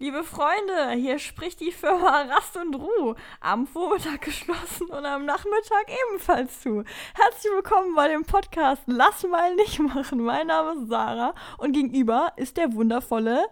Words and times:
Liebe 0.00 0.22
Freunde, 0.22 0.92
hier 0.94 1.18
spricht 1.18 1.58
die 1.58 1.72
Firma 1.72 2.20
Rast 2.22 2.56
und 2.56 2.76
Ruh. 2.76 3.16
Am 3.40 3.66
Vormittag 3.66 4.20
geschlossen 4.20 4.86
und 4.90 5.04
am 5.04 5.24
Nachmittag 5.24 5.86
ebenfalls 5.88 6.60
zu. 6.60 6.84
Herzlich 7.14 7.52
willkommen 7.52 7.96
bei 7.96 8.06
dem 8.06 8.22
Podcast 8.22 8.84
Lass 8.86 9.24
mal 9.24 9.56
nicht 9.56 9.80
machen. 9.80 10.22
Mein 10.22 10.46
Name 10.46 10.80
ist 10.80 10.88
Sarah 10.88 11.34
und 11.58 11.72
gegenüber 11.72 12.32
ist 12.36 12.56
der 12.58 12.72
wundervolle 12.74 13.46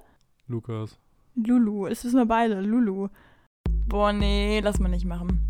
Lukas. 0.46 1.00
Lulu. 1.34 1.88
Das 1.88 2.04
wissen 2.04 2.18
wir 2.18 2.26
beide, 2.26 2.60
Lulu. 2.60 3.08
Boah, 3.88 4.12
nee, 4.12 4.60
lass 4.62 4.78
mal 4.78 4.88
nicht 4.88 5.04
machen. 5.04 5.42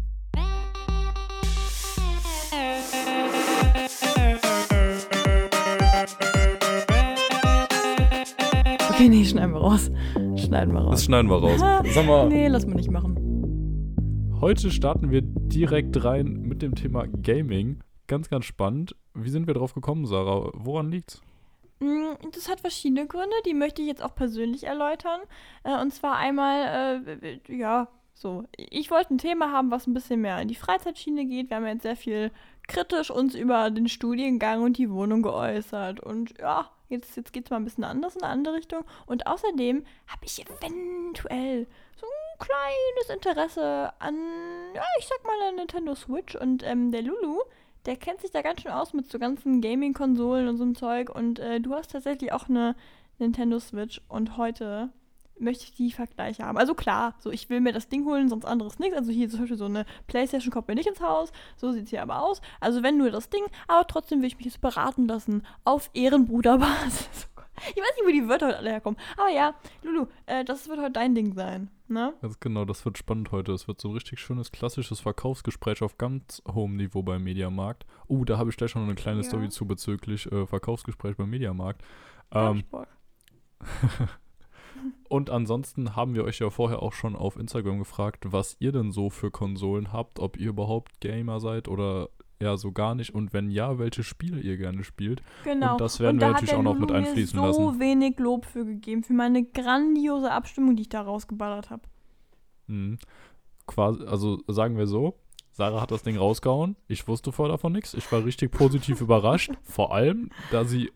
Okay, 8.89 9.11
nee, 9.11 9.27
schneiden 9.27 9.53
wir 9.53 9.61
raus. 9.61 9.91
Schneiden 10.47 10.75
wir 10.75 10.81
raus. 10.81 10.91
Das 10.93 11.05
schneiden 11.05 11.29
wir 11.31 11.37
raus. 11.39 11.61
Sag 11.95 12.07
mal, 12.07 12.29
Nee, 12.29 12.49
lass 12.49 12.67
mal 12.67 12.75
nicht 12.75 12.91
machen. 12.91 14.37
heute 14.41 14.71
starten 14.71 15.11
wir 15.11 15.23
direkt 15.23 16.05
rein 16.05 16.43
mit 16.43 16.63
dem 16.63 16.75
Thema 16.75 17.07
Gaming. 17.07 17.81
Ganz, 18.07 18.29
ganz 18.31 18.45
spannend. 18.45 18.95
Wie 19.15 19.31
sind 19.31 19.47
wir 19.47 19.55
drauf 19.55 19.75
gekommen, 19.75 20.07
Sarah? 20.07 20.51
Woran 20.55 20.91
liegt's? 20.91 21.21
Mm, 21.81 22.15
Das 22.33 22.49
hat 22.49 22.61
verschiedene 22.61 23.07
Gründe, 23.07 23.35
die 23.45 23.55
möchte 23.55 23.83
ich 23.83 23.89
jetzt 23.89 24.03
auch 24.03 24.15
persönlich 24.15 24.65
erläutern. 24.65 25.21
Äh, 25.65 25.81
Und 25.81 25.93
zwar 25.93 26.17
einmal, 26.17 27.03
äh, 27.23 27.39
ja, 27.57 27.89
so, 28.15 28.45
ich 28.57 28.91
wollte 28.91 29.15
ein 29.15 29.19
Thema 29.19 29.53
haben, 29.53 29.71
was 29.71 29.87
ein 29.87 29.93
bisschen 29.95 30.21
mehr 30.21 30.41
in 30.41 30.49
die 30.49 30.55
Freizeitschiene 30.55 31.27
geht. 31.27 31.51
Wir 31.51 31.57
haben 31.57 31.67
jetzt 31.67 31.83
sehr 31.83 31.97
viel 31.97 32.31
kritisch 32.69 33.11
uns 33.11 33.35
über 33.35 33.71
den 33.71 33.89
Studiengang 33.89 34.63
und 34.63 34.79
die 34.79 34.91
Wohnung 34.91 35.23
geäußert. 35.23 36.01
Und 36.01 36.35
ja, 36.39 36.71
jetzt, 36.89 37.17
jetzt 37.17 37.33
geht 37.33 37.45
es 37.47 37.51
mal 37.51 37.57
ein 37.57 37.65
bisschen 37.65 37.85
anders 37.85 38.17
in 38.17 38.23
eine 38.23 38.33
andere 38.33 38.55
Richtung. 38.55 38.85
Und 39.07 39.27
außerdem 39.27 39.85
habe 40.07 40.25
ich 40.25 40.41
eventuell 40.41 41.67
so 41.97 42.07
ein 42.07 42.39
kleines 42.39 43.11
Interesse 43.17 43.93
an, 43.99 44.17
ja, 44.75 44.83
ich 44.99 45.07
sag 45.07 45.25
mal, 45.25 45.39
der 45.43 45.53
Nintendo 45.53 45.95
Switch. 45.95 46.35
Und 46.37 46.63
ähm, 46.63 46.93
der 46.93 47.03
Lulu, 47.03 47.41
der 47.87 47.97
kennt 47.97 48.21
sich 48.21 48.31
da 48.31 48.43
ganz 48.43 48.63
schön 48.63 48.73
aus 48.73 48.93
mit 48.93 49.11
so 49.11 49.19
ganzen 49.19 49.61
Gaming-Konsolen 49.61 50.49
und 50.49 50.57
so 50.57 50.65
einem 50.65 50.75
Zeug. 50.75 51.11
Und 51.11 51.39
äh, 51.39 51.61
du 51.61 51.75
hast 51.75 51.93
tatsächlich 51.93 52.33
auch 52.33 52.49
eine 52.49 52.77
Nintendo 53.19 53.59
Switch. 53.59 54.01
Und 54.09 54.37
heute 54.37 54.91
möchte 55.39 55.65
ich 55.65 55.73
die 55.73 55.93
Vergleiche 55.93 56.45
haben. 56.45 56.59
Also 56.59 56.75
klar, 56.75 57.15
so 57.19 57.31
ich 57.31 57.49
will 57.51 57.61
mir 57.61 57.73
das 57.73 57.89
Ding 57.89 58.05
holen, 58.05 58.29
sonst 58.29 58.45
anderes 58.45 58.79
nichts. 58.79 58.97
Also 58.97 59.13
hier 59.13 59.29
zum 59.29 59.41
Beispiel 59.41 59.57
so 59.57 59.67
eine 59.67 59.87
Playstation 60.07 60.53
kommt 60.53 60.69
mir 60.69 60.75
nicht 60.75 60.89
ins 60.89 61.01
Haus. 61.01 61.33
So 61.57 61.73
sieht 61.73 61.85
es 61.85 61.91
hier 61.91 62.03
aber 62.03 62.23
aus. 62.23 62.41
Also 62.61 62.83
wenn 62.83 62.99
nur 62.99 63.11
das 63.11 63.29
Ding, 63.29 63.45
aber 63.69 63.87
trotzdem 63.87 64.21
will 64.21 64.29
ich 64.29 64.37
mich 64.37 64.47
jetzt 64.47 64.61
beraten 64.61 65.07
lassen. 65.07 65.43
Auf 65.65 65.91
Ehrenbruderbasis. 65.95 67.29
Ich 67.71 67.77
weiß 67.77 67.97
nicht, 67.97 68.07
wo 68.07 68.11
die 68.11 68.29
Wörter 68.29 68.49
heute 68.49 68.59
alle 68.59 68.71
herkommen. 68.71 69.01
Aber 69.17 69.31
ja, 69.31 69.55
Lulu, 69.83 70.09
äh, 70.27 70.45
das 70.45 70.69
wird 70.69 70.79
heute 70.79 70.93
dein 70.93 71.15
Ding 71.15 71.33
sein. 71.33 71.71
Ne? 71.89 72.13
Ganz 72.21 72.39
genau, 72.39 72.67
das 72.67 72.85
wird 72.85 72.99
spannend 72.99 73.33
heute. 73.33 73.53
Es 73.53 73.67
wird 73.67 73.81
so 73.81 73.89
ein 73.89 73.95
richtig 73.95 74.21
schönes, 74.21 74.53
klassisches 74.53 75.01
Verkaufsgespräch 75.01 75.81
auf 75.81 75.97
ganz 75.97 76.43
hohem 76.47 76.77
Niveau 76.77 77.03
beim 77.03 77.25
Mediamarkt. 77.25 77.87
Uh, 78.11 78.27
da 78.27 78.37
habe 78.37 78.51
ich 78.51 78.59
gleich 78.59 78.73
schon 78.73 78.83
eine 78.83 78.95
kleine 78.95 79.23
Ja. 79.23 79.25
Story 79.25 79.49
zu 79.49 79.67
bezüglich 79.67 80.31
äh, 80.31 80.47
Verkaufsgespräch 80.47 81.17
beim 81.17 81.31
Mediamarkt. 81.31 81.83
Ähm, 82.31 82.65
Bock. 82.71 82.89
und 85.09 85.31
ansonsten 85.31 85.97
haben 85.97 86.15
wir 86.15 86.25
euch 86.25 86.39
ja 86.39 86.51
vorher 86.51 86.83
auch 86.83 86.93
schon 86.93 87.17
auf 87.17 87.37
Instagram 87.37 87.79
gefragt, 87.79 88.25
was 88.33 88.57
ihr 88.59 88.73
denn 88.73 88.91
so 88.93 89.11
für 89.11 89.31
Konsolen 89.31 89.93
habt, 89.93 90.19
ob 90.19 90.37
ihr 90.37 90.49
überhaupt 90.49 91.01
Gamer 91.01 91.41
seid 91.41 91.69
oder 91.69 92.09
ja 92.41 92.57
so 92.57 92.73
gar 92.73 92.95
nicht 92.95 93.15
und 93.15 93.33
wenn 93.33 93.51
ja, 93.51 93.79
welche 93.79 94.03
Spiele 94.03 94.41
ihr 94.41 94.57
gerne 94.57 94.85
spielt. 94.85 95.23
Genau. 95.45 95.73
Und 95.73 95.81
das 95.81 96.01
werden 96.01 96.19
da 96.19 96.27
wir 96.29 96.33
natürlich 96.33 96.55
auch 96.55 96.63
noch 96.63 96.75
mit 96.75 96.91
Lulu 96.91 97.01
mir 97.01 97.07
einfließen 97.09 97.39
so 97.39 97.47
lassen. 97.47 97.81
wenig 97.81 98.19
Lob 98.19 98.45
für 98.45 98.65
gegeben, 98.65 99.03
für 99.03 99.15
meine 99.15 99.45
grandiose 99.45 100.31
Abstimmung, 100.31 100.77
die 100.77 100.83
ich 100.83 100.89
da 100.89 101.03
rausgeballert 101.03 101.71
habe. 101.71 101.83
Mhm. 102.67 102.99
Quasi, 103.67 104.05
also 104.05 104.39
sagen 104.49 104.77
wir 104.77 104.87
so, 104.87 105.19
Sarah 105.57 105.81
hat 105.81 105.91
das 105.91 106.03
Ding 106.03 106.19
rausgehauen. 106.19 106.77
Ich 106.87 107.09
wusste 107.09 107.33
vorher 107.33 107.55
davon 107.55 107.73
nichts. 107.73 107.95
Ich 107.95 108.11
war 108.13 108.25
richtig 108.25 108.51
positiv 108.51 109.01
überrascht. 109.01 109.53
Vor 109.63 109.95
allem, 109.95 110.29
da 110.51 110.65
sie 110.65 110.93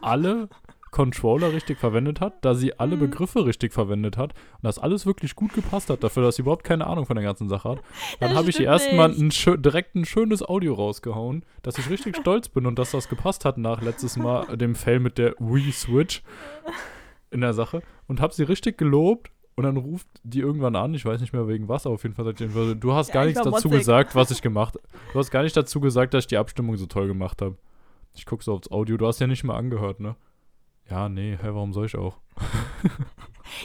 alle 0.00 0.48
Controller 0.92 1.52
richtig 1.52 1.78
verwendet 1.78 2.20
hat, 2.20 2.44
da 2.44 2.54
sie 2.54 2.78
alle 2.78 2.94
Mhm. 2.96 3.00
Begriffe 3.00 3.44
richtig 3.44 3.72
verwendet 3.72 4.16
hat 4.16 4.34
und 4.34 4.62
das 4.62 4.78
alles 4.78 5.04
wirklich 5.06 5.34
gut 5.34 5.52
gepasst 5.54 5.90
hat, 5.90 6.04
dafür, 6.04 6.22
dass 6.22 6.36
sie 6.36 6.42
überhaupt 6.42 6.62
keine 6.62 6.86
Ahnung 6.86 7.06
von 7.06 7.16
der 7.16 7.24
ganzen 7.24 7.48
Sache 7.48 7.68
hat. 7.70 7.78
Dann 8.20 8.34
habe 8.36 8.50
ich 8.50 8.60
ihr 8.60 8.66
erstmal 8.66 9.10
ein 9.10 9.30
direkt 9.62 9.96
ein 9.96 10.04
schönes 10.04 10.42
Audio 10.48 10.74
rausgehauen, 10.74 11.44
dass 11.62 11.78
ich 11.78 11.90
richtig 11.90 12.16
stolz 12.20 12.48
bin 12.48 12.66
und 12.66 12.78
dass 12.78 12.92
das 12.92 13.08
gepasst 13.08 13.44
hat 13.44 13.58
nach 13.58 13.82
letztes 13.82 14.16
Mal 14.16 14.56
dem 14.56 14.74
Fail 14.76 15.00
mit 15.00 15.18
der 15.18 15.34
Wii 15.40 15.72
Switch 15.72 16.22
in 17.30 17.40
der 17.40 17.54
Sache 17.54 17.82
und 18.06 18.20
habe 18.20 18.34
sie 18.34 18.42
richtig 18.44 18.76
gelobt 18.78 19.30
und 19.54 19.64
dann 19.64 19.76
ruft 19.78 20.06
die 20.22 20.40
irgendwann 20.40 20.76
an, 20.76 20.94
ich 20.94 21.04
weiß 21.04 21.20
nicht 21.20 21.32
mehr 21.32 21.48
wegen 21.48 21.68
was, 21.68 21.86
aber 21.86 21.94
auf 21.94 22.02
jeden 22.02 22.14
Fall 22.14 22.24
sagt 22.26 22.40
die, 22.40 22.48
du 22.48 22.92
hast 22.92 23.08
Ja, 23.08 23.14
gar 23.14 23.22
ich 23.24 23.34
nichts 23.34 23.42
dazu 23.42 23.68
motzig. 23.68 23.80
gesagt, 23.80 24.14
was 24.14 24.30
ich 24.30 24.40
gemacht 24.42 24.78
Du 25.12 25.18
hast 25.18 25.30
gar 25.30 25.42
nicht 25.42 25.56
dazu 25.56 25.80
gesagt, 25.80 26.14
dass 26.14 26.24
ich 26.24 26.28
die 26.28 26.36
Abstimmung 26.38 26.76
so 26.76 26.86
toll 26.86 27.06
gemacht 27.06 27.40
habe. 27.42 27.56
Ich 28.14 28.26
gucke 28.26 28.44
so 28.44 28.52
aufs 28.54 28.70
Audio, 28.70 28.98
du 28.98 29.06
hast 29.06 29.20
ja 29.20 29.26
nicht 29.26 29.44
mal 29.44 29.56
angehört, 29.56 30.00
ne? 30.00 30.16
Ja, 30.90 31.08
nee, 31.08 31.36
hä, 31.40 31.48
warum 31.52 31.72
soll 31.72 31.86
ich 31.86 31.96
auch? 31.96 32.18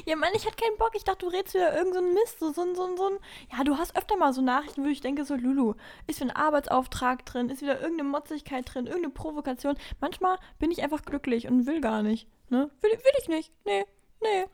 Ja, 0.06 0.16
Mann, 0.18 0.32
ich 0.36 0.46
hatte 0.46 0.58
keinen 0.58 0.78
Bock. 0.78 0.92
Ich 0.96 1.06
dachte, 1.06 1.26
du 1.26 1.32
redest 1.32 1.54
wieder 1.54 1.76
irgend 1.76 1.94
so 1.94 2.00
einen 2.00 2.14
Mist. 2.14 2.40
So, 2.40 2.52
so, 2.52 2.76
so, 2.76 2.98
so. 2.98 3.20
Ja, 3.56 3.64
du 3.64 3.78
hast 3.78 3.96
öfter 3.96 4.18
mal 4.18 4.34
so 4.34 4.42
Nachrichten, 4.42 4.84
wo 4.84 4.90
ich 4.90 5.00
denke, 5.00 5.24
so, 5.24 5.36
Lulu, 5.36 5.76
ist 6.08 6.20
wieder 6.20 6.32
ein 6.32 6.36
Arbeitsauftrag 6.36 7.26
drin, 7.26 7.50
ist 7.50 7.62
wieder 7.62 7.80
irgendeine 7.80 8.10
Motzigkeit 8.10 8.66
drin, 8.72 8.86
irgendeine 8.86 9.14
Provokation. 9.14 9.78
Manchmal 10.02 10.38
bin 10.60 10.72
ich 10.72 10.84
einfach 10.84 11.04
glücklich 11.04 11.48
und 11.48 11.66
will 11.68 11.80
gar 11.80 12.04
nicht. 12.04 12.28
Ne? 12.50 12.70
Will, 12.82 12.92
will 12.92 13.12
ich 13.22 13.30
nicht. 13.30 13.54
Nee, 13.66 13.86
nee. 14.22 14.46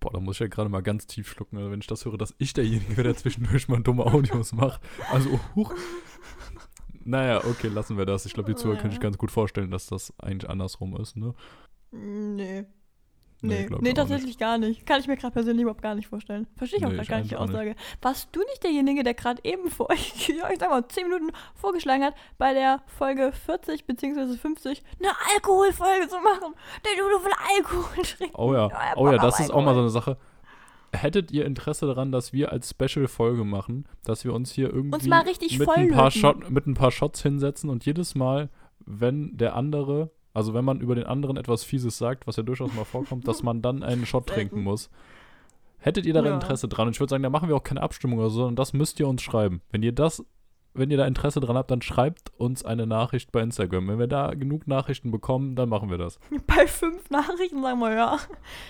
Boah, 0.00 0.10
da 0.12 0.18
muss 0.20 0.36
ich 0.36 0.40
ja 0.40 0.48
gerade 0.48 0.68
mal 0.68 0.82
ganz 0.82 1.06
tief 1.06 1.30
schlucken, 1.30 1.56
also 1.58 1.70
wenn 1.70 1.80
ich 1.80 1.86
das 1.86 2.04
höre, 2.04 2.18
dass 2.18 2.34
ich 2.38 2.52
derjenige 2.52 2.96
wäre, 2.96 3.04
der 3.04 3.16
zwischendurch 3.16 3.68
mal 3.68 3.80
dumme 3.82 4.04
Audios 4.04 4.52
macht. 4.52 4.80
Also, 5.12 5.38
huch. 5.54 5.72
Naja, 7.04 7.44
okay, 7.44 7.68
lassen 7.68 7.96
wir 7.98 8.04
das. 8.06 8.26
Ich 8.26 8.34
glaube, 8.34 8.50
die 8.52 8.56
Zuhörer 8.56 8.78
können 8.78 8.90
sich 8.90 8.98
Ja. 8.98 9.02
ganz 9.04 9.16
gut 9.16 9.30
vorstellen, 9.30 9.70
dass 9.70 9.86
das 9.86 10.12
eigentlich 10.18 10.50
andersrum 10.50 10.96
ist, 10.96 11.16
ne? 11.16 11.34
Nee. 11.92 12.66
Nee, 13.42 13.66
Nee, 13.70 13.76
nee, 13.80 13.92
tatsächlich 13.94 14.36
gar 14.36 14.58
nicht. 14.58 14.84
Kann 14.84 15.00
ich 15.00 15.06
mir 15.06 15.16
gerade 15.16 15.32
persönlich 15.32 15.62
überhaupt 15.62 15.80
gar 15.80 15.94
nicht 15.94 16.08
vorstellen. 16.08 16.46
Verstehe 16.56 16.78
ich 16.78 16.84
auch 16.84 16.90
Nee, 16.90 16.96
gerade 16.96 17.08
gar 17.08 17.18
nicht 17.20 17.30
die 17.30 17.36
Aussage. 17.36 17.74
Warst 18.02 18.28
du 18.32 18.40
nicht 18.40 18.62
derjenige, 18.62 19.02
der 19.02 19.14
gerade 19.14 19.40
eben 19.44 19.70
vor, 19.70 19.88
ja, 19.94 20.50
ich 20.50 20.58
sag 20.58 20.68
mal, 20.68 20.86
10 20.86 21.04
Minuten 21.04 21.30
vorgeschlagen 21.54 22.04
hat, 22.04 22.14
bei 22.36 22.52
der 22.52 22.82
Folge 22.86 23.32
40 23.32 23.86
bzw. 23.86 24.36
50 24.36 24.82
eine 24.98 25.08
Alkoholfolge 25.34 26.08
zu 26.08 26.16
machen? 26.20 26.54
Der 26.84 27.02
Lulu 27.02 27.24
will 27.24 27.32
Alkohol 27.56 28.04
trinken. 28.18 28.36
Oh 28.36 28.52
ja, 28.52 28.68
Ja, 28.68 28.96
oh 28.96 29.10
ja, 29.10 29.16
das 29.16 29.40
ist 29.40 29.50
auch 29.50 29.62
mal 29.62 29.74
so 29.74 29.80
eine 29.80 29.90
Sache. 29.90 30.18
Hättet 30.92 31.30
ihr 31.30 31.46
Interesse 31.46 31.86
daran, 31.86 32.12
dass 32.12 32.32
wir 32.32 32.52
als 32.52 32.70
Special-Folge 32.70 33.44
machen, 33.44 33.86
dass 34.04 34.24
wir 34.24 34.34
uns 34.34 34.50
hier 34.52 34.70
irgendwie 34.70 35.08
mal 35.08 35.22
richtig 35.22 35.58
mit, 35.58 35.68
ein. 35.68 36.10
Shot, 36.10 36.50
mit 36.50 36.66
ein 36.66 36.74
paar 36.74 36.90
Shots 36.90 37.22
hinsetzen 37.22 37.70
und 37.70 37.86
jedes 37.86 38.16
Mal, 38.16 38.50
wenn 38.84 39.36
der 39.38 39.54
andere, 39.54 40.10
also 40.34 40.54
wenn 40.54 40.64
man 40.64 40.80
über 40.80 40.94
den 40.94 41.04
anderen 41.04 41.36
etwas 41.36 41.64
Fieses 41.64 41.98
sagt, 41.98 42.26
was 42.26 42.36
ja 42.36 42.42
durchaus 42.42 42.72
mal 42.74 42.84
vorkommt, 42.84 43.26
dass 43.28 43.42
man 43.42 43.62
dann 43.62 43.82
einen 43.82 44.06
Shot 44.06 44.26
trinken 44.26 44.62
muss. 44.62 44.90
Hättet 45.78 46.04
ihr 46.06 46.12
daran 46.12 46.28
Ja. 46.30 46.34
Interesse 46.34 46.68
dran? 46.68 46.88
Und 46.88 46.92
ich 46.94 47.00
würde 47.00 47.10
sagen, 47.10 47.22
da 47.22 47.30
machen 47.30 47.48
wir 47.48 47.56
auch 47.56 47.62
keine 47.64 47.82
Abstimmung 47.82 48.18
oder 48.18 48.28
so, 48.30 48.40
sondern 48.40 48.56
das 48.56 48.72
müsst 48.74 49.00
ihr 49.00 49.08
uns 49.08 49.22
schreiben. 49.22 49.62
Wenn 49.70 49.82
ihr 49.82 49.92
das, 49.92 50.22
wenn 50.74 50.90
ihr 50.90 50.98
da 50.98 51.06
Interesse 51.06 51.40
dran 51.40 51.56
habt, 51.56 51.70
dann 51.70 51.80
schreibt 51.80 52.32
uns 52.38 52.64
eine 52.66 52.86
Nachricht 52.86 53.32
bei 53.32 53.40
Instagram. 53.40 53.88
Wenn 53.88 53.98
wir 53.98 54.06
da 54.06 54.34
genug 54.34 54.68
Nachrichten 54.68 55.10
bekommen, 55.10 55.56
dann 55.56 55.68
machen 55.70 55.88
wir 55.90 55.96
das. 55.98 56.20
Bei 56.46 56.66
fünf 56.66 57.08
Nachrichten 57.10 57.62
sagen 57.62 57.80
wir 57.80 57.92
ja. 57.94 58.18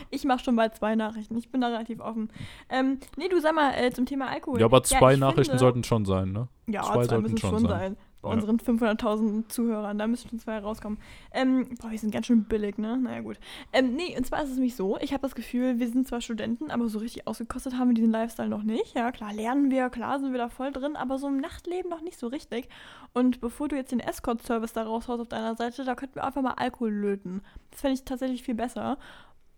Ich 0.09 0.25
mache 0.25 0.43
schon 0.45 0.55
bei 0.57 0.69
zwei 0.71 0.95
Nachrichten. 0.95 1.37
Ich 1.37 1.51
bin 1.51 1.61
da 1.61 1.67
relativ 1.67 2.01
offen. 2.01 2.31
Ähm, 2.71 3.01
nee, 3.19 3.29
du 3.29 3.39
sag 3.41 3.55
mal 3.57 3.73
äh, 3.75 3.91
zum 3.91 4.07
Thema 4.07 4.29
Alkohol. 4.29 4.61
Ja, 4.61 4.67
aber 4.67 4.83
zwei 4.85 5.15
ich 5.15 5.19
Nachrichten 5.21 5.43
finde- 5.51 5.59
sollten 5.59 5.85
schon 5.85 6.05
sein, 6.05 6.31
ne? 6.33 6.49
Ja, 6.69 6.83
Zwei 6.85 6.93
zwei, 6.95 7.05
sollten 7.05 7.23
müssen 7.25 7.39
schon 7.39 7.51
schon 7.51 7.69
sein. 7.69 7.69
sein. 7.69 7.97
Bei 8.23 8.29
unseren 8.29 8.59
500.000 8.59 9.49
Zuhörern, 9.49 9.97
da 9.97 10.07
schon 10.17 10.39
zwei 10.39 10.59
rauskommen. 10.59 10.99
Ähm, 11.33 11.69
boah, 11.81 11.91
wir 11.91 11.99
sind 11.99 12.13
ganz 12.13 12.27
schön 12.27 12.45
billig, 12.45 12.77
ne? 12.77 12.99
Naja, 12.99 13.21
gut. 13.23 13.39
Ähm, 13.73 13.95
nee, 13.95 14.15
und 14.17 14.27
zwar 14.27 14.43
ist 14.43 14.51
es 14.51 14.57
nämlich 14.57 14.77
so, 14.77 14.99
ich 15.01 15.13
habe 15.13 15.23
das 15.23 15.35
Gefühl, 15.35 15.79
wir 15.79 15.89
sind 15.89 16.07
zwar 16.07 16.21
Studenten, 16.21 16.71
aber 16.71 16.89
so 16.89 16.99
richtig 16.99 17.27
ausgekostet 17.27 17.79
haben 17.79 17.89
wir 17.89 17.95
diesen 17.95 18.11
Lifestyle 18.11 18.51
noch 18.51 18.63
nicht. 18.63 18.95
Ja, 18.95 19.11
klar 19.11 19.33
lernen 19.33 19.71
wir, 19.71 19.89
klar 19.89 20.21
sind 20.21 20.33
wir 20.33 20.39
da 20.39 20.51
voll 20.51 20.71
drin, 20.71 20.97
aber 20.97 21.17
so 21.17 21.29
im 21.29 21.39
Nachtleben 21.39 21.91
noch 21.91 22.03
nicht 22.03 22.19
so 22.19 22.27
richtig. 22.27 22.69
Und 23.15 23.41
bevor 23.41 23.69
du 23.69 23.77
jetzt 23.77 23.93
den 23.93 24.01
Escort-Service 24.01 24.75
da 24.75 24.83
raushaust 24.83 25.23
auf 25.23 25.29
deiner 25.29 25.57
Seite, 25.57 25.85
da 25.85 25.95
könnten 25.95 26.17
wir 26.17 26.25
einfach 26.25 26.43
mal 26.43 26.55
Alkohol 26.55 26.91
löten. 26.91 27.41
Das 27.71 27.81
fände 27.81 27.95
ich 27.95 28.05
tatsächlich 28.05 28.43
viel 28.43 28.55
besser. 28.55 28.99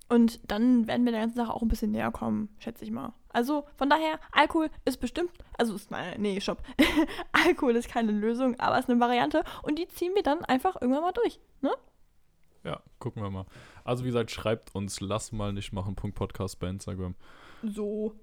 Und 0.09 0.41
dann 0.51 0.87
werden 0.87 1.05
wir 1.05 1.13
der 1.13 1.23
ganzen 1.23 1.37
Sache 1.37 1.55
auch 1.55 1.63
ein 1.63 1.69
bisschen 1.69 1.91
näher 1.91 2.11
kommen, 2.13 2.49
schätze 2.59 2.85
ich 2.85 2.91
mal. 2.91 3.13
Also 3.33 3.65
von 3.77 3.89
daher, 3.89 4.19
Alkohol 4.33 4.71
ist 4.85 4.99
bestimmt, 5.01 5.31
also 5.59 5.75
ist, 5.75 5.91
nein, 5.91 6.21
nee, 6.21 6.41
stopp. 6.41 6.63
Alkohol 7.33 7.77
ist 7.77 7.89
keine 7.89 8.13
Lösung, 8.13 8.59
aber 8.61 8.79
ist 8.79 8.89
eine 8.89 9.01
Variante 9.01 9.45
und 9.63 9.79
die 9.79 9.89
ziehen 9.89 10.15
wir 10.15 10.23
dann 10.23 10.45
einfach 10.45 10.77
irgendwann 10.81 11.03
mal 11.03 11.13
durch. 11.13 11.41
Ne? 11.61 11.71
Ja, 12.65 12.81
gucken 12.99 13.23
wir 13.23 13.31
mal. 13.31 13.47
Also 13.85 14.05
wie 14.05 14.09
gesagt, 14.09 14.31
schreibt 14.31 14.75
uns 14.75 15.01
lass 15.01 15.33
mal 15.33 15.53
nicht 15.53 15.73
machen 15.73 15.95
Podcast 15.97 16.59
bei 16.61 16.69
Instagram. 16.69 17.15
So. 17.63 18.15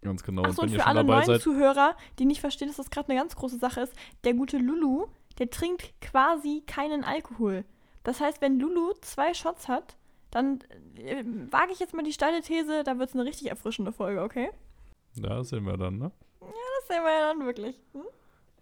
Ganz 0.00 0.22
genau. 0.22 0.44
Achso, 0.44 0.62
und 0.62 0.70
ihr 0.70 0.80
für 0.80 0.86
alle 0.86 1.02
neuen 1.02 1.24
seid, 1.24 1.40
Zuhörer, 1.40 1.96
die 2.18 2.24
nicht 2.24 2.40
verstehen, 2.40 2.68
dass 2.68 2.76
das 2.76 2.90
gerade 2.90 3.08
eine 3.08 3.18
ganz 3.18 3.34
große 3.34 3.58
Sache 3.58 3.80
ist, 3.80 3.92
der 4.24 4.34
gute 4.34 4.58
Lulu, 4.58 5.06
der 5.38 5.50
trinkt 5.50 5.92
quasi 6.00 6.62
keinen 6.66 7.04
Alkohol. 7.04 7.64
Das 8.04 8.20
heißt, 8.20 8.40
wenn 8.40 8.60
Lulu 8.60 8.94
zwei 9.00 9.34
Shots 9.34 9.68
hat, 9.68 9.96
dann 10.30 10.60
äh, 10.96 11.24
wage 11.50 11.72
ich 11.72 11.78
jetzt 11.78 11.94
mal 11.94 12.04
die 12.04 12.12
steile 12.12 12.40
These, 12.40 12.84
da 12.84 12.98
wird 12.98 13.10
es 13.10 13.14
eine 13.14 13.24
richtig 13.24 13.48
erfrischende 13.48 13.92
Folge, 13.92 14.22
okay? 14.22 14.50
Ja, 15.14 15.36
das 15.36 15.48
sehen 15.48 15.64
wir 15.64 15.76
dann, 15.76 15.98
ne? 15.98 16.12
Das 16.40 16.88
sehen 16.88 17.02
wir 17.02 17.12
ja 17.12 17.32
dann 17.32 17.46
wirklich. 17.46 17.76
Hm? 17.92 18.02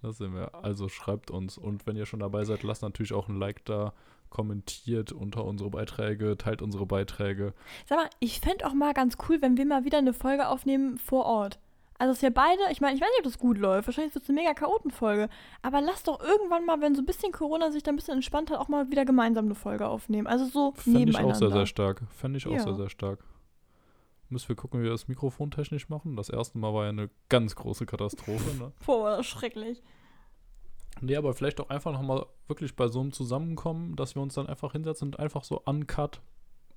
Das 0.03 0.19
sehen 0.19 0.35
wir. 0.35 0.55
Also 0.55 0.89
schreibt 0.89 1.31
uns. 1.31 1.59
Und 1.59 1.87
wenn 1.87 1.97
ihr 1.97 2.07
schon 2.07 2.21
dabei 2.21 2.45
seid, 2.45 2.63
lasst 2.63 2.83
natürlich 2.83 3.13
auch 3.13 3.29
ein 3.29 3.39
Like 3.39 3.65
da, 3.65 3.93
kommentiert 4.31 5.13
unter 5.13 5.45
unsere 5.45 5.71
Beiträge, 5.71 6.37
teilt 6.37 6.63
unsere 6.63 6.87
Beiträge. 6.87 7.55
Sag 7.87 7.99
mal, 7.99 8.11
ich 8.21 8.41
fände 8.41 8.67
auch 8.67 8.75
mal 8.75 8.95
ganz 8.95 9.17
cool, 9.29 9.41
wenn 9.41 9.57
wir 9.57 9.67
mal 9.67 9.85
wieder 9.85 9.99
eine 9.99 10.13
Folge 10.13 10.49
aufnehmen 10.49 10.99
vor 10.99 11.25
Ort. 11.25 11.59
Also, 11.99 12.13
dass 12.13 12.23
wir 12.23 12.31
beide, 12.33 12.61
ich 12.71 12.81
meine, 12.81 12.95
ich 12.95 13.01
weiß 13.01 13.09
nicht, 13.09 13.19
ob 13.21 13.25
das 13.25 13.39
gut 13.39 13.59
läuft. 13.59 13.89
Wahrscheinlich 13.89 14.15
wird 14.15 14.25
es 14.25 14.29
eine 14.31 14.39
mega 14.41 14.53
Chaotenfolge. 14.55 15.29
Aber 15.63 15.81
lass 15.81 16.03
doch 16.03 16.21
irgendwann 16.21 16.65
mal, 16.67 16.81
wenn 16.81 16.95
so 16.95 17.03
ein 17.03 17.07
bisschen 17.07 17.33
Corona 17.33 17.71
sich 17.71 17.83
da 17.83 17.91
ein 17.93 17.97
bisschen 17.97 18.15
entspannt 18.15 18.51
hat, 18.51 18.59
auch 18.59 18.69
mal 18.69 18.91
wieder 18.91 19.05
gemeinsam 19.05 19.47
eine 19.47 19.55
Folge 19.55 19.89
aufnehmen. 19.89 20.27
Also 20.27 20.45
so 20.47 20.73
Fände 20.73 20.99
ich 21.01 21.07
nebeneinander. 21.07 21.35
auch 21.35 21.39
sehr, 21.39 21.51
sehr 21.51 21.67
stark. 21.67 22.03
Fände 22.11 22.37
ich 22.39 22.47
auch 22.47 22.53
Ja. 22.53 22.59
sehr, 22.61 22.75
sehr 22.75 22.91
stark. 22.91 23.25
Müssen 24.29 24.49
wir 24.49 24.57
gucken, 24.57 24.81
wie 24.81 24.85
wir 24.85 24.91
das 24.91 25.07
Mikrofon 25.09 25.51
technisch 25.51 25.89
machen. 25.89 26.17
Das 26.17 26.29
erste 26.29 26.59
Mal 26.59 26.75
war 26.75 26.83
ja 26.85 26.89
eine 26.91 27.09
ganz 27.29 27.55
große 27.55 27.87
Katastrophe. 27.87 28.57
Ne? 28.59 28.73
Boah, 28.87 29.17
das 29.19 29.27
schrecklich. 29.27 29.83
Nee, 31.01 31.17
aber 31.17 31.33
vielleicht 31.35 31.61
auch 31.61 31.69
einfach 31.69 31.93
nochmal 31.93 32.27
wirklich 32.49 32.75
bei 32.75 32.89
so 32.89 33.01
einem 33.01 33.13
Zusammenkommen, 33.13 33.97
dass 33.97 34.15
wir 34.17 34.23
uns 34.23 34.35
dann 34.35 34.47
einfach 34.47 34.73
hinsetzen 34.73 35.09
und 35.09 35.19
einfach 35.19 35.45
so 35.45 35.61
uncut 35.65 36.21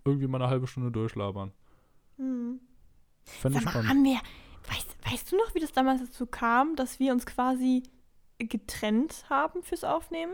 irgendwie 0.05 0.27
mal 0.27 0.41
eine 0.41 0.49
halbe 0.51 0.67
Stunde 0.67 0.91
durchlabern. 0.91 1.51
Hm. 2.17 2.59
Fände 3.23 3.57
ich 3.59 3.67
spannend. 3.69 3.89
haben 3.89 4.03
wir, 4.03 4.19
weißt, 4.69 4.87
weißt 5.11 5.31
du 5.31 5.37
noch, 5.37 5.53
wie 5.55 5.59
das 5.59 5.71
damals 5.71 6.01
dazu 6.01 6.25
kam, 6.25 6.75
dass 6.75 6.99
wir 6.99 7.11
uns 7.11 7.25
quasi 7.25 7.83
getrennt 8.39 9.25
haben 9.29 9.63
fürs 9.63 9.83
Aufnehmen? 9.83 10.33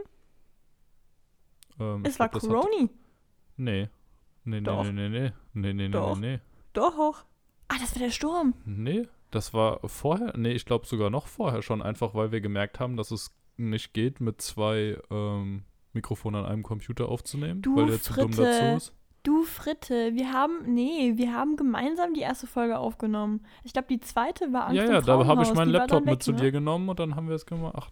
Ähm, 1.79 2.03
Es 2.05 2.19
war 2.19 2.29
glaub, 2.29 2.41
das 2.41 2.49
hat- 2.49 2.55
Coroni. 2.61 2.89
Nee. 3.57 3.89
Nee, 4.43 4.59
nee, 4.59 4.61
Doch. 4.61 4.83
nee, 4.83 4.91
nee, 4.91 5.09
nee. 5.09 5.31
Nee, 5.53 5.73
nee, 5.73 5.87
nee, 5.87 5.89
Doch. 5.89 6.17
nee, 6.17 6.39
Doch. 6.73 7.25
Ah, 7.67 7.75
das 7.79 7.95
war 7.95 8.03
der 8.03 8.11
Sturm. 8.11 8.53
nee. 8.65 8.99
Nee, 9.01 9.07
das 9.31 9.53
war 9.53 9.79
vorher, 9.89 10.37
nee, 10.37 10.51
ich 10.51 10.65
glaube 10.65 10.85
sogar 10.85 11.09
noch 11.09 11.27
vorher 11.27 11.61
schon, 11.61 11.81
einfach 11.81 12.13
weil 12.13 12.31
wir 12.31 12.41
gemerkt 12.41 12.79
haben, 12.79 12.95
dass 12.95 13.11
es 13.11 13.35
nicht 13.57 13.93
geht, 13.93 14.21
mit 14.21 14.41
zwei 14.41 14.97
ähm, 15.09 15.63
Mikrofonen 15.93 16.45
an 16.45 16.51
einem 16.51 16.63
Computer 16.63 17.09
aufzunehmen, 17.09 17.61
Du 17.61 17.75
weil 17.75 17.87
der 17.87 18.01
zu 18.01 18.13
dumm 18.13 18.31
Fritte. 18.33 18.49
dazu 18.49 18.77
ist. 18.77 18.93
Du 19.25 19.43
Fritte, 19.43 20.13
wir 20.13 20.31
haben, 20.31 20.73
nee, 20.73 21.13
wir 21.15 21.33
haben 21.33 21.57
gemeinsam 21.57 22.13
die 22.13 22.21
erste 22.21 22.45
Folge 22.45 22.77
aufgenommen. 22.77 23.41
Ich 23.63 23.73
glaube, 23.73 23.87
die 23.89 23.99
zweite 23.99 24.53
war 24.53 24.67
Angst 24.67 24.75
Ja, 24.77 24.85
ja, 24.85 25.01
da 25.01 25.25
habe 25.25 25.41
ich 25.41 25.53
meinen 25.53 25.71
Laptop 25.71 25.97
dann 25.97 26.03
mit 26.05 26.13
weg, 26.13 26.23
zu 26.23 26.31
ne? 26.31 26.37
dir 26.37 26.51
genommen 26.51 26.87
und 26.89 26.99
dann 26.99 27.15
haben 27.15 27.27
wir 27.27 27.35
es 27.35 27.47
gemacht. 27.47 27.91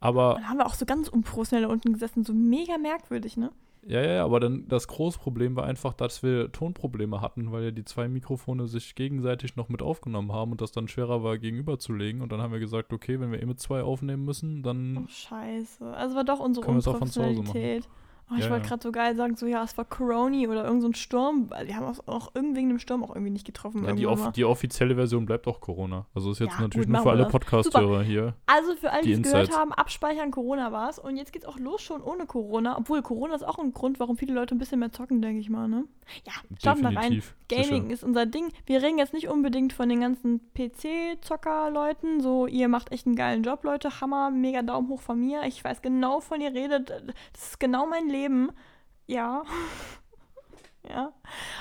Aber 0.00 0.34
Dann 0.34 0.48
haben 0.48 0.58
wir 0.58 0.66
auch 0.66 0.74
so 0.74 0.84
ganz 0.84 1.08
unprofessionell 1.08 1.66
da 1.66 1.72
unten 1.72 1.92
gesessen, 1.92 2.24
so 2.24 2.32
mega 2.34 2.78
merkwürdig, 2.78 3.36
ne? 3.36 3.52
Ja, 3.86 4.00
ja, 4.00 4.14
ja, 4.14 4.24
aber 4.24 4.40
dann 4.40 4.66
das 4.66 4.88
große 4.88 5.20
Problem 5.20 5.54
war 5.54 5.64
einfach, 5.64 5.94
dass 5.94 6.24
wir 6.24 6.50
Tonprobleme 6.50 7.20
hatten, 7.20 7.52
weil 7.52 7.62
ja 7.64 7.70
die 7.70 7.84
zwei 7.84 8.08
Mikrofone 8.08 8.66
sich 8.66 8.96
gegenseitig 8.96 9.54
noch 9.54 9.68
mit 9.68 9.80
aufgenommen 9.80 10.32
haben 10.32 10.50
und 10.50 10.60
das 10.60 10.72
dann 10.72 10.88
schwerer 10.88 11.22
war 11.22 11.38
gegenüberzulegen. 11.38 12.20
Und 12.20 12.32
dann 12.32 12.42
haben 12.42 12.52
wir 12.52 12.58
gesagt, 12.58 12.92
okay, 12.92 13.20
wenn 13.20 13.30
wir 13.30 13.40
eh 13.40 13.46
mit 13.46 13.60
zwei 13.60 13.82
aufnehmen 13.82 14.24
müssen, 14.24 14.58
Oh, 14.58 14.62
dann. 14.64 15.06
scheiße. 15.08 15.94
Also 15.94 16.16
war 16.16 16.24
doch 16.24 16.40
unsere 16.40 16.66
Können 16.66 16.80
es 18.28 18.32
auch. 18.32 18.34
Oh, 18.34 18.38
ich 18.38 18.44
Ja, 18.44 18.50
wollte 18.50 18.62
ja. 18.64 18.68
gerade 18.68 18.82
so 18.82 18.92
geil 18.92 19.16
sagen, 19.16 19.36
so 19.36 19.46
ja, 19.46 19.62
es 19.62 19.76
war 19.78 19.84
Coroni 19.84 20.48
oder 20.48 20.64
irgend 20.64 20.82
so 20.82 20.88
ein 20.88 20.94
Sturm. 20.94 21.50
weil 21.50 21.66
Wir 21.66 21.76
haben 21.76 21.86
uns 21.86 22.06
auch 22.08 22.30
irgendwie 22.34 22.56
wegen 22.56 22.68
dem 22.70 22.78
Sturm 22.78 23.04
auch 23.04 23.10
irgendwie 23.10 23.30
nicht 23.30 23.46
getroffen. 23.46 23.84
Ja, 23.84 23.92
die, 23.92 24.06
off 24.06 24.32
die 24.32 24.44
offizielle 24.44 24.94
Version 24.94 25.26
bleibt 25.26 25.46
auch 25.46 25.60
Corona. 25.60 26.06
Also 26.14 26.32
ist 26.32 26.40
jetzt 26.40 26.58
natürlich 26.58 26.86
gut, 26.86 26.94
nur 26.94 27.02
für 27.02 27.10
alle. 27.10 27.26
Podcast-Hörer 27.26 28.02
hier. 28.02 28.34
Also 28.46 28.74
für 28.76 28.90
alle, 28.90 29.02
Die 29.02 29.14
die 29.14 29.20
es 29.22 29.30
gehört 29.30 29.56
haben, 29.56 29.72
abspeichern, 29.72 30.30
Corona 30.30 30.72
war's. 30.72 30.98
Und 30.98 31.16
jetzt 31.16 31.32
geht's 31.32 31.46
auch 31.46 31.58
los 31.58 31.82
schon 31.82 32.02
ohne 32.02 32.26
Corona. 32.26 32.76
Obwohl 32.78 33.02
Corona 33.02 33.34
ist 33.34 33.46
auch 33.46 33.58
ein 33.58 33.72
Grund, 33.72 34.00
warum 34.00 34.16
viele 34.16 34.34
Leute 34.34 34.54
ein 34.54 34.58
bisschen 34.58 34.80
mehr 34.80 34.90
zocken, 34.92 35.22
denke 35.22 35.40
ich 35.40 35.50
mal, 35.50 35.68
ne? 35.68 35.84
Ja, 36.24 36.32
schauen 36.62 36.82
wir 36.82 36.96
rein. 36.96 37.22
Gaming 37.48 37.82
sicher. 37.84 37.90
ist 37.92 38.04
unser 38.04 38.26
Ding. 38.26 38.48
Wir 38.64 38.82
reden 38.82 38.98
jetzt 38.98 39.12
nicht 39.12 39.28
unbedingt 39.28 39.72
von 39.72 39.88
den 39.88 40.00
ganzen 40.00 40.40
PC-Zocker-Leuten. 40.54 42.20
So, 42.20 42.46
ihr 42.46 42.68
macht 42.68 42.90
echt 42.92 43.06
einen 43.06 43.16
geilen 43.16 43.42
Job, 43.42 43.62
Leute. 43.64 44.00
Hammer, 44.00 44.30
mega 44.30 44.62
Daumen 44.62 44.88
hoch 44.88 45.00
von 45.00 45.20
mir. 45.20 45.42
Ich 45.44 45.62
weiß 45.62 45.82
genau, 45.82 46.20
von 46.20 46.40
ihr 46.40 46.52
redet. 46.52 46.90
Das 47.32 47.48
ist 47.50 47.60
genau 47.60 47.86
mein 47.86 48.08
Leben. 48.08 48.15
Ja. 49.06 49.42
ja. 50.88 51.12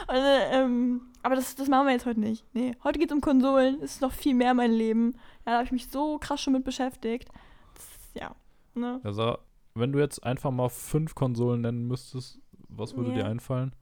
Und, 0.08 0.16
äh, 0.16 0.62
ähm, 0.62 1.02
aber 1.24 1.36
das, 1.36 1.56
das 1.56 1.68
machen 1.68 1.88
wir 1.88 1.94
jetzt 1.94 2.06
heute 2.06 2.20
nicht. 2.20 2.46
Nee, 2.54 2.76
heute 2.84 3.00
geht 3.00 3.10
es 3.10 3.16
um 3.16 3.22
Konsolen. 3.22 3.76
Es 3.82 3.96
ist 3.96 4.02
noch 4.02 4.12
viel 4.14 4.36
mehr 4.36 4.54
mein 4.54 4.72
Leben. 4.72 5.14
Ja, 5.46 5.52
da 5.52 5.54
habe 5.54 5.66
ich 5.66 5.72
mich 5.72 5.88
so 5.90 6.18
krass 6.20 6.42
schon 6.42 6.54
mit 6.54 6.64
beschäftigt. 6.64 7.30
Das, 7.74 7.88
ja. 8.14 8.36
Ne? 8.76 9.00
Sarah, 9.04 9.40
wenn 9.74 9.92
du 9.92 10.00
jetzt 10.00 10.24
einfach 10.24 10.52
mal 10.52 10.70
fünf 10.70 11.16
Konsolen 11.16 11.62
nennen 11.62 11.88
müsstest, 11.88 12.40
was 12.70 12.96
würde 12.96 13.10
Ja. 13.12 13.16
dir 13.16 13.26
einfallen? 13.28 13.74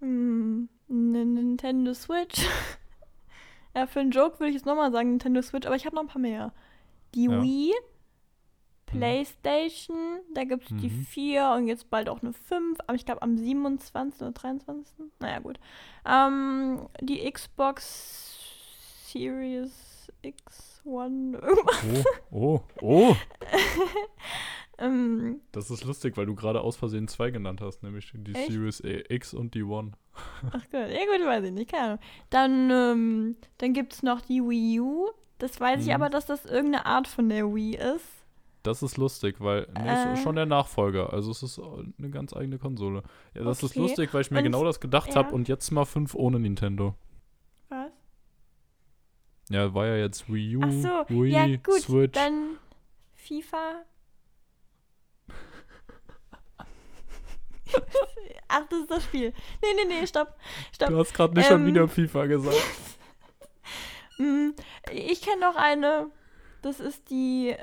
Hm, 0.00 0.68
eine 0.88 1.24
Nintendo 1.24 1.94
Switch. 1.94 2.46
ja, 3.76 3.86
für 3.86 4.00
einen 4.00 4.10
Joke 4.10 4.38
würde 4.40 4.48
ich 4.48 4.54
jetzt 4.56 4.66
nochmal 4.66 4.90
sagen 4.92 5.10
Nintendo 5.10 5.42
Switch, 5.42 5.66
aber 5.66 5.76
ich 5.76 5.86
habe 5.86 5.94
noch 5.96 6.02
ein 6.02 6.08
paar 6.08 6.20
mehr. 6.22 6.52
Die 7.14 7.24
Ja. 7.24 7.42
Wii, 7.42 7.72
PlayStation, 8.90 10.20
da 10.34 10.44
gibt 10.44 10.64
es 10.64 10.76
die 10.76 10.88
Mhm. 10.90 11.04
4 11.06 11.50
und 11.56 11.66
jetzt 11.68 11.90
bald 11.90 12.08
auch 12.08 12.22
eine 12.22 12.32
5, 12.32 12.78
aber 12.86 12.94
ich 12.96 13.04
glaube 13.04 13.22
am 13.22 13.36
27. 13.36 14.22
oder 14.22 14.32
23. 14.32 14.94
Naja, 15.18 15.38
gut. 15.40 15.58
Ähm, 16.06 16.88
die 17.00 17.30
Xbox 17.30 18.38
Series 19.06 20.10
X 20.22 20.80
One, 20.84 21.38
irgendwas. 21.42 22.04
Oh, 22.30 22.60
oh, 22.60 22.60
oh. 22.80 23.16
Ähm, 24.78 25.42
Das 25.52 25.70
ist 25.70 25.84
lustig, 25.84 26.16
weil 26.16 26.24
du 26.24 26.34
gerade 26.34 26.62
aus 26.62 26.74
Versehen 26.76 27.06
zwei 27.06 27.30
genannt 27.30 27.60
hast, 27.60 27.82
nämlich 27.82 28.10
die 28.14 28.32
Echt? 28.34 28.50
Series 28.50 28.82
X 29.10 29.34
und 29.34 29.54
die 29.54 29.62
One. 29.62 29.92
ach 30.52 30.64
Gott, 30.72 30.88
ja 30.88 31.04
gut, 31.04 31.26
weiß 31.26 31.44
ich 31.44 31.52
nicht, 31.52 31.70
keine 31.70 31.84
Ahnung. 31.84 31.98
Dann, 32.30 32.70
ähm, 32.70 33.36
dann 33.58 33.74
gibt 33.74 33.92
es 33.92 34.02
noch 34.02 34.22
die 34.22 34.40
Wii 34.40 34.80
U. 34.80 35.08
Das 35.36 35.60
weiß 35.60 35.80
ich 35.82 35.88
Mhm. 35.88 35.92
aber, 35.92 36.08
dass 36.08 36.24
das 36.24 36.46
irgendeine 36.46 36.86
Art 36.86 37.08
von 37.08 37.28
der 37.28 37.54
Wii 37.54 37.76
ist. 37.76 38.19
Das 38.62 38.82
ist 38.82 38.96
lustig, 38.98 39.36
weil 39.40 39.66
nee, 39.78 39.88
Äh. 39.88 40.12
ist 40.14 40.22
schon 40.22 40.36
der 40.36 40.44
Nachfolger. 40.46 41.12
Also 41.12 41.30
es 41.30 41.42
ist 41.42 41.58
eine 41.58 42.10
ganz 42.10 42.34
eigene 42.36 42.58
Konsole. 42.58 43.02
Ja, 43.34 43.42
das 43.44 43.62
ist 43.62 43.70
Okay. 43.70 43.80
lustig, 43.80 44.12
weil 44.12 44.20
ich 44.20 44.30
mir 44.30 44.38
Und- 44.38 44.44
genau 44.44 44.64
das 44.64 44.80
gedacht 44.80 45.08
ja. 45.10 45.14
habe 45.16 45.34
und 45.34 45.48
jetzt 45.48 45.70
mal 45.70 45.86
fünf 45.86 46.14
ohne 46.14 46.38
Nintendo. 46.38 46.94
Was? 47.70 47.90
Ja, 49.48 49.72
war 49.74 49.86
ja 49.86 49.96
jetzt 49.96 50.30
Wii 50.32 50.56
U, 50.56 50.60
Ach 50.62 50.70
so, 50.72 50.88
Wii, 51.22 51.32
ja 51.32 51.46
gut, 51.56 51.80
Switch. 51.80 52.12
dann 52.12 52.58
FIFA. 53.14 53.82
Ach, 58.48 58.62
das 58.68 58.80
ist 58.80 58.90
das 58.90 59.04
Spiel. 59.04 59.32
Nee, 59.62 59.68
nee, 59.76 59.84
nee, 60.00 60.06
stopp. 60.06 60.36
Stopp. 60.72 60.88
du 60.88 60.98
hast 60.98 61.14
gerade 61.14 61.34
nicht 61.34 61.46
schon 61.46 61.60
Ähm. 61.62 61.66
wieder 61.66 61.88
FIFA 61.88 62.26
gesagt. 62.26 62.56
Hm, 64.16 64.54
ich 64.92 65.22
kenne 65.22 65.40
noch 65.40 65.56
eine. 65.56 66.10
Das 66.62 66.80
ist 66.80 67.08
die. 67.10 67.54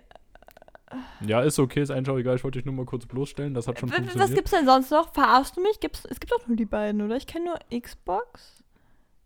Ja, 1.26 1.42
ist 1.42 1.60
okay, 1.60 1.82
ist 1.82 1.92
eigentlich 1.92 2.10
auch 2.10 2.18
egal. 2.18 2.36
Ich 2.36 2.44
wollte 2.44 2.60
dich 2.60 2.66
nur 2.66 2.74
mal 2.74 2.86
kurz 2.86 3.06
bloßstellen. 3.06 3.54
Das 3.54 3.68
hat 3.68 3.80
schon 3.80 3.90
Was 3.90 3.98
funktioniert. 3.98 4.36
gibt's 4.36 4.52
denn 4.52 4.66
sonst 4.66 4.92
noch? 4.92 5.14
Verarschst 5.14 5.58
du 5.58 5.62
mich? 5.62 5.80
Gibt's, 5.80 6.06
es 6.06 6.20
gibt 6.20 6.32
doch 6.32 6.48
nur 6.48 6.56
die 6.56 6.66
beiden, 6.66 7.02
oder? 7.02 7.18
Ich 7.18 7.28
kenne 7.28 7.46
nur 7.46 7.80
Xbox, 7.80 8.64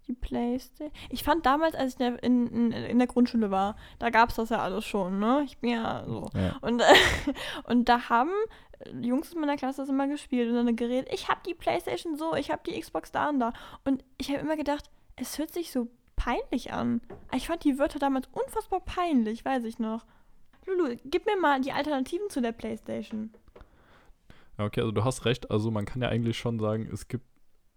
die 0.08 0.14
Playstation. 0.14 0.92
Ich 1.10 1.24
fand 1.24 1.46
damals, 1.46 1.76
als 1.76 1.94
ich 1.94 2.00
in 2.00 2.14
der, 2.14 2.24
in, 2.24 2.72
in, 2.72 2.98
der 2.98 3.08
Grundschule 3.08 3.52
war, 3.52 3.76
da 4.00 4.10
gab's 4.10 4.36
das 4.36 4.50
ja 4.50 4.60
alles 4.60 4.86
schon, 4.86 5.20
ne? 5.20 5.44
Ich 5.46 5.60
bin 5.60 5.72
ja 5.72 6.04
so. 6.06 6.30
Ja. 6.34 6.58
Und, 6.62 6.82
äh, 6.82 6.86
und 7.66 7.88
da 7.88 8.10
haben 8.10 8.32
Jungs 9.02 9.34
in 9.34 9.40
meiner 9.40 9.58
Klasse 9.58 9.82
das 9.82 9.90
immer 9.90 10.08
gespielt 10.08 10.50
und 10.50 10.66
dann 10.66 10.76
geredet, 10.76 11.10
ich 11.14 11.30
habe 11.30 11.42
die 11.46 11.54
Playstation 11.54 12.18
so, 12.18 12.36
ich 12.36 12.50
habe 12.50 12.62
die 12.66 12.80
Xbox 12.80 13.12
da 13.12 13.30
und 13.30 13.40
da. 13.40 13.54
Und 13.86 14.04
ich 14.18 14.30
habe 14.30 14.40
immer 14.40 14.58
gedacht, 14.58 14.90
es 15.16 15.38
hört 15.38 15.54
sich 15.54 15.72
so 15.72 15.88
peinlich 16.16 16.74
an. 16.74 17.02
Ich 17.36 17.48
fand 17.48 17.64
die 17.64 17.78
Wörter 17.78 18.00
damals 18.00 18.28
unfassbar 18.32 18.80
peinlich, 18.80 19.46
weiß 19.46 19.64
ich 19.66 19.80
noch. 19.80 20.06
Lulu, 20.68 20.96
gib 21.06 21.26
mir 21.26 21.38
mal 21.40 21.60
die 21.62 21.72
Alternativen 21.72 22.30
zu 22.30 22.42
der 22.42 22.52
Playstation. 22.52 23.32
ja, 24.58 24.66
okay, 24.66 24.82
also 24.82 24.92
du 24.92 25.04
hast 25.04 25.26
recht. 25.26 25.50
Also 25.52 25.72
man 25.72 25.86
kann 25.86 26.02
ja 26.02 26.10
eigentlich 26.10 26.38
schon 26.38 26.60
sagen, 26.60 26.88
es 26.92 27.08
gibt 27.08 27.26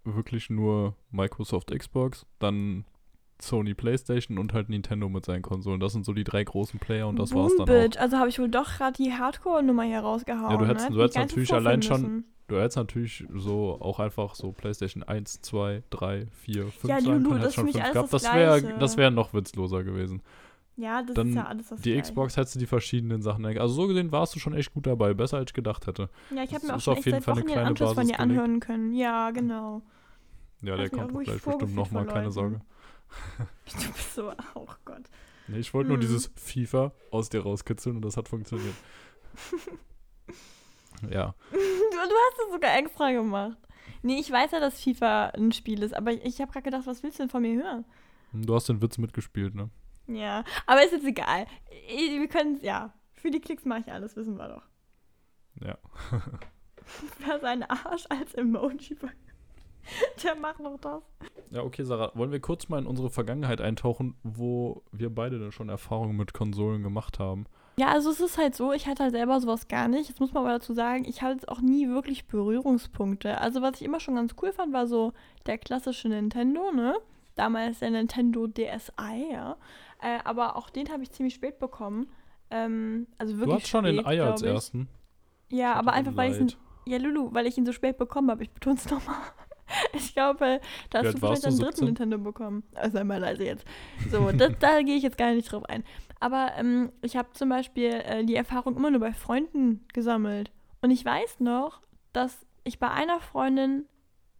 wirklich 0.05 0.51
nur 0.51 0.95
Microsoft 1.11 1.71
Xbox, 1.71 2.27
dann 2.39 2.85
Sony 3.41 3.75
PlayStation 3.75 4.39
und 4.39 4.53
halt 4.53 4.69
Nintendo 4.69 5.09
mit 5.09 5.25
seinen 5.25 5.43
Konsolen. 5.43 5.81
Das 5.81 5.93
sind 5.93 6.05
so 6.05 6.13
die 6.13 6.25
drei 6.25 6.45
großen 6.45 6.79
Player 6.79 7.09
und 7.09 7.19
das 7.19 7.35
war's 7.35 7.53
dann 7.57 7.63
auch. 7.63 7.73
Bitch. 7.73 7.97
Also 7.99 8.19
habe 8.19 8.29
ich 8.29 8.39
wohl 8.39 8.49
doch 8.51 8.77
gerade 8.77 8.93
die 9.03 9.13
Hardcore-Nummer 9.13 9.83
hier 9.85 10.01
rausgehauen. 10.01 10.51
Ja, 10.53 10.57
du 10.57 10.67
hättest- 10.67 10.91
ne? 10.91 10.97
du 10.97 11.03
hättest 11.03 11.19
natürlich 11.19 11.53
allein 11.53 11.83
schon 11.83 12.03
müssen. 12.03 12.25
Du 12.47 12.57
hättest 12.57 12.77
natürlich 12.77 13.25
so 13.35 13.79
auch 13.81 13.99
einfach 14.01 14.35
so 14.35 14.53
PlayStation 14.53 15.03
1, 15.03 15.41
2, 15.41 15.83
3, 15.89 16.27
4, 16.31 16.65
5 16.67 16.85
Ja, 16.85 17.01
sagen 17.01 17.07
Lulu, 17.23 17.31
können, 17.31 17.43
das 17.43 17.55
schon 17.55 17.65
fünf 17.65 17.77
gehabt. 17.77 17.97
das 17.97 18.11
Das 18.11 18.35
wäre 18.35 18.79
das 18.79 18.97
wär 18.99 19.11
noch 19.11 19.33
witzloser 19.33 19.83
gewesen. 19.83 20.21
Ja, 20.77 21.03
das 21.03 21.15
dann 21.15 21.29
ist 21.29 21.35
ja 21.37 21.47
alles 21.47 21.69
das 21.69 21.81
Die 21.83 21.93
Gleiche. 21.93 22.03
Xbox 22.11 22.37
hättest 22.37 22.57
du 22.57 22.59
die 22.59 22.67
verschiedenen 22.67 23.23
Sachen. 23.23 23.45
Also 23.47 23.69
so 23.75 23.87
gesehen 23.87 24.11
warst 24.11 24.35
du 24.35 24.41
schon 24.41 24.55
echt 24.55 24.75
gut 24.75 24.87
dabei, 24.87 25.15
besser 25.15 25.37
als 25.37 25.51
ich 25.51 25.55
gedacht 25.55 25.87
hätte. 25.87 26.11
Ja, 26.35 26.43
ich 26.43 26.53
habe 26.55 26.67
mir 26.67 26.75
auch 26.75 26.81
schon 26.81 26.93
auf 26.93 26.99
echt 26.99 27.07
jeden 27.07 27.17
seit 27.23 27.25
Fall 27.25 27.35
eine 27.35 27.41
Wochen 27.43 27.47
den 27.47 27.53
kleine 27.55 27.69
Anschluss 27.69 27.89
von 27.91 27.97
Basis 27.97 28.11
dir 28.11 28.17
gelegt. 28.17 28.41
anhören 28.41 28.61
können. 28.61 28.93
Ja, 28.95 29.31
genau. 29.31 29.83
Ja, 30.63 30.77
der 30.77 30.91
kommt 30.91 31.25
gleich 31.25 31.43
bestimmt 31.43 31.75
nochmal, 31.75 32.07
keine. 32.07 32.31
Sorge. 32.31 32.61
Du 33.81 33.93
bist 33.93 34.15
so, 34.15 34.33
oh 34.55 34.67
Gott. 34.85 35.03
Nee, 35.47 35.59
ich 35.59 35.73
wollte 35.75 35.89
nur 35.89 35.99
Hm. 35.99 36.01
dieses 36.01 36.31
FIFA 36.37 36.91
aus 37.13 37.29
dir 37.29 37.43
rauskitzeln 37.43 37.97
und 37.97 38.05
das 38.05 38.17
hat 38.17 38.29
funktioniert. 38.29 38.75
ja. 41.11 41.35
Du, 41.53 41.57
du 41.57 42.15
hast 42.15 42.47
es 42.47 42.53
sogar 42.53 42.77
extra 42.79 43.13
gemacht. 43.13 43.57
Nee, 44.03 44.19
ich 44.19 44.31
weiß 44.31 44.51
ja, 44.53 44.61
dass 44.61 44.83
FIFA 44.83 45.27
ein 45.29 45.53
Spiel 45.53 45.83
ist, 45.83 45.95
aber 45.95 46.13
ich, 46.13 46.25
ich 46.25 46.41
habe 46.41 46.51
gerade 46.53 46.65
gedacht, 46.65 46.87
was 46.87 47.03
willst 47.03 47.19
du 47.19 47.23
denn 47.25 47.31
von 47.31 47.43
mir 47.43 47.63
hören? 47.63 47.85
Du 48.33 48.55
hast 48.55 48.69
den 48.69 48.83
Witz 48.83 48.99
mitgespielt, 48.99 49.55
ne? 49.55 49.71
Ja, 50.07 50.45
aber 50.67 50.85
ist 50.85 50.93
jetzt 50.93 51.07
egal. 51.07 51.47
Wir 51.89 52.29
können, 52.29 52.61
ja, 52.63 52.93
für 53.15 53.31
die 53.31 53.41
Klicks 53.41 53.65
mache 53.65 53.81
ich 53.81 53.93
alles, 53.93 54.17
wissen 54.17 54.37
wir 54.37 54.49
doch. 54.49 54.63
Ja. 55.67 55.79
Wer 57.27 57.41
seinen 57.41 57.63
Arsch 57.63 58.05
als 58.11 58.35
Emoji 58.35 58.97
Der 60.23 60.35
macht 60.35 60.61
noch 60.61 60.79
das. 60.79 61.03
Ja, 61.51 61.63
okay, 61.63 61.85
Sarah, 61.85 62.11
wollen 62.15 62.33
wir 62.33 62.41
kurz 62.41 62.69
mal 62.69 62.79
in 62.79 62.87
unsere 62.87 63.11
Vergangenheit 63.11 63.61
eintauchen, 63.61 64.17
wo 64.23 64.83
wir 64.93 65.15
beide 65.15 65.39
denn 65.39 65.53
schon 65.53 65.69
Erfahrungen 65.69 66.17
mit 66.17 66.33
Konsolen 66.33 66.83
gemacht 66.83 67.19
haben? 67.19 67.47
Ja, 67.77 67.89
also 67.89 68.11
es 68.11 68.21
ist 68.21 68.39
halt 68.39 68.55
so, 68.55 68.73
ich 68.73 68.87
hatte 68.87 69.03
halt 69.03 69.13
selber 69.13 69.41
sowas 69.41 69.67
gar 69.67 69.89
nicht. 69.89 70.09
Jetzt 70.09 70.21
muss 70.21 70.33
man 70.33 70.45
aber 70.45 70.55
dazu 70.55 70.75
sagen, 70.75 71.05
ich 71.07 71.23
hatte 71.23 71.49
auch 71.49 71.61
nie 71.61 71.89
wirklich 71.89 72.27
Berührungspunkte. 72.27 73.41
Also 73.41 73.63
was 73.63 73.81
ich 73.81 73.83
immer 73.83 74.01
schon 74.01 74.15
ganz 74.15 74.35
cool 74.41 74.53
fand, 74.53 74.73
war 74.73 74.87
so 74.87 75.13
der 75.47 75.59
klassische 75.59 76.09
Nintendo, 76.09 76.71
ne? 76.73 76.95
Damals 77.35 77.81
der 77.81 77.91
Nintendo 77.91 78.47
DSi, 78.47 79.33
ja. 79.33 79.57
Äh, 80.05 80.19
aber 80.25 80.57
auch 80.57 80.69
den 80.69 80.91
habe 80.91 81.03
ich 81.03 81.11
ziemlich 81.13 81.35
spät 81.35 81.59
bekommen. 81.59 82.09
Ähm, 82.51 83.07
also 83.17 83.39
wirklich 83.39 83.47
du 83.47 83.55
hattest 83.55 83.69
schon 83.71 83.85
den 83.85 83.95
spät, 83.97 84.07
Ei 84.07 84.23
als 84.23 84.43
ersten. 84.43 84.89
Ja, 85.51 85.73
aber 85.75 85.95
einfach, 85.95 86.15
weil 86.15 86.33
ich 86.33 86.41
ihn, 86.41 86.53
ja 86.85 86.99
Lulu, 86.99 87.33
weil 87.33 87.47
ich 87.47 87.57
ihn 87.57 87.65
so 87.65 87.73
spät 87.73 87.97
bekommen 87.97 88.31
habe. 88.31 88.43
Ich 88.43 88.51
betone 88.51 88.77
es 88.77 88.89
nochmal. 88.91 89.17
Ich 89.95 90.13
glaube, 90.13 90.61
da 90.91 91.03
hast 91.03 91.15
du 91.15 91.19
vielleicht 91.19 91.47
einen 91.47 91.57
dritten 91.57 91.87
17? 91.87 91.87
Nintendo 91.87 92.19
bekommen. 92.19 92.65
Also 92.75 92.99
einmal 92.99 93.19
leise 93.19 93.45
jetzt. 93.45 93.65
So, 94.11 94.31
das, 94.31 94.53
da 94.61 94.83
gehe 94.83 94.95
ich 94.95 95.03
jetzt 95.03 95.17
gar 95.17 95.33
nicht 95.33 95.51
drauf 95.51 95.65
ein. 95.65 95.83
Aber 96.21 96.53
ähm, 96.59 96.93
ich 97.01 97.17
habe 97.17 97.33
zum 97.33 97.49
Beispiel 97.49 97.91
äh, 97.91 98.25
die 98.25 98.37
Erfahrung 98.37 98.77
immer 98.77 98.91
nur 98.91 99.01
bei 99.01 99.15
Freunden 99.15 99.85
gesammelt. 99.95 100.53
Und 100.83 100.91
ich 100.91 101.03
weiß 101.05 101.41
noch, 101.41 101.81
dass 102.13 102.47
ich 102.63 102.79
bei 102.79 102.91
einer 102.91 103.21
Freundin 103.21 103.87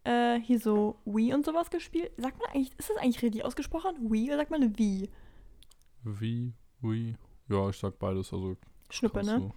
äh, 0.05 0.39
hier 0.39 0.61
so 0.61 0.97
Wii 1.07 1.33
und 1.33 1.47
sowas 1.47 1.71
gespielt. 1.71 2.13
Sagt 2.19 2.39
man 2.39 2.51
eigentlich, 2.51 2.73
ist 2.79 2.91
das 2.91 2.99
eigentlich 2.99 3.23
richtig 3.23 3.47
ausgesprochen? 3.47 3.97
Wii 4.13 4.29
oder 4.29 4.37
sagt 4.37 4.51
man 4.51 4.79
Wii? 4.79 5.09
Wie, 6.05 6.53
wie? 6.81 7.17
Ja, 7.49 7.69
ich 7.69 7.77
sag 7.77 7.99
beides, 7.99 8.33
also 8.33 8.57
Schnuppe, 8.91 9.25
ne? 9.25 9.39
du. 9.39 9.53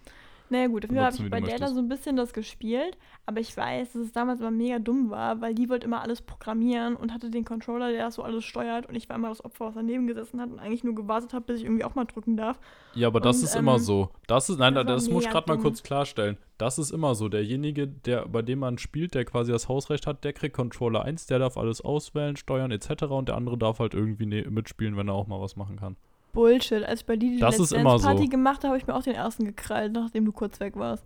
Naja 0.50 0.66
gut, 0.68 0.84
auf 0.84 0.90
jeden 0.90 0.96
Fall 0.96 1.12
habe 1.12 1.16
ich 1.16 1.30
bei 1.30 1.40
der 1.40 1.58
da 1.58 1.68
so 1.68 1.78
ein 1.78 1.88
bisschen 1.88 2.16
das 2.16 2.32
gespielt, 2.32 2.96
aber 3.26 3.40
ich 3.40 3.54
weiß, 3.54 3.92
dass 3.92 4.02
es 4.02 4.12
damals 4.12 4.40
immer 4.40 4.50
mega 4.50 4.78
dumm 4.78 5.10
war, 5.10 5.40
weil 5.42 5.54
die 5.54 5.68
wollte 5.68 5.86
immer 5.86 6.00
alles 6.00 6.22
programmieren 6.22 6.96
und 6.96 7.12
hatte 7.12 7.30
den 7.30 7.44
Controller, 7.44 7.90
der 7.90 8.06
das 8.06 8.14
so 8.14 8.22
alles 8.22 8.44
steuert 8.44 8.86
und 8.88 8.94
ich 8.94 9.08
war 9.08 9.16
immer 9.16 9.28
das 9.28 9.44
Opfer, 9.44 9.66
was 9.66 9.74
daneben 9.74 10.06
gesessen 10.06 10.40
hat 10.40 10.50
und 10.50 10.58
eigentlich 10.58 10.84
nur 10.84 10.94
gewartet 10.94 11.34
habe, 11.34 11.44
bis 11.44 11.58
ich 11.58 11.64
irgendwie 11.64 11.84
auch 11.84 11.94
mal 11.94 12.06
drücken 12.06 12.36
darf. 12.36 12.58
Ja, 12.94 13.08
aber 13.08 13.20
das 13.20 13.38
Und, 13.38 13.44
ist 13.44 13.56
immer 13.56 13.74
ähm, 13.74 13.78
so. 13.80 14.08
Das 14.26 14.48
ist, 14.48 14.58
nein, 14.58 14.74
das 14.74 14.86
das, 14.86 15.10
muss 15.10 15.24
ich 15.24 15.30
gerade 15.30 15.52
mal 15.52 15.58
kurz 15.58 15.82
klarstellen. 15.82 16.38
Das 16.56 16.78
ist 16.78 16.90
immer 16.90 17.14
so. 17.14 17.28
Derjenige, 17.28 17.86
der, 17.86 18.26
bei 18.26 18.40
dem 18.40 18.60
man 18.60 18.78
spielt, 18.78 19.14
der 19.14 19.24
quasi 19.26 19.52
das 19.52 19.68
Hausrecht 19.68 20.06
hat, 20.06 20.24
der 20.24 20.32
kriegt 20.32 20.56
Controller 20.56 21.02
1, 21.02 21.26
der 21.26 21.38
darf 21.38 21.58
alles 21.58 21.82
auswählen, 21.82 22.36
steuern 22.36 22.70
etc. 22.70 23.04
und 23.04 23.28
der 23.28 23.36
andere 23.36 23.58
darf 23.58 23.80
halt 23.80 23.92
irgendwie 23.92 24.26
ne 24.26 24.46
mitspielen, 24.48 24.96
wenn 24.96 25.08
er 25.08 25.14
auch 25.14 25.26
mal 25.26 25.40
was 25.40 25.56
machen 25.56 25.76
kann. 25.76 25.96
Bullshit, 26.32 26.84
als 26.84 27.00
ich 27.00 27.06
bei 27.06 27.16
dir 27.16 27.30
die 27.30 27.38
Das 27.38 27.56
immer 27.72 27.90
Dance 27.90 28.04
Party 28.06 28.24
so. 28.24 28.28
gemacht 28.28 28.58
habe, 28.58 28.68
habe 28.68 28.78
ich 28.78 28.86
mir 28.86 28.94
auch 28.94 29.02
den 29.02 29.14
ersten 29.14 29.44
gekrallt, 29.44 29.92
nachdem 29.92 30.24
du 30.24 30.32
kurz 30.32 30.60
weg 30.60 30.76
warst. 30.76 31.04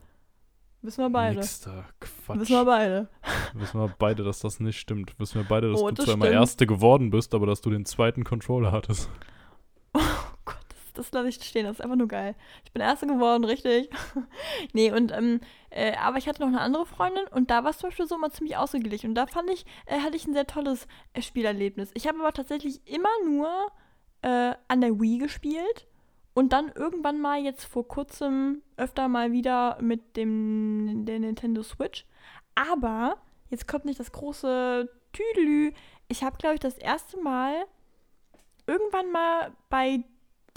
Wissen 0.82 1.04
wir 1.04 1.10
beide. 1.10 1.36
Nächster 1.36 1.84
Quatsch. 2.00 2.40
Wissen 2.40 2.56
wir 2.56 2.64
beide. 2.64 3.08
Wissen 3.54 3.80
wir 3.80 3.94
beide, 3.98 4.24
dass 4.24 4.40
das 4.40 4.58
nicht 4.58 4.78
stimmt. 4.78 5.18
Wissen 5.18 5.36
wir 5.36 5.44
beide, 5.48 5.70
dass 5.70 5.80
Oh, 5.80 5.88
du 5.88 5.94
das 5.94 6.06
zwar 6.06 6.14
immer 6.14 6.24
stimmt. 6.26 6.40
Erste 6.40 6.66
geworden 6.66 7.10
bist, 7.10 7.34
aber 7.34 7.46
dass 7.46 7.60
du 7.60 7.70
den 7.70 7.84
zweiten 7.86 8.24
Controller 8.24 8.72
hattest. 8.72 9.08
Oh 9.94 10.00
Gott, 10.46 10.56
das, 10.70 10.92
das 10.94 11.12
lasse 11.12 11.28
ich 11.28 11.34
stehen. 11.36 11.66
Das 11.66 11.76
ist 11.76 11.80
einfach 11.82 11.96
nur 11.96 12.08
geil. 12.08 12.34
Ich 12.64 12.72
bin 12.72 12.80
Erste 12.82 13.06
geworden, 13.06 13.44
richtig. 13.44 13.90
nee, 14.72 14.90
und, 14.90 15.12
ähm, 15.12 15.40
äh, 15.70 15.94
aber 15.96 16.16
ich 16.16 16.26
hatte 16.26 16.40
noch 16.40 16.48
eine 16.48 16.60
andere 16.62 16.86
Freundin 16.86 17.24
und 17.30 17.50
da 17.50 17.62
war 17.62 17.70
es 17.70 17.78
zum 17.78 17.90
Beispiel 17.90 18.06
so 18.06 18.14
immer 18.16 18.30
ziemlich 18.30 18.56
ausgeglichen. 18.56 19.10
Und 19.10 19.14
da 19.14 19.26
fand 19.26 19.50
ich, 19.50 19.66
äh, 19.86 20.00
hatte 20.00 20.16
ich 20.16 20.26
ein 20.26 20.32
sehr 20.32 20.46
tolles 20.46 20.88
äh, 21.12 21.20
Spielerlebnis. 21.22 21.90
Ich 21.94 22.08
habe 22.08 22.18
aber 22.20 22.32
tatsächlich 22.32 22.80
immer 22.86 23.10
nur 23.26 23.48
äh, 24.22 24.54
an 24.68 24.80
der 24.80 25.00
Wii 25.00 25.18
gespielt 25.18 25.86
und 26.34 26.52
dann 26.52 26.72
irgendwann 26.74 27.20
mal 27.20 27.40
jetzt 27.40 27.64
vor 27.64 27.86
kurzem 27.86 28.62
öfter 28.76 29.08
mal 29.08 29.32
wieder 29.32 29.78
mit 29.80 30.16
dem 30.16 31.04
der 31.04 31.20
Nintendo 31.20 31.62
Switch. 31.62 32.06
Aber 32.54 33.16
jetzt 33.50 33.68
kommt 33.68 33.84
nicht 33.84 34.00
das 34.00 34.12
große 34.12 34.88
Tüdelü. 35.12 35.72
Ich 36.08 36.22
habe, 36.22 36.38
glaube 36.38 36.54
ich, 36.54 36.60
das 36.60 36.78
erste 36.78 37.20
Mal 37.20 37.64
irgendwann 38.66 39.10
mal 39.10 39.52
bei 39.68 40.04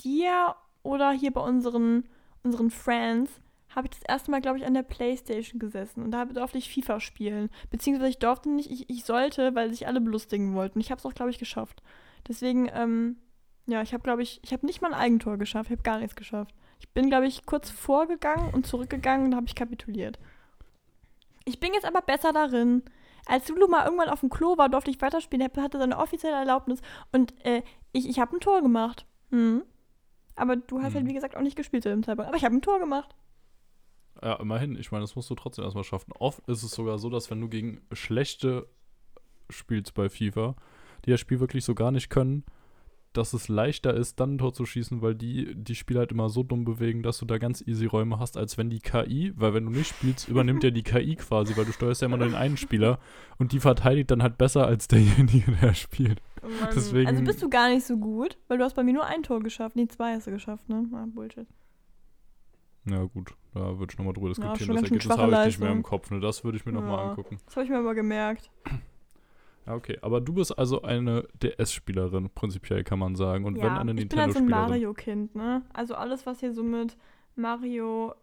dir 0.03 0.55
oder 0.83 1.11
hier 1.11 1.31
bei 1.31 1.41
unseren, 1.41 2.05
unseren 2.43 2.69
Friends 2.69 3.41
habe 3.75 3.87
ich 3.87 3.91
das 3.91 4.07
erste 4.07 4.31
Mal, 4.31 4.41
glaube 4.41 4.57
ich, 4.57 4.65
an 4.65 4.73
der 4.73 4.83
Playstation 4.83 5.59
gesessen 5.59 6.01
und 6.01 6.11
da 6.11 6.23
durfte 6.23 6.57
ich 6.57 6.73
FIFA 6.73 7.01
spielen. 7.01 7.49
Beziehungsweise 7.71 8.11
ich 8.11 8.19
durfte 8.19 8.49
nicht, 8.49 8.71
ich, 8.71 8.89
ich 8.89 9.03
sollte, 9.03 9.53
weil 9.53 9.69
sich 9.71 9.87
alle 9.87 9.99
belustigen 9.99 10.53
wollten. 10.53 10.79
Ich 10.79 10.91
habe 10.91 10.99
es 10.99 11.05
auch, 11.05 11.13
glaube 11.13 11.31
ich, 11.31 11.39
geschafft. 11.39 11.83
Deswegen, 12.27 12.69
ähm, 12.73 13.17
ja, 13.67 13.81
ich 13.81 13.93
habe, 13.93 14.03
glaube 14.03 14.21
ich, 14.23 14.39
ich 14.43 14.53
habe 14.53 14.65
nicht 14.65 14.81
mal 14.81 14.93
ein 14.93 14.99
Eigentor 14.99 15.37
geschafft. 15.37 15.69
Ich 15.69 15.75
habe 15.77 15.83
gar 15.83 15.99
nichts 15.99 16.15
geschafft. 16.15 16.53
Ich 16.79 16.89
bin, 16.89 17.09
glaube 17.09 17.27
ich, 17.27 17.45
kurz 17.45 17.69
vorgegangen 17.69 18.53
und 18.53 18.67
zurückgegangen 18.67 19.27
und 19.27 19.35
habe 19.35 19.47
ich 19.47 19.55
kapituliert. 19.55 20.19
Ich 21.45 21.59
bin 21.59 21.73
jetzt 21.73 21.85
aber 21.85 22.01
besser 22.01 22.33
darin. 22.33 22.83
Als 23.27 23.47
Lulu 23.49 23.67
mal 23.67 23.85
irgendwann 23.85 24.09
auf 24.09 24.19
dem 24.19 24.29
Klo 24.29 24.57
war, 24.57 24.69
durfte 24.69 24.91
ich 24.91 25.01
weiterspielen. 25.01 25.49
Er 25.55 25.63
hatte 25.63 25.79
seine 25.79 25.97
offizielle 25.97 26.35
Erlaubnis 26.35 26.81
und 27.11 27.33
äh, 27.45 27.63
ich, 27.91 28.07
ich 28.07 28.19
habe 28.19 28.35
ein 28.35 28.39
Tor 28.39 28.61
gemacht. 28.61 29.05
Hm. 29.31 29.63
Aber 30.35 30.57
du 30.57 30.77
hast 30.77 30.93
halt, 30.93 31.03
Hm. 31.03 31.07
wie 31.07 31.13
gesagt, 31.13 31.35
auch 31.35 31.41
nicht 31.41 31.55
gespielt 31.55 31.83
zu 31.83 31.89
dem 31.89 32.03
Zeitpunkt. 32.03 32.27
Aber 32.27 32.37
ich 32.37 32.45
habe 32.45 32.55
ein 32.55 32.61
Tor 32.61 32.79
gemacht. 32.79 33.15
Ja, 34.21 34.35
immerhin. 34.35 34.75
Ich 34.77 34.91
meine, 34.91 35.03
das 35.03 35.15
musst 35.15 35.29
du 35.29 35.35
trotzdem 35.35 35.63
erstmal 35.63 35.83
schaffen. 35.83 36.11
Oft 36.19 36.47
ist 36.47 36.63
es 36.63 36.71
sogar 36.71 36.99
so, 36.99 37.09
dass 37.09 37.31
wenn 37.31 37.41
du 37.41 37.49
gegen 37.49 37.81
schlechte 37.91 38.67
spielst 39.49 39.93
bei 39.93 40.09
FIFA, 40.09 40.55
die 41.05 41.11
das 41.11 41.19
Spiel 41.19 41.39
wirklich 41.39 41.65
so 41.65 41.75
gar 41.75 41.91
nicht 41.91 42.09
können, 42.09 42.43
dass 43.17 43.33
es 43.33 43.47
leichter 43.47 43.93
ist, 43.93 44.19
dann 44.19 44.35
ein 44.35 44.37
Tor 44.37 44.53
zu 44.53 44.65
schießen, 44.65 45.01
weil 45.01 45.15
die 45.15 45.53
die 45.55 45.75
Spieler 45.75 45.99
halt 46.01 46.11
immer 46.11 46.29
so 46.29 46.43
dumm 46.43 46.65
bewegen, 46.65 47.03
dass 47.03 47.17
du 47.19 47.25
da 47.25 47.37
ganz 47.37 47.61
easy 47.65 47.85
Räume 47.85 48.19
hast, 48.19 48.37
als 48.37 48.57
wenn 48.57 48.69
die 48.69 48.79
KI, 48.79 49.33
weil 49.35 49.53
wenn 49.53 49.65
du 49.65 49.71
nicht 49.71 49.87
spielst, 49.89 50.27
übernimmt 50.27 50.63
ja 50.63 50.69
die 50.71 50.83
KI 50.83 51.15
quasi, 51.15 51.55
weil 51.57 51.65
du 51.65 51.71
steuerst 51.73 52.01
ja 52.01 52.07
immer 52.07 52.17
nur 52.17 52.27
den 52.27 52.35
einen 52.35 52.57
Spieler 52.57 52.99
und 53.37 53.51
die 53.51 53.59
verteidigt 53.59 54.11
dann 54.11 54.21
halt 54.23 54.37
besser 54.37 54.65
als 54.67 54.87
derjenige, 54.87 55.51
der 55.61 55.73
spielt. 55.73 56.21
Deswegen- 56.75 57.07
Also 57.07 57.23
bist 57.23 57.41
du 57.41 57.49
gar 57.49 57.69
nicht 57.69 57.85
so 57.85 57.97
gut, 57.97 58.37
weil 58.47 58.57
du 58.59 58.63
hast 58.63 58.75
bei 58.75 58.83
mir 58.83 58.93
nur 58.93 59.05
ein 59.05 59.23
Tor 59.23 59.41
geschafft. 59.41 59.75
Nee, 59.75 59.87
zwei 59.87 60.13
hast 60.15 60.27
du 60.27 60.31
geschafft, 60.31 60.69
ne? 60.69 60.85
Ah, 60.93 61.05
Bullshit. 61.07 61.47
Ja 62.87 63.03
gut, 63.05 63.33
da 63.55 63.79
würde 63.79 63.91
ich 63.91 63.97
nochmal 63.97 64.13
drüber 64.13 64.27
Ja, 64.27 64.33
diskutieren. 64.33 64.57
schon 64.67 64.75
das 64.75 64.83
Ergebnis 64.83 65.17
habe 65.17 65.31
ich 65.33 65.45
nicht 65.47 65.59
mehr 65.59 65.71
im. 65.71 65.81
Kopf. 65.81 66.11
Ne? 66.11 66.19
Das 66.19 66.43
würde 66.43 66.57
ich 66.57 66.67
mir 66.67 66.71
nochmal 66.71 66.99
Ja. 67.03 67.09
angucken. 67.09 67.39
Das 67.45 67.55
habe 67.55 67.63
ich 67.65 67.71
mir 67.71 67.79
aber 67.79 67.95
gemerkt. 67.95 68.51
Ja, 69.65 69.75
okay. 69.75 69.97
Aber 70.01 70.21
du 70.21 70.33
bist 70.33 70.57
also 70.57 70.81
eine 70.81 71.27
DS-Spielerin, 71.41 72.29
prinzipiell 72.29 72.83
kann 72.83 72.99
man 72.99 73.15
sagen. 73.15 73.45
Und 73.45 73.55
wenn 73.55 73.63
ja, 73.63 73.77
eine 73.77 73.93
ich 73.93 74.07
bin 74.07 74.19
halt 74.19 74.33
so 74.33 74.39
ein 74.39 74.45
Nintendo-Spielerin. 74.45 74.69
Mario-Kind, 74.69 75.35
ne? 75.35 75.63
Also 75.73 75.95
alles, 75.95 76.25
was 76.25 76.39
hier 76.39 76.53
so 76.53 76.63
mit 76.63 76.97
Mario. 77.35 78.13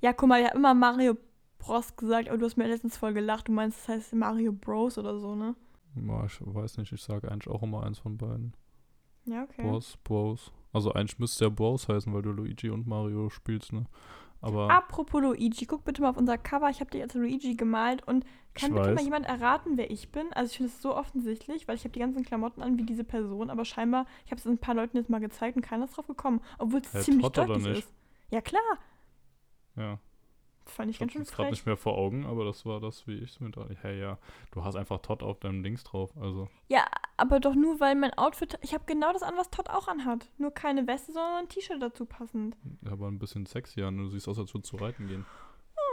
Ja, 0.00 0.12
guck 0.12 0.28
mal, 0.28 0.40
ich 0.40 0.46
habe 0.46 0.58
immer 0.58 0.74
Mario 0.74 1.16
Bros 1.58 1.96
gesagt, 1.96 2.28
aber 2.28 2.38
du 2.38 2.46
hast 2.46 2.56
mir 2.56 2.66
letztens 2.66 2.96
voll 2.96 3.14
gelacht. 3.14 3.48
Du 3.48 3.52
meinst, 3.52 3.78
das 3.80 3.88
heißt 3.88 4.14
Mario 4.14 4.52
Bros 4.52 4.98
oder 4.98 5.18
so, 5.18 5.34
ne? 5.34 5.54
Ja, 5.94 6.24
ich 6.24 6.40
weiß 6.40 6.78
nicht, 6.78 6.92
ich 6.92 7.02
sage 7.02 7.30
eigentlich 7.30 7.48
auch 7.48 7.62
immer 7.62 7.84
eins 7.84 8.00
von 8.00 8.18
beiden. 8.18 8.52
Ja, 9.26 9.44
okay. 9.44 9.62
Bros, 9.62 9.96
Bros. 10.02 10.52
Also 10.72 10.92
eigentlich 10.92 11.18
müsste 11.20 11.44
ja 11.44 11.50
Bros 11.50 11.88
heißen, 11.88 12.12
weil 12.12 12.22
du 12.22 12.32
Luigi 12.32 12.68
und 12.68 12.86
Mario 12.86 13.30
spielst, 13.30 13.72
ne? 13.72 13.86
Aber 14.44 14.70
Apropos 14.70 15.22
Luigi, 15.22 15.64
guck 15.64 15.84
bitte 15.84 16.02
mal 16.02 16.10
auf 16.10 16.18
unser 16.18 16.36
Cover. 16.36 16.68
Ich 16.68 16.80
habe 16.80 16.90
dir 16.90 16.98
jetzt 16.98 17.14
Luigi 17.14 17.54
gemalt 17.54 18.06
und 18.06 18.26
kann 18.52 18.72
bitte 18.72 18.88
mal 18.88 18.96
weiß. 18.96 19.04
jemand 19.04 19.26
erraten, 19.26 19.78
wer 19.78 19.90
ich 19.90 20.12
bin? 20.12 20.30
Also 20.34 20.50
ich 20.50 20.56
finde 20.58 20.70
es 20.70 20.82
so 20.82 20.94
offensichtlich, 20.94 21.66
weil 21.66 21.76
ich 21.76 21.84
habe 21.84 21.92
die 21.92 22.00
ganzen 22.00 22.24
Klamotten 22.24 22.60
an 22.60 22.76
wie 22.76 22.82
diese 22.82 23.04
Person, 23.04 23.48
aber 23.48 23.64
scheinbar, 23.64 24.04
ich 24.26 24.30
habe 24.30 24.38
es 24.38 24.46
ein 24.46 24.58
paar 24.58 24.74
Leuten 24.74 24.98
jetzt 24.98 25.08
mal 25.08 25.18
gezeigt 25.18 25.56
und 25.56 25.62
keiner 25.62 25.86
ist 25.86 25.96
drauf 25.96 26.06
gekommen, 26.06 26.42
obwohl 26.58 26.82
es 26.82 27.04
ziemlich 27.04 27.22
Todd 27.32 27.48
deutlich 27.48 27.78
ist. 27.78 27.92
Ja 28.30 28.42
klar, 28.42 28.60
ja, 29.76 29.98
fand 30.66 30.90
ich 30.90 30.96
ich 30.96 31.00
ganz 31.00 31.12
schön 31.12 31.22
es 31.22 31.28
gerade 31.30 31.48
frech. 31.48 31.50
nicht 31.52 31.66
mehr 31.66 31.76
vor 31.76 31.96
Augen, 31.98 32.26
aber 32.26 32.44
das 32.44 32.64
war 32.66 32.80
das, 32.80 33.06
wie 33.06 33.14
ich 33.14 33.30
es 33.32 33.40
mir 33.40 33.50
da. 33.50 33.66
Hey, 33.82 34.00
ja, 34.00 34.18
du 34.52 34.64
hast 34.64 34.76
einfach 34.76 34.98
Todd 35.00 35.22
auf 35.22 35.38
deinem 35.40 35.62
Dings 35.62 35.84
drauf, 35.84 36.10
also. 36.20 36.48
Ja, 36.68 36.84
aber 37.16 37.40
doch 37.40 37.54
nur, 37.54 37.80
weil 37.80 37.94
mein 37.94 38.12
Outfit, 38.14 38.58
ich 38.62 38.74
habe 38.74 38.84
genau 38.86 39.12
das 39.12 39.22
an, 39.22 39.34
was 39.36 39.50
Todd 39.50 39.70
auch 39.70 39.88
anhat. 39.88 40.30
Nur 40.38 40.52
keine 40.52 40.86
Weste, 40.86 41.12
sondern 41.12 41.44
ein 41.44 41.48
T-Shirt 41.48 41.80
dazu 41.80 42.06
passend. 42.06 42.56
Aber 42.90 43.08
ein 43.08 43.18
bisschen 43.18 43.46
sexy 43.46 43.82
an. 43.82 43.96
Du 43.98 44.08
siehst 44.08 44.28
aus, 44.28 44.38
als 44.38 44.52
würdest 44.54 44.72
du 44.72 44.76
reiten 44.76 45.06
gehen. 45.06 45.24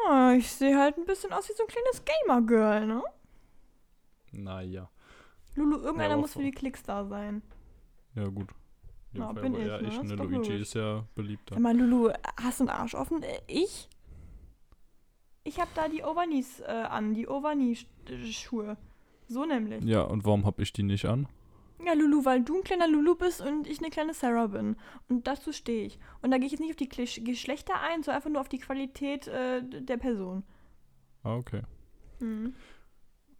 Ah, 0.08 0.34
ich 0.38 0.52
sehe 0.52 0.78
halt 0.78 0.98
ein 0.98 1.06
bisschen 1.06 1.32
aus 1.34 1.48
wie 1.50 1.54
so 1.54 1.64
ein 1.64 1.68
kleines 1.70 2.04
Gamer-Girl, 2.06 2.88
ne? 2.88 3.04
Naja. 4.32 4.90
Lulu, 5.56 5.78
irgendeiner 5.78 6.14
aber 6.14 6.22
muss 6.22 6.34
für 6.34 6.42
die 6.44 6.52
Klicks 6.52 6.84
da 6.84 7.06
sein. 7.06 7.42
Ja, 8.16 8.28
gut. 8.28 8.50
Ja, 9.14 9.32
bin 9.34 9.54
ich, 9.56 9.66
eher 9.66 9.82
ne? 9.82 9.88
ich, 9.90 10.02
ne? 10.02 10.16
Luigi 10.16 10.56
ist 10.58 10.74
ja 10.74 11.06
beliebter. 11.16 11.56
Sag 11.56 11.62
mal, 11.62 11.78
Lulu, 11.78 12.12
hast 12.42 12.62
du 12.62 12.64
einen 12.64 12.70
Arsch 12.70 12.96
offen? 12.96 13.22
Äh, 13.24 13.42
Ich? 13.48 13.90
Ich 15.52 15.60
habe 15.60 15.70
da 15.76 15.90
die 15.90 16.02
Overknees 16.02 16.62
äh, 16.62 16.64
an, 16.72 17.14
die 17.14 17.28
Overknee-Schuhe. 17.28 18.78
So 19.28 19.44
nämlich. 19.46 19.84
Ja, 19.84 20.04
und 20.04 20.24
warum 20.24 20.46
habe 20.46 20.64
ich 20.64 20.72
die 20.72 20.84
nicht 20.84 21.04
an? 21.06 21.28
Ja, 21.86 21.92
Lulu, 21.94 22.24
weil 22.24 22.42
du 22.42 22.56
ein 22.58 22.64
kleiner 22.64 22.88
Lulu 22.88 23.16
bist 23.16 23.42
und 23.42 23.68
ich 23.68 23.80
eine 23.80 23.90
kleine 23.90 24.14
Sarah 24.14 24.48
bin. 24.48 24.78
Und 25.10 25.28
dazu 25.28 25.52
stehe 25.52 25.84
ich. 25.86 26.00
Und 26.22 26.32
da 26.32 26.38
gehe 26.38 26.46
ich 26.46 26.54
jetzt 26.54 26.62
nicht 26.62 26.70
auf 26.70 26.78
die 26.78 26.88
Klisch- 26.88 27.22
Geschlechter 27.26 27.74
ein, 27.82 28.02
sondern 28.02 28.16
einfach 28.18 28.30
nur 28.30 28.40
auf 28.40 28.48
die 28.48 28.60
Qualität 28.60 29.28
äh, 29.28 29.62
der 29.62 29.98
Person. 29.98 30.44
Ah, 31.24 31.36
okay. 31.36 31.64
Mhm. 32.20 32.54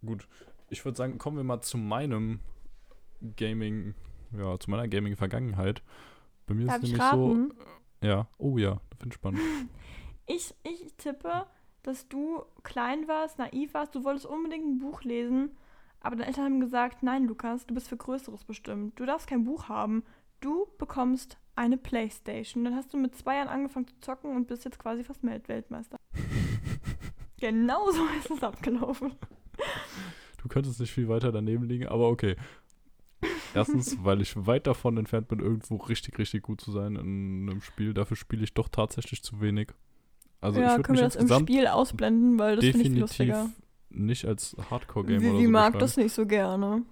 gut. 0.04 0.28
Ich 0.68 0.84
würde 0.84 0.98
sagen, 0.98 1.16
kommen 1.16 1.38
wir 1.38 1.44
mal 1.44 1.62
zu 1.62 1.78
meinem 1.78 2.40
Gaming, 3.36 3.94
ja, 4.36 4.58
zu 4.58 4.70
meiner 4.70 4.86
Gaming-Vergangenheit. 4.88 5.82
Bei 6.46 6.52
mir 6.54 6.66
Darf 6.66 6.76
ist 6.78 6.82
ich 6.84 6.90
nämlich 6.90 7.02
raten? 7.02 7.54
so. 8.00 8.06
Ja, 8.06 8.28
oh 8.36 8.58
ja, 8.58 8.80
finde 8.98 9.08
ich 9.08 9.14
spannend. 9.14 9.40
Ich, 10.26 10.54
ich 10.62 10.94
tippe, 10.96 11.46
dass 11.82 12.08
du 12.08 12.42
klein 12.62 13.08
warst, 13.08 13.38
naiv 13.38 13.74
warst, 13.74 13.94
du 13.94 14.04
wolltest 14.04 14.26
unbedingt 14.26 14.64
ein 14.64 14.78
Buch 14.78 15.02
lesen, 15.02 15.50
aber 16.00 16.16
deine 16.16 16.28
Eltern 16.28 16.44
haben 16.44 16.60
gesagt, 16.60 17.02
nein, 17.02 17.26
Lukas, 17.26 17.66
du 17.66 17.74
bist 17.74 17.88
für 17.88 17.96
Größeres 17.96 18.44
bestimmt. 18.44 18.98
Du 18.98 19.06
darfst 19.06 19.28
kein 19.28 19.44
Buch 19.44 19.68
haben. 19.68 20.02
Du 20.40 20.66
bekommst 20.78 21.38
eine 21.54 21.76
Playstation. 21.76 22.64
Dann 22.64 22.74
hast 22.74 22.92
du 22.92 22.98
mit 22.98 23.14
zwei 23.14 23.36
Jahren 23.36 23.48
angefangen 23.48 23.86
zu 23.86 23.94
zocken 24.00 24.34
und 24.34 24.48
bist 24.48 24.64
jetzt 24.64 24.78
quasi 24.78 25.04
fast 25.04 25.22
Welt- 25.22 25.48
Weltmeister. 25.48 25.96
genau 27.40 27.90
so 27.92 28.04
ist 28.18 28.30
es 28.30 28.42
abgelaufen. 28.42 29.12
Du 30.38 30.48
könntest 30.48 30.80
nicht 30.80 30.92
viel 30.92 31.08
weiter 31.08 31.30
daneben 31.30 31.64
liegen, 31.64 31.86
aber 31.86 32.08
okay. 32.08 32.34
Erstens, 33.54 33.96
weil 34.02 34.20
ich 34.20 34.34
weit 34.46 34.66
davon 34.66 34.96
entfernt 34.96 35.28
bin, 35.28 35.38
irgendwo 35.38 35.76
richtig, 35.76 36.18
richtig 36.18 36.42
gut 36.42 36.60
zu 36.60 36.72
sein 36.72 36.96
in 36.96 37.48
einem 37.48 37.60
Spiel. 37.60 37.94
Dafür 37.94 38.16
spiele 38.16 38.42
ich 38.42 38.54
doch 38.54 38.68
tatsächlich 38.68 39.22
zu 39.22 39.40
wenig. 39.40 39.68
Also 40.42 40.60
ich 40.60 40.66
ja, 40.66 40.72
würde 40.72 40.82
können 40.82 40.98
wir 40.98 41.04
das 41.04 41.16
im 41.16 41.28
Spiel 41.28 41.66
ausblenden, 41.68 42.38
weil 42.38 42.56
das 42.56 42.64
finde 42.66 42.82
ich 42.82 42.98
lustiger. 42.98 43.48
nicht 43.90 44.26
als 44.26 44.56
Hardcore-Game 44.70 45.18
oder 45.18 45.32
Vivi 45.34 45.44
so 45.44 45.50
mag 45.50 45.72
beschreiben. 45.72 45.80
das 45.80 45.96
nicht 45.96 46.12
so 46.12 46.26
gerne. 46.26 46.82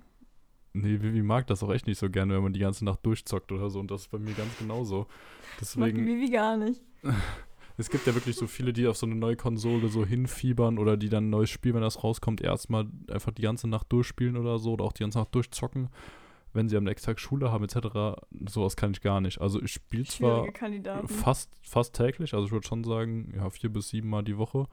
Nee, 0.73 1.03
Vivi 1.03 1.23
mag 1.23 1.49
das 1.49 1.63
auch 1.65 1.73
echt 1.73 1.89
nicht 1.89 1.99
so 1.99 2.09
gerne, 2.09 2.35
wenn 2.35 2.45
man 2.45 2.53
die 2.53 2.61
ganze 2.61 2.85
Nacht 2.85 3.05
durchzockt 3.05 3.51
oder 3.51 3.69
so. 3.69 3.81
Und 3.81 3.91
das 3.91 4.03
ist 4.03 4.11
bei 4.13 4.19
mir 4.19 4.35
ganz 4.35 4.57
genauso. 4.57 5.09
Das 5.59 5.77
mag 5.77 5.91
Deswegen, 5.91 6.07
Vivi 6.07 6.31
gar 6.31 6.57
nicht. 6.57 6.81
es 7.77 7.91
gibt 7.91 8.07
ja 8.07 8.15
wirklich 8.15 8.37
so 8.37 8.47
viele, 8.47 8.73
die 8.73 8.87
auf 8.87 8.97
so 8.97 9.07
eine 9.07 9.17
neue 9.17 9.35
Konsole 9.35 9.89
so 9.89 10.07
hinfiebern 10.07 10.79
oder 10.79 10.97
die 10.97 11.09
dann 11.09 11.27
ein 11.27 11.31
neues 11.31 11.51
Spiel, 11.51 11.75
wenn 11.75 11.83
das 11.83 12.05
rauskommt, 12.05 12.41
erstmal 12.41 12.87
einfach 13.11 13.33
die 13.33 13.43
ganze 13.43 13.69
Nacht 13.69 13.91
durchspielen 13.91 14.37
oder 14.37 14.61
so 14.61 14.75
oder 14.75 14.85
auch 14.85 14.93
die 14.93 15.03
ganze 15.03 15.19
Nacht 15.19 15.35
durchzocken, 15.35 15.89
wenn 16.53 16.69
sie 16.69 16.77
am 16.77 16.85
nächsten 16.85 17.07
Tag 17.07 17.21
Schule 17.21 17.53
haben 17.53 17.65
etc. 17.65 18.21
Sowas 18.49 18.77
kann 18.77 18.91
ich 18.93 19.01
gar 19.01 19.21
nicht. 19.21 19.41
Also 19.41 19.61
ich 19.63 19.73
spiele 19.73 20.05
zwar 20.05 20.47
fast, 21.07 21.51
fast 21.63 21.95
täglich, 21.95 22.35
also 22.35 22.47
ich 22.47 22.53
würde 22.53 22.67
schon 22.67 22.85
sagen, 22.85 23.33
ja, 23.37 23.49
vier 23.51 23.73
bis 23.73 23.89
sieben 23.89 24.09
Mal 24.09 24.23
die 24.23 24.39
Woche 24.39 24.67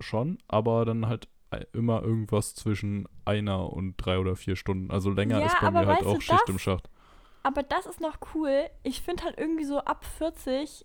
schon, 0.00 0.38
aber 0.48 0.84
dann 0.84 1.06
halt 1.06 1.28
immer 1.72 2.02
irgendwas 2.02 2.54
zwischen 2.54 3.06
einer 3.24 3.72
und 3.72 3.96
drei 3.96 4.18
oder 4.18 4.34
vier 4.34 4.56
Stunden. 4.56 4.90
Also 4.90 5.10
länger 5.10 5.38
Ja, 5.40 5.46
ist 5.46 5.60
bei 5.60 5.70
mir 5.70 5.78
halt 5.86 5.88
weißt 5.88 6.02
du, 6.02 6.08
auch 6.10 6.20
Schicht 6.20 6.42
das- 6.42 6.48
im 6.48 6.58
Schacht. 6.58 6.90
Aber 7.44 7.62
das 7.62 7.86
ist 7.86 8.00
noch 8.00 8.16
cool. 8.34 8.64
Ich 8.82 9.02
finde 9.02 9.22
halt 9.24 9.38
irgendwie 9.38 9.64
so 9.64 9.78
ab 9.78 10.04
40 10.04 10.84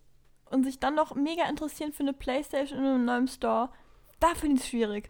und 0.52 0.64
sich 0.66 0.78
dann 0.80 0.94
noch 0.94 1.16
mega 1.16 1.48
interessieren 1.50 1.94
für 1.94 2.04
eine 2.04 2.14
Playstation 2.14 2.80
in 2.80 2.86
einem 2.86 3.06
neuen 3.06 3.28
Store, 3.28 3.70
da 4.20 4.36
finde 4.36 4.58
ich 4.58 4.62
es 4.64 4.68
schwierig. 4.70 5.10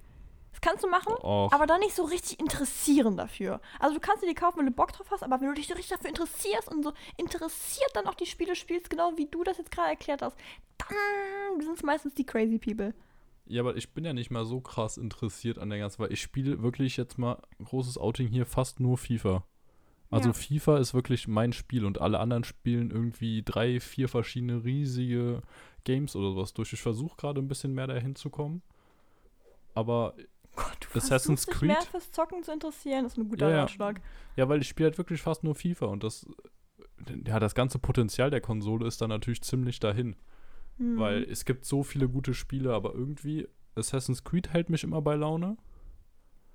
Das 0.59 0.69
kannst 0.71 0.83
du 0.83 0.89
machen, 0.89 1.13
Och, 1.21 1.51
aber 1.53 1.65
dann 1.67 1.79
nicht 1.79 1.95
so 1.95 2.03
richtig 2.03 2.39
interessieren 2.39 3.15
dafür. 3.15 3.61
Also 3.79 3.95
du 3.95 4.01
kannst 4.01 4.23
dir 4.23 4.27
die 4.27 4.35
kaufen, 4.35 4.59
wenn 4.59 4.65
du 4.65 4.71
Bock 4.71 4.91
drauf 4.91 5.07
hast, 5.11 5.23
aber 5.23 5.39
wenn 5.39 5.47
du 5.47 5.53
dich 5.53 5.67
so 5.67 5.73
richtig 5.73 5.95
dafür 5.95 6.09
interessierst 6.09 6.67
und 6.69 6.83
so 6.83 6.91
interessiert 7.17 7.89
dann 7.93 8.07
auch 8.07 8.15
die 8.15 8.25
Spiele 8.25 8.55
spielst, 8.55 8.89
genau 8.89 9.13
wie 9.15 9.25
du 9.27 9.43
das 9.43 9.57
jetzt 9.57 9.71
gerade 9.71 9.89
erklärt 9.89 10.21
hast, 10.21 10.35
dann 10.77 11.61
sind 11.61 11.77
es 11.77 11.83
meistens 11.83 12.13
die 12.13 12.25
crazy 12.25 12.59
people. 12.59 12.93
ja, 13.45 13.61
aber 13.61 13.75
ich 13.77 13.93
bin 13.93 14.03
ja 14.05 14.13
nicht 14.13 14.31
mal 14.31 14.45
so 14.45 14.59
krass 14.61 14.97
interessiert 14.97 15.57
an 15.59 15.69
der 15.69 15.79
ganzen, 15.79 15.99
weil 15.99 16.11
ich 16.11 16.21
spiele 16.21 16.61
wirklich 16.61 16.97
jetzt 16.97 17.17
mal 17.17 17.41
großes 17.63 17.97
Outing 17.97 18.27
hier 18.27 18.45
fast 18.45 18.79
nur 18.79 18.97
FIFA. 18.97 19.43
Also 20.11 20.29
Ja. 20.29 20.33
FIFA 20.33 20.77
ist 20.79 20.93
wirklich 20.93 21.27
mein 21.27 21.53
Spiel 21.53 21.85
und 21.85 22.01
alle 22.01 22.19
anderen 22.19 22.43
spielen 22.43 22.91
irgendwie 22.91 23.43
drei, 23.43 23.79
vier 23.79 24.09
verschiedene 24.09 24.63
riesige 24.63 25.41
Games 25.83 26.15
oder 26.15 26.31
sowas 26.31 26.53
durch. 26.53 26.73
Ich 26.73 26.81
versuche 26.81 27.15
gerade 27.15 27.39
ein 27.39 27.47
bisschen 27.47 27.73
mehr 27.73 27.87
dahin 27.87 28.15
zu 28.15 28.29
kommen. 28.29 28.61
Aber 29.75 30.15
Gott, 30.63 30.87
du 30.93 30.97
Assassin's 30.97 31.45
dich 31.45 31.61
mehr 31.61 31.75
Creed? 31.75 31.87
fürs 31.87 32.11
Zocken 32.11 32.43
zu 32.43 32.51
interessieren, 32.51 33.05
ist 33.05 33.17
ein 33.17 33.27
guter 33.29 33.49
Ja, 33.49 33.55
ja. 33.55 33.61
Ratschlag. 33.61 34.01
Ja, 34.35 34.49
weil 34.49 34.61
ich 34.61 34.67
spiele 34.67 34.89
halt 34.89 34.97
wirklich 34.97 35.21
fast 35.21 35.43
nur 35.43 35.55
FIFA 35.55 35.87
und 35.87 36.03
das, 36.03 36.25
ja, 37.25 37.39
das 37.39 37.55
ganze 37.55 37.79
Potenzial 37.79 38.29
der 38.29 38.41
Konsole 38.41 38.87
ist 38.87 39.01
dann 39.01 39.09
natürlich 39.09 39.41
ziemlich 39.41 39.79
dahin. 39.79 40.15
Hm. 40.77 40.97
Weil 40.97 41.23
es 41.23 41.45
gibt 41.45 41.65
so 41.65 41.83
viele 41.83 42.07
gute 42.09 42.33
Spiele, 42.33 42.73
aber 42.73 42.93
irgendwie 42.93 43.47
Assassin's 43.75 44.23
Creed 44.23 44.49
hält 44.53 44.69
mich 44.69 44.83
immer 44.83 45.01
bei 45.01 45.15
Laune. 45.15 45.57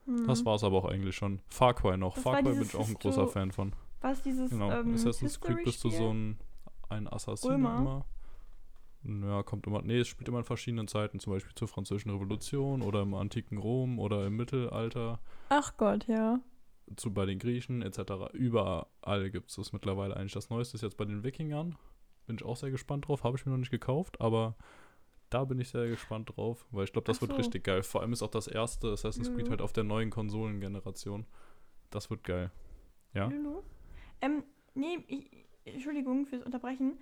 Hm. 0.06 0.26
Das 0.26 0.44
war's 0.44 0.64
aber 0.64 0.78
auch 0.78 0.84
eigentlich 0.86 1.16
schon. 1.16 1.40
Far 1.48 1.74
Cry 1.74 1.96
noch. 1.96 2.14
Das 2.14 2.22
Far 2.22 2.34
war 2.34 2.42
Cry 2.42 2.52
bin 2.52 2.62
ich 2.62 2.74
auch 2.74 2.88
ein 2.88 2.94
großer 2.94 3.28
Fan 3.28 3.52
von. 3.52 3.74
Was 4.00 4.22
dieses 4.22 4.50
Genau. 4.50 4.70
ähm, 4.70 4.94
Assassin's 4.94 5.40
Creed 5.40 5.64
bist 5.64 5.82
du 5.84 5.90
so 5.90 6.12
ein, 6.12 6.38
ein 6.90 7.08
Assassin 7.10 7.50
Römer? 7.52 7.78
immer. 7.78 8.06
Ja, 9.04 9.42
kommt 9.42 9.66
immer. 9.66 9.82
Nee, 9.82 10.00
es 10.00 10.08
spielt 10.08 10.28
immer 10.28 10.38
in 10.38 10.44
verschiedenen 10.44 10.88
Zeiten, 10.88 11.20
zum 11.20 11.32
Beispiel 11.32 11.54
zur 11.54 11.68
Französischen 11.68 12.10
Revolution 12.10 12.82
oder 12.82 13.02
im 13.02 13.14
antiken 13.14 13.58
Rom 13.58 13.98
oder 13.98 14.26
im 14.26 14.36
Mittelalter. 14.36 15.20
Ach 15.50 15.76
Gott, 15.76 16.06
ja. 16.08 16.40
zu 16.96 17.12
bei 17.12 17.26
den 17.26 17.38
Griechen 17.38 17.82
etc. 17.82 18.32
Überall 18.32 19.30
gibt 19.30 19.50
es 19.50 19.56
das 19.56 19.72
mittlerweile 19.72 20.16
eigentlich. 20.16 20.32
Das 20.32 20.48
Neueste 20.50 20.76
ist 20.76 20.82
jetzt 20.82 20.96
bei 20.96 21.04
den 21.04 21.22
Wikingern. 21.22 21.76
Bin 22.26 22.36
ich 22.36 22.44
auch 22.44 22.56
sehr 22.56 22.70
gespannt 22.70 23.08
drauf. 23.08 23.24
Habe 23.24 23.36
ich 23.36 23.44
mir 23.44 23.52
noch 23.52 23.58
nicht 23.58 23.70
gekauft, 23.70 24.20
aber 24.20 24.56
da 25.28 25.44
bin 25.44 25.58
ich 25.58 25.68
sehr 25.68 25.88
gespannt 25.88 26.30
drauf, 26.34 26.66
weil 26.70 26.84
ich 26.84 26.92
glaube, 26.92 27.06
das 27.06 27.18
Ach 27.18 27.22
wird 27.22 27.32
so. 27.32 27.36
richtig 27.36 27.64
geil. 27.64 27.82
Vor 27.82 28.00
allem 28.00 28.12
ist 28.12 28.22
auch 28.22 28.30
das 28.30 28.46
erste 28.46 28.92
Assassin's 28.92 29.32
Creed 29.34 29.50
halt 29.50 29.60
auf 29.60 29.72
der 29.72 29.84
neuen 29.84 30.10
Konsolengeneration. 30.10 31.26
Das 31.90 32.08
wird 32.08 32.24
geil. 32.24 32.50
Ja? 33.12 33.26
Lulu? 33.26 33.62
Ähm, 34.20 34.44
nee, 34.74 34.98
ich, 35.08 35.30
Entschuldigung 35.64 36.24
fürs 36.26 36.42
Unterbrechen. 36.42 36.98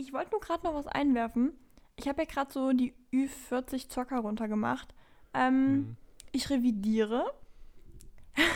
Ich 0.00 0.12
wollte 0.12 0.30
nur 0.30 0.40
gerade 0.40 0.64
noch 0.64 0.74
was 0.74 0.86
einwerfen. 0.86 1.52
Ich 1.96 2.06
habe 2.08 2.22
ja 2.22 2.28
gerade 2.28 2.52
so 2.52 2.72
die 2.72 2.94
Ü40-Zocker 3.12 4.18
runtergemacht. 4.20 4.94
Ähm, 5.34 5.72
Mhm. 5.72 5.96
ich 6.30 6.48
revidiere. 6.50 7.24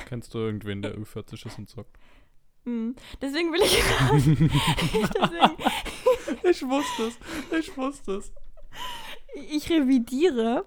Kennst 0.07 0.33
du 0.35 0.39
irgendwen, 0.39 0.83
der 0.83 0.97
Ü40 0.97 1.47
ist 1.47 1.59
und 1.59 1.69
zockt? 1.69 1.99
Hm, 2.65 2.95
Deswegen 3.21 3.53
will 3.53 3.61
ich 3.63 3.73
deswegen, 4.13 4.49
Ich 6.49 6.63
wusste 6.63 7.03
es. 7.09 7.19
Ich 7.59 7.77
wusste 7.77 8.13
es. 8.19 8.33
ich 9.51 9.69
revidiere. 9.69 10.65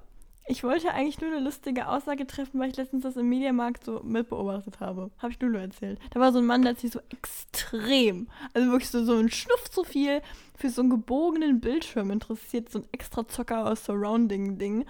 Ich 0.48 0.64
wollte 0.64 0.92
eigentlich 0.92 1.20
nur 1.20 1.32
eine 1.32 1.44
lustige 1.44 1.88
Aussage 1.88 2.28
treffen, 2.28 2.60
weil 2.60 2.70
ich 2.70 2.78
letztens 2.78 3.02
das 3.02 3.18
im 3.18 3.28
Mediamarkt 3.30 3.84
so 3.84 4.02
mitbeobachtet 4.04 4.80
habe. 4.80 5.10
Habe 5.18 5.34
ich 5.34 5.42
Lulu 5.42 5.58
erzählt. 5.58 6.00
Da 6.12 6.20
war 6.20 6.32
so 6.32 6.38
ein 6.38 6.46
Mann, 6.46 6.62
der 6.62 6.72
hat 6.74 6.80
sich 6.80 6.92
so 6.92 7.00
extrem, 7.10 8.28
also 8.54 8.70
wirklich 8.70 8.90
so, 8.92 9.04
so 9.04 9.16
ein 9.18 9.30
Schnuff 9.32 9.72
zu 9.72 9.84
viel 9.84 10.22
für 10.56 10.70
so 10.70 10.82
einen 10.82 10.92
gebogenen 10.92 11.60
Bildschirm 11.62 12.12
interessiert, 12.12 12.70
so 12.70 12.80
ein 12.80 12.88
extra 12.92 13.28
Zocker 13.28 13.66
aus 13.66 13.86
Surrounding-Ding. 13.86 14.86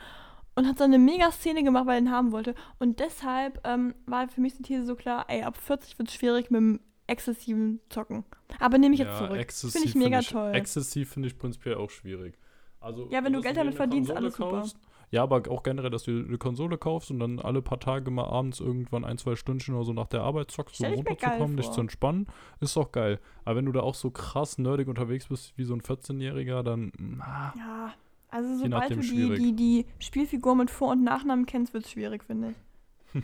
Und 0.58 0.68
hat 0.68 0.78
so 0.78 0.84
eine 0.86 1.00
Mega-Szene 1.00 1.64
gemacht, 1.64 1.86
weil 1.86 1.96
er 1.96 2.02
ihn 2.02 2.12
haben 2.12 2.32
wollte. 2.32 2.56
Und 2.80 3.00
deshalb 3.00 3.60
ähm, 3.66 3.94
war 4.06 4.28
für 4.30 4.40
mich 4.42 4.56
die 4.56 4.64
These 4.64 4.86
so 4.86 4.96
klar, 4.96 5.26
ey, 5.28 5.44
ab 5.44 5.58
40 5.58 5.98
wird 6.00 6.10
es 6.10 6.16
schwierig 6.16 6.50
mit 6.50 6.60
dem 6.60 6.80
exzessiven 7.08 7.82
Zocken. 7.90 8.24
Aber 8.60 8.78
nehme 8.78 8.94
ich 8.94 9.00
jetzt 9.02 9.18
zurück. 9.18 9.38
exzessiv 9.38 9.74
Finde 9.74 9.88
ich 9.90 9.96
mega 9.96 10.20
find 10.20 10.32
toll. 10.32 10.52
Exzessiv 10.54 11.10
finde 11.12 11.28
ich 11.28 11.38
prinzipiell 11.38 11.76
auch 11.76 11.90
schwierig. 11.90 12.38
Also, 12.80 13.08
Ja, 13.10 13.24
wenn 13.24 13.34
du 13.34 13.42
Geld 13.42 13.58
damit 13.58 13.76
verdienst, 13.76 14.10
Konsole 14.10 14.26
alles 14.26 14.36
super. 14.36 14.50
kaufst. 14.52 14.78
Ja, 15.12 15.24
aber 15.24 15.50
auch 15.50 15.64
generell, 15.64 15.90
dass 15.90 16.04
du 16.04 16.12
eine 16.12 16.38
Konsole 16.38 16.78
kaufst 16.78 17.12
und 17.12 17.20
dann 17.20 17.40
alle 17.40 17.62
paar 17.62 17.80
Tage 17.80 18.12
mal 18.12 18.26
abends 18.26 18.60
irgendwann 18.60 19.06
ein, 19.06 19.18
zwei 19.18 19.36
Stündchen 19.36 19.76
oder 19.76 19.86
so 19.86 19.94
nach 19.94 20.08
der 20.08 20.22
Arbeit 20.22 20.52
zockst, 20.52 20.82
um 20.82 20.94
runterzukommen, 20.94 21.58
dich 21.58 21.70
zu 21.72 21.82
entspannen, 21.82 22.28
ist 22.60 22.76
doch 22.76 22.92
geil. 22.92 23.20
Aber 23.44 23.58
wenn 23.58 23.66
du 23.66 23.72
da 23.72 23.82
auch 23.82 23.96
so 23.96 24.12
krass 24.12 24.58
nerdig 24.58 24.88
unterwegs 24.88 25.28
bist 25.28 25.58
wie 25.58 25.64
so 25.64 25.74
ein 25.74 25.82
14-Jähriger, 25.82 26.64
dann 26.64 26.92
na, 26.98 27.54
Ja, 27.58 27.94
also 28.30 28.58
sobald 28.58 28.92
du 28.92 29.00
die, 29.00 29.36
die, 29.36 29.56
die 29.56 29.86
Spielfigur 30.00 30.56
mit 30.56 30.70
Vor- 30.70 30.92
und 30.92 31.04
Nachnamen 31.04 31.46
kennst, 31.46 31.74
wird 31.74 31.86
es 31.86 31.92
schwierig, 31.92 32.24
finde 32.24 32.52
ich. 32.52 33.24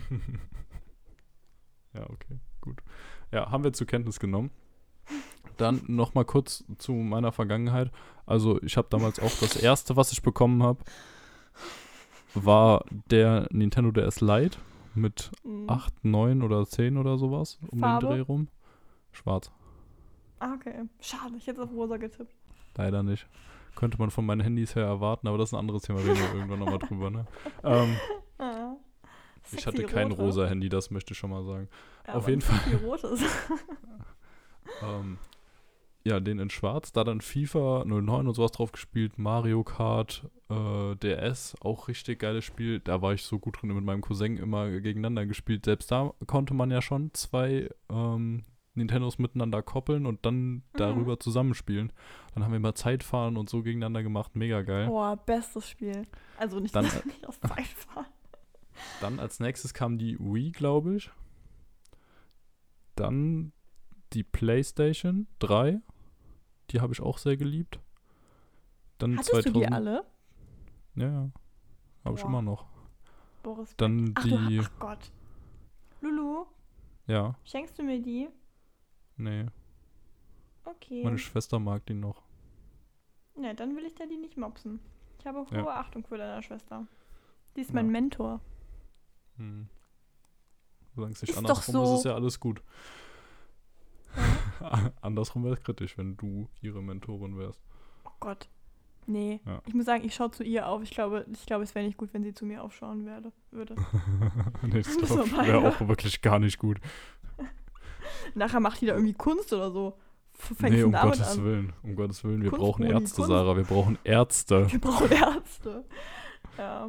Ja, 1.94 2.04
okay, 2.08 2.38
gut. 2.60 2.78
Ja, 3.32 3.50
haben 3.50 3.64
wir 3.64 3.72
zur 3.72 3.86
Kenntnis 3.86 4.18
genommen. 4.18 4.50
Dann 5.58 5.82
noch 5.86 6.14
mal 6.14 6.24
kurz 6.24 6.64
zu 6.78 6.92
meiner 6.92 7.32
Vergangenheit. 7.32 7.90
Also 8.24 8.62
ich 8.62 8.76
habe 8.76 8.88
damals 8.90 9.20
auch 9.20 9.32
das 9.40 9.56
erste, 9.56 9.96
was 9.96 10.12
ich 10.12 10.22
bekommen 10.22 10.62
habe, 10.62 10.82
war 12.34 12.84
der 13.10 13.46
Nintendo 13.50 13.90
DS 13.90 14.20
Lite 14.20 14.58
mit 14.94 15.30
Mhm. 15.44 15.68
8, 15.70 16.04
9 16.04 16.42
oder 16.42 16.66
10 16.66 16.96
oder 16.96 17.16
sowas 17.18 17.58
um 17.70 17.80
Farbe? 17.80 18.06
den 18.06 18.14
Dreh 18.14 18.20
rum. 18.20 18.48
Schwarz. 19.12 19.50
Ah, 20.38 20.54
okay. 20.54 20.84
Schade, 21.00 21.34
ich 21.36 21.46
hätte 21.46 21.62
auf 21.62 21.70
rosa 21.72 21.96
getippt. 21.96 22.34
Leider 22.76 23.02
nicht. 23.02 23.26
Könnte 23.74 23.98
man 23.98 24.10
von 24.10 24.26
meinen 24.26 24.40
Handys 24.40 24.74
her 24.74 24.84
erwarten, 24.84 25.28
aber 25.28 25.38
das 25.38 25.50
ist 25.50 25.54
ein 25.54 25.60
anderes 25.60 25.82
Thema, 25.82 26.00
reden 26.00 26.16
wir 26.16 26.34
irgendwann 26.34 26.58
nochmal 26.58 26.78
drüber. 26.78 27.10
Ne? 27.10 27.26
Ähm, 27.64 27.96
Ah. 28.38 28.74
ich 29.52 29.66
hatte 29.66 29.84
kein 29.84 30.10
rote. 30.10 30.22
rosa 30.22 30.46
Handy, 30.46 30.68
das 30.68 30.90
möchte 30.90 31.12
ich 31.12 31.18
schon 31.18 31.30
mal 31.30 31.44
sagen. 31.44 31.68
Ja, 32.06 32.14
auf 32.14 32.28
jeden 32.28 32.40
sexy 32.40 32.74
rotes. 32.76 33.20
Ähm, 34.82 35.18
ja, 36.04 36.20
den 36.20 36.38
in 36.38 36.50
schwarz. 36.50 36.92
Da 36.92 37.04
dann 37.04 37.20
FIFA 37.20 37.84
09 37.84 38.26
und 38.26 38.34
sowas 38.34 38.52
drauf 38.52 38.72
gespielt. 38.72 39.18
Mario 39.18 39.62
Kart, 39.64 40.28
äh, 40.52 40.96
DS, 40.96 41.56
auch 41.60 41.88
richtig 41.88 42.18
geiles 42.20 42.44
Spiel. 42.44 42.80
Da 42.80 43.00
war 43.02 43.14
ich 43.14 43.22
so 43.22 43.38
gut 43.38 43.60
drin 43.60 43.74
mit 43.74 43.84
meinem 43.84 44.00
Cousin 44.02 44.36
immer 44.36 44.70
gegeneinander 44.70 45.26
gespielt. 45.26 45.64
Selbst 45.64 45.90
da 45.90 46.12
konnte 46.26 46.54
man 46.54 46.70
ja 46.70 46.82
schon 46.82 47.12
zwei 47.14 47.70
ähm, 47.90 48.44
Nintendos 48.74 49.18
miteinander 49.18 49.62
koppeln 49.62 50.06
und 50.06 50.24
dann 50.24 50.62
darüber 50.74 51.20
zusammenspielen. 51.20 51.92
Dann 52.34 52.44
haben 52.44 52.52
wir 52.52 52.56
immer 52.56 52.74
Zeitfahren 52.74 53.36
und 53.36 53.50
so 53.50 53.62
gegeneinander 53.62 54.02
gemacht. 54.02 54.34
Mega 54.34 54.62
geil. 54.62 54.86
Boah, 54.86 55.16
bestes 55.16 55.68
Spiel. 55.68 56.06
Also 56.38 56.58
nicht, 56.60 56.74
Dann- 56.74 56.84
nicht 57.04 57.26
aus 57.26 57.38
Zeitfahren. 57.40 58.06
Dann 59.00 59.20
als 59.20 59.40
nächstes 59.40 59.74
kam 59.74 59.98
die 59.98 60.18
Wii, 60.18 60.50
glaube 60.52 60.96
ich. 60.96 61.10
Dann 62.96 63.52
die 64.12 64.22
PlayStation 64.24 65.26
3. 65.38 65.80
Die 66.70 66.80
habe 66.80 66.92
ich 66.92 67.00
auch 67.00 67.18
sehr 67.18 67.36
geliebt. 67.36 67.80
Dann 68.98 69.14
Hattest 69.18 69.30
2000, 69.30 69.56
du 69.56 69.60
die 69.60 69.66
alle? 69.66 70.04
Ja, 70.94 71.06
ja. 71.08 71.30
Habe 72.04 72.16
ich 72.16 72.22
Boah. 72.22 72.28
immer 72.28 72.42
noch. 72.42 72.66
Boris. 73.42 73.74
Dann 73.76 74.12
Ach, 74.16 74.22
die. 74.22 74.30
du, 74.56 74.62
ach 74.62 74.70
Gott. 74.78 75.12
Lulu, 76.00 76.46
Ja, 77.06 77.34
schenkst 77.44 77.78
du 77.78 77.82
mir 77.82 78.00
die? 78.00 78.28
nee. 79.16 79.46
Okay. 80.64 81.02
Meine 81.02 81.18
Schwester 81.18 81.58
mag 81.58 81.84
die 81.86 81.94
noch. 81.94 82.22
Ne, 83.36 83.52
dann 83.54 83.74
will 83.76 83.84
ich 83.84 83.94
dir 83.96 84.06
die 84.08 84.16
nicht 84.16 84.36
mopsen. 84.36 84.78
Ich 85.18 85.26
habe 85.26 85.40
hohe 85.40 85.56
Ja. 85.56 85.66
Achtung 85.80 86.04
vor 86.06 86.18
deiner 86.18 86.40
Schwester. 86.42 86.86
Die 87.56 87.60
ist 87.62 87.70
Ja. 87.70 87.74
mein 87.74 87.90
Mentor. 87.90 88.40
Hm. 89.38 89.68
Solange 90.94 91.14
es 91.14 91.22
nicht 91.22 91.30
Ist 91.30 91.38
andersrum 91.38 91.82
ist, 91.82 91.88
so. 91.88 91.96
ist 91.96 92.04
ja 92.04 92.14
alles 92.14 92.38
gut. 92.38 92.62
andersrum 95.00 95.44
wäre 95.44 95.54
es 95.54 95.62
kritisch, 95.62 95.96
wenn 95.98 96.16
du 96.16 96.48
ihre 96.60 96.82
Mentorin 96.82 97.36
wärst. 97.38 97.60
Oh 98.04 98.10
Gott. 98.20 98.48
Nee. 99.06 99.40
Ja. 99.44 99.60
Ich 99.66 99.74
muss 99.74 99.84
sagen, 99.86 100.04
ich 100.04 100.14
schaue 100.14 100.30
zu 100.30 100.44
ihr 100.44 100.68
auf. 100.68 100.82
Ich 100.82 100.90
glaube, 100.90 101.26
ich 101.32 101.44
glaube 101.46 101.64
es 101.64 101.74
wäre 101.74 101.84
nicht 101.84 101.96
gut, 101.96 102.10
wenn 102.12 102.22
sie 102.22 102.34
zu 102.34 102.44
mir 102.46 102.62
aufschauen 102.62 103.04
werde, 103.04 103.32
würde. 103.50 103.74
nee, 104.62 104.82
das 104.82 104.98
wäre 105.10 105.68
auch 105.68 105.88
wirklich 105.88 106.22
gar 106.22 106.38
nicht 106.38 106.58
gut. 106.58 106.78
Nachher 108.34 108.60
macht 108.60 108.80
die 108.80 108.86
da 108.86 108.94
irgendwie 108.94 109.14
Kunst 109.14 109.52
oder 109.52 109.70
so. 109.70 109.98
Fängst 110.34 110.76
nee, 110.78 110.82
um 110.82 110.92
Gottes 110.92 111.38
an? 111.38 111.44
Willen. 111.44 111.72
Um 111.82 111.96
Gottes 111.96 112.24
Willen. 112.24 112.42
Wir 112.42 112.50
Kunst, 112.50 112.64
brauchen 112.64 112.84
Ärzte, 112.84 113.16
Kunst. 113.16 113.28
Sarah. 113.28 113.56
Wir 113.56 113.64
brauchen 113.64 113.98
Ärzte. 114.04 114.70
Wir 114.72 114.80
brauchen 114.80 115.10
Ärzte. 115.10 115.84
Ja. 116.58 116.88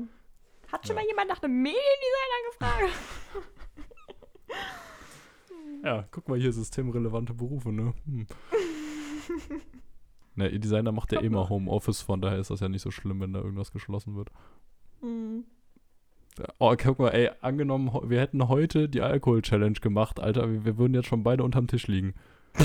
Hat 0.71 0.87
schon 0.87 0.95
Ja. 0.95 1.01
mal 1.01 1.07
jemand 1.07 1.29
nach 1.29 1.41
einem 1.43 1.61
Mediendesigner 1.61 2.39
gefragt? 2.51 2.93
Ja, 5.83 6.07
guck 6.11 6.27
mal 6.29 6.39
hier, 6.39 6.53
systemrelevante 6.53 7.33
Berufe, 7.33 7.71
ne? 7.71 7.93
Hm. 8.05 8.25
Ne, 10.35 10.49
ihr 10.49 10.59
Designer 10.59 10.91
macht 10.91 11.11
ja 11.11 11.21
eh 11.21 11.29
noch. 11.29 11.49
Homeoffice, 11.49 12.01
von 12.01 12.21
daher 12.21 12.39
ist 12.39 12.49
das 12.49 12.59
ja 12.59 12.69
nicht 12.69 12.81
so 12.81 12.91
schlimm, 12.91 13.21
wenn 13.21 13.33
da 13.33 13.39
irgendwas 13.39 13.71
geschlossen 13.71 14.15
wird. 14.15 14.29
Hm. 15.01 15.45
Ja, 16.39 16.45
Oh, 16.57 16.75
guck 16.75 16.97
mal, 16.97 17.09
ey, 17.09 17.29
angenommen, 17.41 17.91
wir 18.09 18.19
hätten 18.19 18.47
heute 18.47 18.89
die 18.89 19.01
Alkohol-Challenge 19.01 19.79
gemacht, 19.79 20.19
Alter, 20.19 20.49
wir, 20.49 20.65
wir 20.65 20.77
würden 20.79 20.95
jetzt 20.95 21.07
schon 21.07 21.21
beide 21.23 21.43
unterm 21.43 21.67
Tisch 21.67 21.87
liegen. 21.87 22.15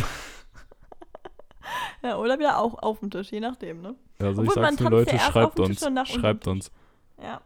Ja, 2.02 2.16
oder 2.16 2.38
wieder 2.38 2.59
auch 2.59 2.74
auf 2.74 3.00
dem 3.00 3.11
Tisch, 3.11 3.33
je 3.33 3.40
nachdem, 3.40 3.81
ne? 3.83 3.94
Also 4.20 4.42
Obwohl, 4.42 4.44
ich 4.44 4.52
sag's 4.52 4.76
tanzt 4.76 4.90
Leute, 4.90 5.18
schreibt 5.18 5.61
uns. 5.61 5.81
Schreibt 6.09 6.46
uns. 6.46 6.70
Ja. 7.20 7.40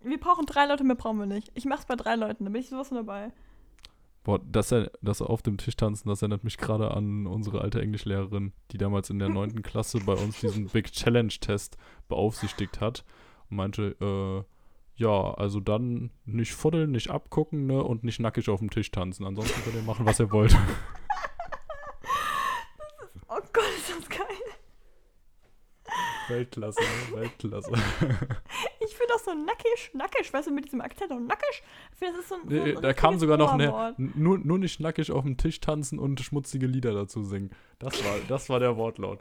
Wir 0.00 0.18
brauchen 0.18 0.46
drei 0.46 0.66
Leute, 0.66 0.84
mehr 0.84 0.96
brauchen 0.96 1.18
wir 1.18 1.26
nicht. 1.26 1.50
Ich 1.54 1.66
mach's 1.66 1.84
bei 1.84 1.96
drei 1.96 2.14
Leuten, 2.14 2.44
da 2.44 2.50
bin 2.50 2.60
ich 2.60 2.70
sowas 2.70 2.88
dabei. 2.88 3.32
Boah, 4.22 4.38
dass 4.38 4.70
er, 4.70 4.90
dass 5.00 5.20
er 5.20 5.30
auf 5.30 5.40
dem 5.42 5.56
Tisch 5.56 5.76
tanzen, 5.76 6.08
das 6.08 6.20
erinnert 6.20 6.44
mich 6.44 6.58
gerade 6.58 6.90
an 6.90 7.26
unsere 7.26 7.62
alte 7.62 7.80
Englischlehrerin, 7.80 8.52
die 8.70 8.78
damals 8.78 9.08
in 9.10 9.18
der 9.18 9.28
9. 9.30 9.62
Klasse 9.62 9.98
bei 10.00 10.12
uns 10.12 10.40
diesen 10.40 10.66
Big 10.66 10.92
Challenge-Test 10.92 11.76
beaufsichtigt 12.08 12.80
hat 12.80 13.04
und 13.48 13.56
meinte, 13.56 13.96
äh, 14.00 14.44
ja, 15.00 15.32
also 15.34 15.60
dann 15.60 16.10
nicht 16.26 16.52
fuddeln, 16.52 16.90
nicht 16.90 17.08
abgucken, 17.10 17.66
ne, 17.66 17.82
und 17.82 18.04
nicht 18.04 18.20
nackig 18.20 18.50
auf 18.50 18.58
dem 18.60 18.68
Tisch 18.68 18.90
tanzen. 18.90 19.24
Ansonsten 19.24 19.62
könnt 19.62 19.76
ihr 19.76 19.82
machen, 19.82 20.04
was 20.04 20.20
ihr 20.20 20.30
wollt. 20.30 20.54
Oh 23.32 23.38
Gott, 23.52 23.64
ist 23.76 23.90
das 23.90 24.08
geil. 24.08 24.26
Weltklasse? 26.30 26.80
Weltklasse. 27.12 27.70
Ich 28.82 28.96
finde 28.96 29.12
das 29.14 29.24
so 29.24 29.32
nackig, 29.34 29.90
nackig, 29.94 30.32
weißt 30.32 30.48
du, 30.48 30.52
mit 30.52 30.64
diesem 30.64 30.80
Akzent 30.80 31.12
auch 31.12 31.20
nackig. 31.20 31.62
Ich 31.92 31.98
finde, 31.98 32.14
das 32.14 32.22
ist 32.22 32.28
so 32.28 32.34
ein. 32.34 32.40
so 32.48 32.78
ein 32.78 32.82
da 32.82 32.92
kam 32.92 33.18
sogar 33.18 33.36
noch 33.38 33.52
eine, 33.52 33.94
nur, 33.96 34.38
nur 34.38 34.58
nicht 34.58 34.80
nackig 34.80 35.10
auf 35.12 35.22
dem 35.22 35.36
Tisch 35.36 35.60
tanzen 35.60 35.98
und 35.98 36.20
schmutzige 36.20 36.66
Lieder 36.66 36.92
dazu 36.92 37.22
singen. 37.22 37.50
Das 37.78 38.04
war, 38.04 38.16
das 38.28 38.48
war 38.48 38.58
der 38.58 38.76
Wortlaut. 38.76 39.20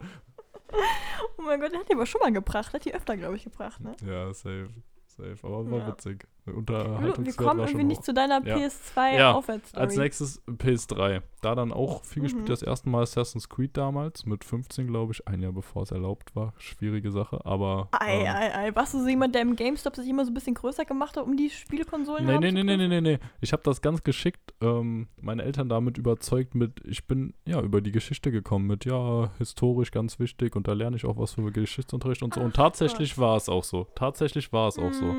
Oh 1.38 1.41
mein 1.41 1.60
Gott, 1.62 1.72
der 1.72 1.80
hat 1.82 1.89
die 1.89 1.93
aber 1.93 2.06
schon 2.06 2.19
mal 2.22 2.32
gebracht. 2.32 2.74
Hat 2.74 2.84
die 2.86 2.93
öfter, 2.93 3.15
glaube 3.17 3.36
ich, 3.36 3.43
gebracht, 3.43 3.80
ne? 3.82 3.95
Ja, 4.06 4.34
safe. 4.34 4.69
Safe. 5.08 5.36
Aber 5.43 5.69
war 5.69 5.80
Ja. 5.80 5.88
witzig. 5.88 6.26
Wir 6.45 7.34
kommen 7.34 7.60
irgendwie 7.60 7.84
nicht 7.84 7.99
hoch. 7.99 8.04
zu 8.06 8.13
deiner 8.13 8.45
Ja. 8.45 8.56
PS2 8.58 9.17
Ja, 9.17 9.32
Aufwärtsstory. 9.34 9.82
Als 9.84 9.95
nächstes 9.95 10.41
PS3. 10.47 11.21
Da 11.41 11.56
dann 11.56 11.71
auch 11.71 12.04
viel 12.04 12.23
gespielt. 12.23 12.43
Mhm. 12.45 12.49
Das 12.49 12.62
erste 12.62 12.89
Mal 12.89 13.04
Assassin's 13.04 13.47
Creed 13.47 13.78
damals. 13.78 14.25
Mit 14.25 14.43
15, 14.43 14.88
glaube 14.88 15.13
ich. 15.13 15.25
Ein 15.28 15.41
Jahr 15.41 15.54
bevor 15.54 15.84
es 15.84 15.91
erlaubt 15.91 16.36
war. 16.36 16.54
Schwierige 16.58 17.12
Sache. 17.12 17.45
Aber. 17.45 17.88
Ei, 17.91 18.19
ähm, 18.21 18.28
ei, 18.28 18.56
ei. 18.56 18.75
Warst 18.75 18.93
du 18.93 18.99
so 19.02 19.08
jemand, 19.08 19.36
der 19.36 19.43
im 19.43 19.56
GameStop 19.56 19.95
sich 19.95 20.08
immer 20.08 20.25
so 20.25 20.32
ein 20.32 20.34
bisschen 20.34 20.54
größer 20.56 20.84
gemacht 20.86 21.15
hat, 21.15 21.23
um 21.23 21.38
die 21.38 21.49
Spielkonsolen 21.49 22.25
Nee, 22.25 22.39
nee, 22.39 22.52
nee, 22.52 22.63
nee, 22.63 22.75
nee, 22.78 22.88
nee, 22.88 23.02
nee. 23.02 23.19
Ich 23.41 23.54
habe 23.54 23.63
das 23.63 23.82
ganz 23.82 24.04
geschickt, 24.04 24.54
ähm, 24.62 25.08
meine 25.21 25.43
Eltern 25.43 25.69
damit 25.69 25.97
überzeugt 25.97 26.56
mit, 26.56 26.82
ich 26.86 27.08
bin 27.08 27.34
ja 27.45 27.62
über 27.62 27.80
die 27.82 27.91
Geschichte 27.91 28.32
gekommen 28.32 28.67
mit, 28.67 28.84
ja, 28.86 29.32
historisch 29.38 29.91
ganz 29.91 30.19
wichtig 30.19 30.56
und 30.56 30.67
da 30.67 30.73
lerne 30.73 30.97
ich 30.97 31.06
auch 31.06 31.17
was 31.17 31.34
für 31.36 31.52
Geschichtsunterricht 31.52 32.21
und 32.23 32.34
so. 32.34 32.41
und 32.41 32.52
Ach 32.52 32.63
tatsächlich 32.63 33.17
war 33.17 33.38
es 33.38 33.47
auch 33.47 33.63
so. 33.63 33.88
Tatsächlich 33.95 34.52
war 34.52 34.67
es 34.67 34.78
auch 34.78 34.91
so. 34.93 35.15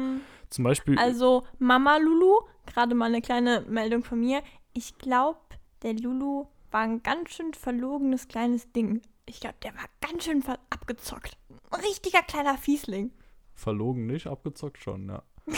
Zum 0.51 0.65
Beispiel, 0.65 0.99
Also, 0.99 1.45
Mama 1.59 1.97
Lulu, 1.99 2.41
gerade 2.67 2.95
mal 2.95 3.07
eine 3.07 3.23
kleine 3.23 3.65
Meldung 3.69 4.03
von 4.03 4.21
mir. 4.21 4.43
Ich 4.73 4.99
glaube, 4.99 5.39
der 5.83 5.95
Lulu 5.95 6.47
war 6.71 6.83
ein 6.83 7.03
ganz 7.03 7.31
schön 7.31 7.55
verlogenes 7.55 8.29
kleines 8.29 8.71
Ding. 8.73 9.01
Ich 9.27 9.41
glaube, 9.41 9.57
der 9.63 9.75
war 9.75 9.85
ganz 10.01 10.25
schön 10.25 10.43
abgezockt. 10.71 11.37
Ein 11.71 11.81
richtiger 11.81 12.23
kleiner 12.23 12.59
Fiesling. 12.59 13.13
verlogen 13.55 14.07
nicht, 14.07 14.27
abgezockt 14.27 14.79
schon, 14.79 15.09
ja. 15.09 15.23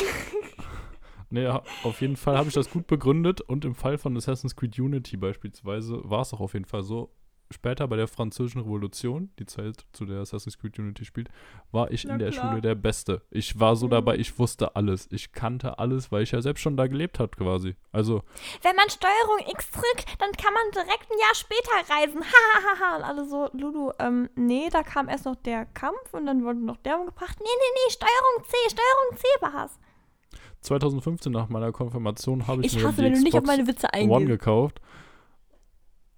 nee, 1.30 1.44
ja, 1.44 1.62
auf 1.84 2.00
jeden 2.00 2.16
Fall 2.16 2.36
habe 2.36 2.48
ich 2.48 2.54
das 2.54 2.70
gut 2.70 2.86
begründet 2.86 3.40
und 3.40 3.64
im 3.64 3.74
Fall 3.74 3.96
von 3.96 4.16
Assassin's 4.16 4.56
Creed 4.56 4.78
Unity 4.78 5.16
beispielsweise 5.16 6.00
war 6.04 6.20
es 6.20 6.34
auch 6.34 6.40
auf 6.40 6.52
jeden 6.52 6.66
Fall 6.66 6.82
so. 6.82 7.10
Später 7.52 7.86
bei 7.88 7.96
der 7.96 8.08
Französischen 8.08 8.62
Revolution, 8.62 9.30
die 9.38 9.46
Zeit, 9.46 9.84
zu 9.92 10.04
der 10.06 10.20
Assassin's 10.20 10.58
Creed 10.58 10.78
Unity 10.78 11.04
spielt, 11.04 11.28
war 11.70 11.90
ich 11.90 12.04
Na 12.04 12.14
in 12.14 12.18
der 12.18 12.30
klar. 12.30 12.48
Schule 12.50 12.60
der 12.60 12.74
Beste. 12.74 13.22
Ich 13.30 13.60
war 13.60 13.76
so 13.76 13.86
Mhm. 13.86 13.90
dabei, 13.90 14.16
ich 14.16 14.38
wusste 14.38 14.74
alles. 14.76 15.08
Ich 15.12 15.32
kannte 15.32 15.78
alles, 15.78 16.10
weil 16.10 16.22
ich 16.22 16.32
ja 16.32 16.40
selbst 16.42 16.60
schon 16.62 16.76
da 16.76 16.86
gelebt 16.86 17.18
habe 17.18 17.36
quasi. 17.36 17.76
Also, 17.92 18.22
Wenn 18.62 18.74
man 18.76 18.88
Steuerung 18.90 19.38
X 19.52 19.70
drückt, 19.70 20.20
dann 20.20 20.32
kann 20.32 20.52
man 20.54 20.62
direkt 20.74 21.10
ein 21.10 21.18
Jahr 21.18 21.34
später 21.34 21.94
reisen. 21.94 22.22
Hahaha. 22.32 22.96
und 22.96 23.02
alle 23.04 23.28
so, 23.28 23.48
Lulu, 23.52 23.92
ähm, 23.98 24.28
nee, 24.34 24.68
da 24.70 24.82
kam 24.82 25.08
erst 25.08 25.24
noch 25.26 25.36
der 25.36 25.66
Kampf 25.66 26.12
und 26.12 26.26
dann 26.26 26.44
wurde 26.44 26.58
noch 26.64 26.76
der 26.78 26.98
umgebracht. 26.98 27.36
Nee, 27.38 27.44
nee, 27.46 27.72
nee, 27.86 27.92
Steuerung 27.92 28.44
C, 28.48 28.56
Steuerung 28.70 29.16
C 29.16 29.24
war's. 29.40 29.78
2015 30.60 31.32
nach 31.32 31.48
meiner 31.48 31.72
Konfirmation 31.72 32.46
habe 32.46 32.64
ich, 32.64 32.68
Ich 32.76 32.82
mir 32.82 32.88
hasse, 32.88 33.02
die 33.02 33.10
nicht 33.10 33.34
auf 33.34 33.42
Xbox 33.42 33.46
meine 33.46 33.66
Witze 33.66 33.88
One 34.08 34.26
gekauft. 34.26 34.80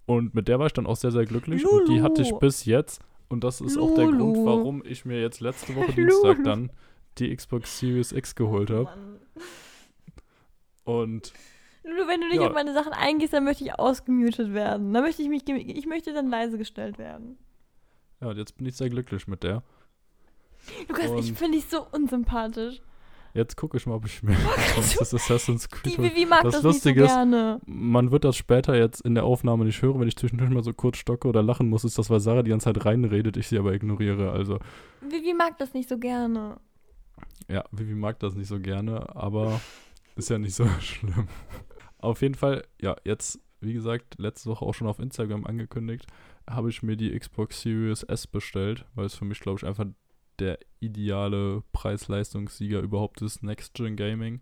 Und 0.07 0.35
mit 0.35 0.49
der 0.49 0.59
war 0.59 0.67
ich 0.67 0.73
dann 0.73 0.87
auch 0.87 0.97
sehr, 0.97 1.11
sehr 1.13 1.25
glücklich. 1.25 1.67
Und 1.67 1.89
die 1.89 2.03
hatte 2.03 2.21
ich 2.23 2.29
Lulu. 2.29 2.41
bis 2.41 2.65
jetzt. 2.67 3.01
Und 3.29 3.43
das 3.43 3.61
ist 3.61 3.79
auch 3.79 3.95
der 3.95 4.05
Grund, 4.07 4.19
Lulu. 4.19 4.45
warum 4.47 4.83
ich 4.85 5.05
mir 5.05 5.21
jetzt 5.21 5.41
letzte 5.41 5.75
Woche 5.75 5.93
Dienstag 5.97 6.37
Lulu. 6.39 6.43
dann 6.43 6.73
die 7.19 7.35
Xbox 7.35 7.79
Series 7.79 8.13
X 8.13 8.35
geholt 8.35 8.71
habe. 8.71 8.91
Und 10.85 11.33
Lulu, 11.85 12.07
wenn 12.09 12.21
du 12.21 12.29
nicht 12.29 12.41
Ja. 12.41 12.49
auf 12.49 12.55
meine 12.55 12.75
Sachen 12.75 12.93
eingehst, 12.93 13.33
dann 13.33 13.45
möchte 13.45 13.65
ich 13.65 13.79
ausgemutet 13.79 14.53
werden. 14.53 14.93
Dann 14.93 15.03
möchte 15.03 15.23
ich 15.23 15.29
mich, 15.29 15.49
ich 15.49 15.87
möchte 15.87 16.13
dann 16.13 16.29
leise 16.29 16.59
gestellt 16.59 16.99
werden. 16.99 17.39
ja, 18.21 18.29
und 18.29 18.37
jetzt 18.37 18.57
bin 18.57 18.67
ich 18.67 18.77
sehr 18.77 18.89
glücklich 18.91 19.27
mit 19.27 19.43
der. 19.43 19.63
Lukas, 20.89 21.05
ich 21.05 21.11
Und- 21.31 21.39
finde 21.39 21.59
dich 21.59 21.67
so 21.67 21.87
unsympathisch. 21.93 22.81
Jetzt 23.35 23.57
gucke 23.57 23.77
ich 23.77 23.85
mal, 23.87 23.95
ob 23.95 24.07
ich 24.07 24.23
mir 24.23 24.37
das 24.99 25.13
Assassin's 25.13 25.69
Creed 25.69 25.99
Die. 25.99 26.03
Vivi 26.03 26.25
mag 26.25 26.43
Das 26.45 26.55
das, 26.55 26.63
Lustige 26.63 27.01
nicht 27.03 27.09
ist- 27.09 27.13
so 27.15 27.19
gerne. 27.19 27.61
Man 27.67 28.13
wird 28.13 28.25
das 28.25 28.37
später 28.37 28.77
jetzt 28.77 29.01
in 29.01 29.15
der 29.17 29.25
Aufnahme 29.25 29.65
nicht 29.65 29.83
hören, 29.83 29.99
wenn 30.01 30.07
ich 30.07 30.17
zwischendurch 30.17 30.51
mal 30.51 30.63
so 30.63 30.73
kurz 30.73 30.99
stocke 30.99 31.27
oder 31.27 31.43
lachen 31.43 31.69
muss, 31.69 31.83
ist 31.85 31.99
das, 31.99 32.11
weil 32.11 32.21
Sarah 32.21 32.43
die 32.45 32.51
ganze 32.51 32.65
Zeit 32.73 32.85
reinredet, 32.85 33.37
ich 33.37 33.49
sie 33.49 33.59
aber 33.59 33.75
ignoriere. 33.75 34.31
Also, 34.31 34.61
Vivi 35.01 35.35
mag 35.35 35.59
das 35.59 35.75
nicht 35.75 35.89
so 35.89 35.99
gerne. 35.99 36.59
Ja, 37.49 37.65
Vivi 37.73 37.95
mag 37.95 38.21
das 38.21 38.35
nicht 38.37 38.47
so 38.49 38.61
gerne, 38.61 39.15
aber 39.17 39.61
ist 40.17 40.31
ja 40.31 40.39
nicht 40.39 40.55
so 40.55 40.67
schlimm. 40.81 41.27
Auf 41.99 42.23
jeden 42.23 42.35
Fall, 42.37 42.65
ja, 42.81 42.95
jetzt, 43.05 43.41
wie 43.61 43.73
gesagt, 43.73 44.15
letzte 44.19 44.49
Woche 44.49 44.65
auch 44.65 44.75
schon 44.75 44.87
auf 44.87 45.01
Instagram 45.01 45.45
angekündigt, 45.45 46.07
habe 46.49 46.71
ich 46.71 46.83
mir 46.85 46.97
die 46.97 47.19
Xbox 47.19 47.63
Series 47.63 48.05
S 48.05 48.27
bestellt, 48.29 48.85
weil 48.95 49.07
es 49.07 49.15
für 49.17 49.25
mich, 49.25 49.41
glaube 49.41 49.59
ich, 49.59 49.67
einfach 49.67 49.87
der 50.41 50.59
ideale 50.81 51.63
Preis-Leistungssieger 51.73 52.81
überhaupt 52.81 53.23
ist, 53.23 53.43
Next-Gen 53.43 53.97
Gaming. 53.97 54.41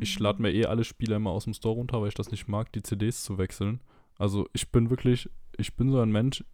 Ich 0.00 0.18
Mhm. 0.18 0.22
lade 0.24 0.42
mir 0.42 0.52
eh 0.52 0.66
alle 0.66 0.84
Spiele 0.84 1.16
immer 1.16 1.30
aus 1.30 1.44
dem 1.44 1.54
Store 1.54 1.74
runter, 1.74 2.00
weil 2.00 2.08
ich 2.08 2.14
das 2.14 2.30
nicht 2.30 2.46
mag, 2.48 2.72
die 2.72 2.82
CDs 2.82 3.24
zu 3.24 3.38
wechseln. 3.38 3.80
Also 4.16 4.48
ich 4.52 4.70
bin 4.70 4.90
wirklich, 4.90 5.28
ich 5.56 5.74
bin 5.74 5.90
so 5.90 6.00
ein 6.00 6.12
Mensch, 6.12 6.44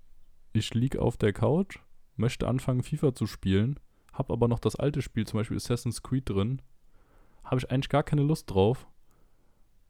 ich 0.52 0.72
lieg 0.72 0.96
auf 0.96 1.16
der 1.16 1.32
Couch, 1.32 1.78
möchte 2.16 2.48
anfangen 2.48 2.82
FIFA 2.82 3.14
zu 3.14 3.26
spielen, 3.26 3.78
hab 4.12 4.30
aber 4.30 4.48
noch 4.48 4.60
das 4.60 4.76
alte 4.76 5.02
Spiel, 5.02 5.26
zum 5.26 5.40
Beispiel 5.40 5.58
Assassin's 5.58 6.02
Creed 6.02 6.28
drin, 6.30 6.62
habe 7.44 7.58
ich 7.58 7.70
eigentlich 7.70 7.90
gar 7.90 8.02
keine 8.02 8.22
Lust 8.22 8.50
drauf. 8.50 8.86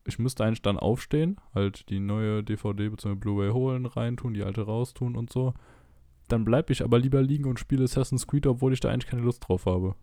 Ich 0.04 0.18
müsste 0.18 0.44
eigentlich 0.44 0.62
dann 0.62 0.78
aufstehen, 0.78 1.40
halt 1.54 1.88
die 1.90 2.00
neue 2.00 2.42
DVD 2.42 2.88
bzw. 2.88 3.14
Blu-ray 3.14 3.52
holen, 3.52 3.86
reintun, 3.86 4.34
die 4.34 4.42
alte 4.42 4.62
raustun 4.62 5.16
und 5.16 5.30
so. 5.30 5.54
Dann 6.28 6.44
bleib 6.44 6.70
ich 6.70 6.82
aber 6.82 6.98
lieber 6.98 7.22
liegen 7.22 7.46
und 7.46 7.58
spiele 7.58 7.84
Assassin's 7.84 8.26
Creed, 8.26 8.46
obwohl 8.46 8.72
ich 8.72 8.80
da 8.80 8.90
eigentlich 8.90 9.10
keine 9.10 9.22
Lust 9.22 9.46
drauf 9.46 9.66
habe. 9.66 9.94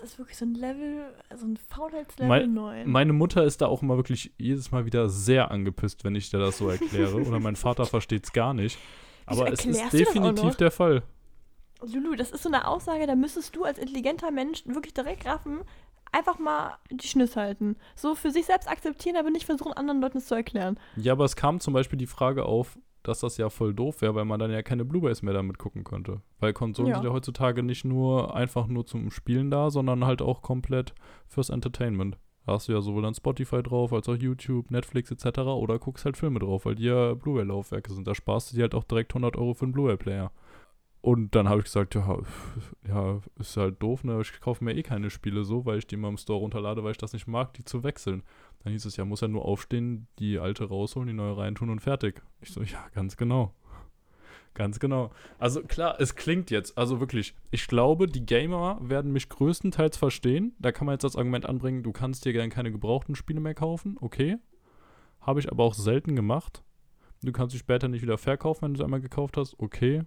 ist 0.00 0.18
wirklich 0.18 0.36
so 0.36 0.44
ein 0.44 0.54
Level, 0.54 1.12
so 1.36 1.46
ein 1.46 1.56
Faulheitslevel 1.56 2.28
Mein- 2.28 2.54
9. 2.54 2.90
Meine 2.90 3.12
Mutter 3.12 3.44
ist 3.44 3.60
da 3.60 3.66
auch 3.66 3.82
immer 3.82 3.96
wirklich 3.96 4.32
jedes 4.38 4.70
Mal 4.70 4.86
wieder 4.86 5.08
sehr 5.08 5.50
angepisst, 5.50 6.04
wenn 6.04 6.14
ich 6.14 6.30
dir 6.30 6.38
das 6.38 6.58
so 6.58 6.68
erkläre. 6.68 7.14
Oder 7.26 7.40
mein 7.40 7.56
Vater 7.56 7.86
versteht 7.86 8.24
es 8.24 8.32
gar 8.32 8.54
nicht. 8.54 8.78
Aber 9.26 9.52
es 9.52 9.64
ist 9.64 9.92
definitiv 9.92 10.56
der 10.56 10.70
Fall. 10.70 11.02
Lulu, 11.82 12.14
das 12.14 12.30
ist 12.30 12.42
so 12.42 12.48
eine 12.48 12.66
Aussage, 12.66 13.06
da 13.06 13.14
müsstest 13.14 13.56
du 13.56 13.64
als 13.64 13.78
intelligenter 13.78 14.30
Mensch 14.30 14.66
wirklich 14.66 14.92
direkt 14.92 15.24
raffen, 15.24 15.60
einfach 16.12 16.38
mal 16.38 16.76
die 16.90 17.06
Schniss 17.06 17.36
halten. 17.36 17.76
So 17.94 18.14
für 18.14 18.30
sich 18.30 18.46
selbst 18.46 18.68
akzeptieren, 18.68 19.16
aber 19.16 19.30
nicht 19.30 19.46
versuchen, 19.46 19.72
anderen 19.72 20.00
Leuten 20.00 20.18
es 20.18 20.26
zu 20.26 20.34
erklären. 20.34 20.78
Ja, 20.96 21.12
aber 21.12 21.24
es 21.24 21.36
kam 21.36 21.60
zum 21.60 21.74
Beispiel 21.74 21.98
die 21.98 22.06
Frage 22.06 22.44
auf, 22.44 22.78
dass 23.02 23.20
das 23.20 23.38
ja 23.38 23.48
voll 23.48 23.72
doof 23.72 24.02
wäre, 24.02 24.14
weil 24.14 24.26
man 24.26 24.38
dann 24.38 24.50
ja 24.50 24.62
keine 24.62 24.84
Blu-rays 24.84 25.22
mehr 25.22 25.32
damit 25.34 25.58
gucken 25.58 25.84
könnte. 25.84 26.20
Weil 26.38 26.52
Konsolen 26.52 26.90
Ja. 26.90 26.96
sind 26.96 27.04
ja 27.06 27.12
heutzutage 27.12 27.62
nicht 27.62 27.84
nur 27.84 28.34
einfach 28.34 28.66
nur 28.66 28.84
zum 28.84 29.10
Spielen 29.10 29.50
da, 29.50 29.70
sondern 29.70 30.04
halt 30.04 30.20
auch 30.20 30.42
komplett 30.42 30.94
fürs 31.26 31.48
Entertainment. 31.48 32.18
Da 32.46 32.54
hast 32.54 32.68
du 32.68 32.72
ja 32.72 32.80
sowohl 32.80 33.02
dann 33.02 33.14
Spotify 33.14 33.62
drauf, 33.62 33.92
als 33.92 34.08
auch 34.08 34.16
YouTube, 34.16 34.70
Netflix 34.70 35.10
etc. 35.10 35.40
Oder 35.40 35.78
guckst 35.78 36.04
halt 36.04 36.16
Filme 36.16 36.40
drauf, 36.40 36.64
weil 36.66 36.74
die 36.74 36.84
ja 36.84 37.14
Blu-ray-Laufwerke 37.14 37.92
sind. 37.92 38.06
Da 38.06 38.14
sparst 38.14 38.50
du 38.52 38.56
dir 38.56 38.62
halt 38.62 38.74
auch 38.74 38.84
direkt 38.84 39.12
100 39.12 39.36
Euro 39.36 39.54
für 39.54 39.64
einen 39.66 39.72
Blu-ray-Player. 39.72 40.32
Und 41.02 41.34
dann 41.34 41.48
habe 41.48 41.60
ich 41.60 41.64
gesagt, 41.64 41.94
ja, 41.94 42.18
ja, 42.86 43.20
ist 43.38 43.56
halt 43.56 43.82
doof, 43.82 44.04
ne? 44.04 44.20
Ich 44.20 44.38
kaufe 44.40 44.62
mir 44.62 44.74
eh 44.74 44.82
keine 44.82 45.08
Spiele 45.08 45.44
so, 45.44 45.64
weil 45.64 45.78
ich 45.78 45.86
die 45.86 45.94
immer 45.94 46.08
im 46.08 46.18
Store 46.18 46.40
runterlade, 46.40 46.84
weil 46.84 46.90
ich 46.90 46.98
das 46.98 47.14
nicht 47.14 47.26
mag, 47.26 47.54
die 47.54 47.64
zu 47.64 47.82
wechseln. 47.82 48.22
Dann 48.62 48.72
hieß 48.72 48.84
es 48.84 48.96
ja, 48.96 49.06
muss 49.06 49.22
ja 49.22 49.28
nur 49.28 49.46
aufstehen, 49.46 50.08
die 50.18 50.38
alte 50.38 50.68
rausholen, 50.68 51.08
die 51.08 51.14
neue 51.14 51.38
reintun 51.38 51.70
und 51.70 51.80
fertig. 51.80 52.22
Ich 52.42 52.50
so, 52.50 52.62
ja, 52.62 52.86
ganz 52.94 53.16
genau. 53.16 53.54
Ganz 54.52 54.78
genau. 54.78 55.10
Also 55.38 55.62
klar, 55.62 55.98
es 56.00 56.16
klingt 56.16 56.50
jetzt, 56.50 56.76
also 56.76 57.00
wirklich, 57.00 57.34
ich 57.50 57.66
glaube, 57.66 58.06
die 58.06 58.26
Gamer 58.26 58.78
werden 58.82 59.12
mich 59.12 59.28
größtenteils 59.28 59.96
verstehen. 59.96 60.54
Da 60.58 60.72
kann 60.72 60.86
man 60.86 60.94
jetzt 60.94 61.04
das 61.04 61.16
Argument 61.16 61.46
anbringen, 61.46 61.82
du 61.82 61.92
kannst 61.92 62.24
dir 62.24 62.32
gerne 62.32 62.50
keine 62.50 62.72
gebrauchten 62.72 63.14
Spiele 63.14 63.40
mehr 63.40 63.54
kaufen. 63.54 63.96
Okay. 64.00 64.36
Habe 65.20 65.40
ich 65.40 65.50
aber 65.50 65.64
auch 65.64 65.74
selten 65.74 66.16
gemacht. 66.16 66.62
Du 67.22 67.32
kannst 67.32 67.52
sie 67.52 67.58
später 67.58 67.88
nicht 67.88 68.02
wieder 68.02 68.18
verkaufen, 68.18 68.62
wenn 68.62 68.74
du 68.74 68.78
sie 68.78 68.84
einmal 68.84 69.00
gekauft 69.00 69.36
hast. 69.36 69.58
Okay. 69.58 70.02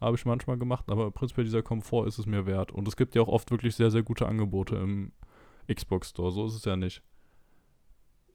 Habe 0.00 0.16
ich 0.16 0.26
manchmal 0.26 0.58
gemacht, 0.58 0.84
aber 0.88 1.10
prinzipiell 1.10 1.44
dieser 1.44 1.62
Komfort 1.62 2.06
ist 2.06 2.18
es 2.18 2.26
mir 2.26 2.44
wert. 2.46 2.70
Und 2.70 2.86
es 2.86 2.96
gibt 2.96 3.14
ja 3.14 3.22
auch 3.22 3.28
oft 3.28 3.50
wirklich 3.50 3.74
sehr, 3.76 3.90
sehr 3.90 4.02
gute 4.02 4.26
Angebote 4.26 4.76
im 4.76 5.12
Xbox 5.72 6.10
Store. 6.10 6.30
So 6.30 6.46
ist 6.46 6.54
es 6.54 6.64
ja 6.64 6.76
nicht. 6.76 7.02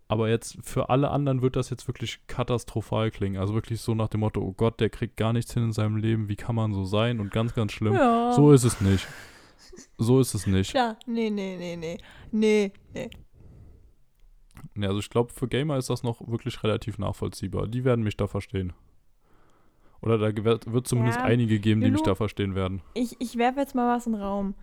Aber 0.08 0.28
jetzt 0.28 0.58
für 0.63 0.89
alle 0.89 1.10
anderen 1.10 1.41
wird 1.41 1.56
das 1.56 1.69
jetzt 1.69 1.88
wirklich 1.88 2.19
katastrophal 2.28 3.12
klingen. 3.12 3.39
Also 3.39 3.54
wirklich 3.54 3.80
so 3.80 3.95
nach 3.95 4.10
dem 4.10 4.19
Motto, 4.19 4.41
oh 4.41 4.52
Gott, 4.52 4.82
der 4.82 4.89
kriegt 4.89 5.15
gar 5.15 5.32
nichts 5.32 5.54
hin 5.54 5.63
in 5.63 5.71
seinem 5.71 5.95
Leben, 5.95 6.28
wie 6.28 6.36
kann 6.36 6.56
man 6.56 6.74
so 6.74 6.84
sein? 6.84 7.21
Und 7.21 7.32
ganz, 7.32 7.54
ganz 7.54 7.71
schlimm. 7.71 7.93
Ja. 7.93 8.34
So 8.34 8.52
ist 8.52 8.65
es 8.65 8.82
nicht. 8.82 9.08
So 9.97 10.19
ist 10.19 10.34
es 10.34 10.47
nicht. 10.47 10.71
Klar, 10.71 10.97
nee, 11.06 11.30
nee, 11.30 11.56
nee, 11.58 11.78
nee. 11.78 11.97
Nee, 12.32 12.74
nee. 12.93 13.10
Ja, 14.76 14.89
also 14.89 15.00
ich 15.00 15.10
glaube, 15.10 15.32
für 15.32 15.47
Gamer 15.47 15.78
ist 15.78 15.89
das 15.89 16.04
noch 16.04 16.28
wirklich 16.28 16.62
relativ 16.63 16.97
nachvollziehbar. 16.97 17.67
Die 17.67 17.86
werden 17.86 18.04
mich 18.04 18.17
da 18.17 18.28
verstehen. 18.28 18.74
Oder 20.02 20.18
da 20.18 20.44
wird, 20.44 20.72
wird 20.72 20.88
zumindest 20.88 21.20
Ja, 21.20 21.26
einige 21.26 21.60
geben, 21.60 21.82
die 21.82 21.92
mich 21.92 22.02
da 22.02 22.16
verstehen 22.16 22.56
werden. 22.56 22.82
Ich, 22.96 23.16
ich 23.20 23.38
werfe 23.38 23.60
jetzt 23.60 23.76
mal 23.76 23.96
was 23.96 24.08
in 24.08 24.14
den 24.14 24.22
Raum. 24.22 24.56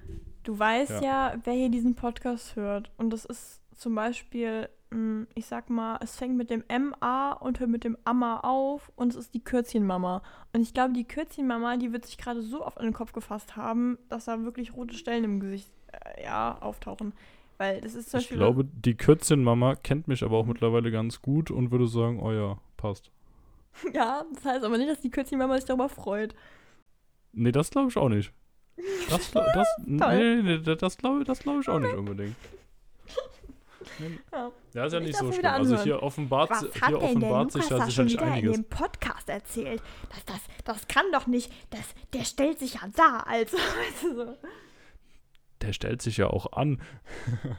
Du 0.44 0.59
weißt 0.59 1.03
Ja. 1.03 1.33
ja. 1.33 1.35
wer 1.44 1.53
hier 1.55 1.68
diesen 1.68 1.94
Podcast 1.94 2.57
hört. 2.57 2.90
Und 2.96 3.11
das 3.11 3.24
ist 3.24 3.61
zum 3.77 3.94
Beispiel, 3.94 4.68
mh, 4.90 5.27
ich 5.35 5.46
sag 5.46 5.70
mal, 5.70 5.98
es 6.03 6.16
fängt 6.16 6.37
mit 6.37 6.51
dem 6.51 6.64
MA 6.68 7.33
und 7.35 7.61
hört 7.61 7.70
mit 7.70 7.85
dem 7.85 7.96
Amma 8.05 8.40
auf 8.40 8.90
und 8.96 9.11
es 9.12 9.16
ist 9.16 9.35
die 9.35 9.44
Kürzchenmama. 9.44 10.22
Und 10.53 10.62
ich 10.62 10.74
glaube, 10.74 10.92
die 10.94 11.05
Kürzchenmama, 11.07 11.77
die 11.77 11.92
wird 11.92 12.05
sich 12.07 12.18
gerade 12.18 12.42
so 12.42 12.64
oft 12.66 12.79
an 12.79 12.85
den 12.87 12.94
Kopf 12.94 13.12
gefasst 13.12 13.55
haben, 13.57 13.96
dass 14.09 14.24
da 14.24 14.42
wirklich 14.42 14.74
rote 14.74 14.94
Stellen 14.94 15.22
im 15.24 15.38
Gesicht 15.40 15.68
äh, 15.92 16.24
ja, 16.24 16.59
auftauchen. 16.61 17.12
Weil 17.59 17.81
das 17.81 17.94
ist 17.94 18.11
zum 18.11 18.18
Ich 18.18 18.27
Beispiel. 18.27 18.38
glaube, 18.38 18.64
die 18.64 18.96
Kürzchen-Mama 18.96 19.77
kennt 19.77 20.09
mich 20.09 20.22
aber 20.24 20.37
auch 20.38 20.46
mittlerweile 20.46 20.90
ganz 20.90 21.22
gut 21.22 21.51
und 21.53 21.70
würde 21.70 21.87
sagen, 21.88 22.20
oh 22.20 22.33
ja, 22.33 22.59
passt. 22.77 23.11
Ja, 23.92 24.24
das 24.35 24.44
heißt 24.44 24.64
aber 24.64 24.76
nicht, 24.78 24.90
dass 24.90 25.00
die 25.00 25.11
Kürzchenmama 25.11 25.57
sich 25.57 25.64
darüber 25.64 25.88
freut. 25.88 26.35
Nee, 27.33 27.52
das 27.52 27.70
glaube 27.70 27.88
ich 27.90 27.96
auch 27.96 28.09
nicht. 28.09 28.33
Das, 29.11 29.33
gla- 29.33 29.52
das, 29.54 29.68
nee, 29.85 30.42
nee, 30.42 30.59
nee, 30.64 30.76
das 30.76 30.96
glaube 30.98 31.24
das 31.24 31.40
glaub 31.40 31.61
ich 31.61 31.68
auch 31.68 31.78
nicht 31.78 31.94
unbedingt. 31.94 32.37
Nee, 34.00 34.18
Ja. 34.33 34.50
Ja, 34.74 34.85
ist 34.87 34.92
ja 34.92 34.98
Ich 35.00 35.07
nicht 35.07 35.18
so 35.18 35.33
schlimm. 35.33 35.46
Also 35.46 35.81
hier 35.83 36.02
offenbart, 36.02 36.50
Was 36.50 36.62
hat 36.81 36.88
hier 36.88 36.98
denn 36.98 37.20
der 37.20 37.50
sich 37.50 37.68
ja 37.68 37.85
sicherlich 37.85 38.12
wieder 38.14 38.26
in 38.26 38.33
einiges. 38.33 38.52
dem 38.57 38.64
Podcast 38.64 39.28
erzählt? 39.28 39.83
Das, 40.11 40.24
das, 40.26 40.40
das 40.64 40.88
kann 40.88 41.07
doch 41.12 41.26
nicht. 41.26 41.52
Das, 41.70 41.81
der 42.12 42.24
stellt 42.24 42.59
sich 42.59 42.74
ja 42.74 42.81
da 42.96 43.20
als. 43.26 43.52
Weißt 43.54 44.02
du, 44.04 44.14
so. 44.14 44.37
Der 45.62 45.72
stellt 45.72 46.02
sich 46.02 46.16
ja 46.18 46.28
auch 46.28 46.52
an. 46.52 46.81
ja, 47.42 47.57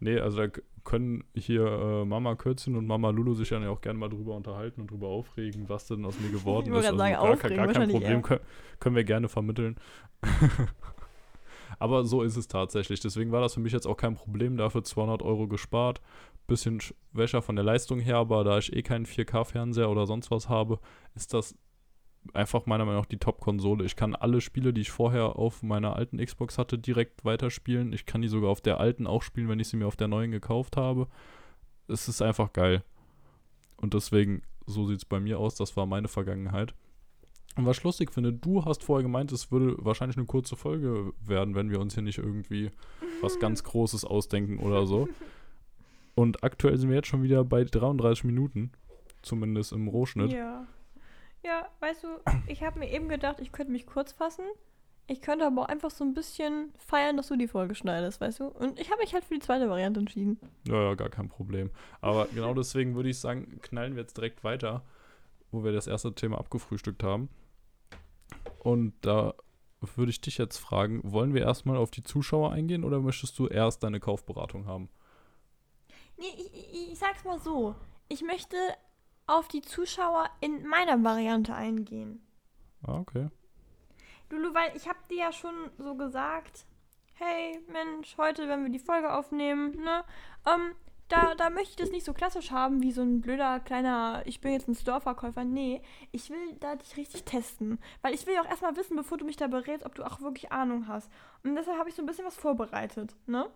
nee, 0.00 0.18
also 0.18 0.38
da 0.46 0.48
können 0.84 1.24
hier 1.34 1.66
äh, 1.66 2.04
Mama 2.04 2.34
Kürzchen 2.36 2.76
und 2.76 2.86
Mama 2.86 3.10
Lulu 3.10 3.34
sich 3.34 3.48
dann 3.50 3.62
ja 3.62 3.70
auch 3.70 3.80
gerne 3.80 3.98
mal 3.98 4.08
drüber 4.08 4.34
unterhalten 4.34 4.80
und 4.80 4.90
drüber 4.90 5.08
aufregen, 5.08 5.68
was 5.68 5.86
denn 5.86 6.04
aus 6.04 6.18
mir 6.20 6.30
geworden 6.30 6.72
Ich 6.72 6.78
ist. 6.78 6.86
Also 6.86 6.98
sagen, 6.98 7.12
gar, 7.14 7.22
kein- 7.22 7.32
aufregen, 7.32 7.56
gar 7.56 7.72
kein 7.72 7.90
Problem, 7.90 8.22
können, 8.22 8.40
können 8.78 8.96
wir 8.96 9.04
gerne 9.04 9.28
vermitteln. 9.28 9.76
Aber 11.78 12.04
so 12.04 12.22
ist 12.22 12.36
es 12.36 12.48
tatsächlich. 12.48 13.00
Deswegen 13.00 13.32
war 13.32 13.40
das 13.40 13.54
für 13.54 13.60
mich 13.60 13.72
jetzt 13.72 13.86
auch 13.86 13.96
kein 13.96 14.14
Problem, 14.14 14.56
dafür 14.56 14.84
200 14.84 15.22
Euro 15.22 15.46
gespart. 15.48 16.00
Bisschen 16.46 16.80
schwächer 16.80 17.42
von 17.42 17.56
der 17.56 17.64
Leistung 17.64 18.00
her, 18.00 18.16
aber 18.16 18.42
da 18.44 18.58
ich 18.58 18.74
eh 18.74 18.82
keinen 18.82 19.06
4K-Fernseher 19.06 19.88
oder 19.88 20.06
sonst 20.06 20.30
was 20.30 20.48
habe, 20.48 20.78
ist 21.14 21.32
das 21.32 21.54
einfach 22.34 22.66
meiner 22.66 22.84
Meinung 22.84 23.00
nach 23.00 23.06
die 23.06 23.18
Top-Konsole. 23.18 23.84
Ich 23.84 23.96
kann 23.96 24.14
alle 24.14 24.40
Spiele, 24.40 24.72
die 24.72 24.82
ich 24.82 24.90
vorher 24.90 25.36
auf 25.36 25.62
meiner 25.62 25.96
alten 25.96 26.18
Xbox 26.18 26.58
hatte, 26.58 26.78
direkt 26.78 27.24
weiterspielen. 27.24 27.92
Ich 27.92 28.06
kann 28.06 28.22
die 28.22 28.28
sogar 28.28 28.50
auf 28.50 28.60
der 28.60 28.78
alten 28.78 29.06
auch 29.06 29.22
spielen, 29.22 29.48
wenn 29.48 29.60
ich 29.60 29.68
sie 29.68 29.76
mir 29.76 29.86
auf 29.86 29.96
der 29.96 30.08
neuen 30.08 30.30
gekauft 30.30 30.76
habe. 30.76 31.08
Es 31.88 32.08
ist 32.08 32.22
einfach 32.22 32.52
geil. 32.52 32.84
Und 33.76 33.94
deswegen, 33.94 34.42
so 34.66 34.86
sieht 34.86 34.98
es 34.98 35.04
bei 35.04 35.20
mir 35.20 35.38
aus. 35.38 35.54
Das 35.54 35.76
war 35.76 35.86
meine 35.86 36.08
Vergangenheit. 36.08 36.74
Und 37.56 37.66
was 37.66 37.78
ich 37.78 37.84
lustig 37.84 38.12
finde, 38.12 38.32
du 38.32 38.64
hast 38.64 38.84
vorher 38.84 39.02
gemeint, 39.02 39.32
es 39.32 39.50
würde 39.50 39.74
wahrscheinlich 39.78 40.16
eine 40.16 40.26
kurze 40.26 40.54
Folge 40.54 41.12
werden, 41.24 41.54
wenn 41.54 41.70
wir 41.70 41.80
uns 41.80 41.94
hier 41.94 42.02
nicht 42.02 42.18
irgendwie 42.18 42.70
was 43.22 43.38
ganz 43.40 43.64
Großes 43.64 44.04
ausdenken 44.04 44.58
oder 44.58 44.86
so. 44.86 45.08
Und 46.14 46.44
aktuell 46.44 46.76
sind 46.76 46.90
wir 46.90 46.96
jetzt 46.96 47.08
schon 47.08 47.22
wieder 47.22 47.44
bei 47.44 47.64
33 47.64 48.24
Minuten. 48.24 48.72
Zumindest 49.22 49.72
im 49.72 49.88
Rohschnitt. 49.88 50.32
Ja. 50.32 50.66
Ja, 51.42 51.68
weißt 51.80 52.04
du, 52.04 52.08
ich 52.46 52.62
habe 52.62 52.78
mir 52.78 52.90
eben 52.90 53.08
gedacht, 53.08 53.40
ich 53.40 53.52
könnte 53.52 53.72
mich 53.72 53.86
kurz 53.86 54.12
fassen. 54.12 54.44
Ich 55.06 55.22
könnte 55.22 55.44
aber 55.44 55.62
auch 55.62 55.68
einfach 55.68 55.90
so 55.90 56.04
ein 56.04 56.14
bisschen 56.14 56.72
feiern, 56.78 57.16
dass 57.16 57.28
du 57.28 57.36
die 57.36 57.48
Folge 57.48 57.74
schneidest, 57.74 58.20
weißt 58.20 58.40
du? 58.40 58.44
Und 58.46 58.78
ich 58.78 58.90
habe 58.92 59.00
mich 59.00 59.12
halt 59.12 59.24
für 59.24 59.34
die 59.34 59.40
zweite 59.40 59.68
Variante 59.68 59.98
entschieden. 59.98 60.38
Ja, 60.68 60.80
ja, 60.82 60.94
gar 60.94 61.08
kein 61.08 61.28
Problem. 61.28 61.70
Aber 62.00 62.26
genau 62.26 62.54
deswegen 62.54 62.94
würde 62.94 63.08
ich 63.08 63.18
sagen, 63.18 63.58
knallen 63.60 63.96
wir 63.96 64.02
jetzt 64.02 64.16
direkt 64.16 64.44
weiter, 64.44 64.84
wo 65.50 65.64
wir 65.64 65.72
das 65.72 65.88
erste 65.88 66.14
Thema 66.14 66.38
abgefrühstückt 66.38 67.02
haben. 67.02 67.28
Und 68.60 68.92
da 69.00 69.34
würde 69.96 70.10
ich 70.10 70.20
dich 70.20 70.38
jetzt 70.38 70.58
fragen, 70.58 71.00
wollen 71.02 71.34
wir 71.34 71.42
erstmal 71.42 71.76
auf 71.76 71.90
die 71.90 72.04
Zuschauer 72.04 72.52
eingehen 72.52 72.84
oder 72.84 73.00
möchtest 73.00 73.36
du 73.38 73.48
erst 73.48 73.82
deine 73.82 73.98
Kaufberatung 73.98 74.66
haben? 74.66 74.90
Nee, 76.18 76.26
ich, 76.36 76.54
ich, 76.54 76.92
ich 76.92 76.98
sag's 76.98 77.24
mal 77.24 77.40
so. 77.40 77.74
Ich 78.08 78.22
möchte 78.22 78.56
auf 79.30 79.48
die 79.48 79.62
Zuschauer 79.62 80.28
in 80.40 80.66
meiner 80.66 81.02
Variante 81.02 81.54
eingehen. 81.54 82.26
Ah, 82.86 82.98
okay. 82.98 83.28
Lulu, 84.30 84.54
weil 84.54 84.76
ich 84.76 84.88
habe 84.88 84.98
dir 85.10 85.18
ja 85.18 85.32
schon 85.32 85.70
so 85.78 85.94
gesagt, 85.94 86.66
hey 87.14 87.60
Mensch, 87.68 88.16
heute, 88.16 88.48
wenn 88.48 88.62
wir 88.62 88.70
die 88.70 88.78
Folge 88.78 89.12
aufnehmen, 89.12 89.76
ne, 89.82 90.04
ähm, 90.46 90.74
da, 91.10 91.34
da 91.34 91.50
möchte 91.50 91.70
ich 91.70 91.76
das 91.76 91.90
nicht 91.90 92.06
so 92.06 92.12
klassisch 92.12 92.52
haben, 92.52 92.82
wie 92.82 92.92
so 92.92 93.02
ein 93.02 93.20
blöder 93.20 93.58
kleiner, 93.58 94.22
ich 94.26 94.40
bin 94.40 94.52
jetzt 94.52 94.68
ein 94.68 94.76
Store-Verkäufer. 94.76 95.44
Nee, 95.44 95.82
ich 96.12 96.30
will 96.30 96.54
da 96.60 96.76
dich 96.76 96.96
richtig 96.96 97.24
testen. 97.24 97.80
Weil 98.00 98.14
ich 98.14 98.26
will 98.26 98.34
ja 98.34 98.42
auch 98.42 98.48
erstmal 98.48 98.76
wissen, 98.76 98.96
bevor 98.96 99.18
du 99.18 99.24
mich 99.24 99.36
da 99.36 99.48
berätst, 99.48 99.84
ob 99.84 99.96
du 99.96 100.04
auch 100.04 100.20
wirklich 100.20 100.52
Ahnung 100.52 100.86
hast. 100.86 101.10
Und 101.42 101.56
deshalb 101.56 101.78
habe 101.78 101.88
ich 101.88 101.96
so 101.96 102.02
ein 102.02 102.06
bisschen 102.06 102.24
was 102.24 102.36
vorbereitet, 102.36 103.16
ne? 103.26 103.50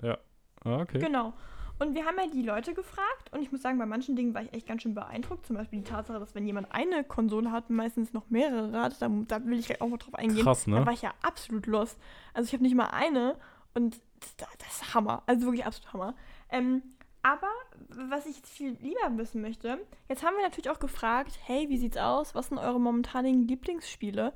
Ja. 0.00 0.18
Ah, 0.64 0.80
okay. 0.82 1.00
Genau. 1.00 1.34
Und 1.78 1.94
wir 1.94 2.04
haben 2.04 2.16
ja 2.18 2.26
die 2.26 2.42
Leute 2.42 2.74
gefragt 2.74 3.32
und 3.32 3.40
ich 3.40 3.52
muss 3.52 3.62
sagen, 3.62 3.78
bei 3.78 3.86
manchen 3.86 4.16
Dingen 4.16 4.34
war 4.34 4.42
ich 4.42 4.52
echt 4.52 4.66
ganz 4.66 4.82
schön 4.82 4.94
beeindruckt. 4.94 5.46
Zum 5.46 5.56
Beispiel 5.56 5.80
die 5.80 5.88
Tatsache, 5.88 6.18
dass 6.18 6.34
wenn 6.34 6.44
jemand 6.44 6.72
eine 6.72 7.04
Konsole 7.04 7.52
hat, 7.52 7.70
meistens 7.70 8.12
noch 8.12 8.28
mehrere 8.30 8.80
hat. 8.80 9.00
Da, 9.00 9.08
da 9.08 9.44
will 9.44 9.58
ich 9.58 9.80
auch 9.80 9.88
mal 9.88 9.98
drauf 9.98 10.14
eingehen. 10.14 10.42
Krass, 10.42 10.66
ne? 10.66 10.76
Da 10.76 10.86
war 10.86 10.92
ich 10.92 11.02
ja 11.02 11.14
absolut 11.22 11.66
lost. 11.66 11.98
Also 12.34 12.48
ich 12.48 12.52
habe 12.52 12.64
nicht 12.64 12.74
mal 12.74 12.88
eine 12.88 13.36
und 13.74 14.00
das, 14.20 14.36
das 14.58 14.82
ist 14.82 14.94
Hammer. 14.94 15.22
Also 15.26 15.46
wirklich 15.46 15.64
absolut 15.64 15.92
Hammer. 15.92 16.14
Ähm, 16.50 16.82
aber 17.22 17.48
was 17.88 18.26
ich 18.26 18.36
jetzt 18.36 18.50
viel 18.50 18.76
lieber 18.80 19.16
wissen 19.16 19.40
möchte, 19.40 19.78
jetzt 20.08 20.24
haben 20.24 20.36
wir 20.36 20.42
natürlich 20.42 20.70
auch 20.70 20.78
gefragt, 20.78 21.38
hey, 21.44 21.68
wie 21.68 21.78
sieht's 21.78 21.96
aus? 21.96 22.34
Was 22.34 22.48
sind 22.48 22.58
eure 22.58 22.80
momentanigen 22.80 23.46
Lieblingsspiele? 23.46 24.32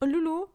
Und 0.00 0.10
Lulu, 0.10 0.46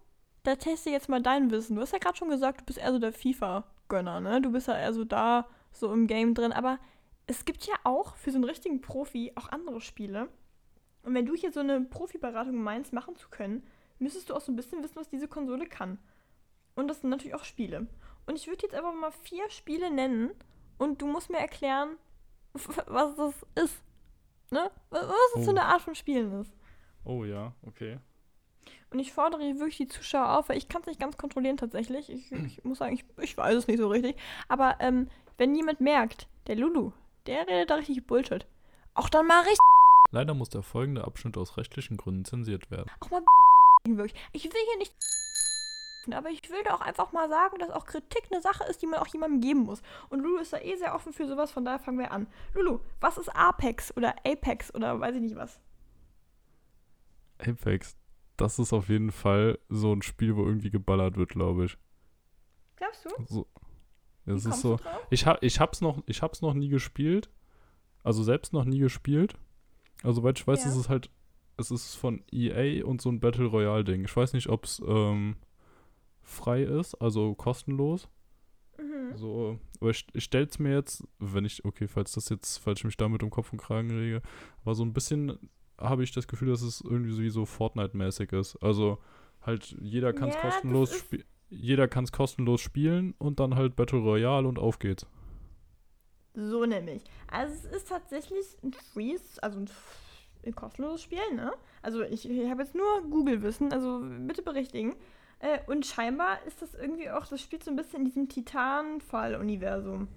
da 0.43 0.55
teste 0.55 0.89
jetzt 0.89 1.09
mal 1.09 1.21
dein 1.21 1.51
Wissen. 1.51 1.75
Du 1.75 1.81
hast 1.81 1.93
ja 1.93 1.99
gerade 1.99 2.17
schon 2.17 2.29
gesagt, 2.29 2.61
du 2.61 2.65
bist 2.65 2.79
eher 2.79 2.91
so 2.91 2.99
der 2.99 3.13
FIFA-Gönner, 3.13 4.19
ne? 4.19 4.41
Du 4.41 4.51
bist 4.51 4.67
ja 4.67 4.77
eher 4.77 4.93
so 4.93 5.03
da, 5.03 5.47
so 5.71 5.91
im 5.93 6.07
Game 6.07 6.33
drin. 6.33 6.51
Aber 6.51 6.79
es 7.27 7.45
gibt 7.45 7.65
ja 7.65 7.75
auch 7.83 8.15
für 8.15 8.31
so 8.31 8.37
einen 8.37 8.43
richtigen 8.45 8.81
Profi 8.81 9.31
auch 9.35 9.49
andere 9.49 9.81
Spiele. 9.81 10.29
Und 11.03 11.13
wenn 11.13 11.25
du 11.25 11.33
hier 11.35 11.51
so 11.51 11.59
eine 11.61 11.81
Profiberatung 11.81 12.61
meinst, 12.61 12.93
machen 12.93 13.15
zu 13.15 13.29
können, 13.29 13.63
müsstest 13.99 14.29
du 14.29 14.35
auch 14.35 14.41
so 14.41 14.51
ein 14.51 14.55
bisschen 14.55 14.83
wissen, 14.83 14.95
was 14.97 15.09
diese 15.09 15.27
Konsole 15.27 15.65
kann. 15.65 15.97
Und 16.75 16.87
das 16.87 17.01
sind 17.01 17.09
natürlich 17.09 17.35
auch 17.35 17.43
Spiele. 17.43 17.87
Und 18.27 18.35
ich 18.35 18.47
würde 18.47 18.63
jetzt 18.63 18.75
einfach 18.75 18.93
mal 18.93 19.11
vier 19.11 19.49
Spiele 19.49 19.91
nennen 19.91 20.31
und 20.77 21.01
du 21.01 21.07
musst 21.07 21.29
mir 21.29 21.39
erklären, 21.39 21.97
was 22.53 23.15
das 23.15 23.33
ist. 23.63 23.81
Ne? 24.51 24.69
Was 24.89 25.01
das 25.07 25.43
für 25.43 25.47
Oh. 25.47 25.49
eine 25.49 25.63
Art 25.65 25.81
von 25.81 25.95
Spielen 25.95 26.41
ist. 26.41 26.53
Oh 27.03 27.23
ja, 27.23 27.53
okay. 27.65 27.97
Und 28.91 28.99
ich 28.99 29.13
fordere 29.13 29.41
hier 29.41 29.55
wirklich 29.55 29.77
die 29.77 29.87
Zuschauer 29.87 30.37
auf, 30.37 30.49
weil 30.49 30.57
ich 30.57 30.67
kann 30.67 30.81
es 30.81 30.87
nicht 30.87 30.99
ganz 30.99 31.17
kontrollieren 31.17 31.57
tatsächlich. 31.57 32.09
Ich, 32.11 32.31
ich 32.31 32.63
muss 32.63 32.79
sagen, 32.79 32.93
ich, 32.93 33.05
ich 33.21 33.37
weiß 33.37 33.55
es 33.55 33.67
nicht 33.67 33.79
so 33.79 33.87
richtig. 33.87 34.17
Aber 34.49 34.75
ähm, 34.81 35.07
wenn 35.41 35.55
jemand 35.55 35.81
merkt, 35.81 36.27
der 36.45 36.55
Lulu, 36.55 36.91
der 37.25 37.47
redet 37.47 37.71
da 37.71 37.73
richtig 37.73 38.05
Bullshit. 38.05 38.45
Auch 38.93 39.09
dann 39.09 39.25
mal 39.25 39.39
richtig, 39.39 39.57
Leider 40.11 40.35
muss 40.35 40.49
der 40.49 40.61
folgende 40.61 41.03
Abschnitt 41.03 41.35
aus 41.35 41.57
rechtlichen 41.57 41.97
Gründen 41.97 42.25
zensiert 42.25 42.69
werden. 42.69 42.91
auch 42.99 43.09
mal 43.09 43.23
wirklich. 43.87 44.13
Ich 44.33 44.43
will 44.43 44.51
hier 44.51 44.77
nicht 44.77 44.93
aber 46.13 46.29
ich 46.29 46.47
will 46.51 46.61
da 46.63 46.75
auch 46.75 46.81
einfach 46.81 47.11
mal 47.11 47.27
sagen, 47.27 47.57
dass 47.57 47.71
auch 47.71 47.87
Kritik 47.87 48.27
eine 48.29 48.39
Sache 48.39 48.65
ist, 48.65 48.83
die 48.83 48.85
man 48.85 48.99
auch 48.99 49.07
jemandem 49.07 49.41
geben 49.41 49.61
muss. 49.61 49.81
Und 50.09 50.19
Lulu 50.19 50.37
ist 50.37 50.53
da 50.53 50.59
eh 50.59 50.75
sehr 50.75 50.93
offen 50.93 51.11
für 51.11 51.27
sowas, 51.27 51.51
von 51.51 51.65
daher 51.65 51.79
fangen 51.79 51.97
wir 51.97 52.11
an. 52.11 52.27
Lulu, 52.53 52.79
was 52.99 53.17
ist 53.17 53.29
Apex 53.29 53.97
oder 53.97 54.13
Apex 54.23 54.71
oder 54.75 54.99
weiß 54.99 55.15
ich 55.15 55.21
nicht 55.21 55.35
was? 55.35 55.59
Apex, 57.39 57.97
das 58.37 58.59
ist 58.59 58.73
auf 58.73 58.89
jeden 58.89 59.11
Fall 59.11 59.57
so 59.69 59.91
ein 59.91 60.03
Spiel, 60.03 60.35
wo 60.35 60.45
irgendwie 60.45 60.69
geballert 60.69 61.17
wird, 61.17 61.29
glaube 61.29 61.65
ich. 61.65 61.77
Glaubst 62.75 63.05
du? 63.05 63.09
So. 63.25 63.47
Wie 64.31 64.43
Das 64.43 64.45
ist 64.55 64.61
so. 64.61 64.77
Ich, 65.09 65.25
hab, 65.25 65.41
ich, 65.43 65.59
hab's 65.59 65.81
noch, 65.81 66.01
ich 66.07 66.21
hab's 66.21 66.41
noch 66.41 66.53
nie 66.53 66.69
gespielt. 66.69 67.29
Also 68.03 68.23
selbst 68.23 68.53
noch 68.53 68.65
nie 68.65 68.79
gespielt. 68.79 69.35
Also, 70.03 70.21
soweit 70.21 70.39
ich 70.39 70.47
weiß, 70.47 70.63
Ja. 70.63 70.69
ist 70.71 70.75
es 70.77 70.89
halt. 70.89 71.09
Es 71.57 71.69
ist 71.69 71.95
von 71.95 72.23
EA 72.31 72.83
und 72.85 73.01
so 73.01 73.09
ein 73.09 73.19
Battle 73.19 73.45
Royale-Ding. 73.45 74.03
Ich 74.05 74.15
weiß 74.15 74.33
nicht, 74.33 74.49
ob 74.49 74.63
es 74.65 74.81
ähm, 74.87 75.35
frei 76.23 76.63
ist, 76.63 76.95
also 76.95 77.35
kostenlos. 77.35 78.07
Mhm. 78.79 79.15
So, 79.15 79.59
aber 79.79 79.91
ich, 79.91 80.07
ich 80.13 80.23
stell's 80.23 80.57
mir 80.57 80.73
jetzt, 80.73 81.03
wenn 81.19 81.45
ich, 81.45 81.63
okay, 81.65 81.87
falls 81.87 82.13
das 82.13 82.29
jetzt, 82.29 82.57
falls 82.57 82.79
ich 82.79 82.85
mich 82.85 82.97
damit 82.97 83.21
um 83.21 83.29
Kopf 83.29 83.51
und 83.51 83.59
Kragen 83.61 83.91
rege, 83.91 84.21
aber 84.63 84.73
so 84.73 84.83
ein 84.83 84.93
bisschen 84.93 85.37
habe 85.77 86.03
ich 86.03 86.11
das 86.11 86.27
Gefühl, 86.27 86.49
dass 86.49 86.61
es 86.63 86.81
irgendwie 86.81 87.29
so 87.29 87.45
Fortnite-mäßig 87.45 88.31
ist. 88.33 88.55
Also 88.63 88.97
halt 89.41 89.75
jeder 89.81 90.13
kann 90.13 90.29
es 90.29 90.35
Ja, 90.35 90.41
kostenlos 90.41 90.95
spielen. 90.95 91.25
Jeder 91.51 91.87
kann 91.87 92.05
es 92.05 92.11
kostenlos 92.11 92.61
spielen 92.61 93.13
und 93.17 93.39
dann 93.39 93.55
halt 93.55 93.75
Battle 93.75 93.99
Royale 93.99 94.47
und 94.47 94.57
auf 94.57 94.79
geht's. 94.79 95.05
So 96.33 96.65
nämlich. 96.65 97.03
Also 97.27 97.53
es 97.53 97.65
ist 97.65 97.89
tatsächlich 97.89 98.45
ein 98.63 98.71
Freeze, 98.71 99.43
also 99.43 99.59
ein, 99.59 99.69
ein 100.45 100.55
kostenloses 100.55 101.03
Spiel, 101.03 101.19
ne? 101.35 101.51
Also 101.81 102.03
ich, 102.03 102.29
ich 102.29 102.49
habe 102.49 102.63
jetzt 102.63 102.73
nur 102.73 103.01
Google-Wissen, 103.09 103.73
also 103.73 104.01
bitte 104.01 104.41
berichtigen. 104.41 104.95
Äh, 105.39 105.59
und 105.67 105.85
scheinbar 105.85 106.41
ist 106.45 106.61
das 106.61 106.73
irgendwie 106.73 107.09
auch, 107.09 107.27
das 107.27 107.41
spielt 107.41 107.63
so 107.63 107.71
ein 107.71 107.75
bisschen 107.75 107.99
in 107.99 108.05
diesem 108.05 108.29
Titanfall-Universum. 108.29 110.07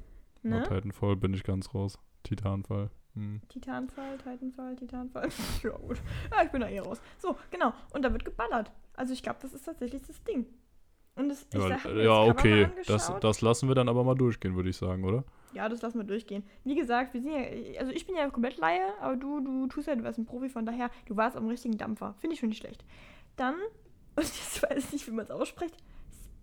Ne? 0.42 0.59
Ne? 0.59 0.62
Titanfall 0.62 1.16
bin 1.16 1.35
ich 1.35 1.42
ganz 1.42 1.75
raus. 1.75 1.99
Titanfall. 2.23 2.90
Hm. 3.14 3.40
Titanfall, 3.49 4.18
Titanfall, 4.18 4.77
Titanfall. 4.77 5.29
ja, 5.62 5.70
gut. 5.70 6.01
Ja, 6.31 6.44
ich 6.44 6.51
bin 6.51 6.61
da 6.61 6.68
eh 6.68 6.79
raus. 6.79 7.01
So, 7.18 7.37
genau. 7.51 7.73
Und 7.92 8.03
da 8.03 8.12
wird 8.12 8.25
geballert. 8.25 8.70
Also 8.94 9.12
ich 9.12 9.23
glaube, 9.23 9.38
das 9.42 9.53
ist 9.53 9.64
tatsächlich 9.64 10.03
das 10.03 10.23
Ding. 10.25 10.47
Und 11.16 11.29
das, 11.29 11.46
ich 11.53 11.55
Ja, 11.55 11.61
sag, 11.61 11.85
ja 11.85 12.27
das 12.27 12.27
Cover 12.27 12.29
okay. 12.31 12.68
Das, 12.87 13.12
das 13.20 13.40
lassen 13.40 13.68
wir 13.68 13.74
dann 13.74 13.88
aber 13.88 14.03
mal 14.05 14.14
durchgehen, 14.14 14.57
würde 14.57 14.70
ich 14.70 14.77
sagen, 14.77 15.05
oder? 15.05 15.24
Ja, 15.53 15.68
das 15.68 15.83
lassen 15.83 15.98
wir 15.98 16.05
durchgehen. 16.05 16.42
Wie 16.64 16.74
gesagt, 16.74 17.14
wir 17.14 17.22
sind 17.22 17.31
ja, 17.33 17.79
also 17.79 17.92
ich 17.92 18.07
bin 18.07 18.16
ja 18.16 18.29
komplett 18.31 18.57
Laie, 18.59 18.92
aber 19.00 19.16
du, 19.16 19.40
du 19.40 19.66
tust 19.68 19.87
ja, 19.87 19.94
du 19.94 20.03
warst 20.03 20.18
ein 20.18 20.27
Profi, 20.27 20.48
von 20.48 20.66
daher, 20.66 20.90
du 21.07 21.16
warst 21.16 21.37
am 21.37 21.46
richtigen 21.46 21.79
Dampfer. 21.79 22.14
Finde 22.18 22.35
ich 22.35 22.40
schon 22.40 22.48
nicht 22.48 22.59
schlecht. 22.59 22.85
Dann, 23.37 23.55
und 24.16 24.24
jetzt 24.24 24.62
weiß 24.62 24.85
ich 24.87 24.92
nicht, 24.92 25.07
wie 25.07 25.12
man 25.12 25.24
es 25.24 25.31
ausspricht, 25.31 25.77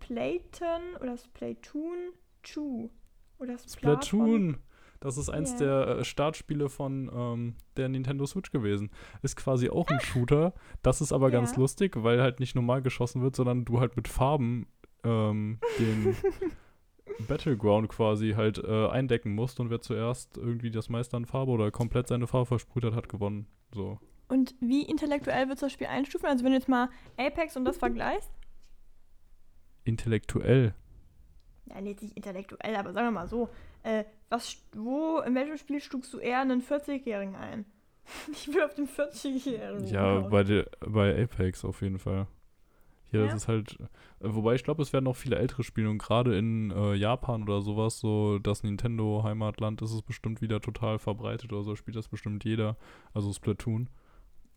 Splatoon 0.02 0.96
oder 1.00 1.16
Splatoon 1.16 1.98
2. 2.42 2.90
Oder 3.38 3.58
Splaton. 3.58 4.02
Splatoon. 4.02 4.58
Das 5.02 5.16
ist 5.18 5.28
eins 5.30 5.52
Ja. 5.52 5.58
der 5.58 5.98
äh, 5.98 6.04
Startspiele 6.04 6.68
von 6.68 7.10
ähm, 7.12 7.54
der 7.76 7.88
Nintendo 7.88 8.24
Switch 8.24 8.52
gewesen. 8.52 8.90
Ist 9.22 9.36
quasi 9.36 9.68
auch 9.68 9.88
ein 9.88 9.98
Shooter. 10.00 10.54
Das 10.82 11.00
ist 11.00 11.12
aber 11.12 11.30
ganz 11.32 11.52
Ja. 11.52 11.58
lustig, 11.58 11.94
weil 12.02 12.22
halt 12.22 12.38
nicht 12.38 12.54
normal 12.54 12.82
geschossen 12.82 13.20
wird, 13.20 13.34
sondern 13.34 13.64
du 13.64 13.80
halt 13.80 13.96
mit 13.96 14.06
Farben 14.06 14.66
ähm, 15.02 15.58
den 15.80 16.14
Battleground 17.28 17.88
quasi 17.88 18.32
halt 18.36 18.58
äh, 18.58 18.88
eindecken 18.88 19.34
musst 19.34 19.58
und 19.58 19.70
wer 19.70 19.80
zuerst 19.80 20.36
irgendwie 20.38 20.70
das 20.70 20.88
meiste 20.88 21.16
an 21.16 21.26
Farbe 21.26 21.50
oder 21.50 21.70
komplett 21.72 22.06
seine 22.08 22.26
Farbe 22.28 22.46
versprüht 22.46 22.84
hat, 22.84 22.94
hat 22.94 23.08
gewonnen. 23.08 23.46
So. 23.74 23.98
Und 24.28 24.54
wie 24.60 24.82
intellektuell 24.82 25.48
wird 25.48 25.60
das 25.60 25.72
Spiel 25.72 25.88
einstufen? 25.88 26.26
Also 26.28 26.44
wenn 26.44 26.52
du 26.52 26.58
jetzt 26.58 26.68
mal 26.68 26.88
Apex 27.18 27.56
und 27.56 27.64
das 27.64 27.76
vergleichst, 27.76 28.30
Intellektuell. 29.84 30.74
ja, 31.66 31.80
nicht 31.80 32.02
intellektuell, 32.02 32.76
aber 32.76 32.92
sagen 32.92 33.08
wir 33.08 33.10
mal 33.12 33.26
so, 33.26 33.48
äh, 33.82 34.04
was, 34.32 34.56
wo, 34.74 35.18
in 35.20 35.34
welchem 35.34 35.58
Spiel 35.58 35.80
stufst 35.80 36.12
du 36.14 36.18
eher 36.18 36.40
einen 36.40 36.62
40-Jährigen 36.62 37.36
ein? 37.36 37.64
Ich 38.32 38.48
will 38.52 38.62
auf 38.62 38.74
den 38.74 38.88
40-Jährigen. 38.88 39.86
Ja, 39.86 40.20
bei, 40.20 40.42
der, 40.42 40.66
bei 40.80 41.22
Apex 41.22 41.64
auf 41.64 41.82
jeden 41.82 41.98
Fall. 41.98 42.26
Hier 43.10 43.20
Ja? 43.20 43.26
ist 43.26 43.34
es 43.34 43.46
halt, 43.48 43.78
äh, 43.80 43.84
wobei 44.20 44.54
ich 44.54 44.64
glaube, 44.64 44.82
es 44.82 44.92
werden 44.92 45.04
noch 45.04 45.16
viele 45.16 45.36
ältere 45.36 45.62
Spiele 45.62 45.90
und 45.90 45.98
gerade 45.98 46.36
in 46.36 46.70
äh, 46.70 46.94
Japan 46.94 47.42
oder 47.42 47.60
sowas, 47.60 48.00
so 48.00 48.38
das 48.38 48.62
Nintendo-Heimatland, 48.62 49.82
ist 49.82 49.92
es 49.92 50.02
bestimmt 50.02 50.40
wieder 50.40 50.60
total 50.60 50.98
verbreitet 50.98 51.52
oder 51.52 51.62
so, 51.62 51.76
spielt 51.76 51.96
das 51.96 52.08
bestimmt 52.08 52.44
jeder, 52.44 52.76
also 53.12 53.32
Splatoon. 53.32 53.88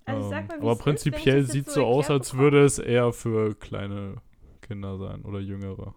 Also 0.06 0.32
Ähm, 0.32 0.48
mal, 0.48 0.56
aber 0.62 0.72
es 0.72 0.78
ist, 0.78 0.84
prinzipiell 0.84 1.42
das 1.42 1.52
sieht 1.52 1.68
so 1.68 1.82
so 1.82 1.86
aus, 1.86 2.10
als 2.10 2.30
bekomme. 2.32 2.44
würde 2.44 2.64
es 2.64 2.80
eher 2.80 3.12
für 3.12 3.56
kleine 3.56 4.22
Kinder 4.62 4.98
sein 4.98 5.24
oder 5.24 5.40
jüngere. 5.40 5.94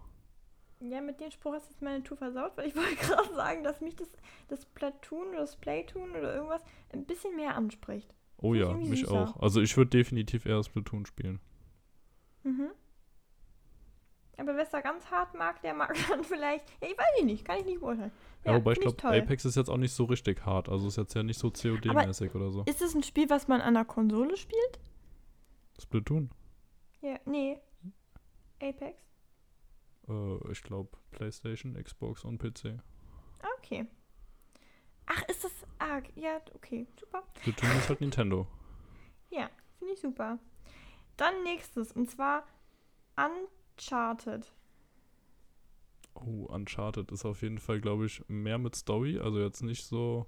Ja, 0.81 1.01
mit 1.01 1.19
dem 1.19 1.29
Spruch 1.29 1.53
hast 1.53 1.67
du 1.67 1.71
jetzt 1.71 1.81
meine 1.81 2.03
Tour 2.03 2.17
versaut, 2.17 2.55
weil 2.55 2.67
ich 2.67 2.75
wollte 2.77 2.95
gerade 2.95 3.33
sagen, 3.33 3.63
dass 3.63 3.81
mich 3.81 3.95
das, 3.95 4.09
das 4.47 4.65
Platoon 4.65 5.29
oder 5.29 5.39
das 5.39 5.57
Playtoon 5.57 6.11
oder 6.11 6.33
irgendwas 6.33 6.63
ein 6.93 7.05
bisschen 7.05 7.35
mehr 7.35 7.55
anspricht. 7.55 8.13
Oh 8.37 8.53
ja, 8.53 8.73
mich 8.73 9.01
süßer. 9.01 9.11
auch. 9.11 9.41
Also 9.41 9.61
ich 9.61 9.75
würde 9.75 9.89
definitiv 9.89 10.45
eher 10.45 10.63
Splatoon 10.63 11.05
spielen. 11.05 11.41
Mhm. 12.43 12.71
Aber 14.37 14.55
wer 14.55 14.63
es 14.63 14.69
da 14.69 14.79
ganz 14.79 15.11
hart 15.11 15.35
mag, 15.35 15.61
der 15.61 15.73
mag 15.73 15.93
dann 16.09 16.23
vielleicht. 16.23 16.69
Ja, 16.81 16.87
ich 16.87 16.97
weiß 16.97 17.19
ich 17.19 17.25
nicht, 17.25 17.43
kann 17.43 17.59
ich 17.59 17.65
nicht 17.65 17.81
beurteilen. 17.81 18.13
Ja, 18.45 18.55
wobei 18.55 18.71
ich 18.71 18.79
glaube. 18.79 19.03
Apex 19.03 19.43
ist 19.43 19.57
jetzt 19.57 19.69
auch 19.69 19.77
nicht 19.77 19.91
so 19.91 20.05
richtig 20.05 20.45
hart. 20.45 20.69
Also 20.69 20.87
ist 20.87 20.95
jetzt 20.95 21.13
ja 21.13 21.23
nicht 21.23 21.37
so 21.37 21.49
COD-mäßig 21.49 22.33
oder 22.33 22.49
so. 22.51 22.63
Ist 22.63 22.81
es 22.81 22.95
ein 22.95 23.03
Spiel, 23.03 23.29
was 23.29 23.49
man 23.49 23.59
an 23.59 23.73
der 23.73 23.83
Konsole 23.83 24.37
spielt? 24.37 24.79
Splatoon. 25.77 26.29
Ja, 27.01 27.19
nee. 27.25 27.59
Apex? 28.61 29.08
Äh, 30.09 30.51
ich 30.51 30.63
glaube 30.63 30.97
PlayStation, 31.11 31.81
Xbox 31.81 32.25
und 32.25 32.39
PC. 32.39 32.79
Okay. 33.57 33.85
Ach, 35.05 35.23
ist 35.27 35.43
das. 35.43 35.51
Ah, 35.79 36.01
ja, 36.15 36.41
okay, 36.53 36.85
super. 36.99 37.23
Splatoon 37.41 37.77
ist 37.77 37.89
halt 37.89 38.01
Nintendo. 38.01 38.47
Ja, 39.29 39.49
finde 39.77 39.93
ich 39.93 40.01
super. 40.01 40.39
Dann 41.17 41.43
nächstes, 41.43 41.91
und 41.93 42.09
zwar 42.09 42.45
Uncharted. 43.15 44.51
Oh, 46.15 46.45
Uncharted 46.49 47.11
ist 47.11 47.25
auf 47.25 47.41
jeden 47.41 47.59
Fall, 47.59 47.79
glaube 47.79 48.05
ich, 48.05 48.23
mehr 48.27 48.57
mit 48.57 48.75
Story. 48.75 49.19
Also 49.19 49.39
jetzt 49.39 49.61
nicht 49.63 49.85
so 49.85 50.27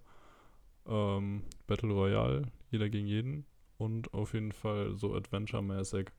ähm, 0.86 1.44
Battle 1.68 1.92
Royale, 1.92 2.52
jeder 2.70 2.90
gegen 2.90 3.08
jeden. 3.08 3.46
Und 3.78 4.14
auf 4.14 4.34
jeden 4.34 4.52
Fall 4.52 4.96
so 4.96 5.16
Adventure-mäßig. 5.16 6.10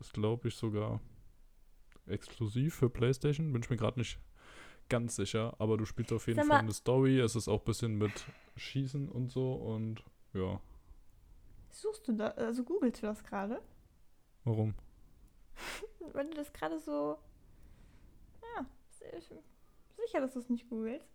Ist, 0.00 0.14
glaube 0.14 0.48
ich, 0.48 0.56
sogar 0.56 1.00
exklusiv 2.08 2.74
für 2.74 2.88
PlayStation. 2.90 3.52
Bin 3.52 3.62
ich 3.62 3.70
mir 3.70 3.76
gerade 3.76 3.98
nicht 3.98 4.18
ganz 4.88 5.16
sicher. 5.16 5.54
Aber 5.58 5.76
du 5.76 5.84
spielst 5.84 6.12
auf 6.12 6.26
jeden 6.26 6.36
Sag 6.36 6.46
Fall 6.46 6.56
mal- 6.58 6.62
eine 6.64 6.72
Story. 6.72 7.18
Es 7.20 7.36
ist 7.36 7.48
auch 7.48 7.60
ein 7.60 7.64
bisschen 7.64 7.98
mit 7.98 8.12
Schießen 8.56 9.08
und 9.08 9.30
so. 9.30 9.52
Und 9.54 10.02
ja, 10.34 10.60
Suchst 11.70 12.08
du 12.08 12.12
da, 12.12 12.28
also 12.28 12.64
googelst 12.64 13.02
du 13.02 13.06
das 13.06 13.22
gerade? 13.22 13.60
warum? 14.44 14.74
Weil 16.12 16.28
du 16.30 16.34
das 16.36 16.52
gerade 16.52 16.78
so. 16.78 17.18
Ja, 18.56 18.64
sehr 18.98 19.20
schön. 19.20 19.38
sicher, 20.06 20.20
dass 20.20 20.32
du 20.34 20.38
es 20.38 20.48
nicht 20.48 20.68
googelst. 20.70 21.06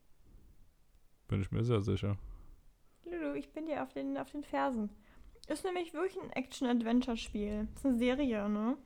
Bin 1.28 1.42
ich 1.42 1.52
mir 1.52 1.64
sehr 1.64 1.82
sicher. 1.82 2.18
Lulu, 3.06 3.34
ich 3.36 3.52
bin 3.54 3.66
dir 3.66 3.82
auf 3.84 3.94
den, 3.94 4.18
auf 4.18 4.30
den 4.32 4.44
Fersen. 4.44 4.90
Ist 5.48 5.64
nämlich 5.64 5.94
wirklich 5.94 6.22
ein 6.22 6.30
Action-Adventure-Spiel. 6.32 7.68
Ist 7.76 7.86
eine 7.86 7.98
Serie, 7.98 8.48
ne? 8.50 8.78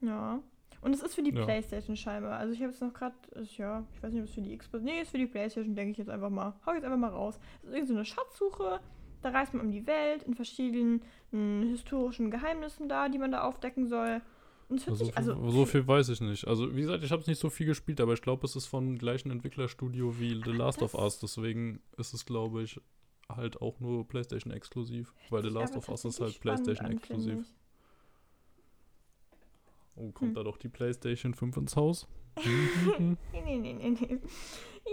Ja. 0.00 0.40
Und 0.82 0.94
es 0.94 1.02
ist 1.02 1.14
für 1.14 1.22
die 1.22 1.32
Ja. 1.34 1.44
Playstation 1.44 1.96
scheinbar. 1.96 2.38
Also 2.38 2.54
ich 2.54 2.60
habe 2.60 2.70
jetzt 2.70 2.80
noch 2.80 2.94
gerade, 2.94 3.14
ja, 3.56 3.84
ich 3.94 4.02
weiß 4.02 4.12
nicht, 4.12 4.22
ob 4.22 4.28
es 4.28 4.34
für 4.34 4.40
die 4.40 4.56
Xbox, 4.56 4.82
nee, 4.82 5.00
ist 5.02 5.10
für 5.10 5.18
die 5.18 5.26
Playstation, 5.26 5.74
denke 5.74 5.92
ich 5.92 5.98
jetzt 5.98 6.08
einfach 6.10 6.30
mal. 6.30 6.54
Hau 6.64 6.72
jetzt 6.72 6.84
einfach 6.84 6.98
mal 6.98 7.10
raus. 7.10 7.38
Es 7.62 7.68
ist 7.68 7.74
irgendwie 7.74 7.88
so 7.88 7.94
eine 7.94 8.04
Schatzsuche. 8.04 8.80
Da 9.22 9.28
reist 9.30 9.52
man 9.52 9.66
um 9.66 9.70
die 9.70 9.86
Welt 9.86 10.22
in 10.22 10.34
verschiedenen 10.34 11.02
m, 11.32 11.62
historischen 11.68 12.30
Geheimnissen 12.30 12.88
da, 12.88 13.08
die 13.10 13.18
man 13.18 13.30
da 13.30 13.42
aufdecken 13.42 13.86
soll. 13.86 14.22
Und 14.70 14.78
es 14.78 14.86
hört 14.86 14.96
So 14.96 15.04
sich, 15.04 15.12
viel, 15.14 15.18
also, 15.30 15.50
so 15.50 15.66
viel 15.66 15.86
weiß 15.86 16.08
ich 16.08 16.20
nicht. 16.22 16.46
Also, 16.46 16.74
wie 16.74 16.80
gesagt, 16.80 17.04
ich 17.04 17.10
habe 17.10 17.20
es 17.20 17.28
nicht 17.28 17.40
so 17.40 17.50
viel 17.50 17.66
gespielt, 17.66 18.00
aber 18.00 18.14
ich 18.14 18.22
glaube, 18.22 18.46
es 18.46 18.56
ist 18.56 18.66
vom 18.66 18.96
gleichen 18.96 19.30
Entwicklerstudio 19.30 20.18
wie 20.18 20.40
The 20.42 20.52
Last 20.52 20.80
of 20.80 20.94
Us. 20.94 21.18
Deswegen 21.18 21.82
ist 21.98 22.14
es, 22.14 22.24
glaube 22.24 22.62
ich, 22.62 22.80
halt 23.28 23.60
auch 23.60 23.78
nur 23.80 24.08
PlayStation 24.08 24.52
exklusiv. 24.52 25.12
Weil 25.28 25.42
The 25.42 25.48
Last 25.50 25.76
of 25.76 25.88
Us 25.90 26.04
ist 26.06 26.20
halt 26.20 26.40
PlayStation 26.40 26.90
exklusiv. 26.90 27.46
Oh, 30.00 30.12
kommt 30.12 30.30
Hm. 30.30 30.34
da 30.34 30.42
doch 30.42 30.56
die 30.56 30.68
PlayStation 30.68 31.34
5 31.34 31.56
ins 31.58 31.76
Haus? 31.76 32.08
Nee, 32.98 33.16
nee, 33.44 33.56
nee, 33.58 33.72
nee, 33.74 33.90
nee. 33.90 34.18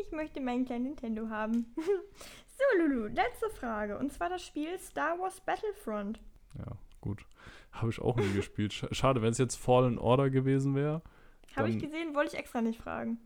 Ich 0.01 0.11
möchte 0.11 0.41
meinen 0.41 0.65
kleinen 0.65 0.83
Nintendo 0.85 1.29
haben. 1.29 1.65
so, 1.77 2.63
Lulu, 2.79 3.07
letzte 3.07 3.49
Frage. 3.51 3.97
Und 3.97 4.11
zwar 4.11 4.29
das 4.29 4.43
Spiel 4.45 4.77
Star 4.79 5.17
Wars 5.19 5.39
Battlefront. 5.41 6.19
ja, 6.57 6.77
gut. 7.01 7.25
Habe 7.71 7.89
ich 7.91 8.01
auch 8.01 8.15
nie 8.17 8.33
gespielt. 8.33 8.73
Sch- 8.73 8.93
Schade, 8.93 9.21
wenn 9.21 9.29
es 9.31 9.37
jetzt 9.37 9.55
Fallen 9.55 9.97
Order 9.99 10.29
gewesen 10.29 10.73
wäre. 10.75 11.01
Habe 11.55 11.69
ich 11.69 11.79
gesehen, 11.79 12.13
wollte 12.15 12.33
ich 12.33 12.39
extra 12.39 12.61
nicht 12.61 12.81
fragen. 12.81 13.19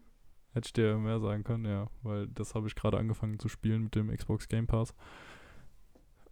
Hätte 0.53 0.67
ich 0.67 0.73
dir 0.73 0.97
mehr 0.97 1.19
sagen 1.19 1.43
können, 1.43 1.65
ja. 1.65 1.87
Weil 2.03 2.27
das 2.27 2.53
habe 2.53 2.67
ich 2.67 2.75
gerade 2.75 2.97
angefangen 2.97 3.39
zu 3.39 3.47
spielen 3.47 3.83
mit 3.85 3.95
dem 3.95 4.15
Xbox 4.15 4.47
Game 4.49 4.67
Pass. 4.67 4.93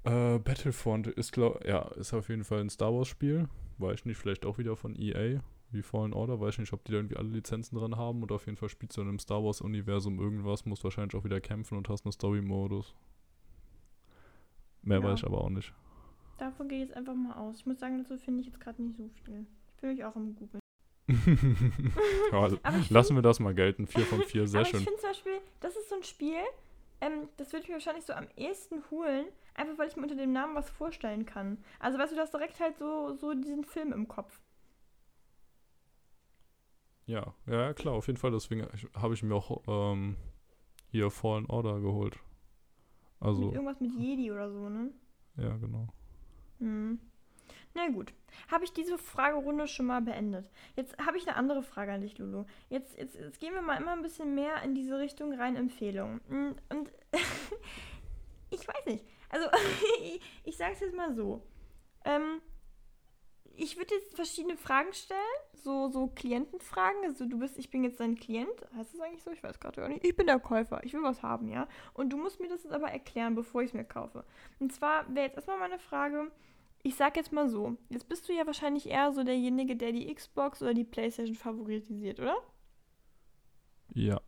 Äh, 0.04 0.40
Battlefront 0.40 1.08
ist, 1.08 1.32
glaub, 1.32 1.66
ja, 1.66 1.88
ist 1.96 2.14
auf 2.14 2.30
jeden 2.30 2.44
Fall 2.44 2.60
ein 2.62 2.70
Star 2.70 2.94
Wars 2.94 3.08
Spiel. 3.08 3.48
Weiß 3.80 4.00
ich 4.00 4.06
nicht, 4.06 4.18
vielleicht 4.18 4.46
auch 4.46 4.58
wieder 4.58 4.76
von 4.76 4.96
EA, 4.96 5.40
wie 5.72 5.82
Fallen 5.82 6.14
Order. 6.14 6.40
Weiß 6.40 6.56
ich 6.56 6.60
nicht, 6.60 6.74
ob 6.74 6.84
die 6.84 6.92
da 6.92 6.98
irgendwie 6.98 7.16
alle 7.18 7.30
Lizenzen 7.30 7.78
drin 7.78 7.96
haben. 7.96 8.22
Oder 8.24 8.36
auf 8.36 8.46
jeden 8.46 8.58
Fall 8.58 8.70
spielst 8.70 8.98
du 8.98 9.02
in 9.02 9.08
einem 9.08 9.20
Star 9.20 9.44
Wars 9.44 9.62
Universum 9.62 10.20
irgendwas, 10.20 10.66
musst 10.66 10.84
wahrscheinlich 10.84 11.16
auch 11.16 11.24
wieder 11.24 11.40
kämpfen 11.42 11.78
und 11.78 11.88
hast 11.90 12.06
einen 12.06 12.12
Story-Modus. 12.12 12.94
Mehr 14.82 15.00
Ja. 15.00 15.04
weiß 15.04 15.20
ich 15.20 15.26
aber 15.26 15.42
auch 15.42 15.50
nicht. 15.50 15.74
Davon 16.38 16.68
gehe 16.70 16.80
ich 16.84 16.88
jetzt 16.90 16.98
einfach 16.98 17.16
mal 17.16 17.34
aus. 17.34 17.58
Ich 17.60 17.66
muss 17.66 17.80
sagen, 17.80 17.98
dazu 17.98 18.18
finde 18.18 18.42
ich 18.42 18.48
jetzt 18.48 18.60
gerade 18.60 18.82
nicht 18.82 18.96
so 18.98 19.10
viel. 19.24 19.46
Ich 19.76 19.82
bin 19.82 19.90
mich 19.92 20.04
auch 20.06 20.16
am 20.16 20.36
Googeln. 20.36 20.62
ja, 22.32 22.40
also, 22.40 22.58
lassen 22.90 23.16
wir 23.16 23.22
das 23.22 23.40
mal 23.40 23.54
gelten. 23.56 23.88
4 23.88 24.06
von 24.06 24.22
4, 24.24 24.48
sehr 24.48 24.60
Aber 24.62 24.70
schön. 24.70 24.80
ich 24.80 24.86
finde 24.86 25.02
zum 25.02 25.10
Beispiel, 25.10 25.40
das 25.60 25.76
ist 25.76 25.90
so 25.90 25.96
ein 25.96 26.04
Spiel, 26.04 26.38
ähm, 27.02 27.28
das 27.38 27.52
würde 27.52 27.64
ich 27.64 27.68
mir 27.70 27.76
wahrscheinlich 27.76 28.06
so 28.06 28.14
am 28.14 28.28
ehesten 28.38 28.84
holen, 28.92 29.26
einfach 29.56 29.78
weil 29.78 29.88
ich 29.88 29.96
mir 29.96 30.04
unter 30.04 30.16
dem 30.16 30.32
Namen 30.32 30.56
was 30.56 30.70
vorstellen 30.70 31.26
kann. 31.26 31.64
Also 31.80 31.98
weißt 31.98 32.12
du, 32.12 32.16
du 32.16 32.22
hast 32.22 32.34
direkt 32.34 32.60
halt 32.60 32.78
so, 32.78 33.14
so 33.14 33.34
diesen 33.34 33.64
Film 33.64 33.94
im 33.94 34.08
Kopf. 34.08 34.40
Ja, 37.06 37.34
ja, 37.48 37.74
klar, 37.74 37.96
auf 37.96 38.08
jeden 38.08 38.18
Fall. 38.18 38.32
Deswegen 38.32 38.68
habe 38.96 39.16
ich 39.16 39.24
mir 39.24 39.34
auch 39.34 39.64
ähm, 39.68 40.16
hier 40.92 41.10
Fallen 41.10 41.48
Order 41.48 41.80
geholt. 41.80 42.20
Also, 43.20 43.46
Mit 43.46 43.54
irgendwas 43.56 43.80
mit 43.80 43.92
Jedi 43.94 44.32
oder 44.32 44.52
so, 44.52 44.70
ne? 44.70 44.92
ja, 45.38 45.58
genau. 45.58 45.88
Hm. 46.60 47.00
Na 47.74 47.88
gut. 47.90 48.14
Habe 48.52 48.64
ich 48.64 48.74
diese 48.74 48.98
Fragerunde 48.98 49.68
schon 49.68 49.88
mal 49.88 50.02
beendet. 50.02 50.50
Jetzt 50.76 50.98
habe 51.04 51.18
ich 51.18 51.28
eine 51.28 51.36
andere 51.36 51.64
Frage 51.64 51.92
an 51.92 52.02
dich, 52.02 52.18
Lulu. 52.18 52.46
Jetzt, 52.70 52.98
jetzt, 52.98 53.16
jetzt 53.16 53.40
gehen 53.40 53.54
wir 53.54 53.62
mal 53.62 53.78
immer 53.80 53.94
ein 53.94 54.02
bisschen 54.02 54.36
mehr 54.36 54.62
in 54.64 54.76
diese 54.76 55.00
Richtung 55.00 55.34
rein 55.34 55.56
Empfehlungen. 55.56 56.22
Hm, 56.30 56.56
Und 56.70 56.92
ich 58.50 58.68
weiß 58.68 58.86
nicht. 58.86 59.06
Also, 59.30 59.48
ich, 60.04 60.22
ich 60.44 60.58
sage 60.58 60.74
es 60.74 60.80
jetzt 60.80 60.96
mal 60.96 61.14
so. 61.14 61.42
Ähm, 62.06 62.42
ich 63.56 63.78
würde 63.78 63.94
jetzt 63.94 64.16
verschiedene 64.16 64.56
Fragen 64.56 64.94
stellen, 64.94 65.20
so, 65.54 65.90
so 65.90 66.08
Klientenfragen. 66.08 67.04
Also 67.04 67.26
du 67.26 67.40
bist, 67.40 67.58
ich 67.58 67.70
bin 67.70 67.84
jetzt 67.84 68.00
dein 68.00 68.16
Klient. 68.16 68.50
Heißt 68.76 68.94
das 68.94 69.02
eigentlich 69.02 69.24
so? 69.24 69.32
Ich 69.32 69.44
weiß 69.44 69.60
gerade 69.60 69.82
gar 69.82 69.90
nicht. 69.90 70.06
Ich 70.06 70.16
bin 70.16 70.28
der 70.28 70.40
Käufer. 70.40 70.82
Ich 70.84 70.94
will 70.94 71.04
was 71.04 71.22
haben, 71.24 71.50
ja. 71.50 71.68
Und 71.94 72.12
du 72.12 72.18
musst 72.18 72.40
mir 72.40 72.48
das 72.48 72.64
jetzt 72.64 72.72
aber 72.72 72.90
erklären, 72.90 73.36
bevor 73.36 73.62
ich 73.62 73.70
es 73.70 73.74
mir 73.74 73.84
kaufe. 73.84 74.24
Und 74.60 74.72
zwar 74.72 75.14
wäre 75.14 75.28
jetzt 75.28 75.36
erstmal 75.36 75.60
meine 75.60 75.78
Frage, 75.80 76.32
ich 76.84 76.96
sag 76.96 77.18
jetzt 77.18 77.34
mal 77.34 77.50
so, 77.50 77.76
jetzt 77.90 78.08
bist 78.08 78.30
du 78.30 78.34
ja 78.34 78.46
wahrscheinlich 78.46 78.88
eher 78.88 79.12
so 79.12 79.24
derjenige, 79.24 79.76
der 79.76 79.92
die 79.92 80.14
Xbox 80.14 80.62
oder 80.62 80.74
die 80.74 80.86
Playstation 80.86 81.36
favorisiert, 81.36 82.22
oder? 82.22 82.38
Ja, 83.94 84.22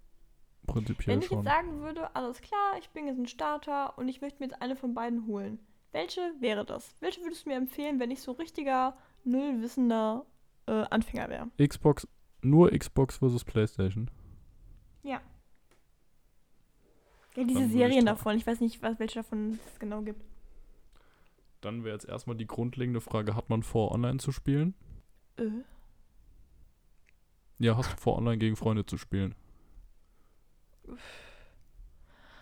prinzipiell 0.68 1.16
Wenn 1.16 1.22
ich 1.22 1.28
schon. 1.28 1.40
jetzt 1.40 1.54
sagen 1.54 1.80
würde, 1.82 2.16
alles 2.16 2.42
klar, 2.42 2.78
ich 2.80 2.90
bin 2.92 3.08
jetzt 3.08 3.18
ein 3.18 3.28
Starter 3.28 3.98
und 3.98 4.08
ich 4.08 4.22
möchte 4.22 4.40
mir 4.40 4.50
jetzt 4.50 4.62
eine 4.62 4.76
von 4.76 4.94
beiden 4.94 5.26
holen, 5.28 5.60
welche 5.92 6.22
wäre 6.40 6.64
das? 6.66 6.96
Welche 7.00 7.22
würdest 7.22 7.46
du 7.46 7.50
mir 7.50 7.56
empfehlen, 7.58 8.00
wenn 8.00 8.12
ich 8.12 8.22
so 8.22 8.32
richtiger, 8.32 8.96
nullwissender 9.24 10.26
äh, 10.68 10.84
Anfänger 10.90 11.30
wäre? 11.30 11.48
Xbox, 11.66 12.08
nur 12.42 12.72
Xbox 12.72 13.18
versus 13.18 13.44
PlayStation. 13.44 14.10
Ja. 15.04 15.20
Ja, 17.36 17.44
diese 17.46 17.68
Serien 17.70 18.06
da- 18.06 18.12
davon, 18.14 18.36
ich 18.38 18.46
weiß 18.46 18.60
nicht, 18.60 18.82
was, 18.82 19.00
welche 19.00 19.16
davon 19.20 19.60
es 19.66 19.80
genau 19.80 20.02
gibt. 20.02 20.22
Dann 21.62 21.84
wäre 21.84 21.94
jetzt 21.94 22.06
erstmal 22.08 22.36
die 22.36 22.48
grundlegende 22.48 23.02
Frage, 23.02 23.36
hat 23.36 23.50
man 23.50 23.64
vor, 23.64 23.92
online 23.92 24.18
zu 24.18 24.32
spielen? 24.32 24.74
Äh, 25.38 25.50
Ja, 27.60 27.78
hast 27.78 27.92
du 27.94 27.98
vor, 27.98 28.18
online 28.18 28.38
gegen 28.40 28.56
Freunde 28.56 28.86
zu 28.86 28.98
spielen? 28.98 29.36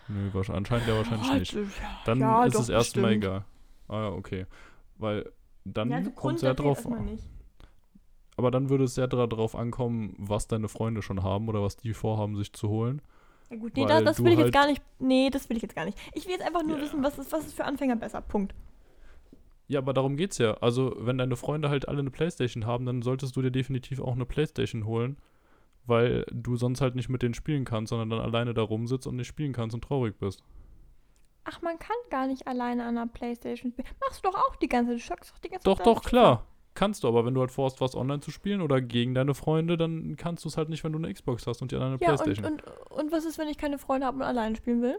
Nö, 0.08 0.30
wahrscheinlich, 0.32 0.56
anscheinend 0.72 0.88
ja 0.88 0.96
wahrscheinlich 0.96 1.54
nicht. 1.54 1.54
ja, 1.54 2.00
Dann 2.04 2.20
ja, 2.20 2.44
ist 2.44 2.54
es 2.58 2.68
erstmal 2.68 3.12
egal. 3.12 3.44
Ah 3.88 4.00
ja, 4.02 4.08
okay. 4.08 4.46
Weil 4.96 5.30
dann 5.64 5.90
Ja, 5.90 5.96
also 5.98 6.10
kommt 6.10 6.36
es 6.36 6.42
ja 6.42 6.54
drauf 6.54 6.84
nicht. 6.84 7.24
Aber 8.36 8.50
dann 8.50 8.70
würde 8.70 8.84
es 8.84 8.94
sehr 8.94 9.06
darauf 9.06 9.54
ankommen, 9.54 10.14
was 10.18 10.48
deine 10.48 10.68
Freunde 10.68 11.02
schon 11.02 11.22
haben 11.22 11.48
oder 11.48 11.62
was 11.62 11.76
die 11.76 11.92
vorhaben, 11.92 12.36
sich 12.36 12.52
zu 12.52 12.68
holen. 12.68 13.02
Ja 13.50 13.56
gut, 13.56 13.76
nee, 13.76 13.84
das, 13.84 14.02
das 14.04 14.24
will 14.24 14.32
ich 14.32 14.36
halt- 14.38 14.46
jetzt 14.46 14.54
gar 14.54 14.66
nicht. 14.66 14.82
Nee, 14.98 15.28
das 15.30 15.48
will 15.48 15.56
ich 15.56 15.62
jetzt 15.62 15.74
gar 15.74 15.84
nicht. 15.84 15.98
Ich 16.14 16.24
will 16.24 16.32
jetzt 16.32 16.42
einfach 16.44 16.62
nur 16.62 16.76
Ja. 16.76 16.82
wissen, 16.82 17.02
was 17.02 17.18
ist, 17.18 17.32
was 17.32 17.46
ist 17.46 17.54
für 17.54 17.64
Anfänger 17.64 17.96
besser. 17.96 18.20
Punkt. 18.22 18.54
Ja, 19.68 19.78
aber 19.80 19.92
darum 19.92 20.16
geht's 20.16 20.38
ja. 20.38 20.54
Also, 20.54 20.96
wenn 20.98 21.18
deine 21.18 21.36
Freunde 21.36 21.68
halt 21.68 21.86
alle 21.88 22.00
eine 22.00 22.10
Playstation 22.10 22.66
haben, 22.66 22.86
dann 22.86 23.02
solltest 23.02 23.36
du 23.36 23.42
dir 23.42 23.50
definitiv 23.50 24.00
auch 24.00 24.14
eine 24.14 24.24
Playstation 24.26 24.84
holen, 24.86 25.16
weil 25.86 26.24
du 26.32 26.56
sonst 26.56 26.80
halt 26.80 26.94
nicht 26.94 27.08
mit 27.08 27.22
denen 27.22 27.34
spielen 27.34 27.64
kannst, 27.64 27.90
sondern 27.90 28.10
dann 28.10 28.20
alleine 28.20 28.54
da 28.54 28.62
rumsitzt 28.62 29.06
und 29.06 29.16
nicht 29.16 29.26
spielen 29.28 29.52
kannst 29.52 29.74
und 29.74 29.82
traurig 29.82 30.18
bist. 30.18 30.42
Ach, 31.44 31.62
man 31.62 31.78
kann 31.78 31.96
gar 32.10 32.26
nicht 32.26 32.46
alleine 32.46 32.84
an 32.84 32.98
einer 32.98 33.06
Playstation 33.06 33.72
spielen. 33.72 33.88
Machst 34.00 34.24
du 34.24 34.30
doch 34.30 34.36
auch 34.36 34.56
die 34.56 34.68
ganze 34.68 34.96
Zeit. 34.98 35.18
Du 35.20 35.24
doch 35.32 35.38
die 35.38 35.48
ganze 35.48 35.64
Doch, 35.64 35.76
Zeit. 35.78 35.86
doch, 35.86 36.02
klar. 36.02 36.46
Kannst 36.74 37.02
du, 37.02 37.08
aber 37.08 37.26
wenn 37.26 37.34
du 37.34 37.40
halt 37.40 37.50
vorhast, 37.50 37.80
was 37.80 37.96
online 37.96 38.20
zu 38.20 38.30
spielen 38.30 38.60
oder 38.60 38.80
gegen 38.80 39.12
deine 39.14 39.34
Freunde, 39.34 39.76
dann 39.76 40.16
kannst 40.16 40.44
du 40.44 40.48
es 40.48 40.56
halt 40.56 40.68
nicht, 40.68 40.84
wenn 40.84 40.92
du 40.92 40.98
eine 40.98 41.12
Xbox 41.12 41.46
hast 41.46 41.62
und 41.62 41.72
die 41.72 41.76
anderen 41.76 41.94
eine 41.94 42.02
Ja, 42.02 42.12
und, 42.12 42.22
Playstation. 42.22 42.60
und, 42.60 42.90
und 42.92 43.12
was 43.12 43.24
ist, 43.24 43.38
wenn 43.38 43.48
ich 43.48 43.58
keine 43.58 43.78
Freunde 43.78 44.06
habe 44.06 44.18
und 44.18 44.22
alleine 44.22 44.54
spielen 44.54 44.80
will? 44.80 44.98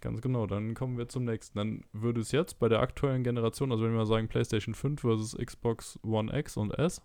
Ganz 0.00 0.20
genau, 0.20 0.46
dann 0.46 0.74
kommen 0.74 0.98
wir 0.98 1.08
zum 1.08 1.24
nächsten. 1.24 1.58
Dann 1.58 1.84
würde 1.92 2.20
es 2.20 2.30
jetzt 2.30 2.58
bei 2.58 2.68
der 2.68 2.80
aktuellen 2.80 3.24
Generation, 3.24 3.72
also 3.72 3.84
wenn 3.84 3.94
wir 3.94 4.04
sagen 4.06 4.28
PlayStation 4.28 4.74
5 4.74 5.00
versus 5.00 5.36
Xbox 5.36 5.98
One 6.04 6.36
X 6.38 6.56
und 6.56 6.72
S, 6.78 7.02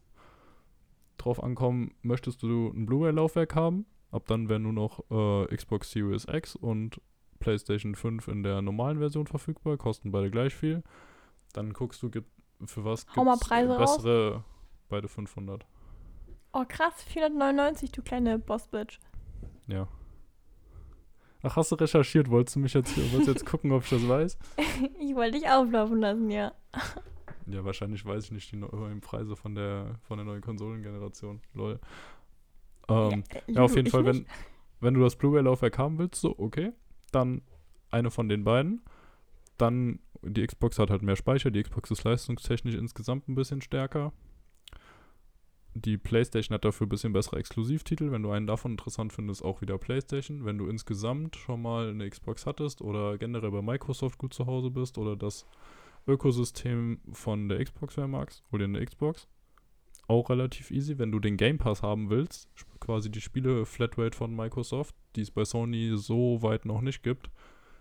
drauf 1.26 1.43
ankommen, 1.43 1.91
möchtest 2.01 2.43
du 2.43 2.69
ein 2.69 2.86
Blu-ray-Laufwerk 2.86 3.55
haben? 3.55 3.86
Ab 4.11 4.24
dann 4.28 4.49
wäre 4.49 4.59
nur 4.59 4.74
noch 4.74 4.99
äh, 5.09 5.55
Xbox 5.55 5.91
Series 5.91 6.28
X 6.32 6.55
und 6.55 7.01
PlayStation 7.39 7.95
5 7.95 8.28
in 8.28 8.43
der 8.43 8.61
normalen 8.61 8.99
Version 8.99 9.28
verfügbar, 9.28 9.78
kosten 9.78 10.11
beide 10.11 10.30
gleich 10.32 10.53
viel. 10.53 10.84
Dann 11.53 11.74
guckst 11.74 12.01
du, 12.03 12.09
gibt, 12.09 12.30
für 12.65 12.86
was 12.86 13.05
mal 13.15 13.26
gibt's 13.26 13.47
Preise 13.47 13.76
raus. 13.76 13.97
bessere, 13.97 14.43
beide 14.89 15.07
500. 15.07 15.65
Oh, 16.53 16.63
krass. 16.67 17.03
499, 17.03 17.91
du 17.91 18.01
kleine 18.03 18.38
Boss-Bitch. 18.38 18.99
Ja. 19.67 19.88
Ach, 21.41 21.55
hast 21.55 21.71
du 21.71 21.76
recherchiert? 21.76 22.30
Wolltest 22.30 22.55
du 22.55 22.59
mich 22.59 22.74
jetzt, 22.74 22.95
wolltest 22.95 23.28
jetzt 23.28 23.45
gucken, 23.45 23.71
ob 23.71 23.84
ich 23.84 23.89
das 23.89 24.07
weiß? 24.07 24.38
ich 24.99 25.15
wollte 25.15 25.39
dich 25.39 25.49
auflaufen 25.49 25.99
lassen, 25.99 26.30
ja. 26.30 26.53
Ja, 27.45 27.65
wahrscheinlich 27.65 28.05
weiß 28.05 28.25
ich 28.25 28.31
nicht 28.31 28.51
die 28.51 28.57
neuen 28.57 29.01
Preise 29.01 29.35
von 29.35 29.55
der, 29.55 29.99
von 30.03 30.17
der 30.17 30.25
neuen 30.25 30.41
Konsolengeneration. 30.41 31.41
Lol. 31.53 31.79
Ähm, 32.87 33.23
äh, 33.29 33.53
ja, 33.53 33.61
auf 33.61 33.75
jeden 33.75 33.89
Fall, 33.89 34.05
wenn, 34.05 34.25
wenn 34.79 34.93
du 34.93 35.01
das 35.01 35.15
Blu-ray-Laufwerk 35.15 35.77
haben 35.77 35.97
willst, 35.97 36.21
so, 36.21 36.37
okay, 36.37 36.71
dann 37.11 37.41
eine 37.91 38.11
von 38.11 38.29
den 38.29 38.43
beiden. 38.43 38.81
Dann, 39.57 39.99
die 40.21 40.45
Xbox 40.45 40.79
hat 40.79 40.89
halt 40.89 41.01
mehr 41.01 41.15
Speicher, 41.15 41.51
die 41.51 41.61
Xbox 41.61 41.91
ist 41.91 42.03
leistungstechnisch 42.03 42.75
insgesamt 42.75 43.27
ein 43.27 43.35
bisschen 43.35 43.61
stärker. 43.61 44.13
Die 45.75 45.97
PlayStation 45.97 46.53
hat 46.53 46.65
dafür 46.65 46.85
ein 46.85 46.89
bisschen 46.89 47.13
bessere 47.13 47.37
Exklusivtitel. 47.37 48.11
Wenn 48.11 48.21
du 48.21 48.29
einen 48.31 48.45
davon 48.45 48.71
interessant 48.71 49.11
findest, 49.11 49.43
auch 49.43 49.61
wieder 49.61 49.77
PlayStation. 49.79 50.45
Wenn 50.45 50.59
du 50.59 50.67
insgesamt 50.67 51.35
schon 51.35 51.61
mal 51.63 51.89
eine 51.89 52.07
Xbox 52.07 52.45
hattest 52.45 52.81
oder 52.81 53.17
generell 53.17 53.49
bei 53.49 53.61
Microsoft 53.63 54.19
gut 54.19 54.35
zu 54.35 54.45
Hause 54.45 54.69
bist 54.69 54.99
oder 54.99 55.15
das 55.15 55.47
Ökosystem 56.07 56.99
von 57.11 57.49
der 57.49 57.63
Xbox 57.63 57.97
mehr 57.97 58.07
magst, 58.07 58.43
hol 58.51 58.59
dir 58.59 58.65
eine 58.65 58.85
Xbox. 58.85 59.27
Auch 60.07 60.29
relativ 60.29 60.69
easy, 60.71 60.97
wenn 60.97 61.11
du 61.11 61.19
den 61.19 61.37
Game 61.37 61.57
Pass 61.57 61.81
haben 61.81 62.09
willst, 62.09 62.49
quasi 62.79 63.09
die 63.09 63.21
Spiele 63.21 63.65
Flatrate 63.65 64.17
von 64.17 64.35
Microsoft, 64.35 64.95
die 65.15 65.21
es 65.21 65.31
bei 65.31 65.45
Sony 65.45 65.93
so 65.95 66.41
weit 66.41 66.65
noch 66.65 66.81
nicht 66.81 67.03
gibt, 67.03 67.29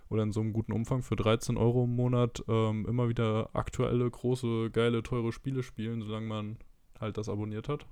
oder 0.09 0.23
in 0.23 0.33
so 0.33 0.41
einem 0.41 0.53
guten 0.53 0.73
Umfang 0.73 1.03
für 1.03 1.17
13 1.17 1.57
Euro 1.57 1.85
im 1.85 1.97
Monat 1.97 2.45
ähm, 2.47 2.87
immer 2.87 3.09
wieder 3.09 3.51
aktuelle, 3.55 4.09
große, 4.09 4.71
geile, 4.71 5.03
teure 5.03 5.33
Spiele 5.33 5.63
spielen, 5.63 6.03
solange 6.03 6.27
man 6.27 6.59
halt 7.01 7.17
das 7.17 7.29
abonniert 7.29 7.69
hat. 7.69 7.87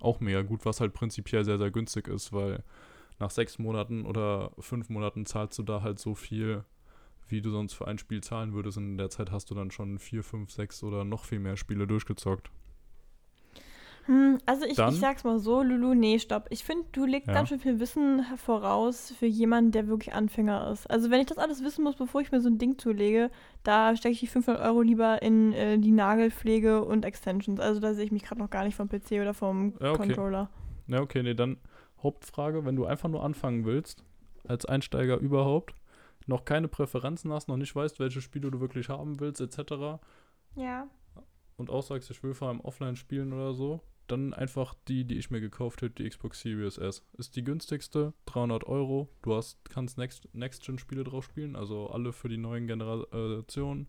Auch 0.00 0.20
mega 0.20 0.42
gut, 0.42 0.64
was 0.66 0.80
halt 0.80 0.92
prinzipiell 0.92 1.44
sehr, 1.44 1.58
sehr 1.58 1.70
günstig 1.70 2.06
ist, 2.08 2.32
weil 2.32 2.62
nach 3.18 3.30
sechs 3.30 3.58
Monaten 3.58 4.04
oder 4.04 4.52
fünf 4.58 4.90
Monaten 4.90 5.24
zahlst 5.24 5.58
du 5.58 5.62
da 5.62 5.80
halt 5.80 5.98
so 5.98 6.14
viel, 6.14 6.64
wie 7.28 7.40
du 7.42 7.50
sonst 7.50 7.72
für 7.74 7.86
ein 7.88 7.98
Spiel 7.98 8.22
zahlen 8.22 8.52
würdest. 8.52 8.78
Und 8.78 8.84
in 8.90 8.98
der 8.98 9.10
Zeit 9.10 9.30
hast 9.32 9.50
du 9.50 9.54
dann 9.54 9.70
schon 9.70 9.98
vier, 9.98 10.22
fünf, 10.22 10.50
sechs 10.50 10.82
oder 10.82 11.04
noch 11.04 11.24
viel 11.24 11.38
mehr 11.40 11.56
Spiele 11.56 11.86
durchgezockt. 11.86 12.50
Hm, 14.04 14.38
also 14.46 14.64
ich, 14.64 14.76
Dann- 14.76 14.94
ich 14.94 15.00
sag's 15.00 15.24
mal 15.24 15.40
so, 15.40 15.64
Lulu, 15.64 15.94
nee, 15.94 16.20
stopp. 16.20 16.46
Ich 16.50 16.62
finde, 16.62 16.84
du 16.92 17.06
legst 17.06 17.26
Ja. 17.26 17.34
ganz 17.34 17.48
schön 17.48 17.58
viel 17.58 17.80
Wissen 17.80 18.22
voraus 18.36 19.12
für 19.18 19.26
jemanden, 19.26 19.72
der 19.72 19.88
wirklich 19.88 20.14
Anfänger 20.14 20.70
ist. 20.70 20.88
Also 20.88 21.10
wenn 21.10 21.18
ich 21.20 21.26
das 21.26 21.38
alles 21.38 21.64
wissen 21.64 21.82
muss, 21.82 21.96
bevor 21.96 22.20
ich 22.20 22.30
mir 22.30 22.40
so 22.40 22.48
ein 22.48 22.58
Ding 22.58 22.78
zulege, 22.78 23.32
da 23.64 23.96
stecke 23.96 24.12
ich 24.12 24.20
die 24.20 24.28
500 24.28 24.62
Euro 24.64 24.82
lieber 24.82 25.22
in 25.22 25.52
äh, 25.52 25.76
die 25.78 25.90
Nagelpflege 25.90 26.84
und 26.84 27.04
Extensions. 27.04 27.58
Also 27.58 27.80
da 27.80 27.94
sehe 27.94 28.04
ich 28.04 28.12
mich 28.12 28.22
gerade 28.22 28.40
noch 28.40 28.50
gar 28.50 28.62
nicht 28.64 28.76
vom 28.76 28.88
PC 28.88 29.20
oder 29.20 29.34
vom 29.34 29.74
Ja, 29.80 29.90
okay. 29.90 30.06
Controller. 30.06 30.50
Ja, 30.86 31.00
okay, 31.00 31.24
nee, 31.24 31.34
dann 31.34 31.56
Hauptfrage, 32.00 32.64
wenn 32.64 32.76
du 32.76 32.84
einfach 32.86 33.08
nur 33.08 33.24
anfangen 33.24 33.64
willst, 33.64 34.04
als 34.46 34.66
Einsteiger 34.66 35.16
überhaupt, 35.18 35.74
noch 36.26 36.44
keine 36.44 36.68
Präferenzen 36.68 37.32
hast, 37.32 37.48
noch 37.48 37.56
nicht 37.56 37.74
weißt, 37.74 37.98
welche 38.00 38.20
Spiele 38.20 38.50
du 38.50 38.60
wirklich 38.60 38.88
haben 38.88 39.20
willst, 39.20 39.40
etc. 39.40 40.00
Ja. 40.56 40.88
und 41.56 41.70
auch 41.70 41.82
sagst, 41.82 42.10
ich 42.10 42.22
will 42.22 42.34
vor 42.34 42.48
allem 42.48 42.60
offline 42.60 42.96
spielen 42.96 43.32
oder 43.32 43.54
so, 43.54 43.80
dann 44.08 44.32
einfach 44.34 44.74
die, 44.88 45.04
die 45.04 45.18
ich 45.18 45.30
mir 45.30 45.40
gekauft 45.40 45.82
hätte, 45.82 46.02
die 46.02 46.08
Xbox 46.08 46.40
Series 46.40 46.78
S. 46.78 47.04
Ist 47.18 47.34
die 47.36 47.42
günstigste, 47.44 48.12
300 48.26 48.64
Euro. 48.64 49.08
Du 49.22 49.34
hast, 49.34 49.58
kannst 49.68 49.98
Next- 49.98 50.28
Next-Gen-Spiele 50.32 51.02
drauf 51.04 51.24
spielen, 51.24 51.56
also 51.56 51.88
alle 51.90 52.12
für 52.12 52.28
die 52.28 52.36
neuen 52.38 52.66
Generationen. 52.68 53.88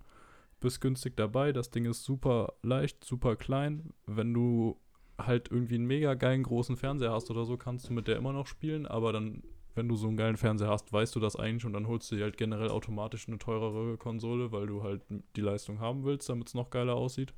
Bist 0.60 0.82
günstig 0.82 1.16
dabei. 1.18 1.52
Das 1.54 1.70
Ding 1.70 1.86
ist 1.86 2.04
super 2.04 2.54
leicht, 2.64 3.04
super 3.04 3.36
klein. 3.36 3.94
Wenn 4.08 4.34
du 4.34 4.80
halt 5.20 5.52
irgendwie 5.52 5.76
einen 5.76 5.86
mega 5.86 6.16
geilen 6.16 6.42
großen 6.44 6.78
Fernseher 6.78 7.12
hast 7.12 7.30
oder 7.30 7.46
so, 7.46 7.58
kannst 7.58 7.88
du 7.90 7.94
mit 7.94 8.08
der 8.08 8.16
immer 8.18 8.34
noch 8.34 8.48
spielen, 8.48 8.86
aber 8.88 9.14
dann, 9.14 9.44
wenn 9.78 9.88
du 9.88 9.96
so 9.96 10.08
einen 10.08 10.18
geilen 10.18 10.38
Fernseher 10.38 10.70
hast, 10.70 10.92
weißt 10.92 11.16
du 11.16 11.20
das 11.20 11.36
eigentlich 11.36 11.66
und 11.66 11.74
dann 11.74 11.88
holst 11.88 12.12
du 12.12 12.16
dir 12.16 12.24
halt 12.24 12.38
generell 12.38 12.70
automatisch 12.70 13.28
eine 13.28 13.38
teurere 13.38 13.96
Konsole, 13.98 14.52
weil 14.52 14.66
du 14.66 14.82
halt 14.82 15.04
die 15.36 15.42
Leistung 15.42 15.80
haben 15.80 16.04
willst, 16.04 16.28
damit 16.30 16.48
es 16.48 16.56
noch 16.56 16.72
geiler 16.72 16.96
aussieht. 16.96 17.34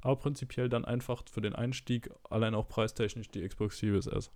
Aber 0.00 0.16
prinzipiell 0.16 0.70
dann 0.70 0.86
einfach 0.86 1.22
für 1.30 1.42
den 1.42 1.54
Einstieg, 1.54 2.10
allein 2.30 2.54
auch 2.54 2.68
preistechnisch, 2.68 3.28
die 3.30 3.46
Xbox 3.46 3.78
Series 3.78 4.06
S. 4.06 4.30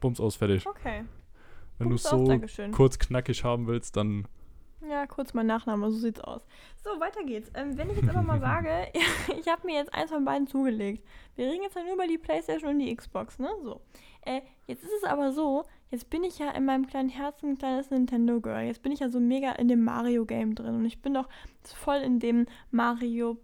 Bums 0.00 0.20
aus, 0.20 0.36
fertig. 0.36 0.66
Okay. 0.66 1.04
Wenn 1.78 1.90
du 1.90 1.96
es 1.96 2.04
so 2.04 2.24
Dankeschön. 2.24 2.72
kurz 2.72 2.98
knackig 2.98 3.44
haben 3.44 3.66
willst, 3.66 3.96
dann 3.96 4.26
Ja, 4.88 5.06
kurz 5.06 5.34
mein 5.34 5.46
Nachname, 5.46 5.90
so 5.90 5.98
sieht's 5.98 6.20
aus. 6.20 6.42
So, 6.82 6.98
weiter 6.98 7.24
geht's. 7.24 7.50
Ähm, 7.54 7.76
wenn 7.76 7.90
ich 7.90 7.96
jetzt 7.96 8.08
aber 8.08 8.22
mal 8.22 8.40
sage, 8.40 8.88
ich 9.38 9.48
habe 9.48 9.66
mir 9.66 9.76
jetzt 9.76 9.92
eins 9.92 10.10
von 10.10 10.24
beiden 10.24 10.46
zugelegt. 10.46 11.06
Wir 11.34 11.46
reden 11.46 11.62
jetzt 11.62 11.76
ja 11.76 11.82
nur 11.82 11.94
über 11.94 12.06
die 12.06 12.18
Playstation 12.18 12.70
und 12.70 12.78
die 12.78 12.94
Xbox, 12.94 13.38
ne? 13.38 13.50
So. 13.62 13.82
Äh, 14.22 14.40
jetzt 14.66 14.82
ist 14.82 14.92
es 15.02 15.04
aber 15.04 15.32
so, 15.32 15.64
jetzt 15.92 16.10
bin 16.10 16.24
ich 16.24 16.38
ja 16.38 16.50
in 16.50 16.64
meinem 16.64 16.86
kleinen 16.86 17.10
Herzen 17.10 17.50
ein 17.50 17.58
kleines 17.58 17.90
Nintendo-Girl. 17.90 18.64
Jetzt 18.64 18.82
bin 18.82 18.90
ich 18.90 19.00
ja 19.00 19.08
so 19.08 19.20
mega 19.20 19.52
in 19.52 19.68
dem 19.68 19.84
Mario-Game 19.84 20.54
drin. 20.54 20.74
Und 20.74 20.84
ich 20.84 21.00
bin 21.00 21.14
doch 21.14 21.28
voll 21.62 21.98
in 21.98 22.18
dem 22.18 22.46
Mario 22.70 23.38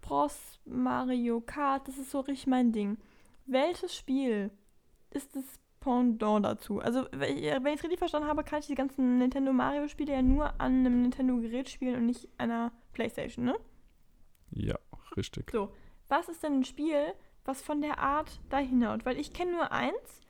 Bros, 0.00 0.58
Mario 0.64 1.40
Kart. 1.40 1.86
Das 1.86 1.98
ist 1.98 2.10
so 2.10 2.20
richtig 2.20 2.48
mein 2.48 2.72
Ding. 2.72 2.98
Welches 3.46 3.94
Spiel 3.94 4.50
ist 5.10 5.36
das 5.36 5.44
Pendant 5.78 6.44
dazu? 6.44 6.80
Also, 6.80 7.06
wenn 7.12 7.36
ich 7.36 7.44
wenn 7.44 7.66
ich 7.66 7.78
es 7.78 7.82
richtig 7.84 7.98
verstanden 7.98 8.28
habe, 8.28 8.42
kann 8.42 8.60
ich 8.60 8.66
die 8.66 8.74
ganzen 8.74 9.18
Nintendo 9.18 9.52
Mario-Spiele 9.52 10.12
ja 10.12 10.22
nur 10.22 10.60
an 10.60 10.80
einem 10.80 11.02
Nintendo-Gerät 11.02 11.68
spielen 11.68 11.96
und 11.96 12.06
nicht 12.06 12.28
einer 12.38 12.72
Playstation, 12.92 13.44
ne? 13.44 13.54
ja, 14.52 14.76
richtig. 15.16 15.50
So, 15.50 15.72
was 16.08 16.28
ist 16.28 16.42
denn 16.42 16.60
ein 16.60 16.64
Spiel, 16.64 17.14
was 17.44 17.62
von 17.62 17.80
der 17.80 17.98
Art 17.98 18.40
dahin 18.50 18.86
haut? 18.86 19.04
Weil 19.04 19.18
ich 19.18 19.32
kenne 19.32 19.52
nur 19.52 19.72
eins, 19.72 20.20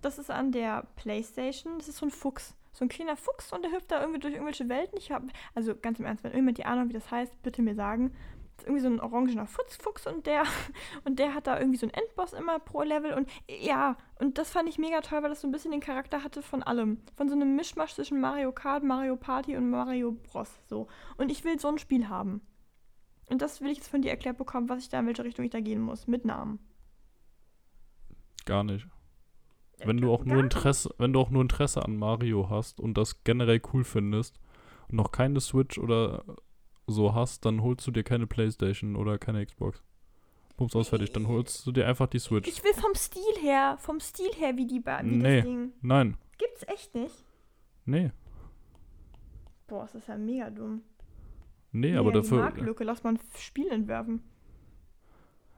das 0.00 0.18
ist 0.18 0.30
an 0.30 0.52
der 0.52 0.86
Playstation, 0.96 1.78
das 1.78 1.88
ist 1.88 1.98
so 1.98 2.06
ein 2.06 2.10
Fuchs. 2.10 2.54
So 2.72 2.84
ein 2.84 2.88
kleiner 2.88 3.16
Fuchs 3.16 3.52
und 3.52 3.62
der 3.62 3.72
hüpft 3.72 3.90
da 3.90 4.00
irgendwie 4.00 4.20
durch 4.20 4.34
irgendwelche 4.34 4.68
Welten. 4.68 4.98
Ich 4.98 5.10
habe, 5.10 5.26
also 5.54 5.74
ganz 5.74 5.98
im 5.98 6.06
Ernst, 6.06 6.22
wenn 6.22 6.30
irgendjemand 6.30 6.58
die 6.58 6.64
Ahnung, 6.64 6.88
wie 6.88 6.92
das 6.92 7.10
heißt, 7.10 7.42
bitte 7.42 7.62
mir 7.62 7.74
sagen. 7.74 8.12
Das 8.56 8.64
ist 8.64 8.68
irgendwie 8.68 8.82
so 8.82 8.88
ein 8.88 9.00
orangener 9.00 9.46
Fuchs, 9.46 9.76
Fuchs 9.76 10.06
und 10.06 10.26
der, 10.26 10.42
und 11.04 11.18
der 11.18 11.34
hat 11.34 11.46
da 11.46 11.58
irgendwie 11.58 11.78
so 11.78 11.86
einen 11.86 11.94
Endboss 11.94 12.32
immer 12.32 12.58
pro 12.58 12.82
Level 12.82 13.14
und 13.14 13.28
ja, 13.48 13.96
und 14.20 14.38
das 14.38 14.50
fand 14.50 14.68
ich 14.68 14.78
mega 14.78 15.00
toll, 15.00 15.22
weil 15.22 15.30
das 15.30 15.40
so 15.40 15.48
ein 15.48 15.52
bisschen 15.52 15.70
den 15.70 15.80
Charakter 15.80 16.22
hatte 16.22 16.42
von 16.42 16.62
allem. 16.62 17.00
Von 17.16 17.28
so 17.28 17.34
einem 17.34 17.56
Mischmasch 17.56 17.94
zwischen 17.94 18.20
Mario 18.20 18.52
Kart, 18.52 18.84
Mario 18.84 19.16
Party 19.16 19.56
und 19.56 19.70
Mario 19.70 20.12
Bros. 20.12 20.60
So. 20.66 20.88
Und 21.16 21.30
ich 21.30 21.44
will 21.44 21.58
so 21.58 21.68
ein 21.68 21.78
Spiel 21.78 22.08
haben. 22.08 22.40
Und 23.28 23.42
das 23.42 23.60
will 23.60 23.70
ich 23.70 23.78
jetzt 23.78 23.88
von 23.88 24.02
dir 24.02 24.10
erklärt 24.10 24.38
bekommen, 24.38 24.68
was 24.68 24.82
ich 24.82 24.88
da 24.88 25.00
in 25.00 25.06
welche 25.06 25.24
Richtung 25.24 25.44
ich 25.44 25.50
da 25.50 25.60
gehen 25.60 25.80
muss. 25.80 26.06
Mit 26.06 26.24
Namen. 26.24 26.58
Gar 28.44 28.64
nicht. 28.64 28.86
Wenn 29.84 29.98
du 29.98 30.12
auch 30.12 30.24
nur 30.24 30.40
Interesse, 30.42 30.94
wenn 30.98 31.12
du 31.12 31.20
auch 31.20 31.30
nur 31.30 31.42
Interesse 31.42 31.84
an 31.84 31.96
Mario 31.96 32.50
hast 32.50 32.80
und 32.80 32.94
das 32.98 33.22
generell 33.24 33.60
cool 33.72 33.84
findest 33.84 34.38
und 34.88 34.96
noch 34.96 35.12
keine 35.12 35.40
Switch 35.40 35.78
oder 35.78 36.24
so 36.86 37.14
hast, 37.14 37.44
dann 37.44 37.62
holst 37.62 37.86
du 37.86 37.90
dir 37.90 38.02
keine 38.02 38.26
Playstation 38.26 38.96
oder 38.96 39.18
keine 39.18 39.44
Xbox. 39.44 39.82
Bums 40.56 40.74
aus 40.74 40.88
fertig, 40.88 41.12
dann 41.12 41.28
holst 41.28 41.64
du 41.66 41.70
dir 41.72 41.86
einfach 41.86 42.08
die 42.08 42.18
Switch. 42.18 42.48
Ich 42.48 42.64
will 42.64 42.74
vom 42.74 42.94
Stil 42.96 43.22
her, 43.40 43.76
vom 43.78 44.00
Stil 44.00 44.30
her, 44.36 44.56
wie 44.56 44.66
die 44.66 44.80
ba 44.80 45.00
wie 45.04 45.16
Nee. 45.16 45.36
das 45.36 45.44
Ding. 45.44 45.72
Nein, 45.82 46.16
Gibt's 46.38 46.64
echt 46.66 46.94
nicht? 46.94 47.24
nee, 47.84 48.10
Boah, 49.66 49.82
das 49.82 49.94
ist 49.96 50.08
ja 50.08 50.16
mega 50.16 50.50
dumm. 50.50 50.82
nee, 51.72 51.88
Mega 51.88 52.00
aber 52.00 52.10
die 52.12 52.18
dafür. 52.18 52.38
Marktlücke, 52.38 52.84
lass 52.84 53.04
mal 53.04 53.10
ein 53.14 53.20
Spiel 53.36 53.68
entwerfen. 53.68 54.22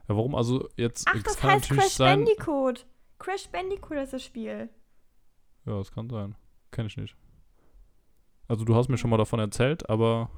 Ja, 0.09 0.15
warum? 0.17 0.35
Also 0.35 0.67
jetzt, 0.75 1.07
Ach, 1.07 1.21
das 1.23 1.41
heißt 1.41 1.69
Crash 1.69 1.93
sein. 1.93 2.25
Bandicoot. 2.25 2.85
Crash 3.21 3.47
Bandicoot 3.49 3.97
ist 3.97 4.13
das 4.13 4.23
Spiel. 4.23 4.69
Ja, 5.65 5.77
das 5.77 5.91
kann 5.91 6.09
sein. 6.09 6.35
Kenn 6.71 6.87
ich 6.87 6.97
nicht. 6.97 7.15
Also 8.47 8.65
du 8.65 8.75
hast 8.75 8.89
mir 8.89 8.97
schon 8.97 9.11
mal 9.11 9.17
davon 9.17 9.39
erzählt, 9.39 9.87
aber 9.89 10.31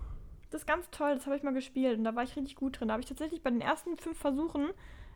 Das 0.51 0.61
ist 0.61 0.67
ganz 0.67 0.89
toll, 0.91 1.15
das 1.15 1.25
habe 1.25 1.37
ich 1.37 1.43
mal 1.43 1.53
gespielt 1.53 1.97
und 1.97 2.03
da 2.03 2.13
war 2.13 2.23
ich 2.23 2.35
richtig 2.35 2.55
gut 2.55 2.79
drin. 2.79 2.89
Da 2.89 2.93
habe 2.93 3.01
ich 3.01 3.07
tatsächlich 3.07 3.41
bei 3.41 3.49
den 3.49 3.61
ersten 3.61 3.95
fünf 3.97 4.17
Versuchen, 4.17 4.69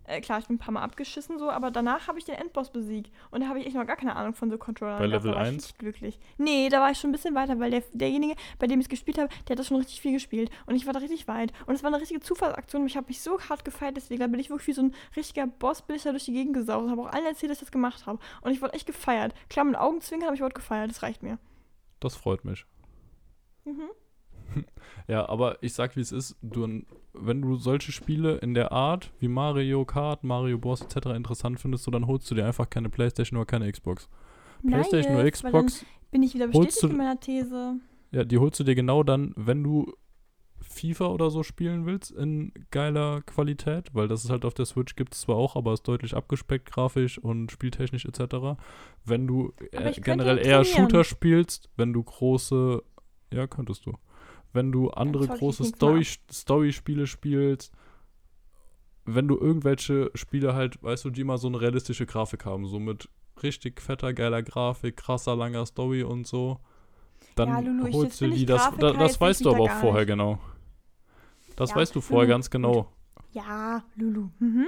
äh, 0.08 0.22
klar, 0.22 0.40
ich 0.40 0.48
bin 0.48 0.56
ein 0.56 0.60
paar 0.60 0.74
Mal 0.74 0.82
abgeschissen 0.82 1.38
so, 1.38 1.50
aber 1.52 1.70
danach 1.70 2.08
habe 2.08 2.18
ich 2.18 2.26
den 2.26 2.36
Endboss 2.36 2.72
besiegt. 2.72 3.12
Und 3.30 3.42
da 3.42 3.48
habe 3.48 3.60
ich 3.60 3.66
echt 3.68 3.76
noch 3.76 3.86
gar 3.86 3.98
keine 3.98 4.16
Ahnung 4.16 4.34
von 4.34 4.50
so 4.50 4.58
Controllern. 4.58 5.00
Bei. 5.00 5.06
Level 5.06 5.32
da 5.32 5.38
war 5.38 5.44
ich 5.44 5.50
1? 5.50 5.56
richtig 5.56 5.78
glücklich. 5.78 6.20
Nee, 6.38 6.70
da 6.70 6.80
war 6.82 6.92
ich 6.92 6.98
schon 6.98 7.10
ein 7.10 7.14
bisschen 7.14 7.36
weiter, 7.36 7.60
weil 7.60 7.72
der, 7.72 7.84
derjenige, 7.94 8.36
bei 8.58 8.68
dem 8.68 8.80
ich 8.80 8.86
es 8.86 8.90
gespielt 8.90 9.18
habe, 9.18 9.30
der 9.48 9.54
hat 9.54 9.60
das 9.60 9.68
schon 9.68 9.78
richtig 9.78 10.02
viel 10.02 10.14
gespielt. 10.14 10.50
Und 10.66 10.76
ich 10.76 10.86
war 10.86 10.94
da 10.94 11.00
richtig 11.00 11.28
weit. 11.28 11.52
Und 11.66 11.76
es 11.76 11.84
war 11.84 11.90
eine 11.90 12.02
richtige 12.02 12.20
Zufallsaktion. 12.22 12.82
und 12.84 12.88
Ich 12.88 12.98
habe 12.98 13.08
mich 13.08 13.22
so 13.22 13.40
hart 13.42 13.66
gefeiert, 13.66 13.98
deswegen 13.98 14.22
da 14.22 14.28
bin 14.28 14.40
ich 14.40 14.50
wirklich 14.50 14.68
wie 14.68 14.74
so 14.74 14.82
ein 14.82 14.96
richtiger 15.16 15.46
Boss, 15.48 15.82
bin 15.82 15.96
ich 15.96 16.04
da 16.04 16.12
durch 16.12 16.26
die 16.26 16.34
Gegend 16.34 16.54
gesaust 16.54 16.86
und 16.86 16.92
habe 16.92 17.02
auch 17.02 17.14
allen 17.14 17.26
erzählt, 17.26 17.52
dass 17.52 17.58
ich 17.58 17.66
das 17.66 17.72
gemacht 17.72 18.06
habe. 18.06 18.20
Und 18.42 18.52
ich 18.52 18.62
wurde 18.62 18.74
echt 18.74 18.88
gefeiert. 18.88 19.34
Klar, 19.50 19.66
mit 19.66 19.76
Augenzwinkern, 19.76 20.28
aber 20.30 20.36
ich 20.36 20.42
wurde 20.42 20.54
gefeiert. 20.56 20.90
Das 20.90 21.04
reicht 21.04 21.22
mir. 21.22 21.38
das 22.00 22.16
freut 22.16 22.46
mich. 22.46 22.66
Mhm. 23.66 23.90
Ja, 25.08 25.30
aber 25.30 25.64
ich 25.64 25.74
sag, 25.74 25.96
wie 25.96 26.02
es 26.02 26.12
ist. 26.12 26.36
Du, 26.42 26.68
wenn 27.14 27.42
du 27.42 27.56
solche 27.56 27.94
Spiele 27.94 28.38
in 28.40 28.54
der 28.54 28.74
Art 28.74 29.12
wie 29.20 29.30
Mario 29.30 29.86
Kart, 29.86 30.26
Mario 30.26 30.58
Bros. 30.58 30.82
etc. 30.82 31.08
interessant 31.16 31.62
findest, 31.62 31.86
so, 31.86 31.92
dann 31.92 32.08
holst 32.08 32.30
du 32.30 32.36
dir 32.36 32.46
einfach 32.46 32.70
keine 32.70 32.90
Playstation 32.90 33.38
oder 33.38 33.46
keine 33.46 33.72
Xbox. 33.72 34.10
Playstation 34.68 35.14
oder 35.14 35.24
Nice, 35.24 35.32
Xbox, 35.44 35.86
bin 36.12 36.24
ich 36.24 36.34
wieder 36.34 36.48
bestätigt 36.48 36.84
du- 36.84 36.88
in 36.90 36.98
meiner 36.98 37.18
These. 37.20 37.76
ja, 38.12 38.26
die 38.26 38.38
holst 38.38 38.60
du 38.60 38.66
dir 38.66 38.76
genau 38.76 39.04
dann, 39.04 39.34
wenn 39.38 39.64
du 39.64 39.94
FIFA 40.60 41.08
oder 41.08 41.30
so 41.30 41.44
spielen 41.44 41.86
willst 41.86 42.12
in 42.12 42.52
geiler 42.72 43.22
Qualität, 43.22 43.94
weil 43.94 44.08
das 44.10 44.26
ist 44.26 44.30
halt 44.30 44.44
auf 44.44 44.56
der 44.56 44.66
Switch 44.66 44.96
gibt 44.98 45.14
es 45.14 45.22
zwar 45.22 45.38
auch, 45.38 45.56
aber 45.56 45.72
ist 45.74 45.88
deutlich 45.88 46.16
abgespeckt 46.16 46.70
grafisch 46.72 47.18
und 47.18 47.52
spieltechnisch 47.52 48.06
etc. 48.06 48.58
Wenn 49.06 49.26
du 49.28 49.54
äh, 49.72 49.92
generell 50.02 50.38
eher. 50.40 50.66
Shooter 50.66 51.04
spielst, 51.06 51.70
wenn 51.78 51.94
du 51.94 52.04
große, 52.04 52.84
ja, 53.32 53.48
könntest 53.48 53.86
du. 53.86 53.94
Wenn 54.58 54.72
du 54.72 54.90
andere 54.90 55.28
große 55.28 55.62
mehr 55.64 55.72
Story, 55.76 56.08
Story-Spiele 56.32 57.06
spielst, 57.06 57.72
wenn 59.06 59.28
du 59.28 59.38
irgendwelche 59.38 60.10
Spiele 60.16 60.56
halt, 60.56 60.82
weißt 60.82 61.06
du, 61.06 61.12
die 61.12 61.24
mal 61.24 61.38
so 61.38 61.48
eine 61.48 61.62
realistische 61.62 62.08
Grafik 62.08 62.44
haben, 62.44 62.66
so 62.66 62.80
mit 62.80 63.08
richtig 63.44 63.80
fetter, 63.82 64.14
geiler 64.16 64.42
Grafik, 64.42 64.98
krasser, 64.98 65.36
langer 65.36 65.68
Story 65.68 66.02
und 66.02 66.26
so, 66.26 66.60
dann 67.36 67.50
Ja, 67.50 67.60
Lulu, 67.60 67.86
ich- 67.86 67.94
holst 67.96 68.20
du 68.20 68.30
die, 68.32 68.48
das, 68.48 68.72
da, 68.80 68.94
das 68.94 69.22
weißt 69.22 69.46
du 69.46 69.52
aber 69.52 69.66
auch 69.66 69.70
vorher 69.80 70.02
nicht. 70.06 70.08
genau. 70.14 70.40
Das 71.56 71.70
Ja, 71.70 71.76
weißt 71.76 71.96
du 71.96 72.02
vorher 72.02 72.26
Lulu, 72.26 72.34
ganz 72.36 72.50
genau. 72.50 72.92
Ja, 73.34 73.84
Lulu. 73.96 74.30
Mhm. 74.40 74.66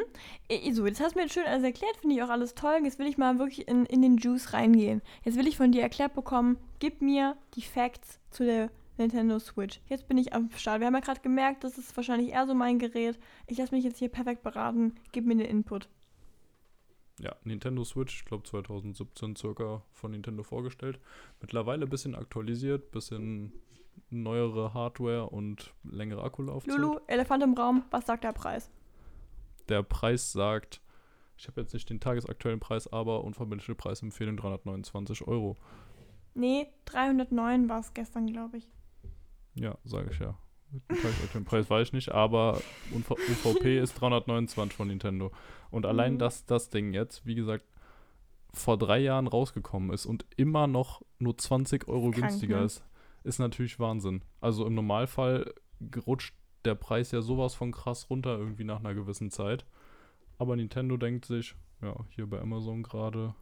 So, 0.74 0.86
jetzt 0.86 1.02
hast 1.02 1.16
du 1.16 1.20
mir 1.20 1.24
jetzt 1.26 1.34
schön 1.34 1.46
alles 1.48 1.64
erklärt, 1.64 1.98
finde 1.98 2.16
ich 2.16 2.22
auch 2.24 2.30
alles 2.30 2.54
toll. 2.54 2.80
Jetzt 2.84 3.00
will 3.00 3.08
ich 3.08 3.18
mal 3.18 3.40
wirklich 3.40 3.68
in, 3.68 3.86
in 3.88 4.04
den 4.04 4.18
Juice 4.18 4.54
reingehen. 4.54 5.02
Jetzt 5.24 5.38
will 5.38 5.48
ich 5.48 5.58
von 5.58 5.72
dir 5.72 5.82
erklärt 5.82 6.14
bekommen, 6.14 6.58
gib 6.78 7.02
mir 7.02 7.36
die 7.56 7.64
Facts 7.64 8.20
zu 8.30 8.44
der 8.46 8.70
Nintendo 9.00 9.39
Switch. 9.39 9.82
Jetzt 9.88 10.08
bin 10.08 10.18
ich 10.18 10.34
am 10.34 10.52
Start. 10.52 10.80
Wir 10.80 10.88
haben 10.88 10.93
ja 10.93 11.00
gerade 11.00 11.22
gemerkt, 11.22 11.64
das 11.64 11.78
ist 11.78 11.95
wahrscheinlich 11.95 12.32
eher 12.32 12.45
so 12.45 12.54
mein 12.54 12.80
Gerät. 12.80 13.18
Ich 13.47 13.58
lasse 13.58 13.74
mich 13.74 13.84
jetzt 13.84 13.97
hier 13.97 14.10
perfekt 14.10 14.43
beraten. 14.43 14.95
Gib 15.12 15.26
mir 15.26 15.36
den 15.36 15.45
Input. 15.45 15.89
Ja, 17.20 17.36
Nintendo 17.43 17.84
Switch, 17.84 18.20
ich 18.20 18.26
glaube 18.26 18.43
2017 18.43 19.36
circa 19.36 19.84
von 19.91 20.12
Nintendo 20.12 20.43
vorgestellt. 20.43 21.00
Mittlerweile 21.41 21.86
ein 21.86 21.89
bisschen 21.89 22.16
aktualisiert, 22.16 22.91
bisschen 22.91 23.52
neuere 24.10 24.74
Hardware 24.74 25.28
und 25.28 25.74
längere 25.84 26.24
Akkulaufzeit. 26.24 26.78
Lulu, 26.78 27.00
Elefant 27.08 27.43
im 27.43 27.54
Raum, 27.54 27.84
was 27.91 28.06
sagt 28.06 28.24
der 28.24 28.32
Preis? 28.32 28.72
Der 29.68 29.84
Preis 29.84 30.32
sagt, 30.32 30.82
ich 31.38 31.47
habe 31.47 31.62
jetzt 31.62 31.74
nicht 31.74 31.89
den 31.89 32.00
tagesaktuellen 32.00 32.60
Preis, 32.60 32.91
aber 32.91 33.24
unverbindliche 33.24 33.76
Preisempfehlung 33.76 34.38
329 34.38 35.28
Euro. 35.28 35.58
Nee, 36.34 36.68
309 36.86 37.68
war 37.70 37.80
es 37.80 37.93
gestern, 37.93 38.28
glaube 38.28 38.58
ich. 38.58 38.68
Ja, 39.56 39.78
sage 39.84 40.10
ich 40.12 40.20
ja. 40.20 40.38
Den 41.34 41.45
Preis 41.45 41.70
weiß 41.70 41.88
ich 41.88 41.93
nicht, 41.93 42.12
aber 42.12 42.62
UVP 42.93 43.80
ist 43.82 43.93
329 44.00 44.76
von 44.78 44.88
Nintendo. 44.88 45.32
Und 45.72 45.86
allein, 45.86 46.14
Mhm. 46.14 46.20
dass 46.20 46.45
das 46.45 46.70
Ding 46.70 46.93
jetzt, 46.93 47.26
wie 47.26 47.36
gesagt, 47.36 47.66
vor 48.54 48.78
drei 48.78 49.00
Jahren 49.00 49.28
rausgekommen 49.28 49.91
ist 49.91 50.06
und 50.06 50.26
immer 50.38 50.68
noch 50.68 51.02
nur 51.18 51.38
20 51.38 51.88
Euro 51.88 52.12
Krank, 52.12 52.24
günstiger 52.28 52.60
ne? 52.60 52.66
ist, 52.66 52.84
ist 53.24 53.39
natürlich 53.39 53.80
Wahnsinn. 53.80 54.24
Also 54.41 54.66
im 54.66 54.76
Normalfall 54.76 55.54
rutscht 56.06 56.36
der 56.66 56.76
Preis 56.76 57.12
ja 57.12 57.22
sowas 57.22 57.54
von 57.56 57.72
krass 57.72 58.10
runter 58.10 58.38
irgendwie 58.38 58.64
nach 58.64 58.80
einer 58.80 58.93
gewissen 58.93 59.32
Zeit. 59.32 59.66
Aber 60.38 60.56
Nintendo 60.56 60.97
denkt 60.97 61.26
sich, 61.26 61.56
ja, 61.82 61.95
hier 62.10 62.28
bei 62.28 62.39
Amazon 62.39 62.84
gerade 62.84 63.34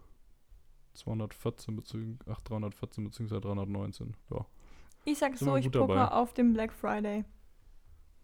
214 0.94 1.76
bzw. 1.76 2.16
ach, 2.30 2.40
314 2.42 3.04
bzw. 3.04 3.40
319. 3.40 4.16
Ja, 4.32 4.46
Ich 5.08 5.20
sag 5.20 5.38
so, 5.38 5.56
ich 5.56 5.72
dabei. 5.72 6.10
auf 6.10 6.34
dem 6.34 6.52
Black 6.52 6.74
Friday. 6.74 7.24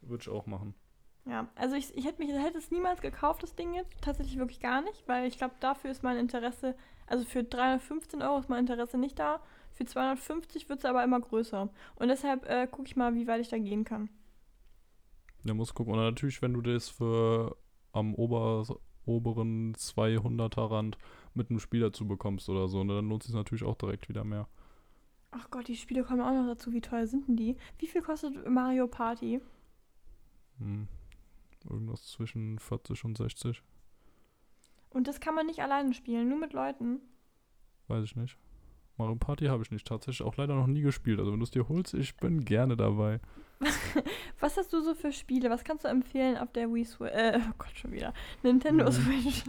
würde 0.02 0.22
ich 0.22 0.28
auch 0.28 0.46
machen. 0.48 0.76
Ja, 1.26 1.48
also 1.56 1.78
ich, 1.78 1.96
ich 1.96 2.04
hätte 2.04 2.22
mich 2.22 2.30
hätte 2.34 2.58
es 2.58 2.72
niemals 2.72 3.00
gekauft, 3.00 3.42
das 3.42 3.56
Ding 3.56 3.74
jetzt. 3.74 4.02
Tatsächlich 4.02 4.38
wirklich 4.38 4.60
gar 4.60 4.82
nicht, 4.82 5.08
weil 5.08 5.26
ich 5.26 5.38
glaube, 5.38 5.56
dafür 5.62 5.92
ist 5.92 6.04
mein 6.04 6.18
Interesse, 6.18 6.76
also 7.08 7.24
für 7.24 7.46
315 7.46 8.22
Euro 8.22 8.38
ist 8.38 8.50
mein 8.50 8.60
Interesse 8.60 8.98
nicht 8.98 9.18
da. 9.18 9.42
Für 9.72 9.86
250 9.86 10.68
wird 10.68 10.80
es 10.80 10.86
aber 10.86 11.06
immer 11.06 11.22
größer. 11.22 11.70
Und 11.96 12.08
deshalb 12.10 12.46
äh, 12.50 12.68
gucke 12.68 12.88
ich 12.88 12.98
mal, 12.98 13.16
wie 13.16 13.28
weit 13.28 13.40
ich 13.40 13.48
da 13.48 13.58
gehen 13.58 13.86
kann. 13.86 14.10
Ja, 15.46 15.54
muss 15.54 15.74
gucken. 15.74 15.94
Und 15.94 16.02
natürlich, 16.02 16.42
wenn 16.42 16.54
du 16.54 16.62
das 16.62 16.90
für 16.90 17.56
am 17.94 18.14
ober, 18.14 18.66
oberen 19.06 19.74
200er 19.76 20.70
Rand 20.70 20.98
mit 21.34 21.50
einem 21.50 21.60
Spiel 21.60 21.80
dazu 21.80 22.06
bekommst 22.06 22.50
oder 22.50 22.68
so, 22.68 22.84
ne, 22.84 22.96
dann 22.96 23.08
lohnt 23.08 23.24
sich 23.24 23.34
natürlich 23.34 23.64
auch 23.64 23.76
direkt 23.76 24.10
wieder 24.10 24.26
mehr. 24.26 24.50
Ach 25.36 25.50
Gott, 25.50 25.68
die 25.68 25.76
Spiele 25.76 26.04
kommen 26.04 26.22
auch 26.22 26.32
noch 26.32 26.46
dazu. 26.48 26.72
Wie 26.74 26.82
teuer 26.82 27.08
sind 27.08 27.28
denn 27.28 27.36
die? 27.36 27.56
Wie 27.80 27.88
viel 27.88 28.02
kostet 28.02 28.48
Mario 28.48 28.88
Party? 28.88 29.42
Hm. 30.60 30.88
Irgendwas 31.70 32.06
zwischen 32.08 32.60
40 32.60 33.04
und 33.06 33.18
60. 33.18 33.64
Und 34.90 35.08
das 35.08 35.20
kann 35.20 35.34
man 35.34 35.48
nicht 35.48 35.60
alleine 35.62 35.94
spielen, 35.94 36.30
nur 36.30 36.38
mit 36.38 36.54
Leuten. 36.54 37.00
Weiß 37.88 38.04
ich 38.04 38.16
nicht. 38.16 38.38
Mario 38.98 39.16
Party 39.16 39.46
habe 39.46 39.64
ich 39.64 39.72
nicht 39.72 39.88
tatsächlich 39.88 40.22
auch 40.26 40.38
leider 40.38 40.54
noch 40.54 40.68
nie 40.68 40.82
gespielt. 40.82 41.20
Also 41.20 41.32
wenn 41.32 41.40
du 41.40 41.46
es 41.46 41.52
dir 41.52 41.68
holst, 41.68 41.96
ich 41.96 42.16
bin 42.18 42.46
gerne 42.46 42.78
dabei. 42.78 43.20
Was 44.40 44.58
hast 44.58 44.72
du 44.72 44.82
so 44.82 44.94
für 44.94 45.12
Spiele? 45.12 45.50
Was 45.50 45.64
kannst 45.64 45.84
du 45.86 45.88
empfehlen 45.88 46.38
auf 46.38 46.52
der 46.52 46.72
Wii 46.72 46.86
Switch? 46.86 47.12
Äh, 47.12 47.40
oh 47.50 47.54
Gott, 47.58 47.72
schon 47.76 47.92
wieder. 47.92 48.14
Nintendo 48.44 48.86
Mhm. 48.86 48.92
Switch. 48.92 49.44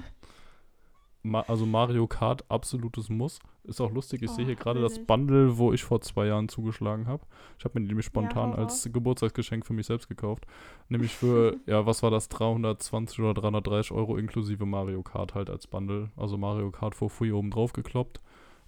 Ma 1.27 1.41
also 1.49 1.65
Mario 1.65 2.07
Kart, 2.07 2.45
absolutes 2.51 3.09
Muss. 3.09 3.39
Ist 3.65 3.81
auch 3.81 3.91
lustig, 3.91 4.21
ich 4.21 4.31
sehe 4.31 4.45
hier 4.45 4.57
Oh, 4.61 4.63
gerade 4.63 4.83
das. 4.83 4.99
Bundle, 4.99 5.57
wo 5.57 5.73
ich 5.73 5.83
vor 5.83 6.03
zwei 6.03 6.27
Jahren 6.27 6.51
zugeschlagen 6.51 7.07
habe. 7.07 7.25
Ich 7.59 7.65
habe 7.65 7.79
mir 7.79 7.85
die 7.87 7.89
nämlich 7.89 8.05
spontan 8.05 8.53
hau 8.53 8.59
als. 8.59 8.87
Geburtstagsgeschenk 8.93 9.65
für 9.65 9.73
mich 9.73 9.87
selbst 9.87 10.07
gekauft. 10.09 10.47
Nämlich 10.91 11.13
für, 11.13 11.57
ja, 11.67 11.87
was 11.87 12.03
war 12.03 12.11
das, 12.11 12.29
320 12.29 13.21
oder 13.21 13.33
330 13.33 13.93
Euro 13.93 14.19
inklusive 14.19 14.67
Mario 14.67 15.03
Kart 15.03 15.35
halt 15.35 15.49
als 15.49 15.67
Bundle. 15.67 16.11
Also 16.15 16.37
Mario 16.37 16.71
Kart 16.71 16.95
for 16.95 17.09
free 17.09 17.33
oben 17.33 17.51
drauf 17.51 17.73
gekloppt. 17.73 18.21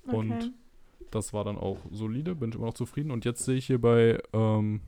Und 0.07 0.33
Okay. 0.33 0.51
das 1.11 1.35
war 1.35 1.45
dann 1.45 1.59
auch 1.59 1.77
solide, 1.91 2.35
bin 2.35 2.49
ich 2.51 2.57
immer 2.57 2.67
noch 2.67 2.75
zufrieden. 2.75 3.11
Und 3.11 3.27
jetzt 3.27 3.45
sehe 3.45 3.57
ich 3.57 3.67
hier 3.67 3.81
bei 3.83 4.19
ähm, 4.33 4.81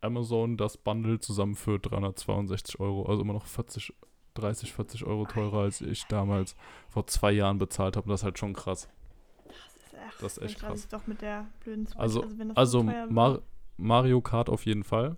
Amazon 0.00 0.56
das 0.56 0.78
Bundle 0.78 1.20
zusammen 1.20 1.56
für 1.56 1.78
362 1.78 2.80
Euro. 2.80 3.04
Also 3.04 3.20
immer 3.20 3.34
noch 3.34 3.44
40, 3.44 3.92
30, 4.36 4.72
40 4.72 5.04
Euro 5.04 5.24
teurer, 5.26 5.60
als 5.62 5.80
ich 5.80 6.04
damals 6.06 6.54
vor 6.88 7.06
zwei 7.06 7.32
Jahren 7.32 7.58
bezahlt 7.58 7.96
habe. 7.96 8.04
Und 8.04 8.10
das 8.10 8.20
ist 8.20 8.24
halt 8.24 8.38
schon 8.38 8.52
krass. 8.54 8.88
Das 9.48 9.56
ist 9.76 9.94
echt, 9.94 10.22
Das 10.22 10.36
ist 10.36 10.42
echt 10.42 10.62
dann 10.62 10.68
krass. 10.70 10.78
ist 10.80 10.92
doch 10.92 11.06
mit 11.06 11.20
der 11.22 11.46
blöden 11.64 11.86
Switch. 11.86 11.98
Also, 11.98 12.24
also 12.54 12.80
so 12.80 12.84
teuer 12.86 13.06
Mar. 13.08 13.42
Mario 13.76 14.20
Kart 14.20 14.48
auf 14.48 14.64
jeden 14.66 14.84
Fall. 14.84 15.16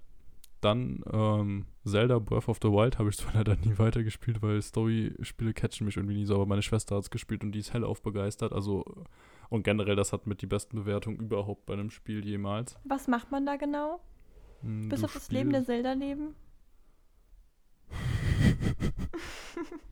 Dann 0.60 1.04
ähm, 1.12 1.66
Zelda 1.84 2.18
Breath 2.18 2.48
of 2.48 2.58
the 2.60 2.68
Wild 2.68 2.98
habe 2.98 3.08
ich 3.10 3.16
zwar 3.16 3.32
leider 3.34 3.54
nie 3.56 3.78
weitergespielt, 3.78 4.42
weil 4.42 4.60
Story-Spiele 4.60 5.52
catchen 5.54 5.84
mich 5.86 5.96
irgendwie 5.96 6.16
nie 6.16 6.24
so, 6.24 6.34
aber 6.34 6.46
meine 6.46 6.62
Schwester 6.62 6.96
hat 6.96 7.04
es 7.04 7.10
gespielt 7.10 7.44
und 7.44 7.52
die 7.52 7.60
ist 7.60 7.72
hellauf 7.72 8.02
begeistert. 8.02 8.52
Also, 8.52 8.84
und 9.50 9.62
generell, 9.62 9.94
das 9.94 10.12
hat 10.12 10.26
mit 10.26 10.42
die 10.42 10.46
besten 10.46 10.76
Bewertungen 10.76 11.18
überhaupt 11.18 11.64
bei 11.66 11.74
einem 11.74 11.90
Spiel 11.90 12.24
jemals. 12.24 12.76
Was 12.84 13.06
macht 13.06 13.30
man 13.30 13.46
da 13.46 13.54
genau? 13.56 14.00
Hm, 14.62 14.88
Bis 14.88 15.04
auf 15.04 15.12
das 15.12 15.30
Leben 15.30 15.50
der 15.50 15.60
spielst- 15.60 15.66
Zelda-Leben? 15.84 16.34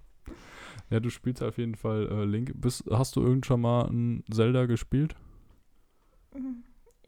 Ja, 0.88 1.00
du 1.00 1.10
spielst 1.10 1.42
auf 1.42 1.58
jeden 1.58 1.74
Fall 1.74 2.08
äh, 2.08 2.24
Link. 2.24 2.52
Bist, 2.54 2.84
hast 2.90 3.16
du 3.16 3.20
irgendwann 3.20 3.42
schon 3.44 3.60
mal 3.60 3.86
ein 3.90 4.24
Zelda 4.30 4.66
gespielt? 4.66 5.16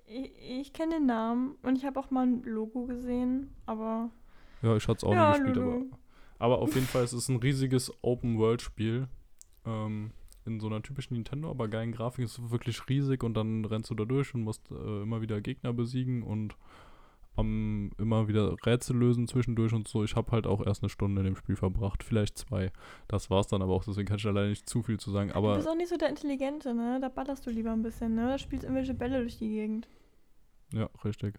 Ich, 0.06 0.32
ich 0.40 0.72
kenne 0.72 0.94
den 0.96 1.06
Namen 1.06 1.54
und 1.62 1.76
ich 1.76 1.84
habe 1.84 2.00
auch 2.00 2.11
mal 2.11 2.26
ein 2.26 2.42
Logo 2.42 2.86
gesehen, 2.86 3.50
aber 3.66 4.11
Ja, 4.62 4.76
ich 4.76 4.88
hatte 4.88 4.98
es 4.98 5.04
auch 5.04 5.12
Ja, 5.12 5.28
nie 5.30 5.36
gespielt, 5.38 5.59
aber, 5.59 5.82
aber 6.38 6.59
auf 6.59 6.74
jeden 6.74 6.86
Fall 6.86 7.04
es 7.04 7.12
ist 7.12 7.24
es 7.24 7.28
ein 7.28 7.36
riesiges 7.36 7.92
Open-World-Spiel. 8.02 9.06
Ähm, 9.64 10.11
in 10.44 10.61
so 10.61 10.66
einer 10.66 10.82
typischen 10.82 11.14
Nintendo, 11.14 11.50
aber 11.50 11.68
geilen 11.68 11.92
Grafik. 11.92 12.24
Es 12.24 12.38
ist 12.38 12.50
wirklich 12.50 12.80
riesig 12.88 13.22
und 13.22 13.34
dann 13.34 13.66
rennst 13.66 13.90
du 13.90 13.94
da 13.94 14.06
durch 14.06 14.34
und 14.34 14.42
musst 14.42 14.70
äh, 14.70 15.02
immer 15.02 15.20
wieder 15.20 15.42
Gegner 15.42 15.74
besiegen 15.74 16.22
und 16.22 16.56
ähm, 17.39 17.91
immer 17.99 18.28
wieder 18.28 18.55
Rätsel 18.66 18.97
lösen 18.97 19.26
zwischendurch 19.28 19.72
und 19.72 19.86
so. 19.89 20.05
Ich 20.05 20.16
habe 20.16 20.30
halt 20.32 20.47
auch 20.47 20.64
erst 20.66 20.82
eine 20.82 20.91
Stunde 20.91 21.20
in 21.20 21.26
dem 21.26 21.36
Spiel 21.36 21.57
verbracht, 21.57 22.03
vielleicht 22.03 22.36
zwei. 22.39 22.70
Das 23.07 23.30
war's 23.30 23.47
dann 23.47 23.62
aber 23.62 23.72
auch, 23.72 23.84
deswegen 23.84 24.07
kann 24.07 24.16
ich 24.18 24.22
da 24.24 24.30
leider 24.30 24.49
nicht 24.49 24.68
zu 24.68 24.82
viel 24.82 24.99
zu 24.99 25.11
sagen. 25.11 25.30
du 25.30 25.34
Aber 25.36 25.57
bist 25.57 25.68
auch 25.68 25.74
nicht 25.76 25.89
so 25.89 25.97
der 25.97 26.09
Intelligente, 26.09 26.74
ne? 26.74 26.99
Da 27.01 27.09
ballerst 27.09 27.47
du 27.47 27.51
lieber 27.51 27.70
ein 27.72 27.82
bisschen, 27.82 28.14
ne? 28.14 28.26
Da 28.26 28.39
spielst 28.39 28.64
irgendwelche 28.64 28.95
Bälle 28.95 29.20
durch 29.20 29.39
die 29.39 29.49
Gegend. 29.49 29.89
ja, 30.72 30.89
richtig. 31.05 31.34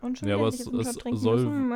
Und 0.00 0.16
schon 0.18 0.28
Ja, 0.28 0.36
wieder 0.36 0.46
aber 0.46 0.48
es- 0.54 0.60
es 0.60 1.20
soll-. 1.22 1.46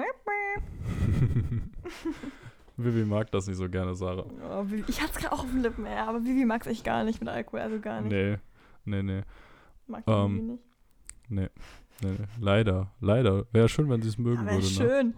Vivi 2.77 3.05
mag 3.05 3.31
das 3.31 3.47
nicht 3.47 3.57
so 3.59 3.69
gerne, 3.69 3.95
Sarah. 3.95 4.25
Oh, 4.25 4.65
ich 4.89 5.01
hatte 5.01 5.13
es 5.13 5.19
gerade 5.19 5.33
auch 5.33 5.41
auf 5.45 5.51
den 5.51 5.63
Lippen, 5.63 5.85
ja, 5.85 6.07
aber 6.07 6.25
Vivi 6.25 6.45
mag 6.45 6.63
es 6.63 6.67
echt 6.69 6.85
gar 6.85 7.05
nicht 7.05 7.21
mit 7.21 7.29
Alkohol, 7.29 7.61
also 7.61 7.79
gar 7.81 8.01
nicht. 8.01 8.13
Nee, 8.13 8.39
nee, 8.85 9.03
nee. 9.03 9.23
Mag 9.87 10.05
Ähm, 10.07 10.35
Vivi 10.35 10.43
nicht. 10.53 10.63
Nee, 11.29 11.49
nee. 12.03 12.17
Leider, 12.41 12.93
leider. 13.01 13.47
Wäre 13.53 13.69
schön, 13.69 13.89
wenn 13.89 14.03
sie 14.03 14.09
es 14.09 14.19
mögen 14.19 14.43
Aber 14.43 14.53
würde. 14.53 14.67
Ne? 14.67 14.71
schön. 14.73 15.15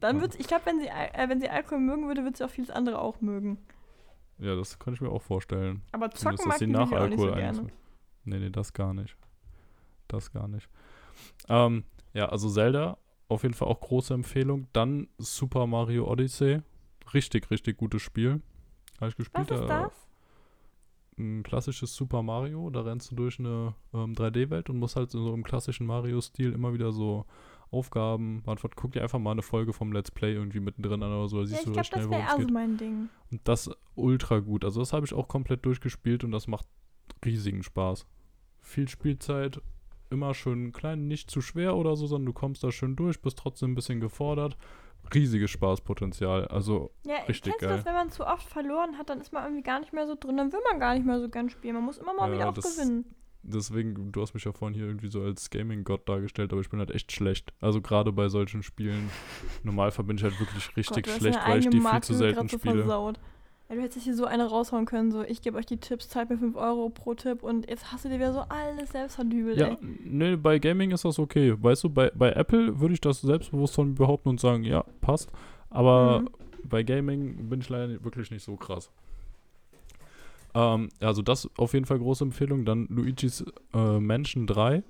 Dann 0.00 0.16
Ja. 0.16 0.22
wird 0.22 0.38
ich 0.38 0.46
glaube, 0.46 0.66
wenn 0.66 0.80
sie 0.80 0.86
äh, 0.86 1.28
wenn 1.28 1.40
sie 1.40 1.48
Alkohol 1.48 1.78
mögen 1.78 2.06
würde, 2.08 2.22
würde 2.22 2.36
sie 2.36 2.44
auch 2.44 2.50
vieles 2.50 2.70
andere 2.70 2.98
auch 2.98 3.20
mögen. 3.20 3.58
Ja, 4.38 4.56
das 4.56 4.78
kann 4.78 4.94
ich 4.94 5.00
mir 5.00 5.10
auch 5.10 5.22
vorstellen. 5.22 5.82
Aber 5.92 6.10
zocken 6.10 6.48
mag 6.48 6.58
sie 6.58 6.66
nach 6.66 6.90
Vivi 6.90 6.96
auch 6.98 7.08
nicht 7.08 7.20
so 7.20 7.32
Alkohol. 7.32 7.70
Nee, 8.24 8.38
nee, 8.38 8.50
das 8.50 8.72
gar 8.72 8.92
nicht. 8.94 9.16
Das 10.08 10.32
gar 10.32 10.48
nicht. 10.48 10.68
Ähm, 11.48 11.84
ja, 12.12 12.28
also 12.28 12.48
Zelda, 12.48 12.98
auf 13.28 13.42
jeden 13.42 13.54
Fall 13.54 13.68
auch 13.68 13.80
große 13.80 14.12
Empfehlung. 14.12 14.66
Dann 14.72 15.08
Super 15.18 15.66
Mario 15.66 16.10
Odyssey. 16.10 16.60
Richtig, 17.12 17.50
richtig 17.50 17.76
gutes 17.76 18.02
Spiel. 18.02 18.42
Habe 19.00 19.08
ich 19.08 19.16
gespielt. 19.16 19.50
Was 19.50 19.58
ist 19.58 19.64
äh, 19.64 19.68
das? 19.68 20.03
Ein 21.18 21.42
klassisches 21.42 21.94
Super 21.94 22.22
Mario. 22.22 22.70
Da 22.70 22.82
rennst 22.82 23.10
du 23.10 23.14
durch 23.14 23.38
eine 23.38 23.74
ähm, 23.92 24.14
3D-Welt 24.14 24.70
und 24.70 24.78
musst 24.78 24.96
halt 24.96 25.10
so 25.10 25.32
im 25.34 25.44
klassischen 25.44 25.86
Mario-Stil 25.86 26.52
immer 26.52 26.72
wieder 26.74 26.92
so 26.92 27.24
Aufgaben 27.70 28.42
beantworten. 28.42 28.76
Guck 28.76 28.92
dir 28.92 29.02
einfach 29.02 29.18
mal 29.18 29.32
eine 29.32 29.42
Folge 29.42 29.72
vom 29.72 29.92
Let's 29.92 30.10
Play 30.10 30.32
irgendwie 30.34 30.60
mittendrin 30.60 31.02
an 31.02 31.12
oder 31.12 31.28
so. 31.28 31.36
Da 31.38 31.42
Ja, 31.42 31.48
siehst 31.48 31.60
ich 31.66 31.72
du 31.72 31.72
recht 31.78 31.88
schnell, 31.88 32.02
das 32.02 32.10
worum 32.10 32.24
es 32.24 32.30
also 32.32 32.46
geht. 32.46 32.54
mein 32.54 32.76
Ding. 32.76 33.08
Und 33.30 33.40
das 33.44 33.70
ultra 33.94 34.38
gut. 34.40 34.64
Also 34.64 34.80
das 34.80 34.92
habe 34.92 35.06
ich 35.06 35.12
auch 35.14 35.28
komplett 35.28 35.64
durchgespielt 35.66 36.24
und 36.24 36.30
das 36.32 36.46
macht 36.46 36.66
riesigen 37.24 37.62
Spaß. 37.62 38.06
Viel 38.60 38.88
Spielzeit, 38.88 39.60
immer 40.10 40.34
schön 40.34 40.72
klein, 40.72 41.06
nicht 41.08 41.30
zu 41.30 41.40
schwer 41.40 41.76
oder 41.76 41.96
so, 41.96 42.06
sondern 42.06 42.26
du 42.26 42.32
kommst 42.32 42.62
da 42.64 42.70
schön 42.70 42.96
durch, 42.96 43.20
bist 43.20 43.38
trotzdem 43.38 43.72
ein 43.72 43.74
bisschen 43.74 44.00
gefordert. 44.00 44.56
Riesiges 45.12 45.50
Spaßpotenzial. 45.50 46.46
Also 46.48 46.92
Ja, 47.04 47.16
Richtig 47.28 47.42
kennst 47.52 47.62
du 47.62 47.66
geil. 47.66 47.76
das, 47.76 47.84
wenn 47.84 47.94
man 47.94 48.10
zu 48.10 48.26
oft 48.26 48.48
verloren 48.48 48.96
hat, 48.98 49.10
dann 49.10 49.20
ist 49.20 49.32
man 49.32 49.44
irgendwie 49.44 49.62
gar 49.62 49.80
nicht 49.80 49.92
mehr 49.92 50.06
so 50.06 50.14
drin, 50.18 50.36
dann 50.36 50.52
will 50.52 50.60
man 50.70 50.80
gar 50.80 50.94
nicht 50.94 51.04
mehr 51.06 51.20
so 51.20 51.28
gern 51.28 51.50
spielen. 51.50 51.74
Man 51.74 51.84
muss 51.84 51.98
immer 51.98 52.14
mal 52.14 52.28
Ja, 52.30 52.34
wieder 52.34 52.48
auch 52.50 52.54
das- 52.54 52.76
gewinnen. 52.76 53.04
deswegen, 53.42 54.10
du 54.12 54.22
hast 54.22 54.34
mich 54.34 54.44
ja 54.44 54.52
vorhin 54.52 54.74
hier 54.74 54.86
irgendwie 54.86 55.08
so 55.10 55.20
als 55.22 55.50
Gaming-Gott 55.50 56.08
dargestellt, 56.08 56.52
aber 56.52 56.60
ich 56.62 56.70
bin 56.70 56.78
halt 56.80 56.90
echt 56.90 57.12
schlecht. 57.12 57.52
Also 57.60 57.80
gerade 57.82 58.12
bei 58.12 58.28
solchen 58.28 58.62
Spielen, 58.62 59.10
normal 59.62 59.90
verbinde 59.90 60.20
ich 60.20 60.24
halt 60.30 60.40
wirklich 60.40 60.76
richtig 60.76 61.04
Gott, 61.04 61.14
du 61.16 61.20
schlecht, 61.20 61.40
weil 61.46 61.58
ich 61.58 61.68
die 61.68 61.80
viel 61.80 62.00
zu 62.02 62.14
selten 62.14 62.48
so 62.48 62.58
spiele. 62.58 62.78
Versaut. 62.78 63.20
Ja, 63.68 63.76
du 63.76 63.80
hättest 63.82 64.04
hier 64.04 64.14
so 64.14 64.26
eine 64.26 64.44
raushauen 64.46 64.84
können, 64.84 65.10
so 65.10 65.22
ich 65.22 65.40
gebe 65.40 65.56
euch 65.56 65.64
die 65.66 65.78
Tipps, 65.78 66.08
zahlt 66.10 66.28
mir 66.28 66.36
5 66.36 66.54
Euro 66.56 66.90
pro 66.90 67.14
Tipp 67.14 67.42
und 67.42 67.68
jetzt 67.68 67.90
hast 67.92 68.04
du 68.04 68.10
dir 68.10 68.16
wieder 68.16 68.32
so 68.34 68.40
alles 68.40 68.90
selbst 68.90 69.14
verdübelt, 69.14 69.56
Ja, 69.56 69.68
ey. 69.68 69.78
nee, 69.80 70.36
bei 70.36 70.58
Gaming 70.58 70.90
ist 70.90 71.04
das 71.06 71.18
okay. 71.18 71.54
Weißt 71.60 71.82
du, 71.84 71.88
bei, 71.90 72.10
bei 72.14 72.32
Apple 72.32 72.78
würde 72.80 72.92
ich 72.94 73.00
das 73.00 73.22
selbstbewusst 73.22 73.74
von 73.74 73.94
behaupten 73.94 74.28
und 74.28 74.38
sagen, 74.40 74.64
ja, 74.64 74.84
passt. 75.00 75.30
Aber 75.70 76.20
Mhm. 76.20 76.28
bei 76.68 76.82
Gaming 76.82 77.48
bin 77.48 77.60
ich 77.60 77.68
leider 77.70 78.04
wirklich 78.04 78.30
nicht 78.30 78.44
so 78.44 78.56
krass. 78.56 78.90
Ähm, 80.54 80.90
also 81.00 81.22
das 81.22 81.48
auf 81.56 81.72
jeden 81.72 81.86
Fall 81.86 81.98
große 81.98 82.22
Empfehlung. 82.24 82.64
Dann 82.64 82.86
Luigi's 82.90 83.44
äh, 83.72 83.98
Mansion 83.98 84.46
3. 84.46 84.82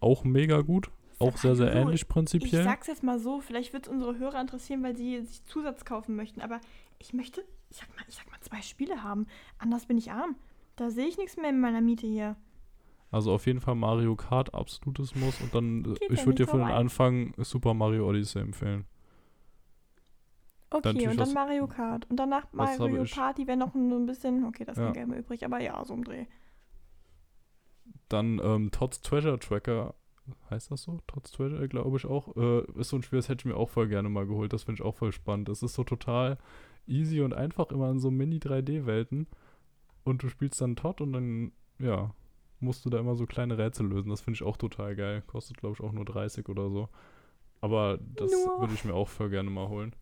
Auch 0.00 0.24
mega 0.24 0.62
gut. 0.62 0.90
Auch 1.18 1.36
sehr, 1.36 1.56
sehr 1.56 1.68
Hallo, 1.70 1.80
ähnlich 1.82 2.02
Ich 2.02 2.08
prinzipiell. 2.08 2.64
sag's 2.64 2.88
jetzt 2.88 3.02
mal 3.02 3.18
so, 3.18 3.40
vielleicht 3.40 3.72
wird 3.72 3.86
es 3.86 3.92
unsere 3.92 4.18
Hörer 4.18 4.40
interessieren, 4.40 4.82
weil 4.82 4.96
sie 4.96 5.20
sich 5.22 5.44
Zusatz 5.44 5.84
kaufen 5.86 6.14
möchten, 6.14 6.40
aber 6.42 6.60
ich 6.98 7.14
möchte, 7.14 7.42
ich 7.70 7.76
sag 7.78 7.88
mal, 7.96 8.04
ich 8.08 8.14
sag 8.14 8.30
mal 8.30 8.40
zwei 8.40 8.62
Spiele 8.62 9.02
haben. 9.02 9.26
Anders 9.58 9.86
bin 9.86 9.98
ich 9.98 10.12
arm. 10.12 10.36
Da 10.76 10.90
sehe 10.90 11.06
ich 11.06 11.18
nichts 11.18 11.36
mehr 11.36 11.50
in 11.50 11.60
meiner 11.60 11.80
Miete 11.80 12.06
hier. 12.06 12.36
Also 13.10 13.32
auf 13.32 13.46
jeden 13.46 13.60
Fall 13.60 13.74
Mario 13.76 14.16
Kart, 14.16 14.52
absolutes 14.54 15.14
Muss. 15.14 15.40
Und 15.40 15.54
dann, 15.54 15.80
äh, 15.80 15.94
Geht 15.94 16.00
ja 16.02 16.14
ich 16.14 16.26
würde 16.26 16.44
dir 16.44 16.48
für 16.48 16.58
den. 16.58 16.66
Anfang 16.66 17.32
Super 17.38 17.72
Mario 17.74 18.08
Odyssey 18.08 18.40
empfehlen. 18.40 18.84
Okay, 20.70 20.88
natürlich 20.88 21.08
und 21.10 21.20
dann 21.20 21.32
Mario 21.32 21.66
Kart. 21.66 22.10
Und 22.10 22.16
danach 22.16 22.52
Mario? 22.52 23.04
Party 23.04 23.46
wäre 23.46 23.56
noch 23.56 23.74
ein, 23.74 23.90
ein 23.92 24.06
bisschen, 24.06 24.44
okay, 24.44 24.64
das 24.64 24.76
ist 24.76 24.82
Ja. 24.82 24.90
Geld 24.90 25.08
mehr 25.08 25.20
übrig, 25.20 25.44
aber 25.44 25.60
ja, 25.60 25.82
so 25.84 25.94
im 25.94 26.04
Dreh. 26.04 26.26
Dann 28.08 28.40
ähm, 28.42 28.70
Todd's 28.72 29.00
Treasure 29.00 29.38
Tracker, 29.38 29.94
heißt 30.50 30.70
das 30.70 30.82
so? 30.82 31.00
Todd's 31.06 31.30
Treasure, 31.30 31.68
glaube 31.68 31.96
ich 31.96 32.04
auch. 32.04 32.36
Äh, 32.36 32.64
ist 32.80 32.88
so 32.90 32.96
ein 32.96 33.02
Spiel, 33.02 33.18
das 33.20 33.28
hätte 33.28 33.42
ich 33.42 33.44
mir 33.46 33.56
auch 33.56 33.70
voll 33.70 33.88
gerne 33.88 34.08
mal 34.08 34.26
geholt. 34.26 34.52
Das 34.52 34.64
finde 34.64 34.80
ich 34.82 34.86
auch 34.86 34.96
voll 34.96 35.12
spannend. 35.12 35.48
Das 35.48 35.62
ist 35.62 35.74
so 35.74 35.84
total 35.84 36.38
easy 36.86 37.20
und 37.20 37.34
einfach 37.34 37.70
immer 37.70 37.90
in 37.90 37.98
so 37.98 38.10
Mini-3D-Welten. 38.10 39.26
Und 40.04 40.22
du 40.22 40.28
spielst 40.28 40.60
dann 40.60 40.76
Todd 40.76 41.00
und 41.00 41.12
dann, 41.12 41.52
ja, 41.78 42.14
musst 42.60 42.84
du 42.84 42.90
da 42.90 42.98
immer 42.98 43.16
so 43.16 43.26
kleine 43.26 43.58
Rätsel 43.58 43.86
lösen. 43.86 44.10
Das 44.10 44.20
finde 44.20 44.36
ich 44.36 44.42
auch 44.42 44.56
total 44.56 44.96
geil. 44.96 45.22
Kostet, 45.26 45.56
glaube 45.58 45.74
ich, 45.74 45.80
auch 45.80 45.92
nur 45.92 46.04
30 46.04 46.48
oder 46.48 46.70
so. 46.70 46.88
Aber 47.60 47.98
das 48.14 48.30
würde 48.30 48.74
ich 48.74 48.84
mir 48.84 48.94
auch 48.94 49.08
voll 49.08 49.30
gerne 49.30 49.50
mal 49.50 49.68
holen. 49.68 49.94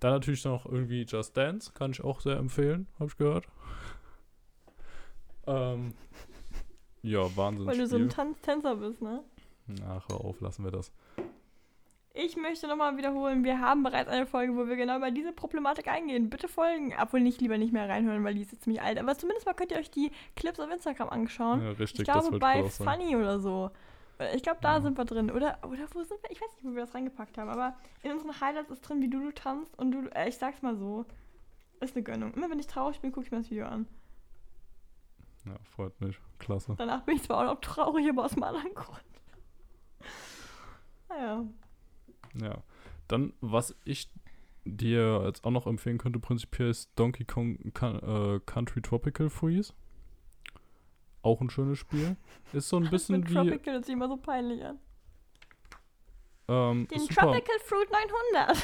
Dann 0.00 0.12
natürlich 0.12 0.44
noch 0.44 0.66
irgendwie 0.66 1.02
Just 1.02 1.36
Dance, 1.36 1.72
kann 1.72 1.92
ich 1.92 2.02
auch 2.02 2.20
sehr 2.20 2.36
empfehlen, 2.36 2.86
habe 2.98 3.08
ich 3.10 3.16
gehört. 3.16 3.46
Ähm, 5.46 5.94
ja, 7.02 7.34
Wahnsinn. 7.36 7.66
Weil 7.66 7.78
du 7.78 7.86
so 7.86 7.96
ein 7.96 8.08
Tanz 8.08 8.40
Tänzer 8.42 8.76
bist, 8.76 9.00
ne? 9.00 9.22
Ach, 9.86 10.08
hör 10.08 10.20
auf, 10.20 10.40
lassen 10.40 10.64
wir 10.64 10.70
das. 10.70 10.92
Ich 12.18 12.34
möchte 12.36 12.66
nochmal 12.66 12.96
wiederholen, 12.96 13.44
wir 13.44 13.60
haben 13.60 13.82
bereits 13.82 14.08
eine 14.08 14.26
Folge, 14.26 14.56
wo 14.56 14.66
wir 14.66 14.76
genau 14.76 14.96
über 14.96 15.10
diese 15.10 15.32
Problematik 15.32 15.86
eingehen. 15.88 16.30
Bitte 16.30 16.48
folgen. 16.48 16.94
Obwohl 16.98 17.20
nicht 17.20 17.42
lieber 17.42 17.58
nicht 17.58 17.74
mehr 17.74 17.88
reinhören, 17.90 18.24
weil 18.24 18.32
die 18.34 18.40
ist 18.40 18.52
jetzt 18.52 18.64
ziemlich 18.64 18.80
alt. 18.80 18.98
Aber 18.98 19.18
zumindest 19.18 19.44
mal 19.44 19.52
könnt 19.52 19.70
ihr 19.70 19.76
euch 19.78 19.90
die 19.90 20.10
Clips 20.34 20.58
auf 20.58 20.70
Instagram 20.70 21.10
anschauen. 21.10 21.62
Ja, 21.62 21.70
richtig, 21.72 22.00
ich 22.00 22.04
glaube 22.12 22.38
bei 22.38 22.66
sagen. 22.68 23.02
Funny 23.02 23.16
oder 23.16 23.38
so. 23.38 23.70
Ich 24.34 24.42
glaube, 24.42 24.60
da 24.62 24.76
Ja. 24.76 24.80
sind 24.80 24.96
wir 24.96 25.04
drin. 25.04 25.30
Oder, 25.30 25.58
oder 25.62 25.86
wo 25.92 26.02
sind 26.04 26.22
wir? 26.22 26.30
Ich 26.30 26.40
weiß 26.40 26.48
nicht, 26.54 26.64
wo 26.64 26.74
wir 26.74 26.86
das 26.86 26.94
reingepackt 26.94 27.36
haben. 27.36 27.50
Aber 27.50 27.76
in 28.02 28.12
unseren 28.12 28.40
Highlights 28.40 28.70
ist 28.70 28.80
drin, 28.80 29.02
wie 29.02 29.10
du, 29.10 29.20
du 29.20 29.32
tanzt. 29.32 29.78
Und 29.78 29.90
du, 29.92 30.08
äh, 30.14 30.28
ich 30.30 30.38
sag's 30.38 30.62
mal 30.62 30.74
so, 30.74 31.04
ist 31.80 31.94
eine 31.96 32.02
Gönnung. 32.02 32.32
Immer 32.32 32.48
wenn 32.48 32.58
ich 32.58 32.66
traurig 32.66 32.98
bin, 33.00 33.12
gucke 33.12 33.26
ich 33.26 33.30
mir 33.30 33.38
das 33.38 33.50
Video 33.50 33.66
an. 33.66 33.86
Ja, 35.44 35.52
freut 35.64 36.00
mich. 36.00 36.18
Klasse. 36.38 36.74
Danach 36.78 37.02
bin 37.02 37.16
ich 37.16 37.24
zwar 37.24 37.40
auch 37.40 37.52
noch 37.54 37.60
traurig, 37.60 38.08
aber 38.08 38.24
aus 38.24 38.32
einem 38.32 38.44
anderen 38.44 38.74
Grund. 38.74 39.02
Naja. 41.08 41.44
Ja. 42.40 42.62
Dann, 43.08 43.32
was 43.40 43.74
ich 43.84 44.10
dir 44.64 45.22
jetzt 45.24 45.44
auch 45.44 45.50
noch 45.52 45.66
empfehlen 45.66 45.98
könnte, 45.98 46.18
prinzipiell 46.18 46.70
ist 46.70 46.90
Donkey 46.96 47.24
Kong 47.24 47.56
äh, 47.64 48.40
Country 48.46 48.82
Tropical 48.82 49.30
Freeze. 49.30 49.72
Auch 51.22 51.40
ein 51.40 51.50
schönes 51.50 51.78
Spiel. 51.78 52.16
Ist 52.52 52.68
so 52.68 52.76
ein 52.78 52.88
bisschen 52.90 53.20
Mit 53.20 53.30
wie 53.30 53.34
Tropical 53.34 53.74
hört 53.74 53.84
sich 53.84 53.92
immer 53.94 54.08
so 54.08 54.16
peinlich 54.16 54.64
an. 54.64 54.78
ähm, 56.48 56.88
Den 56.88 57.00
Super. 57.00 57.14
Tropical 57.32 57.58
Fruit 57.64 57.88
900. 58.32 58.62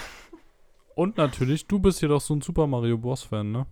Und 0.94 1.16
natürlich, 1.16 1.66
du 1.66 1.78
bist 1.78 2.02
jedoch 2.02 2.20
so 2.20 2.34
ein 2.34 2.40
Super 2.42 2.66
Mario 2.66 2.98
Bros. 2.98 3.22
Fan, 3.22 3.50
ne? 3.50 3.66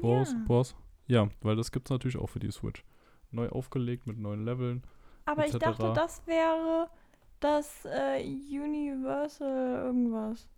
Bros, 0.00 0.32
Ja. 0.32 0.38
Bros. 0.46 0.76
Ja, 1.06 1.28
weil 1.40 1.56
das 1.56 1.70
gibt's 1.70 1.90
natürlich 1.90 2.16
auch 2.18 2.26
für 2.28 2.40
die 2.40 2.50
Switch. 2.50 2.84
Neu 3.30 3.48
aufgelegt 3.50 4.06
mit 4.06 4.18
neuen 4.18 4.44
Leveln. 4.44 4.82
Aber 5.24 5.46
ich 5.46 5.52
dachte, 5.56 5.92
das 5.94 6.26
wäre 6.26 6.88
das 7.46 7.84
äh, 7.84 8.22
Universal 8.24 9.84
irgendwas. 9.84 10.48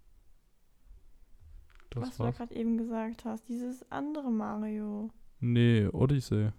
Das 1.90 2.02
was 2.02 2.16
du 2.16 2.22
da 2.22 2.24
war's. 2.28 2.36
gerade 2.36 2.54
eben 2.54 2.76
gesagt 2.78 3.24
hast. 3.24 3.48
Dieses 3.48 3.90
andere 3.90 4.30
Mario. 4.30 5.10
Nee, 5.40 5.86
Odyssey. 5.92 6.50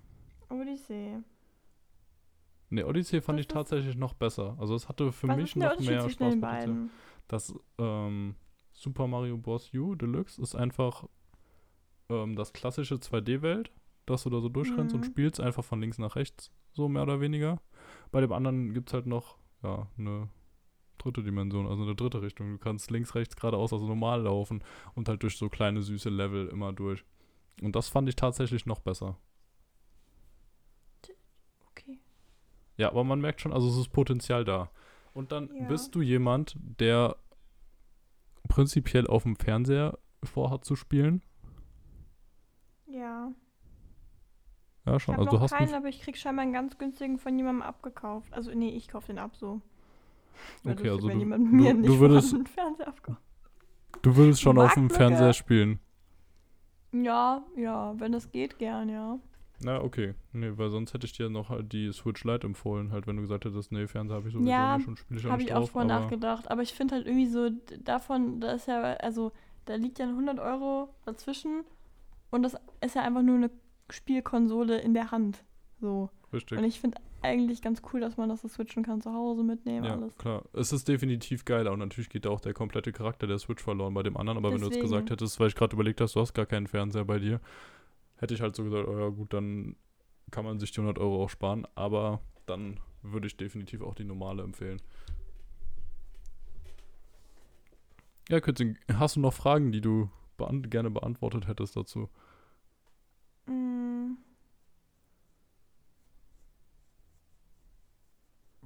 Odyssey. 0.50 1.18
Nee, 2.70 2.84
Odyssey 2.84 3.22
fand 3.22 3.40
Das 3.40 3.46
ich 3.46 3.48
tatsächlich 3.48 3.96
noch 3.96 4.14
besser. 4.14 4.56
Also 4.60 4.76
es 4.76 4.88
hatte 4.88 5.12
für 5.12 5.28
was 5.28 5.36
mich 5.38 5.56
noch 5.56 5.80
mehr 5.80 6.02
zwischen 6.02 6.30
den 6.30 6.42
beiden? 6.42 6.90
Das 7.28 7.54
ähm, 7.80 8.36
Super 8.74 9.08
Mario 9.08 9.38
Bros. 9.38 9.72
U 9.74 9.96
Deluxe 9.96 10.40
ist 10.42 10.56
einfach 10.56 11.06
ähm, 12.10 12.36
das 12.36 12.54
klassische 12.54 12.96
2D-Welt, 12.96 13.72
dass 14.06 14.24
du 14.24 14.30
da 14.30 14.40
so 14.40 14.50
durchrennst 14.50 14.94
und 14.94 15.02
Mhm. 15.02 15.06
spielst, 15.06 15.40
einfach 15.40 15.64
von 15.64 15.82
links 15.82 15.98
nach 15.98 16.16
rechts, 16.16 16.52
so 16.74 16.88
mehr 16.90 17.04
oder 17.04 17.20
weniger. 17.22 17.60
Bei 18.12 18.22
dem 18.22 18.32
anderen 18.32 18.74
gibt 18.74 18.90
es 18.90 18.94
halt 18.94 19.06
noch 19.08 19.38
ja, 19.64 19.88
eine 19.98 20.30
dritte 20.98 21.24
Dimension, 21.24 21.68
also 21.68 21.84
eine 21.84 21.96
dritte 21.96 22.22
Richtung. 22.22 22.52
Du 22.52 22.58
kannst 22.58 22.92
links, 22.92 23.16
rechts, 23.16 23.36
geradeaus, 23.36 23.72
also 23.74 23.88
normal 23.88 24.22
laufen 24.24 24.64
und 24.96 25.08
halt 25.08 25.24
durch 25.24 25.38
so 25.38 25.50
kleine 25.50 25.82
süße 25.82 26.10
Level 26.10 26.48
immer 26.48 26.74
durch. 26.74 27.04
Und 27.62 27.76
das 27.76 27.90
fand 27.90 28.08
ich 28.10 28.16
tatsächlich 28.16 28.66
noch 28.66 28.80
besser. 28.80 29.18
Okay. 31.72 32.00
Ja, 32.78 32.90
aber 32.90 33.04
man 33.04 33.22
merkt 33.22 33.42
schon, 33.42 33.54
also 33.54 33.70
es 33.70 33.78
ist 33.78 33.90
Potenzial 33.90 34.44
da. 34.46 34.70
Und 35.14 35.32
dann 35.32 35.54
Ja. 35.56 35.68
bist 35.68 35.96
du 35.96 36.02
jemand, 36.02 36.56
der 36.58 37.16
prinzipiell 38.48 39.08
auf 39.08 39.24
dem 39.24 39.36
Fernseher 39.36 39.98
vorhat 40.24 40.66
zu 40.66 40.76
spielen. 40.76 41.22
Ja. 42.88 43.32
Ja, 44.86 44.96
Ich 44.96 45.04
schon. 45.04 45.14
habe 45.14 45.22
Also 45.24 45.32
du 45.32 45.36
noch 45.38 45.44
hast 45.44 45.52
keinen, 45.52 45.68
einen, 45.68 45.76
aber 45.76 45.88
ich 45.90 46.02
krieg 46.02 46.18
scheinbar 46.18 46.44
einen 46.44 46.54
ganz 46.54 46.78
günstigen 46.78 47.18
von 47.20 47.38
jemandem 47.38 47.62
abgekauft. 47.64 48.34
Also, 48.34 48.52
nee, 48.54 48.70
ich 48.70 48.88
kaufe 48.88 49.08
den 49.08 49.20
ab 49.20 49.36
so. 49.36 49.62
Wäre 50.64 50.78
Okay, 50.80 50.90
also 50.90 51.10
du- 51.10 51.18
jemand 51.18 51.46
du- 51.52 51.56
mir 51.56 51.74
du 51.74 51.80
nicht 51.82 52.00
würdest- 52.00 52.34
du 54.02 54.16
würdest 54.16 54.42
schon 54.42 54.58
auf 54.58 54.74
dem. 54.74 54.90
Fernseher 54.90 55.34
spielen. 55.34 55.80
Ja, 56.92 57.44
ja, 57.56 57.94
wenn 58.00 58.12
das 58.14 58.32
geht, 58.32 58.58
gern, 58.58 58.90
ja. 58.90 59.20
Na, 59.62 59.82
okay. 59.84 60.16
Nee, 60.32 60.54
weil 60.56 60.70
sonst 60.70 60.94
hätte 60.94 61.06
ich 61.06 61.12
dir 61.14 61.30
noch 61.30 61.50
halt 61.50 61.72
die 61.74 61.92
Switch 61.92 62.24
Lite 62.24 62.48
empfohlen, 62.48 62.92
halt 62.94 63.06
wenn 63.08 63.18
du 63.18 63.22
gesagt 63.24 63.44
hättest, 63.46 63.72
nee, 63.74 63.86
Fernseher 63.88 64.16
habe 64.18 64.28
ich 64.30 64.34
sowieso 64.34 64.50
Ja, 64.50 64.78
nicht 64.78 64.88
und 64.88 64.98
spiele 64.98 65.20
ich 65.20 65.26
auch 65.26 65.32
Habe 65.32 65.42
nicht 65.44 65.52
ich 65.52 65.56
auch 65.56 65.68
drüber 65.68 65.84
nachgedacht. 65.84 66.50
Aber 66.50 66.62
ich 66.62 66.74
finde 66.74 66.96
halt 66.96 67.06
irgendwie 67.06 67.28
so, 67.28 67.50
davon, 67.84 68.40
da 68.40 68.54
ist 68.54 68.68
ja, 68.68 68.82
also, 68.82 69.34
da 69.66 69.76
liegt 69.76 70.00
ja 70.00 70.06
100 70.08 70.40
Euro 70.40 70.90
dazwischen 71.06 71.66
und 72.32 72.42
das 72.44 72.56
ist 72.82 72.96
ja 72.96 73.04
einfach 73.04 73.22
nur 73.22 73.36
eine 73.36 73.52
Spielkonsole 73.94 74.80
in 74.80 74.94
der 74.94 75.12
Hand. 75.12 75.44
So. 75.80 76.10
Richtig. 76.34 76.58
Und 76.58 76.64
ich 76.64 76.80
finde 76.80 76.98
eigentlich 77.22 77.62
ganz 77.62 77.82
cool, 77.92 78.00
dass 78.00 78.18
man 78.18 78.30
das 78.30 78.42
so 78.42 78.48
switchen 78.48 78.84
kann, 78.84 79.02
zu 79.02 79.14
Hause 79.14 79.44
mitnehmen, 79.44 79.86
Ja, 79.86 79.94
alles. 79.94 80.16
klar. 80.18 80.44
Es 80.54 80.72
ist 80.72 80.88
definitiv 80.88 81.44
geiler 81.44 81.72
und 81.72 81.80
natürlich 81.80 82.10
geht 82.10 82.26
da 82.26 82.30
auch 82.30 82.40
der 82.40 82.54
komplette 82.54 82.92
Charakter 82.92 83.28
der 83.28 83.40
Switch 83.40 83.62
verloren 83.62 83.94
bei 83.94 84.04
dem 84.04 84.16
anderen. 84.16 84.38
Aber 84.38 84.52
wenn 84.52 84.60
du 84.60 84.66
jetzt 84.66 84.76
Deswegen. 84.76 84.88
gesagt 84.90 85.10
hättest, 85.10 85.40
weil 85.40 85.48
ich 85.48 85.56
gerade 85.56 85.74
überlegt 85.74 86.00
hast, 86.02 86.16
du 86.16 86.22
hast 86.22 86.34
gar 86.34 86.46
keinen 86.46 86.68
Fernseher 86.68 87.06
bei 87.06 87.20
dir, 87.20 87.42
hätte 88.18 88.34
ich 88.34 88.42
halt 88.42 88.56
so 88.56 88.64
gesagt, 88.64 88.88
oh 88.88 88.98
ja 89.00 89.10
gut, 89.10 89.34
dann 89.34 89.76
kann 90.32 90.46
man 90.46 90.60
sich 90.60 90.72
die 90.72 90.80
100 90.80 90.98
Euro 91.00 91.24
auch 91.24 91.30
sparen. 91.30 91.68
Aber 91.76 92.22
dann 92.46 92.80
würde 93.02 93.28
ich 93.28 93.36
definitiv 93.38 93.82
auch 93.82 93.96
die 93.96 94.06
normale 94.06 94.44
empfehlen. 94.44 94.82
Ja, 98.30 98.40
Kützing, 98.40 98.78
hast 98.94 99.16
du 99.16 99.20
noch 99.22 99.34
Fragen, 99.34 99.72
die 99.72 99.82
du 99.82 100.10
beant 100.38 100.70
gerne 100.70 100.92
beantwortet 100.92 101.48
hättest 101.48 101.76
dazu? 101.76 102.10
Mm. 103.50 104.18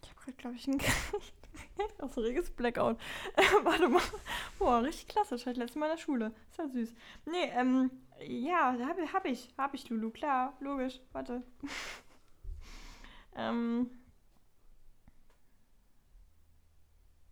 Ich 0.02 0.10
habe 0.10 0.20
gerade, 0.20 0.38
glaube 0.38 0.56
ich, 0.56 0.68
ein 0.68 0.80
aus 2.00 2.18
reges 2.18 2.52
Blackout. 2.52 2.98
Warte 3.64 3.88
mal. 3.88 4.02
Boah, 4.60 4.82
richtig 4.84 5.08
klassisch. 5.08 5.46
Halt 5.46 5.58
letztes 5.58 5.78
Mal 5.78 5.86
in 5.88 5.92
der 5.94 6.02
Schule. 6.02 6.34
Ist 6.50 6.58
ja 6.58 6.68
süß. 6.68 6.94
Nee, 7.26 7.50
ähm, 7.56 7.92
ja, 8.28 8.76
hab, 8.86 9.14
hab 9.14 9.26
ich. 9.26 9.54
Hab 9.58 9.74
ich, 9.74 9.90
Lulu. 9.90 10.12
Klar, 10.12 10.54
logisch. 10.60 11.00
Warte. 11.14 11.44
ähm. 13.36 13.90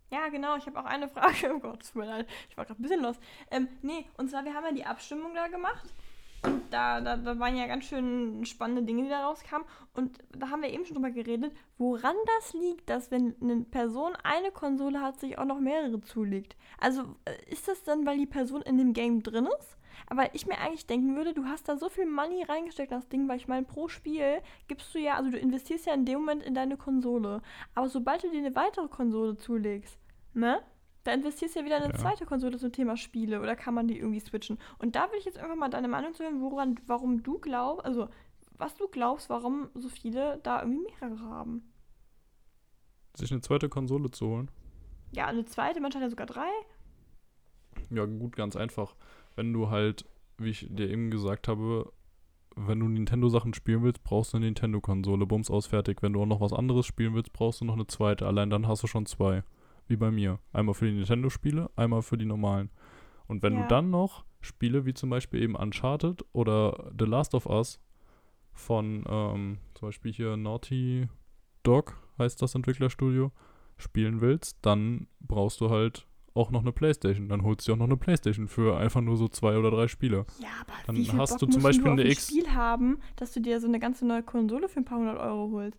Ja, 0.09 0.27
genau, 0.27 0.57
ich 0.57 0.65
habe 0.65 0.79
auch 0.79 0.85
eine 0.85 1.07
Frage. 1.09 1.53
Oh 1.55 1.59
Gott, 1.59 1.83
tut 1.85 1.95
mir 1.95 2.05
leid. 2.05 2.27
Ich 2.49 2.57
war 2.57 2.65
gerade 2.65 2.79
ein 2.81 2.83
bisschen 2.83 3.01
los. 3.01 3.17
Ähm, 3.49 3.67
nee, 3.81 4.05
und 4.17 4.29
zwar, 4.29 4.43
wir 4.43 4.53
haben 4.53 4.65
ja 4.65 4.71
die 4.73 4.85
Abstimmung 4.85 5.33
da 5.33 5.47
gemacht. 5.47 5.93
Da, 6.71 7.01
da, 7.01 7.17
da 7.17 7.37
waren 7.37 7.57
ja 7.57 7.67
ganz 7.67 7.85
schön 7.85 8.45
spannende 8.45 8.83
Dinge, 8.83 9.03
die 9.03 9.09
da 9.09 9.27
rauskamen. 9.27 9.67
Und 9.93 10.17
da 10.31 10.49
haben 10.49 10.61
wir 10.61 10.69
eben 10.69 10.85
schon 10.85 10.95
drüber 10.95 11.11
geredet, 11.11 11.53
woran 11.77 12.15
das 12.37 12.53
liegt, 12.53 12.89
dass 12.89 13.11
wenn 13.11 13.35
eine 13.41 13.61
Person 13.61 14.13
eine 14.23 14.51
Konsole 14.51 15.01
hat, 15.01 15.19
sich 15.19 15.37
auch 15.37 15.45
noch 15.45 15.59
mehrere 15.59 16.01
zulegt. 16.01 16.55
Also 16.79 17.15
äh, 17.25 17.51
ist 17.51 17.67
das 17.67 17.83
dann, 17.83 18.05
weil 18.05 18.17
die 18.17 18.25
Person 18.25 18.61
in 18.61 18.77
dem 18.77 18.93
Game 18.93 19.21
drin 19.21 19.47
ist? 19.59 19.77
Aber 20.07 20.33
ich 20.33 20.47
mir 20.47 20.57
eigentlich 20.59 20.87
denken 20.87 21.15
würde, 21.15 21.33
du 21.33 21.45
hast 21.45 21.67
da 21.67 21.77
so 21.77 21.89
viel 21.89 22.05
Money 22.05 22.43
reingesteckt 22.43 22.91
in 22.91 22.97
das 22.97 23.09
Ding, 23.09 23.27
weil 23.27 23.37
ich 23.37 23.47
meine, 23.47 23.65
pro 23.65 23.87
Spiel 23.87 24.41
gibst 24.67 24.93
du 24.95 24.99
ja, 24.99 25.15
also 25.15 25.29
du 25.29 25.37
investierst 25.37 25.85
ja 25.85 25.93
in 25.93 26.05
dem 26.05 26.19
Moment 26.19 26.43
in 26.43 26.53
deine 26.53 26.77
Konsole. 26.77 27.41
Aber 27.75 27.89
sobald 27.89 28.23
du 28.23 28.29
dir 28.29 28.39
eine 28.39 28.55
weitere 28.55 28.87
Konsole 28.87 29.37
zulegst, 29.37 29.99
ne? 30.33 30.61
Da 31.03 31.13
investierst 31.13 31.55
du 31.55 31.59
ja 31.59 31.65
wieder 31.65 31.77
in 31.77 31.83
eine 31.83 31.93
Ja. 31.93 31.99
zweite 31.99 32.25
Konsole 32.25 32.57
zum 32.57 32.71
Thema 32.71 32.95
Spiele 32.95 33.41
oder 33.41 33.55
kann 33.55 33.73
man 33.73 33.87
die 33.87 33.97
irgendwie 33.97 34.19
switchen? 34.19 34.59
Und 34.77 34.95
da 34.95 35.11
will 35.11 35.17
ich 35.19 35.25
jetzt 35.25 35.39
einfach 35.39 35.55
mal 35.55 35.69
deine 35.69 35.87
Meinung 35.87 36.13
zu 36.13 36.23
hören, 36.23 36.41
woran, 36.41 36.79
warum 36.85 37.23
du 37.23 37.39
glaubst, 37.39 37.85
also 37.85 38.07
was 38.57 38.75
du 38.75 38.87
glaubst, 38.87 39.29
warum 39.29 39.69
so 39.73 39.89
viele 39.89 40.39
da 40.43 40.61
irgendwie 40.61 40.83
mehrere 40.91 41.19
haben. 41.21 41.71
Sich 43.17 43.31
eine 43.31 43.41
zweite 43.41 43.67
Konsole 43.69 44.11
zu 44.11 44.27
holen? 44.27 44.51
Ja, 45.11 45.25
eine 45.25 45.45
zweite, 45.45 45.81
manchmal 45.81 46.03
ja 46.03 46.09
sogar 46.09 46.27
drei. 46.27 46.49
Ja, 47.89 48.05
gut, 48.05 48.35
ganz 48.35 48.55
einfach. 48.55 48.95
Wenn 49.35 49.51
du 49.51 49.69
halt, 49.69 50.05
wie 50.37 50.49
ich 50.49 50.67
dir 50.69 50.89
eben 50.89 51.09
gesagt 51.11 51.47
habe, 51.47 51.91
wenn 52.55 52.79
du 52.79 52.87
Nintendo-Sachen 52.87 53.53
spielen 53.53 53.81
willst, 53.83 54.03
brauchst 54.03 54.33
du 54.33 54.37
eine 54.37 54.45
Nintendo-Konsole. 54.45 55.25
Bums 55.25 55.49
aus 55.49 55.67
fertig. 55.67 56.01
Wenn 56.01 56.13
du 56.13 56.21
auch 56.21 56.25
noch 56.27 56.41
was 56.41 56.53
anderes 56.53 56.85
spielen 56.85 57.13
willst, 57.13 57.33
brauchst 57.33 57.61
du 57.61 57.65
noch 57.65 57.73
eine 57.73 57.87
zweite. 57.87 58.27
Allein 58.27 58.49
dann 58.49 58.67
hast 58.67 58.83
du 58.83 58.87
schon 58.87 59.05
zwei. 59.05 59.43
Wie 59.91 59.97
bei 59.97 60.09
mir. 60.09 60.39
Einmal 60.53 60.73
für 60.73 60.85
die 60.85 60.93
Nintendo-Spiele, 60.93 61.69
einmal 61.75 62.01
für 62.01 62.17
die 62.17 62.25
normalen. 62.25 62.69
Und 63.27 63.43
wenn 63.43 63.53
Ja. 63.55 63.63
du 63.63 63.67
dann 63.67 63.89
noch 63.89 64.23
Spiele 64.39 64.85
wie 64.85 64.93
zum 64.93 65.09
Beispiel 65.09 65.41
eben 65.43 65.55
Uncharted 65.55 66.23
oder 66.31 66.91
The 66.97 67.05
Last 67.05 67.35
of 67.35 67.45
Us 67.45 67.79
von 68.53 69.03
ähm, 69.07 69.57
zum 69.73 69.89
Beispiel 69.89 70.11
hier 70.13 70.37
Naughty 70.37 71.07
Dog 71.63 71.95
heißt 72.17 72.41
das 72.41 72.55
Entwicklerstudio 72.55 73.31
spielen 73.77 74.21
willst, 74.21 74.57
dann 74.61 75.07
brauchst 75.19 75.59
du 75.61 75.69
halt 75.69 76.07
auch 76.33 76.51
noch 76.51 76.61
eine 76.61 76.71
Playstation. 76.71 77.27
Dann 77.29 77.43
holst 77.43 77.67
du 77.67 77.73
auch 77.73 77.77
noch 77.77 77.85
eine 77.85 77.97
Playstation 77.97 78.47
für 78.47 78.77
einfach 78.77 79.01
nur 79.01 79.17
so 79.17 79.27
zwei 79.27 79.57
oder 79.57 79.71
drei 79.71 79.87
Spiele. 79.87 80.25
Ja, 80.39 80.47
aber 80.61 80.73
Dann 80.85 80.95
wie 80.95 81.05
viel 81.05 81.19
hast 81.19 81.31
Bock 81.31 81.39
du 81.39 81.45
zum 81.47 81.63
Beispiel 81.63 81.87
auf 81.87 81.91
eine 81.93 82.03
ein 82.03 82.07
X- 82.11 82.27
Spiel 82.29 82.53
haben, 82.53 82.99
dass 83.17 83.33
du 83.33 83.41
dir 83.41 83.59
so 83.59 83.67
eine 83.67 83.79
ganze 83.79 84.05
neue 84.07 84.23
Konsole 84.23 84.69
für 84.69 84.79
ein 84.79 84.85
paar 84.85 84.99
hundert 84.99 85.19
Euro 85.19 85.51
holst? 85.51 85.77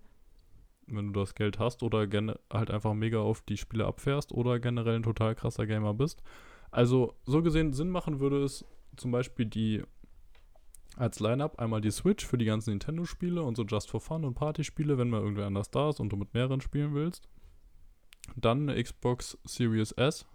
Wenn 0.97 1.12
du 1.12 1.20
das 1.20 1.34
Geld 1.34 1.59
hast 1.59 1.82
oder 1.82 2.07
halt 2.53 2.70
einfach 2.70 2.95
mega 2.95 3.18
auf 3.18 3.43
die 3.43 3.57
Spiele 3.57 3.86
abfährst 3.86 4.32
oder 4.32 4.59
generell 4.59 4.97
ein 4.97 5.03
total 5.03 5.34
krasser 5.34 5.66
Gamer 5.66 5.95
bist. 5.95 6.22
Also 6.70 7.14
so 7.24 7.43
gesehen 7.43 7.72
Sinn 7.72 7.90
machen 7.90 8.20
würde 8.20 8.43
es 8.43 8.64
zum 8.97 9.11
Beispiel 9.11 9.47
die 9.47 9.82
als 10.97 11.20
Line-Up 11.20 11.59
einmal 11.59 11.80
die 11.80 11.90
Switch 11.90 12.26
für 12.26 12.38
die 12.38 12.45
ganzen 12.45 12.70
Nintendo-Spiele 12.70 13.43
und 13.43 13.57
so 13.57 13.64
Just 13.64 13.90
for 13.90 14.01
Fun 14.01 14.24
und 14.24 14.34
Partyspiele, 14.34 14.99
wenn 14.99 15.09
mal 15.09 15.20
irgendwer 15.20 15.47
anders 15.47 15.70
da 15.70 15.88
ist 15.88 16.01
und 16.01 16.11
du 16.11 16.16
mit 16.16 16.34
mehreren 16.34 16.61
spielen 16.61 16.95
willst. 16.95 17.28
Dann 18.36 18.68
eine 18.68 18.82
Xbox 18.82 19.38
Series 19.45 19.93
S, 19.93 20.26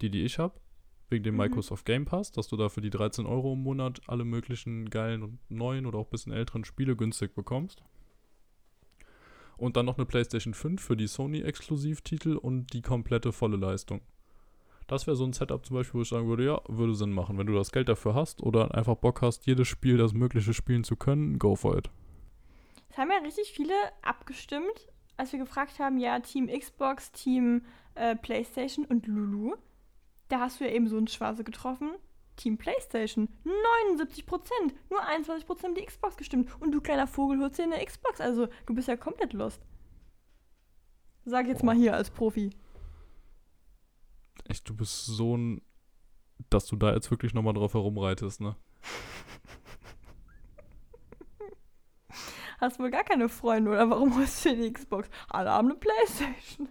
die 0.00 0.10
die 0.10 0.22
ich 0.22 0.38
habe, 0.38 0.60
wegen 1.08 1.24
dem 1.24 1.34
Mhm. 1.34 1.40
Microsoft 1.40 1.84
Game 1.84 2.04
Pass, 2.04 2.32
dass 2.32 2.48
du 2.48 2.56
da 2.56 2.68
für 2.68 2.80
die 2.80 2.90
13 2.90 3.26
Euro 3.26 3.54
im 3.54 3.62
Monat 3.62 4.00
alle 4.06 4.24
möglichen 4.24 4.88
geilen 4.90 5.22
und 5.22 5.38
neuen 5.50 5.86
oder 5.86 5.98
auch 5.98 6.06
ein 6.06 6.10
bisschen 6.10 6.32
älteren 6.32 6.64
Spiele 6.64 6.96
günstig 6.96 7.34
bekommst. 7.34 7.82
Und 9.60 9.76
dann 9.76 9.84
noch 9.84 9.98
eine 9.98 10.06
PlayStation 10.06 10.54
5 10.54 10.82
für 10.82 10.96
die 10.96 11.06
Sony-Exklusivtitel 11.06 12.36
und 12.36 12.72
die 12.72 12.80
komplette 12.80 13.30
volle 13.30 13.58
Leistung. 13.58 14.00
Das 14.86 15.06
wäre 15.06 15.16
so 15.16 15.24
ein 15.24 15.34
Setup 15.34 15.64
zum 15.66 15.76
Beispiel, 15.76 15.98
wo 15.98 16.02
ich 16.02 16.08
sagen 16.08 16.28
würde, 16.28 16.46
ja, 16.46 16.62
würde 16.66 16.94
Sinn 16.94 17.12
machen. 17.12 17.36
Wenn 17.36 17.46
du 17.46 17.52
das 17.52 17.70
Geld 17.70 17.90
dafür 17.90 18.14
hast 18.14 18.42
oder 18.42 18.74
einfach 18.74 18.96
Bock 18.96 19.20
hast, 19.20 19.46
jedes 19.46 19.68
Spiel, 19.68 19.98
das 19.98 20.14
Mögliche 20.14 20.54
spielen 20.54 20.82
zu 20.82 20.96
können, 20.96 21.38
go 21.38 21.56
for 21.56 21.76
it. 21.76 21.90
Es 22.88 22.96
haben 22.96 23.10
ja 23.10 23.18
richtig 23.18 23.52
viele 23.52 23.74
abgestimmt, 24.00 24.88
als 25.18 25.32
wir 25.32 25.38
gefragt 25.38 25.78
haben, 25.78 25.98
ja, 25.98 26.18
Team 26.20 26.46
Xbox, 26.48 27.12
Team 27.12 27.62
äh, 27.96 28.16
PlayStation 28.16 28.86
und 28.86 29.06
Lulu. 29.06 29.56
Da 30.28 30.40
hast 30.40 30.60
du 30.60 30.64
ja 30.64 30.70
eben 30.70 30.88
so 30.88 30.96
ein 30.96 31.06
Schwarze 31.06 31.44
getroffen. 31.44 31.90
Team 32.40 32.58
PlayStation. 32.58 33.28
79 33.88 34.26
Prozent. 34.26 34.74
Nur 34.90 35.04
21 35.04 35.46
Prozent 35.46 35.78
die 35.78 35.84
Xbox 35.84 36.16
gestimmt. 36.16 36.50
Und 36.60 36.72
du 36.72 36.80
kleiner 36.80 37.06
Vogel 37.06 37.38
holst 37.40 37.58
dir 37.58 37.64
eine 37.64 37.84
Xbox. 37.84 38.20
Also, 38.20 38.48
du 38.66 38.74
bist 38.74 38.88
ja 38.88 38.96
komplett 38.96 39.32
lost. 39.32 39.60
Sag 41.24 41.46
jetzt 41.46 41.62
mal 41.62 41.76
hier 41.76 41.94
als 41.94 42.10
Profi. 42.10 42.50
Echt, 44.48 44.68
du 44.68 44.74
bist 44.74 45.06
so 45.06 45.36
ein, 45.36 45.62
dass 46.48 46.66
du 46.66 46.76
da 46.76 46.94
jetzt 46.94 47.10
wirklich 47.10 47.34
nochmal 47.34 47.54
drauf 47.54 47.74
herumreitest, 47.74 48.40
ne? 48.40 48.56
Hast 52.58 52.78
wohl 52.78 52.90
gar 52.90 53.04
keine 53.04 53.28
Freunde, 53.28 53.70
oder 53.70 53.88
warum 53.88 54.16
holst 54.16 54.44
du 54.44 54.50
dir 54.50 54.64
die 54.64 54.72
Xbox? 54.72 55.08
Alle 55.28 55.50
haben 55.50 55.68
eine 55.68 55.78
Playstation. 55.78 56.68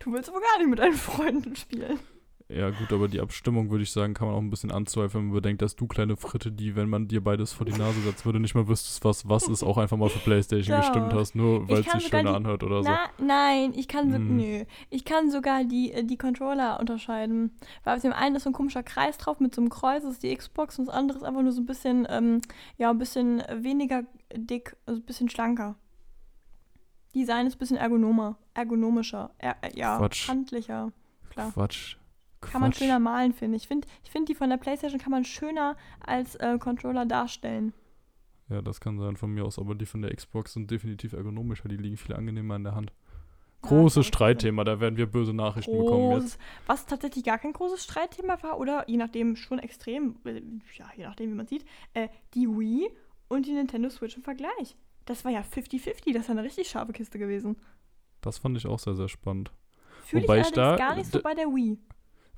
Du 0.00 0.12
willst 0.12 0.32
wohl 0.32 0.40
gar 0.40 0.58
nicht 0.58 0.68
mit 0.68 0.78
deinen 0.78 0.94
Freunden 0.94 1.54
spielen. 1.54 2.00
Ja, 2.50 2.70
gut, 2.70 2.90
aber 2.94 3.08
die 3.08 3.20
Abstimmung, 3.20 3.70
würde 3.70 3.82
ich 3.82 3.92
sagen, 3.92 4.14
kann 4.14 4.26
man 4.26 4.34
auch 4.34 4.40
ein 4.40 4.48
bisschen 4.48 4.70
anzweifeln, 4.72 5.24
wenn 5.24 5.28
man 5.28 5.34
bedenkt, 5.34 5.60
dass 5.60 5.76
du, 5.76 5.86
kleine 5.86 6.16
Fritte, 6.16 6.50
die, 6.50 6.74
wenn 6.76 6.88
man 6.88 7.06
dir 7.06 7.22
beides 7.22 7.52
vor 7.52 7.66
die 7.66 7.72
Nase 7.76 8.00
setzt, 8.00 8.24
würde 8.24 8.40
nicht 8.40 8.54
mal 8.54 8.66
wüsstest, 8.66 9.04
was 9.04 9.28
was 9.28 9.48
ist, 9.48 9.62
auch 9.62 9.76
einfach 9.76 9.98
mal 9.98 10.08
für 10.08 10.18
Playstation 10.20 10.74
Doch. 10.80 10.86
gestimmt 10.86 11.12
hast, 11.12 11.34
nur 11.34 11.68
weil 11.68 11.80
es 11.80 11.92
sich 11.92 12.06
schöner 12.06 12.30
die- 12.30 12.36
anhört 12.36 12.62
oder 12.62 12.82
so. 12.82 12.88
Na, 12.88 13.00
nein, 13.18 13.74
ich 13.76 13.86
kann 13.86 14.10
so, 14.10 14.16
Hm. 14.16 14.36
nö. 14.38 14.64
Ich 14.88 15.04
kann 15.04 15.30
sogar 15.30 15.64
die, 15.64 15.92
äh, 15.92 16.04
die 16.04 16.16
Controller 16.16 16.80
unterscheiden. 16.80 17.50
Weil 17.84 17.96
auf 17.96 18.02
dem 18.02 18.14
einen 18.14 18.36
ist 18.36 18.44
so 18.44 18.50
ein 18.50 18.54
komischer 18.54 18.82
Kreis 18.82 19.18
drauf 19.18 19.40
mit 19.40 19.54
so 19.54 19.60
einem 19.60 19.68
Kreuz, 19.68 20.02
das 20.02 20.12
ist 20.14 20.22
die 20.22 20.34
Xbox 20.34 20.78
und 20.78 20.86
das 20.88 20.94
andere 20.94 21.18
ist 21.18 21.24
einfach 21.24 21.42
nur 21.42 21.52
so 21.52 21.60
ein 21.60 21.66
bisschen, 21.66 22.06
ähm, 22.08 22.40
ja, 22.78 22.88
ein 22.88 22.96
bisschen 22.98 23.42
weniger 23.58 24.04
dick, 24.34 24.74
also 24.86 25.02
ein 25.02 25.04
bisschen 25.04 25.28
schlanker. 25.28 25.76
Design 27.14 27.46
ist 27.46 27.56
ein 27.56 27.58
bisschen 27.58 27.76
ergonomer, 27.76 28.38
ergonomischer, 28.54 29.32
er, 29.36 29.56
äh, 29.60 29.78
ja, 29.78 29.98
Quatsch. 29.98 30.28
handlicher. 30.28 30.92
Klar. 31.28 31.52
Quatsch. 31.52 31.97
Kann 32.40 32.60
man 32.60 32.70
Quatsch. 32.70 32.78
schöner 32.80 32.98
malen, 32.98 33.32
finde 33.32 33.56
ich. 33.56 33.62
Ich 33.64 33.68
finde, 33.68 33.88
ich 34.04 34.10
find, 34.10 34.28
die 34.28 34.34
von 34.34 34.48
der 34.50 34.56
Playstation 34.58 35.00
kann 35.00 35.10
man 35.10 35.24
schöner 35.24 35.76
als 36.00 36.34
äh, 36.36 36.58
Controller 36.58 37.04
darstellen. 37.06 37.72
Ja, 38.48 38.62
das 38.62 38.80
kann 38.80 38.98
sein 38.98 39.16
von 39.16 39.30
mir 39.32 39.44
aus, 39.44 39.58
aber 39.58 39.74
die 39.74 39.86
von 39.86 40.00
der 40.02 40.14
Xbox 40.14 40.54
sind 40.54 40.70
definitiv 40.70 41.12
ergonomischer, 41.12 41.68
die 41.68 41.76
liegen 41.76 41.96
viel 41.96 42.14
angenehmer 42.14 42.56
in 42.56 42.64
der 42.64 42.74
Hand. 42.74 42.92
Ja, 43.64 43.68
Großes 43.70 44.02
ich. 44.02 44.06
Streitthema, 44.08 44.62
da 44.64 44.78
werden 44.80 44.96
wir 44.96 45.06
böse 45.06 45.34
Nachrichten 45.34 45.76
bekommen 45.76 46.12
jetzt. 46.12 46.38
Was 46.66 46.86
tatsächlich 46.86 47.24
gar 47.24 47.38
kein 47.38 47.52
großes 47.52 47.82
Streitthema 47.84 48.40
war, 48.42 48.58
oder 48.58 48.88
je 48.88 48.96
nachdem 48.96 49.34
schon 49.36 49.58
extrem, 49.58 50.16
äh, 50.24 50.40
ja, 50.76 50.88
je 50.96 51.04
nachdem, 51.04 51.30
wie 51.30 51.34
man 51.34 51.46
sieht, 51.48 51.64
äh, 51.92 52.08
die 52.34 52.46
Wii 52.48 52.88
und 53.28 53.46
die 53.46 53.52
Nintendo 53.52 53.90
Switch 53.90 54.16
im 54.16 54.22
Vergleich. 54.22 54.76
Das 55.06 55.24
war 55.24 55.32
ja 55.32 55.40
50-50, 55.40 56.12
das 56.14 56.28
ja 56.28 56.32
eine 56.32 56.44
richtig 56.44 56.68
scharfe 56.68 56.92
Kiste 56.92 57.18
gewesen. 57.18 57.56
Das 58.20 58.38
fand 58.38 58.56
ich 58.56 58.66
auch 58.66 58.78
sehr, 58.78 58.94
sehr 58.94 59.08
spannend. 59.08 59.50
Fühle 60.04 60.22
ich 60.22 60.28
Wobei 60.28 60.38
ich 60.40 60.46
allerdings 60.46 60.54
da- 60.56 60.76
gar 60.76 60.94
nicht 60.96 61.10
so 61.10 61.20
bei 61.20 61.34
der 61.34 61.46
Wii. 61.48 61.78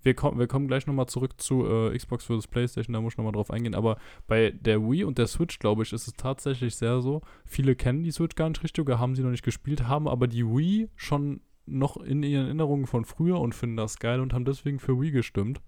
Wir, 0.02 0.14
kommen 0.14 0.38
wir 0.38 0.46
kommen 0.46 0.66
gleich 0.68 0.86
nochmal 0.86 1.06
zurück 1.06 1.40
zu 1.40 1.66
äh, 1.66 1.96
Xbox 1.96 2.24
vs. 2.24 2.46
Playstation, 2.48 2.94
da 2.94 3.00
muss 3.00 3.14
ich 3.14 3.18
nochmal 3.18 3.32
drauf 3.32 3.50
eingehen. 3.50 3.74
Aber 3.74 3.98
bei 4.26 4.50
der 4.50 4.80
Wii 4.82 5.04
und 5.04 5.18
der 5.18 5.26
Switch, 5.26 5.58
glaube 5.58 5.82
ich, 5.82 5.92
ist 5.92 6.06
es 6.06 6.14
tatsächlich 6.14 6.76
sehr 6.76 7.00
so. 7.02 7.20
Viele 7.44 7.76
kennen 7.76 8.02
die 8.02 8.10
Switch 8.12 8.34
gar 8.36 8.48
nicht 8.48 8.62
richtig 8.62 8.82
oder 8.84 8.98
haben 8.98 9.14
sie 9.14 9.22
noch 9.22 9.30
nicht 9.30 9.44
gespielt, 9.44 9.86
haben 9.88 10.08
aber 10.08 10.26
die 10.26 10.46
Wii 10.46 10.88
schon 10.96 11.40
noch 11.66 11.96
in 11.98 12.22
ihren 12.22 12.46
Erinnerungen 12.46 12.86
von 12.86 13.04
früher 13.04 13.38
und 13.40 13.54
finden 13.54 13.76
das 13.76 13.98
geil 13.98 14.20
und 14.20 14.32
haben 14.32 14.44
deswegen 14.44 14.78
für 14.80 15.00
Wii 15.00 15.10
gestimmt. 15.12 15.60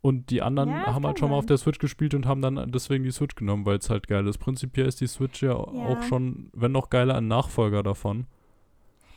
Und 0.00 0.30
die 0.30 0.42
anderen 0.42 0.70
Ja, 0.70 0.92
haben 0.94 1.06
halt 1.06 1.20
schon 1.20 1.30
mal 1.30 1.36
auf 1.36 1.46
der 1.46 1.56
Switch 1.58 1.78
gespielt 1.78 2.12
und 2.14 2.26
haben 2.26 2.42
dann 2.42 2.72
deswegen 2.72 3.04
die 3.04 3.12
Switch 3.12 3.36
genommen, 3.36 3.64
weil 3.64 3.78
es 3.78 3.88
halt 3.88 4.08
geil 4.08 4.26
ist. 4.26 4.38
Prinzipiell 4.38 4.88
ist 4.88 5.00
die 5.00 5.06
Switch 5.06 5.40
ja, 5.42 5.54
auch 5.54 6.00
Ja. 6.00 6.02
schon, 6.02 6.50
wenn 6.52 6.72
noch 6.72 6.90
geiler, 6.90 7.14
ein 7.14 7.28
Nachfolger 7.28 7.84
davon. 7.84 8.26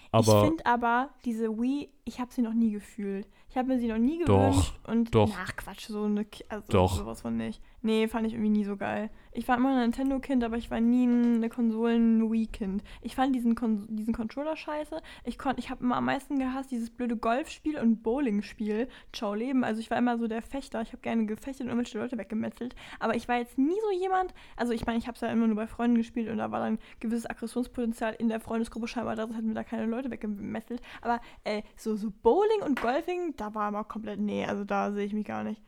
ich 0.05 0.11
Aber 0.11 0.45
finde 0.45 0.63
aber, 0.67 1.09
diese 1.25 1.49
Wii, 1.57 1.89
ich 2.07 2.19
habe 2.19 2.31
sie 2.31 2.41
noch 2.43 2.53
nie 2.53 2.71
gefühlt. 2.71 3.27
Ich 3.49 3.57
habe 3.57 3.69
mir 3.69 3.79
sie 3.79 3.87
noch 3.87 3.97
nie 3.97 4.23
Doch, 4.25 4.49
gewünscht. 4.49 4.73
und 4.87 5.15
doch. 5.15 5.31
Ach 5.39 5.55
Quatsch, 5.55 5.87
so 5.87 6.03
eine, 6.03 6.25
also 6.49 6.65
Doch. 6.71 6.95
sowas 6.97 7.21
von 7.21 7.37
nicht. 7.37 7.61
Nee, 7.81 8.07
fand 8.07 8.25
ich 8.27 8.33
irgendwie 8.33 8.49
nie 8.49 8.63
so 8.65 8.77
geil. 8.77 9.09
Ich 9.31 9.47
war 9.47 9.57
immer 9.57 9.69
ein 9.71 9.79
Nintendo-Kind, 9.79 10.43
aber 10.43 10.57
ich 10.57 10.71
war 10.71 10.79
nie 10.81 11.05
ein 11.05 11.47
Konsolen-Wii-Kind. 11.49 12.83
Ich 13.01 13.15
fand 13.15 13.35
diesen, 13.35 13.53
Kon 13.55 13.85
diesen 13.89 14.13
Controller 14.13 14.55
scheiße. 14.57 15.01
Ich, 15.23 15.37
kon- 15.37 15.53
ich 15.57 15.69
habe 15.69 15.83
immer 15.83 15.97
am 15.97 16.05
meisten 16.05 16.39
gehasst 16.39 16.71
dieses 16.71 16.89
blöde 16.89 17.15
Golfspiel 17.15 17.79
und 17.79 18.01
Bowling-Spiel. 18.03 18.87
Ciao 19.13 19.33
Leben. 19.33 19.63
Also 19.63 19.79
ich 19.81 19.89
war 19.91 19.97
immer 19.97 20.17
so 20.17 20.27
der 20.27 20.41
Fechter. 20.41 20.81
Ich 20.81 20.89
habe 20.93 21.01
gerne 21.01 21.25
gefechtet 21.25 21.61
und 21.61 21.67
irgendwelche 21.69 21.97
Leute 21.99 22.17
weggemetzelt. 22.17 22.75
Aber 22.99 23.15
ich 23.15 23.27
war 23.27 23.37
jetzt 23.37 23.57
nie 23.57 23.79
so 23.89 23.99
jemand, 23.99 24.33
also 24.57 24.73
ich 24.73 24.85
meine, 24.85 24.97
ich 24.97 25.07
habe 25.07 25.15
es 25.15 25.21
ja 25.21 25.29
immer 25.29 25.47
nur 25.47 25.55
bei 25.55 25.67
Freunden 25.67 25.97
gespielt 25.97 26.29
und 26.29 26.37
da 26.39 26.51
war 26.51 26.59
dann 26.59 26.79
gewisses 26.99 27.29
Aggressionspotenzial 27.29 28.15
in 28.15 28.29
der 28.29 28.39
Freundesgruppe 28.39 28.87
scheinbar, 28.87 29.15
da 29.15 29.27
hätten 29.27 29.47
wir 29.49 29.55
da 29.55 29.63
keine 29.63 29.85
Leute 29.85 30.09
weggemetzelt. 30.11 30.81
Aber 31.01 31.21
äh, 31.43 31.61
so, 31.77 31.94
so 31.95 32.11
Bowling 32.23 32.61
und 32.65 32.81
Golfing, 32.81 33.33
da 33.37 33.53
war 33.55 33.69
immer 33.69 33.83
komplett, 33.83 34.19
nee, 34.19 34.45
also 34.45 34.63
da 34.63 34.91
sehe 34.91 35.05
ich 35.05 35.13
mich 35.13 35.25
gar 35.25 35.43
nicht. 35.43 35.61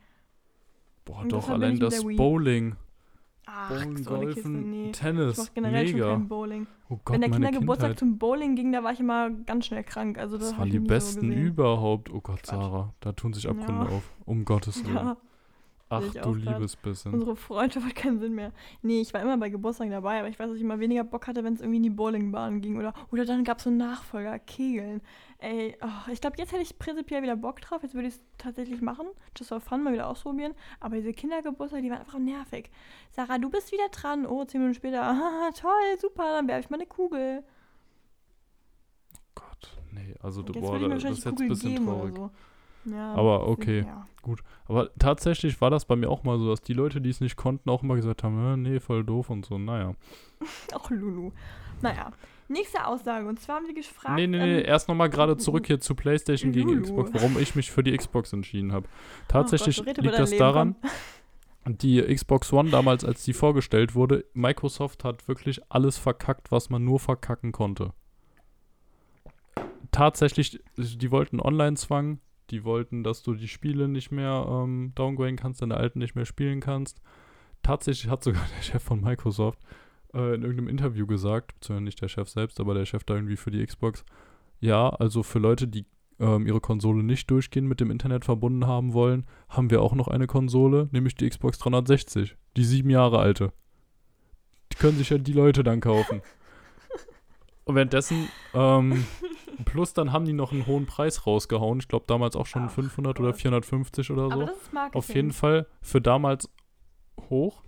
boah, 1.04 1.20
Und 1.20 1.32
doch, 1.32 1.48
allein 1.48 1.74
ich 1.74 1.80
das. 1.80 2.02
Bowling, 2.04 2.76
Ach, 3.46 3.70
Bowling, 3.70 3.96
so 3.96 4.14
eine 4.14 4.26
Kiste, 4.26 4.42
Golfen, 4.42 4.70
nee. 4.70 4.90
Ich 4.90 4.98
Tennis, 4.98 5.38
mach 5.38 5.54
generell 5.54 5.86
schon 5.88 5.96
mega. 5.98 6.10
kein 6.12 6.28
Bowling. 6.28 6.66
Oh 6.90 6.98
Gott, 7.04 7.14
Wenn 7.14 7.20
der 7.22 7.30
Kindergeburtstag 7.30 7.98
zum 7.98 8.18
Bowling 8.18 8.56
ging, 8.56 8.72
da 8.72 8.82
war 8.84 8.92
ich 8.92 9.00
immer 9.00 9.30
ganz 9.30 9.66
schnell 9.66 9.84
krank. 9.84 10.18
Also 10.18 10.36
das 10.38 10.50
Das 10.50 10.58
waren 10.58 10.66
ich 10.68 10.72
die 10.74 10.78
so 10.80 10.84
besten 10.86 11.28
gesehen. 11.30 11.46
überhaupt. 11.46 12.10
Oh 12.10 12.20
Gott, 12.20 12.42
Quatsch. 12.42 12.46
Sarah, 12.50 12.94
da 13.00 13.12
tun 13.12 13.32
sich 13.32 13.48
Abgründe 13.48 13.84
Ja. 13.86 13.96
auf. 13.96 14.02
Um 14.26 14.44
Gottes 14.44 14.84
Willen. 14.84 14.96
Ja, 14.96 15.16
Ach 15.90 16.02
du 16.02 16.34
liebes 16.34 16.76
bisschen. 16.76 17.14
unsere 17.14 17.34
Freundschaft 17.34 17.86
hat 17.86 17.94
keinen 17.94 18.18
Sinn 18.18 18.34
mehr. 18.34 18.52
Nee, 18.82 19.00
ich 19.00 19.14
war 19.14 19.22
immer 19.22 19.38
bei 19.38 19.48
Geburtstagen 19.48 19.90
dabei, 19.90 20.18
aber 20.18 20.28
ich 20.28 20.38
weiß, 20.38 20.48
dass 20.48 20.56
ich 20.56 20.62
immer 20.62 20.80
weniger 20.80 21.04
Bock 21.04 21.26
hatte, 21.26 21.44
wenn 21.44 21.54
es 21.54 21.60
irgendwie 21.60 21.78
in 21.78 21.82
die 21.82 21.90
Bowlingbahn 21.90 22.60
ging. 22.60 22.78
Oder, 22.78 22.92
oder 23.10 23.24
dann 23.24 23.42
gab 23.42 23.58
es 23.58 23.64
so 23.64 23.70
einen 23.70 23.78
Nachfolger, 23.78 24.38
Kegeln. 24.38 25.00
Ey, 25.38 25.76
oh, 25.80 26.10
ich 26.12 26.20
glaube, 26.20 26.36
jetzt 26.38 26.52
hätte 26.52 26.62
ich 26.62 26.78
prinzipiell 26.78 27.22
wieder 27.22 27.36
Bock 27.36 27.60
drauf. 27.60 27.82
Jetzt 27.82 27.94
würde 27.94 28.08
ich 28.08 28.14
es 28.14 28.20
tatsächlich 28.36 28.82
machen. 28.82 29.06
Just 29.36 29.48
for 29.48 29.60
fun, 29.60 29.82
mal 29.82 29.92
wieder 29.92 30.08
ausprobieren. 30.08 30.52
Aber 30.80 30.96
diese 30.96 31.12
Kindergeburtstage, 31.12 31.82
die 31.82 31.90
waren 31.90 32.00
einfach 32.00 32.18
nervig. 32.18 32.70
Sarah, 33.12 33.38
du 33.38 33.48
bist 33.48 33.72
wieder 33.72 33.88
dran. 33.88 34.26
Oh, 34.26 34.44
zehn 34.44 34.60
Minuten 34.60 34.76
später. 34.76 35.00
Toll, 35.58 35.98
super, 35.98 36.24
dann 36.24 36.48
werfe 36.48 36.60
ich 36.60 36.70
mal 36.70 36.76
eine 36.76 36.86
Kugel. 36.86 37.44
Gott, 39.34 39.78
nee, 39.92 40.14
also 40.20 40.42
du, 40.42 40.52
boah, 40.52 40.78
das 40.78 41.04
ist 41.04 41.24
jetzt 41.24 41.40
ein 41.40 41.48
bisschen 41.48 41.84
traurig. 41.86 42.14
so. 42.14 42.30
Ja, 42.84 43.14
Aber 43.14 43.48
okay. 43.48 43.84
Ja. 43.86 44.06
Aber 44.66 44.90
tatsächlich 44.98 45.60
war 45.60 45.70
das 45.70 45.84
bei 45.86 45.96
mir 45.96 46.10
auch 46.10 46.22
mal 46.22 46.38
so, 46.38 46.48
dass 46.48 46.60
die 46.60 46.74
Leute, 46.74 47.00
die 47.00 47.10
es 47.10 47.20
nicht 47.20 47.36
konnten, 47.36 47.70
auch 47.70 47.82
immer 47.82 47.96
gesagt 47.96 48.22
haben, 48.22 48.54
"Äh, 48.54 48.56
nee, 48.56 48.80
voll 48.80 49.04
doof 49.04 49.30
und 49.30 49.46
so. 49.46 49.58
Naja. 49.58 49.94
Ach, 50.74 50.90
Lulu. 50.90 51.32
Naja, 51.80 52.12
nächste 52.48 52.84
Aussage. 52.86 53.26
Und 53.26 53.40
zwar 53.40 53.56
haben 53.56 53.66
wir 53.66 53.74
gefragt. 53.74 54.16
nee, 54.16 54.26
nee, 54.26 54.38
nee, 54.38 54.58
ähm, 54.60 54.66
erst 54.66 54.88
nochmal 54.88 55.08
gerade 55.10 55.36
zurück 55.36 55.66
hier 55.66 55.80
zu 55.80 55.94
PlayStation 55.94 56.52
gegen 56.52 56.68
Lulu. 56.70 56.82
Xbox, 56.82 57.14
warum 57.14 57.38
ich 57.38 57.54
mich 57.54 57.70
für 57.70 57.82
die 57.82 57.96
Xbox 57.96 58.32
entschieden 58.32 58.72
habe. 58.72 58.88
Tatsächlich 59.28 59.80
Oh 59.80 59.84
Gott, 59.84 59.98
liegt 59.98 60.18
das 60.18 60.30
Leben, 60.30 60.40
daran, 60.40 60.76
komm. 61.64 61.78
die 61.78 62.02
Xbox 62.02 62.52
One 62.52 62.70
damals, 62.70 63.04
als 63.04 63.24
die 63.24 63.32
vorgestellt 63.32 63.94
wurde, 63.94 64.24
Microsoft 64.34 65.04
hat 65.04 65.26
wirklich 65.28 65.60
alles 65.70 65.98
verkackt, 65.98 66.50
was 66.50 66.68
man 66.70 66.84
nur 66.84 66.98
verkacken 67.00 67.52
konnte. 67.52 67.92
Tatsächlich, 69.90 70.60
die 70.76 71.10
wollten 71.10 71.40
Online-Zwang, 71.40 72.20
die 72.50 72.64
wollten, 72.64 73.04
dass 73.04 73.22
du 73.22 73.34
die 73.34 73.48
Spiele 73.48 73.88
nicht 73.88 74.10
mehr 74.10 74.46
ähm, 74.48 74.92
downgraden 74.94 75.36
kannst, 75.36 75.62
deine 75.62 75.76
alten 75.76 75.98
nicht 75.98 76.14
mehr 76.14 76.24
spielen 76.24 76.60
kannst. 76.60 77.00
Tatsächlich 77.62 78.10
hat 78.10 78.24
sogar 78.24 78.42
der 78.56 78.62
Chef 78.62 78.82
von 78.82 79.00
Microsoft 79.00 79.60
äh, 80.14 80.34
in 80.34 80.42
irgendeinem 80.42 80.68
Interview 80.68 81.06
gesagt, 81.06 81.54
beziehungsweise 81.54 81.84
nicht 81.84 82.02
der 82.02 82.08
Chef 82.08 82.28
selbst, 82.28 82.60
aber 82.60 82.74
der 82.74 82.86
Chef 82.86 83.04
da 83.04 83.14
irgendwie 83.14 83.36
für 83.36 83.50
die 83.50 83.64
Xbox, 83.64 84.04
ja, 84.60 84.88
also 84.88 85.22
für 85.22 85.38
Leute, 85.38 85.68
die 85.68 85.86
ähm, 86.20 86.46
ihre 86.46 86.60
Konsole 86.60 87.02
nicht 87.02 87.30
durchgehend 87.30 87.68
mit 87.68 87.80
dem 87.80 87.90
Internet 87.90 88.24
verbunden 88.24 88.66
haben 88.66 88.92
wollen, 88.92 89.26
haben 89.48 89.70
wir 89.70 89.82
auch 89.82 89.94
noch 89.94 90.08
eine 90.08 90.26
Konsole, 90.26 90.88
nämlich 90.92 91.14
die 91.14 91.28
Xbox 91.28 91.58
360, 91.58 92.36
die 92.56 92.64
sieben 92.64 92.90
Jahre 92.90 93.18
alte. 93.18 93.52
Die 94.72 94.76
können 94.76 94.98
sich 94.98 95.10
ja 95.10 95.18
die 95.18 95.32
Leute 95.32 95.62
dann 95.62 95.80
kaufen. 95.80 96.22
Und 97.64 97.74
währenddessen, 97.74 98.28
ähm, 98.54 99.04
plus 99.64 99.94
dann 99.94 100.12
haben 100.12 100.24
die 100.24 100.32
noch 100.32 100.52
einen 100.52 100.66
hohen 100.66 100.86
Preis 100.86 101.26
rausgehauen. 101.26 101.80
Ich 101.80 101.88
glaube 101.88 102.04
damals 102.06 102.36
auch 102.36 102.46
schon 102.46 102.64
Ach, 102.66 102.70
500 102.70 103.16
Gott. 103.16 103.24
oder 103.24 103.34
450 103.34 104.10
oder 104.10 104.30
so. 104.30 104.48
Auf 104.92 105.14
jeden 105.14 105.32
Fall 105.32 105.66
für 105.80 106.00
damals 106.00 106.50
hoch 107.28 107.62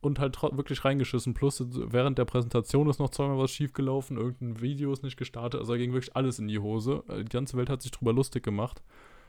und 0.00 0.18
halt 0.18 0.40
wirklich 0.42 0.84
reingeschissen. 0.84 1.34
Plus 1.34 1.64
während 1.70 2.18
der 2.18 2.24
Präsentation 2.26 2.88
ist 2.88 2.98
noch 2.98 3.10
zweimal 3.10 3.38
was 3.38 3.50
schiefgelaufen, 3.50 4.16
irgendein 4.16 4.60
Video 4.60 4.92
ist 4.92 5.02
nicht 5.02 5.16
gestartet, 5.16 5.60
also 5.60 5.72
da 5.72 5.78
ging 5.78 5.92
wirklich 5.92 6.14
alles 6.14 6.38
in 6.38 6.48
die 6.48 6.58
Hose. 6.58 7.02
Äh, 7.08 7.24
Die 7.24 7.30
ganze 7.30 7.56
Welt 7.56 7.70
hat 7.70 7.82
sich 7.82 7.90
drüber 7.90 8.12
lustig 8.12 8.42
gemacht. 8.42 8.82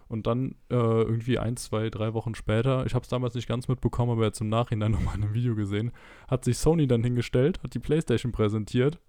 Und 0.08 0.28
dann 0.28 0.52
äh, 0.70 0.76
irgendwie 0.76 1.40
ein, 1.40 1.58
zwei, 1.58 1.90
drei 1.90 2.14
Wochen 2.14 2.36
später, 2.36 2.86
ich 2.86 2.94
habe 2.94 3.02
es 3.02 3.10
damals 3.10 3.34
nicht 3.34 3.48
ganz 3.48 3.68
mitbekommen, 3.68 4.12
aber 4.12 4.26
jetzt 4.26 4.40
im 4.40 4.50
Nachhinein 4.50 4.92
nochmal 4.92 5.16
in 5.16 5.24
einem 5.24 5.34
Video 5.34 5.56
gesehen, 5.56 5.92
hat 6.28 6.46
sich 6.46 6.60
Sony 6.60 6.86
dann 6.86 7.04
hingestellt, 7.04 7.64
hat 7.64 7.74
die 7.74 7.80
Playstation 7.80 8.32
präsentiert 8.32 9.00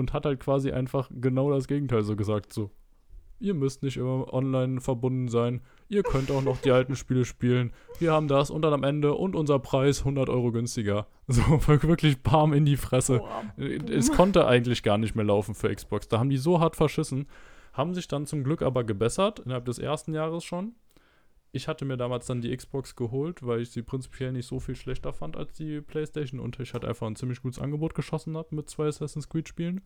und 0.00 0.12
hat 0.12 0.26
halt 0.26 0.40
quasi 0.40 0.72
einfach 0.72 1.08
genau 1.14 1.50
das 1.50 1.68
Gegenteil 1.68 2.02
so 2.02 2.16
gesagt, 2.16 2.52
so, 2.52 2.70
ihr 3.38 3.54
müsst 3.54 3.82
nicht 3.82 3.96
immer 3.96 4.32
online 4.32 4.80
verbunden 4.80 5.28
sein, 5.28 5.60
ihr 5.88 6.02
könnt 6.02 6.30
auch 6.30 6.42
noch 6.42 6.58
die 6.58 6.70
alten 6.70 6.96
Spiele 6.96 7.24
spielen, 7.24 7.72
wir 7.98 8.12
haben 8.12 8.28
das 8.28 8.50
und 8.50 8.62
dann 8.62 8.72
am 8.72 8.84
Ende 8.84 9.14
und 9.14 9.34
unser 9.34 9.58
Preis 9.58 10.00
100 10.00 10.28
Euro 10.28 10.52
günstiger. 10.52 11.06
So, 11.32 11.42
wirklich 11.68 12.24
Palm 12.24 12.52
in 12.52 12.64
die 12.64 12.76
Fresse. 12.76 13.18
Boah, 13.18 13.44
Es 13.88 14.10
konnte 14.10 14.48
eigentlich 14.48 14.82
gar 14.82 14.98
nicht 14.98 15.14
mehr 15.14 15.24
laufen 15.24 15.54
für 15.54 15.72
Xbox. 15.72 16.08
Da 16.08 16.18
haben 16.18 16.28
die 16.28 16.38
so 16.38 16.58
hart 16.58 16.74
verschissen, 16.74 17.28
haben 17.72 17.94
sich 17.94 18.08
dann 18.08 18.26
zum 18.26 18.42
Glück 18.42 18.62
aber 18.62 18.82
gebessert, 18.82 19.38
innerhalb 19.38 19.64
des 19.64 19.78
ersten 19.78 20.12
Jahres 20.12 20.42
schon. 20.42 20.74
Ich 21.52 21.66
hatte 21.66 21.84
mir 21.84 21.96
damals 21.96 22.26
dann 22.26 22.40
die 22.40 22.56
Xbox 22.56 22.94
geholt, 22.94 23.44
weil 23.44 23.60
ich 23.60 23.70
sie 23.70 23.82
prinzipiell 23.82 24.32
nicht 24.32 24.46
so 24.46 24.60
viel 24.60 24.76
schlechter 24.76 25.12
fand 25.12 25.36
als 25.36 25.52
die 25.54 25.80
PlayStation 25.80 26.38
und 26.38 26.60
ich 26.60 26.74
halt 26.74 26.84
einfach 26.84 27.08
ein 27.08 27.16
ziemlich 27.16 27.42
gutes 27.42 27.58
Angebot 27.58 27.94
geschossen 27.94 28.36
habe 28.36 28.54
mit 28.54 28.70
zwei 28.70 28.86
Assassin's 28.86 29.28
Creed 29.28 29.48
Spielen. 29.48 29.80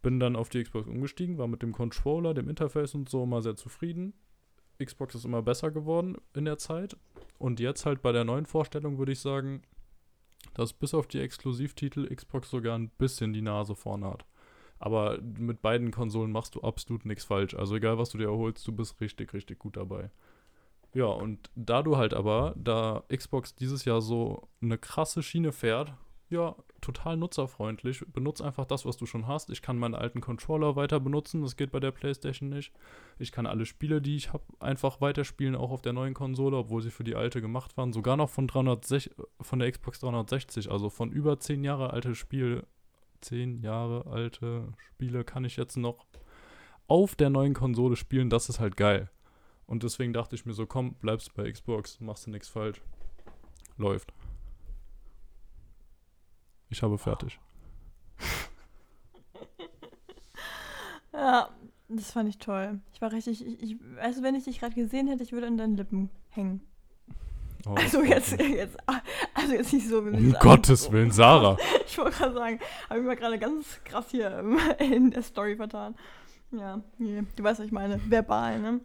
Bin 0.00 0.20
dann 0.20 0.36
auf 0.36 0.48
die 0.48 0.62
Xbox 0.62 0.88
umgestiegen, 0.88 1.36
war 1.36 1.48
mit 1.48 1.62
dem 1.62 1.72
Controller, 1.72 2.32
dem 2.32 2.48
Interface 2.48 2.94
und 2.94 3.08
so 3.08 3.24
immer 3.24 3.42
sehr 3.42 3.56
zufrieden. 3.56 4.14
Xbox 4.82 5.14
ist 5.14 5.24
immer 5.24 5.42
besser 5.42 5.70
geworden 5.70 6.16
in 6.34 6.46
der 6.46 6.58
Zeit. 6.58 6.96
Und 7.38 7.60
jetzt 7.60 7.84
halt 7.84 8.00
bei 8.02 8.12
der 8.12 8.24
neuen 8.24 8.46
Vorstellung 8.46 8.98
würde 8.98 9.12
ich 9.12 9.20
sagen, 9.20 9.62
dass 10.54 10.72
bis 10.72 10.94
auf 10.94 11.06
die 11.06 11.20
Exklusivtitel 11.20 12.12
Xbox 12.14 12.50
sogar 12.50 12.78
ein 12.78 12.90
bisschen 12.90 13.32
die 13.32 13.42
Nase 13.42 13.74
vorne 13.74 14.06
hat. 14.06 14.24
Aber 14.78 15.20
mit 15.20 15.62
beiden 15.62 15.90
Konsolen 15.90 16.32
machst 16.32 16.54
du 16.54 16.60
absolut 16.62 17.04
nichts 17.04 17.24
falsch. 17.24 17.54
Also 17.54 17.76
egal, 17.76 17.98
was 17.98 18.10
du 18.10 18.18
dir 18.18 18.28
erholst, 18.28 18.66
du 18.66 18.72
bist 18.72 19.00
richtig, 19.00 19.32
richtig 19.32 19.58
gut 19.58 19.76
dabei. 19.76 20.10
Ja, 20.94 21.06
und 21.06 21.50
da 21.56 21.82
du 21.82 21.96
halt 21.96 22.14
aber, 22.14 22.54
da 22.56 23.02
Xbox 23.14 23.56
dieses 23.56 23.84
Jahr 23.84 24.00
so 24.00 24.48
eine 24.62 24.78
krasse 24.78 25.22
Schiene 25.22 25.52
fährt, 25.52 25.92
ja, 26.30 26.56
total 26.80 27.16
nutzerfreundlich. 27.16 28.04
Benutz 28.12 28.40
einfach 28.40 28.64
das, 28.64 28.84
was 28.84 28.96
du 28.96 29.06
schon 29.06 29.26
hast. 29.26 29.50
Ich 29.50 29.62
kann 29.62 29.78
meinen 29.78 29.94
alten 29.94 30.20
Controller 30.20 30.76
weiter 30.76 31.00
benutzen, 31.00 31.42
das 31.42 31.56
geht 31.56 31.70
bei 31.70 31.80
der 31.80 31.90
PlayStation 31.90 32.48
nicht. 32.48 32.72
Ich 33.18 33.32
kann 33.32 33.46
alle 33.46 33.66
Spiele, 33.66 34.00
die 34.00 34.16
ich 34.16 34.32
habe, 34.32 34.44
einfach 34.58 35.00
weiterspielen, 35.00 35.54
auch 35.54 35.70
auf 35.70 35.82
der 35.82 35.92
neuen 35.92 36.14
Konsole, 36.14 36.56
obwohl 36.56 36.82
sie 36.82 36.90
für 36.90 37.04
die 37.04 37.14
alte 37.14 37.40
gemacht 37.40 37.76
waren. 37.76 37.92
Sogar 37.92 38.16
noch 38.16 38.30
von, 38.30 38.46
360, 38.46 39.14
von 39.40 39.58
der 39.58 39.70
Xbox 39.70 40.00
360, 40.00 40.70
also 40.70 40.90
von 40.90 41.10
über 41.10 41.38
10 41.38 41.64
Jahre 41.64 41.90
alte 41.90 42.14
Spiel, 42.14 42.66
10 43.20 43.60
Jahre 43.60 44.06
alte 44.10 44.72
Spiele 44.78 45.24
kann 45.24 45.44
ich 45.44 45.56
jetzt 45.56 45.76
noch 45.76 46.06
auf 46.86 47.16
der 47.16 47.30
neuen 47.30 47.54
Konsole 47.54 47.96
spielen. 47.96 48.30
Das 48.30 48.48
ist 48.48 48.60
halt 48.60 48.76
geil. 48.76 49.10
Und 49.66 49.82
deswegen 49.82 50.12
dachte 50.12 50.34
ich 50.34 50.44
mir 50.44 50.52
so, 50.52 50.66
komm, 50.66 50.94
bleibst 50.94 51.34
bei 51.34 51.50
Xbox, 51.50 52.00
machst 52.00 52.26
du 52.26 52.30
nichts 52.30 52.48
falsch. 52.48 52.80
Läuft. 53.76 54.12
Ich 56.70 56.82
habe 56.82 56.98
fertig. 56.98 57.38
Ja, 61.12 61.48
das 61.88 62.10
fand 62.10 62.28
ich 62.28 62.38
toll. 62.38 62.80
Ich 62.92 63.00
war 63.00 63.12
richtig, 63.12 63.46
ich, 63.46 63.62
ich 63.62 63.76
also 64.00 64.22
wenn 64.22 64.34
ich 64.34 64.44
dich 64.44 64.58
gerade 64.58 64.74
gesehen 64.74 65.06
hätte, 65.06 65.22
ich 65.22 65.32
würde 65.32 65.46
an 65.46 65.56
deinen 65.56 65.76
Lippen 65.76 66.10
hängen. 66.30 66.60
Oh, 67.66 67.74
Also 67.74 68.02
jetzt, 68.02 68.32
jetzt, 68.40 68.76
also 69.32 69.54
jetzt 69.54 69.72
nicht 69.72 69.88
so. 69.88 70.04
wie 70.04 70.16
Um 70.16 70.32
Gottes 70.34 70.90
Willen, 70.90 71.12
Sarah. 71.12 71.56
Ich 71.86 71.98
wollte 71.98 72.16
gerade 72.16 72.34
sagen, 72.34 72.60
habe 72.90 72.98
ich 72.98 73.06
mal 73.06 73.14
gerade 73.14 73.38
ganz 73.38 73.78
krass 73.84 74.06
hier 74.10 74.44
in 74.80 75.12
der 75.12 75.22
Story 75.22 75.54
vertan. 75.54 75.94
Ja, 76.50 76.82
nee, 76.98 77.22
du 77.36 77.44
weißt, 77.44 77.60
was 77.60 77.66
ich 77.66 77.72
meine. 77.72 78.00
Verbal, 78.10 78.60
ne? 78.60 78.80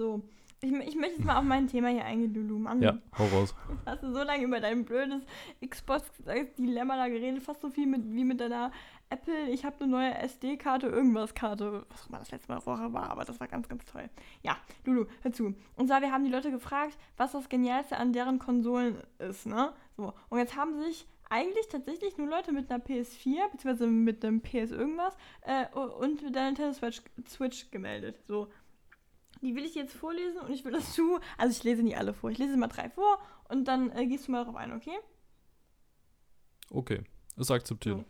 So. 0.00 0.22
Ich, 0.62 0.72
ich 0.72 0.96
möchte 0.96 1.16
jetzt 1.16 1.24
mal 1.26 1.36
auf 1.36 1.44
mein 1.44 1.68
Thema 1.68 1.88
hier 1.88 2.06
eingehen, 2.06 2.32
Lulu. 2.32 2.58
Mann, 2.58 2.80
Ja, 2.80 2.96
hau 3.18 3.26
raus. 3.26 3.54
hast 3.84 4.02
du 4.02 4.12
so 4.14 4.22
lange 4.22 4.44
über 4.44 4.58
dein 4.58 4.86
blödes 4.86 5.22
Xbox-Dilemma 5.66 6.96
da 6.96 7.08
geredet, 7.08 7.42
fast 7.42 7.60
so 7.60 7.68
viel 7.68 7.86
mit, 7.86 8.02
wie 8.10 8.24
mit 8.24 8.40
deiner 8.40 8.72
Apple, 9.10 9.50
ich 9.50 9.64
habe 9.66 9.76
eine 9.80 9.90
neue 9.90 10.14
SD-Karte, 10.14 10.86
irgendwas 10.86 11.34
Karte, 11.34 11.84
was 11.90 12.02
auch 12.04 12.08
immer 12.08 12.18
das 12.18 12.30
letzte 12.30 12.50
Mal 12.52 12.64
Woche 12.64 12.92
war, 12.94 13.10
aber 13.10 13.24
das 13.24 13.40
war 13.40 13.48
ganz, 13.48 13.68
ganz 13.68 13.84
toll. 13.84 14.08
Ja, 14.42 14.56
Lulu, 14.86 15.04
hör 15.22 15.32
zu. 15.32 15.54
Und 15.76 15.88
zwar, 15.88 16.00
wir 16.00 16.12
haben 16.12 16.24
die 16.24 16.30
Leute 16.30 16.50
gefragt, 16.50 16.96
was 17.18 17.32
das 17.32 17.48
Genialste 17.50 17.98
an 17.98 18.14
deren 18.14 18.38
Konsolen 18.38 18.96
ist, 19.18 19.44
ne? 19.46 19.72
So, 19.98 20.14
und 20.30 20.38
jetzt 20.38 20.56
haben 20.56 20.80
sich 20.82 21.06
eigentlich 21.28 21.68
tatsächlich 21.68 22.18
nur 22.18 22.28
Leute 22.28 22.52
mit 22.52 22.70
einer 22.70 22.82
PS4, 22.82 23.50
beziehungsweise 23.52 23.86
mit 23.86 24.24
einem 24.24 24.40
PS 24.40 24.72
irgendwas, 24.72 25.16
äh, 25.42 25.66
und 25.76 26.22
mit 26.22 26.34
der 26.34 26.46
Nintendo 26.46 26.72
Switch, 26.72 27.02
Switch 27.28 27.70
gemeldet. 27.70 28.16
So, 28.26 28.48
die 29.42 29.54
will 29.54 29.64
ich 29.64 29.74
jetzt 29.74 29.94
vorlesen 29.94 30.40
und 30.40 30.50
ich 30.50 30.64
will, 30.64 30.72
dass 30.72 30.94
du, 30.96 31.18
also 31.38 31.56
ich 31.56 31.64
lese 31.64 31.82
nie 31.82 31.96
alle 31.96 32.12
vor, 32.14 32.30
ich 32.30 32.38
lese 32.38 32.56
mal 32.56 32.68
drei 32.68 32.88
vor 32.90 33.18
und 33.48 33.66
dann 33.66 33.90
äh, 33.92 34.06
gehst 34.06 34.28
du 34.28 34.32
mal 34.32 34.38
darauf 34.40 34.56
ein, 34.56 34.72
okay? 34.72 34.96
Okay, 36.70 37.02
ist 37.36 37.50
akzeptiert. 37.50 37.98
So. 37.98 38.04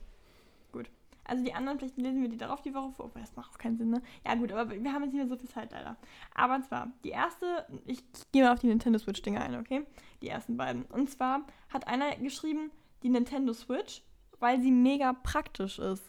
Also 1.24 1.44
die 1.44 1.54
anderen, 1.54 1.78
vielleicht 1.78 1.96
lesen 1.96 2.22
wir 2.22 2.28
die 2.28 2.36
darauf 2.38 2.60
die 2.60 2.74
Woche 2.74 2.90
vor. 2.90 3.06
Oh, 3.06 3.18
das 3.18 3.36
macht 3.36 3.52
auch 3.52 3.58
keinen 3.58 3.76
Sinn, 3.76 3.90
ne? 3.90 4.02
Ja 4.26 4.34
gut, 4.34 4.50
aber 4.50 4.68
wir 4.70 4.92
haben 4.92 5.04
jetzt 5.04 5.12
nicht 5.12 5.20
mehr 5.22 5.28
so 5.28 5.36
viel 5.36 5.48
Zeit 5.48 5.70
leider. 5.70 5.96
Aber 6.34 6.60
zwar, 6.62 6.90
die 7.04 7.10
erste, 7.10 7.66
ich 7.86 8.02
gehe 8.32 8.42
mal 8.42 8.52
auf 8.52 8.58
die 8.58 8.66
Nintendo 8.66 8.98
Switch-Dinger 8.98 9.40
ein, 9.40 9.54
okay? 9.54 9.86
Die 10.22 10.28
ersten 10.28 10.56
beiden. 10.56 10.86
Und 10.86 11.08
zwar 11.08 11.46
hat 11.68 11.86
einer 11.86 12.16
geschrieben, 12.16 12.72
die 13.04 13.10
Nintendo 13.10 13.52
Switch, 13.52 14.02
weil 14.40 14.60
sie 14.60 14.72
mega 14.72 15.12
praktisch 15.12 15.78
ist. 15.78 16.02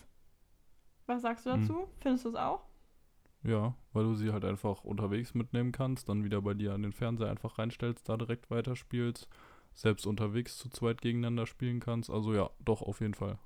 Was 1.06 1.22
sagst 1.22 1.46
du 1.46 1.52
Hm. 1.52 1.62
dazu? 1.62 1.88
Findest 2.00 2.26
du 2.26 2.30
es 2.30 2.36
auch? 2.36 2.64
Ja, 3.44 3.74
weil 3.94 4.04
du 4.04 4.14
sie 4.14 4.32
halt 4.32 4.46
einfach 4.46 4.84
unterwegs 4.84 5.34
mitnehmen 5.34 5.72
kannst, 5.72 6.10
dann 6.10 6.24
wieder 6.24 6.42
bei 6.42 6.54
dir 6.54 6.74
an 6.74 6.84
den 6.84 6.94
Fernseher 6.94 7.30
einfach 7.30 7.58
reinstellst, 7.58 8.08
da 8.08 8.18
direkt 8.18 8.52
weiterspielst, 8.52 9.28
selbst 9.74 10.06
unterwegs 10.06 10.58
zu 10.58 10.70
zweit 10.70 11.02
gegeneinander 11.02 11.48
spielen 11.48 11.80
kannst. 11.80 12.10
Also 12.10 12.34
ja, 12.34 12.52
doch, 12.60 12.82
auf 12.82 13.02
jeden 13.02 13.16
Fall. 13.16 13.40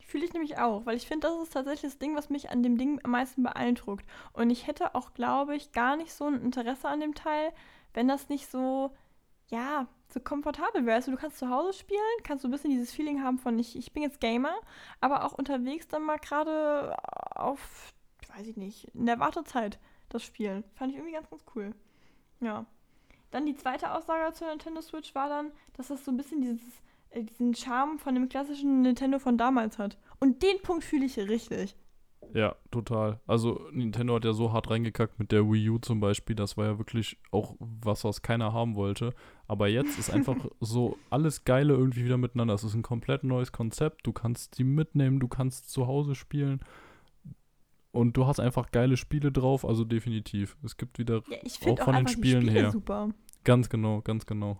Fühle 0.00 0.24
ich 0.24 0.32
nämlich 0.32 0.58
auch, 0.58 0.84
weil 0.84 0.96
ich 0.96 1.06
finde, 1.06 1.28
das 1.28 1.42
ist 1.42 1.52
tatsächlich 1.52 1.92
das 1.92 1.98
Ding, 1.98 2.14
was 2.14 2.28
mich 2.28 2.50
an 2.50 2.62
dem 2.62 2.76
Ding 2.76 3.00
am 3.04 3.12
meisten 3.12 3.42
beeindruckt. 3.42 4.04
Und 4.32 4.50
ich 4.50 4.66
hätte 4.66 4.94
auch, 4.94 5.14
glaube 5.14 5.56
ich, 5.56 5.72
gar 5.72 5.96
nicht 5.96 6.12
so 6.12 6.26
ein 6.26 6.40
Interesse 6.42 6.88
an 6.88 7.00
dem 7.00 7.14
Teil, 7.14 7.52
wenn 7.94 8.08
das 8.08 8.28
nicht 8.28 8.48
so, 8.50 8.94
ja, 9.48 9.86
so 10.08 10.20
komfortabel 10.20 10.84
wäre. 10.84 10.96
Also 10.96 11.10
du 11.10 11.16
kannst 11.16 11.38
zu 11.38 11.48
Hause 11.48 11.72
spielen, 11.72 12.00
kannst 12.22 12.42
so 12.42 12.48
ein 12.48 12.50
bisschen 12.50 12.70
dieses 12.70 12.92
Feeling 12.92 13.22
haben 13.22 13.38
von, 13.38 13.58
ich, 13.58 13.76
ich 13.76 13.92
bin 13.92 14.02
jetzt 14.02 14.20
Gamer, 14.20 14.54
aber 15.00 15.24
auch 15.24 15.32
unterwegs 15.32 15.88
dann 15.88 16.02
mal 16.04 16.18
gerade 16.18 16.94
auf, 17.34 17.92
weiß 18.36 18.46
ich 18.46 18.56
nicht, 18.56 18.84
in 18.94 19.06
der 19.06 19.20
Wartezeit 19.20 19.78
das 20.08 20.22
Spielen. 20.22 20.64
Fand 20.74 20.90
ich 20.92 20.98
irgendwie 20.98 21.14
ganz, 21.14 21.30
ganz 21.30 21.44
cool. 21.54 21.74
Ja. 22.40 22.66
Dann 23.30 23.46
die 23.46 23.56
zweite 23.56 23.92
Aussage 23.92 24.32
zur 24.32 24.48
Nintendo 24.48 24.80
Switch 24.80 25.14
war 25.14 25.28
dann, 25.28 25.50
dass 25.72 25.88
das 25.88 26.04
so 26.04 26.12
ein 26.12 26.16
bisschen 26.16 26.40
dieses 26.40 26.62
äh, 27.14 27.22
diesen 27.22 27.54
Charme 27.54 27.98
von 27.98 28.14
dem 28.14 28.28
klassischen 28.28 28.82
Nintendo 28.82 29.18
von 29.18 29.38
damals 29.38 29.78
hat. 29.78 29.96
Und 30.20 30.42
den 30.42 30.60
Punkt 30.62 30.84
fühle 30.84 31.06
ich 31.06 31.18
richtig. 31.18 31.76
Ja, 32.32 32.56
total. 32.70 33.20
Also 33.26 33.60
Nintendo 33.70 34.16
hat 34.16 34.24
ja 34.24 34.32
so 34.32 34.52
hart 34.52 34.70
reingekackt 34.70 35.18
mit 35.18 35.30
der 35.30 35.48
Wii 35.48 35.70
U 35.70 35.78
zum 35.78 36.00
Beispiel. 36.00 36.34
Das 36.34 36.56
war 36.56 36.66
ja 36.66 36.78
wirklich 36.78 37.18
auch 37.30 37.54
was, 37.58 38.02
was 38.02 38.22
keiner 38.22 38.52
haben 38.52 38.74
wollte. 38.74 39.14
Aber 39.46 39.68
jetzt 39.68 39.98
ist 39.98 40.10
einfach 40.10 40.36
so 40.60 40.98
alles 41.10 41.44
Geile 41.44 41.74
irgendwie 41.74 42.04
wieder 42.04 42.16
miteinander. 42.16 42.54
Es 42.54 42.64
ist 42.64 42.74
ein 42.74 42.82
komplett 42.82 43.22
neues 43.22 43.52
Konzept. 43.52 44.06
Du 44.06 44.12
kannst 44.12 44.58
die 44.58 44.64
mitnehmen, 44.64 45.20
du 45.20 45.28
kannst 45.28 45.70
zu 45.70 45.86
Hause 45.86 46.14
spielen. 46.14 46.60
Und 47.94 48.16
du 48.16 48.26
hast 48.26 48.40
einfach 48.40 48.70
geile 48.72 48.96
Spiele 48.96 49.30
drauf, 49.30 49.64
also 49.64 49.84
definitiv. 49.84 50.56
Es 50.64 50.76
gibt 50.76 50.98
wieder 50.98 51.22
Ja, 51.28 51.38
ich 51.42 51.64
Auch 51.66 51.78
auch, 51.80 51.84
von 51.84 51.94
den 51.94 52.08
Spielen 52.08 52.42
Spiele 52.42 52.60
her. 52.60 52.70
super. 52.70 53.10
ganz 53.44 53.68
genau, 53.68 54.00
ganz 54.02 54.26
genau. 54.26 54.58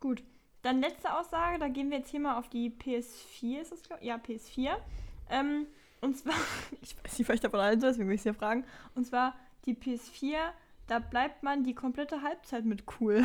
Gut. 0.00 0.22
Dann 0.62 0.80
letzte 0.80 1.16
Aussage, 1.16 1.58
da 1.58 1.68
gehen 1.68 1.90
wir 1.90 1.98
jetzt 1.98 2.10
hier 2.10 2.20
mal 2.20 2.36
auf 2.38 2.48
die 2.48 2.70
PS4, 2.70 3.60
ist 3.60 3.72
das, 3.72 3.82
glaub- 3.84 4.02
ja, 4.02 4.16
PS4. 4.16 4.70
Ähm, 5.30 5.66
und 6.00 6.16
zwar, 6.16 6.34
ich 6.82 6.94
weiß 7.02 7.18
nicht, 7.18 7.28
was 7.28 7.34
ich 7.36 7.40
davon 7.40 7.60
halten 7.60 7.80
soll, 7.80 7.90
deswegen 7.90 8.08
will 8.08 8.14
ich 8.16 8.20
es 8.20 8.24
ja 8.24 8.32
fragen. 8.34 8.64
Und 8.94 9.06
zwar 9.06 9.34
die 9.64 9.74
PS4, 9.74 10.36
da 10.88 10.98
bleibt 10.98 11.42
man 11.42 11.64
die 11.64 11.74
komplette 11.74 12.22
Halbzeit 12.22 12.64
mit 12.64 12.84
cool. 13.00 13.24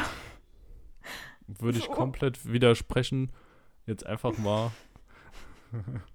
Würde 1.48 1.80
ich 1.80 1.86
So. 1.86 1.92
komplett 1.92 2.46
widersprechen. 2.52 3.32
Jetzt 3.86 4.06
einfach 4.06 4.38
mal 4.38 4.72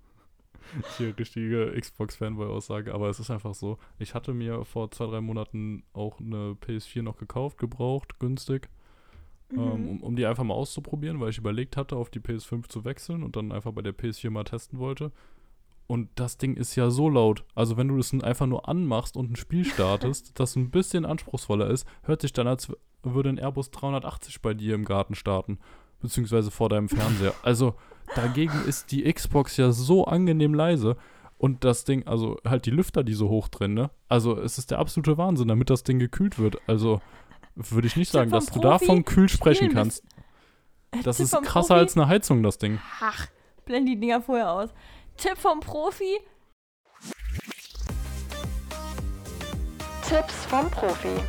hier 0.99 1.17
richtige 1.19 1.73
Xbox-Fanboy-Aussage, 1.79 2.93
aber 2.95 3.09
es 3.09 3.21
ist 3.21 3.31
einfach 3.31 3.55
so. 3.55 3.79
Ich 3.99 4.15
hatte 4.15 4.35
mir 4.35 4.65
vor 4.65 4.91
zwei, 4.91 5.07
drei 5.07 5.21
Monaten 5.21 5.83
auch 5.93 6.21
eine 6.21 6.57
PS4 6.61 7.03
noch 7.03 7.17
gekauft, 7.17 7.59
gebraucht, 7.59 8.19
günstig, 8.19 8.69
Mhm. 9.51 9.59
ähm, 9.61 9.89
um, 9.89 10.03
um 10.03 10.17
die 10.17 10.27
einfach 10.27 10.45
mal 10.45 10.55
auszuprobieren, 10.55 11.21
weil 11.21 11.31
ich 11.31 11.39
überlegt 11.39 11.77
hatte, 11.77 11.97
auf 11.97 12.11
die 12.11 12.21
PS5 12.21 12.69
zu 12.69 12.85
wechseln 12.85 13.23
und 13.23 13.35
dann 13.37 13.51
einfach 13.51 13.73
bei 13.73 13.81
der 13.83 13.95
PS4 13.97 14.31
mal 14.31 14.45
testen 14.45 14.79
wollte. 14.79 15.11
Und 15.87 16.11
das 16.17 16.37
Ding 16.37 16.55
ist 16.55 16.77
ja 16.77 16.91
so 16.91 17.09
laut. 17.09 17.45
Also 17.55 17.79
wenn 17.79 17.89
du 17.89 17.97
das 17.97 18.13
einfach 18.13 18.47
nur 18.47 18.69
anmachst 18.69 19.17
und 19.17 19.31
ein 19.33 19.37
Spiel 19.37 19.65
startest, 19.65 20.39
das 20.39 20.55
ein 20.55 20.71
bisschen 20.71 21.07
anspruchsvoller 21.07 21.69
ist, 21.71 21.87
hört 22.03 22.21
sich 22.21 22.35
dann, 22.35 22.47
als 22.47 22.71
würde 23.03 23.31
ein 23.31 23.39
Airbus 23.39 23.71
380 23.71 24.43
bei 24.43 24.53
dir 24.53 24.75
im 24.75 24.85
Garten 24.85 25.15
starten. 25.15 25.59
Beziehungsweise 26.01 26.51
vor 26.51 26.69
deinem 26.69 26.91
Fernseher. 26.91 27.35
Also 27.43 27.75
dagegen 28.15 28.65
ist 28.67 28.93
die 28.93 29.11
Xbox 29.13 29.57
ja 29.57 29.73
so 29.73 30.05
angenehm 30.05 30.55
leise. 30.55 30.97
Und 31.39 31.63
das 31.63 31.85
Ding, 31.85 32.05
also 32.07 32.37
halt 32.45 32.67
die 32.67 32.71
Lüfter, 32.71 33.05
die 33.05 33.15
so 33.15 33.29
hoch 33.29 33.47
drin, 33.49 33.73
ne? 33.73 33.91
Also 34.09 34.37
es 34.37 34.59
ist 34.59 34.73
der 34.73 34.81
absolute 34.81 35.17
Wahnsinn, 35.19 35.47
damit 35.47 35.71
das 35.71 35.85
Ding 35.85 36.01
gekühlt 36.01 36.39
wird. 36.39 36.57
Also 36.67 37.01
würde 37.55 37.87
ich 37.87 37.97
nicht 37.97 38.11
Tipp 38.11 38.21
sagen, 38.21 38.31
dass 38.31 38.47
du 38.47 38.61
Profi, 38.61 38.87
davon 38.87 39.05
kühl 39.05 39.29
sprechen 39.29 39.73
kannst. 39.73 40.03
Das 41.05 41.19
Tipp 41.19 41.25
ist 41.27 41.43
krasser 41.43 41.75
Profi, 41.75 41.81
als 41.81 41.97
eine 41.97 42.09
Heizung, 42.09 42.43
das 42.43 42.59
Ding. 42.59 42.81
Ach, 43.01 43.29
blend 43.65 43.89
die 43.89 44.01
Dinger 44.01 44.21
vorher 44.21 44.51
aus. 44.51 44.71
Tipp 45.17 45.39
vom 45.39 45.61
Profi. 45.61 46.19
Tipps 50.09 50.47
vom 50.47 50.71
Profi. 50.71 51.21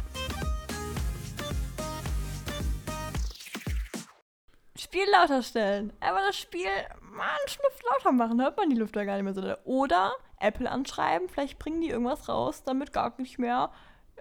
Spiel 4.79 5.03
lauter 5.11 5.41
stellen. 5.43 5.93
Aber 5.99 6.19
das 6.25 6.37
Spiel 6.37 6.65
mal 7.01 7.23
einen 7.27 7.47
Schnuff 7.47 7.79
lauter 7.91 8.11
machen, 8.11 8.41
hört 8.41 8.57
man 8.57 8.69
die 8.69 8.75
Lüfter 8.75 9.05
gar 9.05 9.15
nicht 9.21 9.23
mehr 9.23 9.33
so. 9.33 9.41
Oder 9.65 10.11
Apple 10.39 10.69
anschreiben, 10.69 11.27
vielleicht 11.29 11.59
bringen 11.59 11.81
die 11.81 11.89
irgendwas 11.89 12.29
raus, 12.29 12.63
damit 12.63 12.93
gar 12.93 13.13
nicht 13.19 13.39
mehr. 13.39 13.71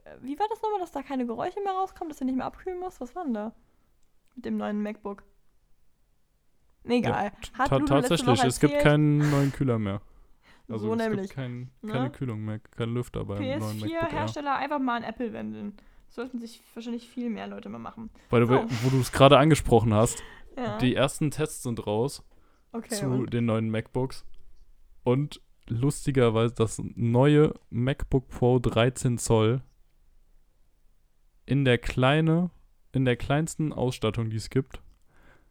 äh, 0.05 0.17
Wie 0.21 0.39
war 0.39 0.47
das 0.49 0.61
nochmal, 0.63 0.81
dass 0.81 0.93
da 0.93 1.03
keine 1.03 1.27
Geräusche 1.27 1.61
mehr 1.61 1.73
rauskommen, 1.73 2.09
dass 2.09 2.19
du 2.19 2.25
nicht 2.25 2.37
mehr 2.37 2.47
abkühlen 2.47 2.81
musst? 2.81 3.01
Was 3.01 3.15
war 3.15 3.25
denn 3.25 3.35
da? 3.35 3.53
Mit 4.35 4.45
dem 4.45 4.57
neuen 4.57 4.83
MacBook. 4.83 5.23
Egal. 6.85 7.33
Hat 7.59 7.69
Ta 7.69 7.79
tatsächlich, 7.81 8.45
es 8.45 8.61
gibt 8.61 8.79
keinen 8.81 9.31
neuen 9.31 9.53
Kühler 9.53 9.79
mehr. 9.79 10.01
Also 10.71 10.85
so 10.89 10.93
es 10.93 10.99
nämlich. 10.99 11.23
gibt 11.23 11.35
kein, 11.35 11.71
Ne? 11.81 11.93
keine 11.93 12.11
Kühlung 12.11 12.45
mehr, 12.45 12.59
kein 12.77 12.91
Lüfter 12.93 13.25
beim 13.25 13.39
neuen 13.39 13.59
MacBook 13.59 13.89
Air. 13.91 14.03
PS4-Hersteller 14.03 14.55
einfach 14.57 14.79
mal 14.79 14.97
an 14.99 15.03
Apple 15.03 15.33
wenden. 15.33 15.75
Das 16.09 16.17
sollten 16.17 16.39
sich 16.41 16.61
wahrscheinlich 16.75 17.09
viel 17.09 17.31
mehr 17.31 17.47
Leute 17.47 17.71
mal 17.71 17.79
machen. 17.79 18.11
The 18.31 18.47
way, 18.47 18.59
Oh. 18.59 18.67
wo 18.83 18.91
du 18.91 19.01
es 19.01 19.11
gerade 19.11 19.39
angesprochen 19.39 19.95
hast, 19.95 20.23
Ja. 20.59 20.79
die 20.79 20.95
ersten 20.95 21.31
Tests 21.31 21.63
sind 21.63 21.87
raus 21.87 22.23
okay, 22.73 22.95
zu 22.95 23.07
und? 23.07 23.33
den 23.33 23.47
neuen 23.47 23.71
MacBooks. 23.71 24.25
Und 25.05 25.41
lustigerweise 25.69 26.55
das 26.55 26.81
neue 26.97 27.55
MacBook 27.71 28.29
Pro 28.29 28.59
13 28.59 29.19
Zoll 29.19 29.63
in 31.47 31.65
der 31.65 31.79
kleine, 31.79 32.51
in 32.93 33.05
der 33.05 33.17
kleinsten 33.17 33.73
Ausstattung, 33.73 34.31
die 34.31 34.37
es 34.37 34.51
gibt, 34.51 34.83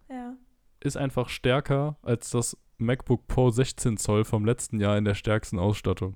Ja. 0.10 0.34
ist 0.80 0.98
einfach 0.98 1.30
stärker 1.30 1.98
als 2.02 2.30
das 2.32 2.58
MacBook 2.78 3.28
Pro 3.28 3.50
16 3.50 3.98
Zoll 3.98 4.24
vom 4.26 4.46
letzten 4.46 4.80
Jahr 4.80 4.98
in 4.98 5.06
der 5.06 5.16
stärksten 5.16 5.58
Ausstattung. 5.58 6.16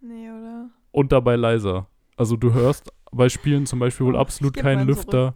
Nee, 0.00 0.30
oder? 0.30 0.70
Und 0.92 1.12
dabei 1.12 1.36
leiser. 1.36 1.88
Also 2.16 2.36
du 2.36 2.52
hörst 2.52 2.90
bei 3.12 3.28
Spielen 3.28 3.66
zum 3.66 3.78
Beispiel 3.78 4.06
wohl 4.06 4.16
Oh, 4.16 4.20
absolut 4.20 4.52
ich 4.52 4.62
geb 4.62 4.62
keinen 4.64 4.86
meinen 4.86 4.94
zurück. 4.94 5.34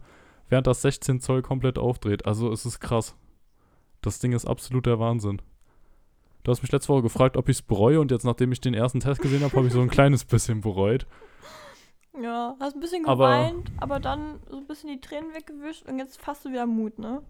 Während 0.49 0.67
das 0.67 0.81
16 0.81 1.19
Zoll 1.21 1.41
komplett 1.41 1.77
aufdreht. 1.79 2.25
Also 2.25 2.51
es 2.51 2.65
ist 2.65 2.79
krass. 2.79 3.15
Das 4.01 4.19
Ding 4.19 4.33
ist 4.33 4.45
absolut 4.45 4.85
der 4.85 4.99
Wahnsinn. 4.99 5.41
Du 6.43 6.51
hast 6.51 6.61
mich 6.61 6.71
letzte 6.71 6.89
Woche 6.89 7.01
gefragt, 7.01 7.37
ob 7.37 7.49
ich 7.49 7.57
es 7.57 7.61
bereue 7.63 7.99
und 7.99 8.11
jetzt, 8.11 8.23
nachdem 8.23 8.51
ich 8.51 8.61
den 8.61 8.75
ersten 8.75 8.99
Test 8.99 9.21
gesehen 9.21 9.43
habe, 9.43 9.55
habe 9.57 9.65
ich 9.67 9.73
so 9.73 9.81
ein 9.81 9.89
kleines 9.89 10.25
bisschen 10.25 10.61
bereut. 10.61 11.07
Ja, 12.21 12.55
hast 12.59 12.75
ein 12.75 12.79
bisschen 12.81 13.05
Aber- 13.07 13.25
geweint, 13.29 13.71
aber, 13.77 13.99
dann 13.99 14.39
so 14.49 14.57
ein 14.57 14.67
bisschen 14.67 14.89
die 14.89 15.01
Tränen 15.01 15.33
weggewischt 15.33 15.87
und 15.89 15.97
jetzt 15.97 16.21
fasst 16.21 16.45
du 16.45 16.49
wieder 16.49 16.65
Mut, 16.67 16.99
ne? 16.99 17.23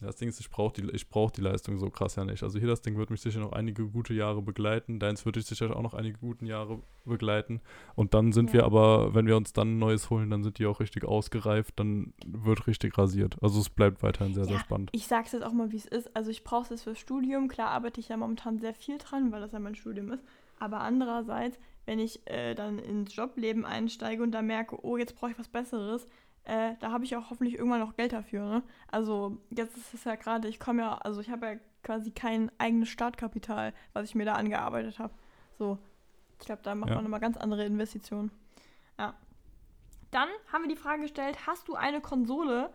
Das 0.00 0.16
Ding 0.16 0.28
ist, 0.28 0.40
ich 0.40 0.50
brauche 0.50 0.72
die, 0.80 0.90
ich 0.90 1.08
brauch 1.08 1.30
die 1.30 1.40
Leistung 1.40 1.78
so 1.78 1.88
krass 1.88 2.16
ja 2.16 2.24
nicht. 2.24 2.42
Also 2.42 2.58
hier 2.58 2.68
das 2.68 2.82
Ding 2.82 2.96
wird 2.96 3.10
mich 3.10 3.20
sicher 3.20 3.40
noch 3.40 3.52
einige 3.52 3.86
gute 3.86 4.12
Jahre 4.12 4.42
begleiten. 4.42 4.98
Deins 4.98 5.24
wird 5.24 5.36
dich 5.36 5.46
sicher 5.46 5.74
auch 5.76 5.82
noch 5.82 5.94
einige 5.94 6.18
gute 6.18 6.44
Jahre 6.46 6.80
begleiten. 7.04 7.60
Und 7.94 8.12
dann 8.14 8.32
sind 8.32 8.48
Ja. 8.48 8.54
wir 8.54 8.64
aber, 8.64 9.14
wenn 9.14 9.26
wir 9.26 9.36
uns 9.36 9.52
dann 9.52 9.76
ein 9.76 9.78
neues 9.78 10.10
holen, 10.10 10.30
dann 10.30 10.42
sind 10.42 10.58
die 10.58 10.66
auch 10.66 10.80
richtig 10.80 11.04
ausgereift. 11.04 11.78
Dann 11.78 12.12
wird 12.26 12.66
richtig 12.66 12.96
rasiert. 12.98 13.36
Also 13.42 13.60
es 13.60 13.70
bleibt 13.70 14.02
weiterhin 14.02 14.34
sehr, 14.34 14.44
sehr 14.44 14.54
Ja. 14.54 14.60
spannend. 14.60 14.90
Ich 14.92 15.06
sag's 15.06 15.32
jetzt 15.32 15.42
auch 15.44 15.52
mal, 15.52 15.70
wie 15.72 15.76
es 15.76 15.86
ist. 15.86 16.14
Also 16.16 16.30
ich 16.30 16.44
brauche 16.44 16.64
es 16.64 16.70
jetzt 16.70 16.82
fürs 16.82 16.98
Studium. 16.98 17.48
Klar 17.48 17.68
arbeite 17.70 18.00
ich 18.00 18.08
ja 18.08 18.16
momentan 18.16 18.58
sehr 18.58 18.74
viel 18.74 18.98
dran, 18.98 19.30
weil 19.32 19.40
das 19.40 19.52
ja 19.52 19.58
mein 19.60 19.74
Studium 19.74 20.10
ist. 20.12 20.24
Aber 20.58 20.80
andererseits, 20.80 21.58
wenn 21.84 21.98
ich 21.98 22.20
äh, 22.26 22.54
dann 22.54 22.78
ins 22.78 23.14
Jobleben 23.14 23.64
einsteige 23.64 24.22
und 24.22 24.32
da 24.32 24.40
merke, 24.40 24.78
oh, 24.84 24.96
jetzt 24.96 25.14
brauche 25.16 25.32
ich 25.32 25.38
was 25.38 25.48
Besseres, 25.48 26.06
äh, 26.44 26.74
da 26.80 26.90
habe 26.92 27.04
ich 27.04 27.16
auch 27.16 27.30
hoffentlich 27.30 27.54
irgendwann 27.56 27.80
noch 27.80 27.96
Geld 27.96 28.12
dafür. 28.12 28.44
Ne? 28.44 28.62
Also 28.88 29.38
jetzt 29.50 29.76
ist 29.76 29.94
es 29.94 30.04
ja 30.04 30.14
gerade, 30.16 30.48
ich 30.48 30.60
komme 30.60 30.82
ja, 30.82 30.94
also 30.98 31.20
ich 31.20 31.30
habe 31.30 31.46
ja 31.46 31.54
quasi 31.82 32.10
kein 32.10 32.50
eigenes 32.58 32.88
Startkapital, 32.88 33.72
was 33.92 34.08
ich 34.08 34.14
mir 34.14 34.24
da 34.24 34.34
angearbeitet 34.34 34.98
habe. 34.98 35.12
So, 35.58 35.78
ich 36.40 36.46
glaube, 36.46 36.62
da 36.62 36.74
macht 36.74 36.90
Ja. 36.90 36.96
man 36.96 37.04
nochmal 37.04 37.20
ganz 37.20 37.36
andere 37.36 37.64
Investitionen. 37.64 38.30
Ja. 38.98 39.14
Dann 40.10 40.28
haben 40.52 40.62
wir 40.62 40.68
die 40.68 40.76
Frage 40.80 41.02
gestellt, 41.02 41.46
hast 41.46 41.68
du 41.68 41.74
eine 41.74 42.00
Konsole? 42.00 42.72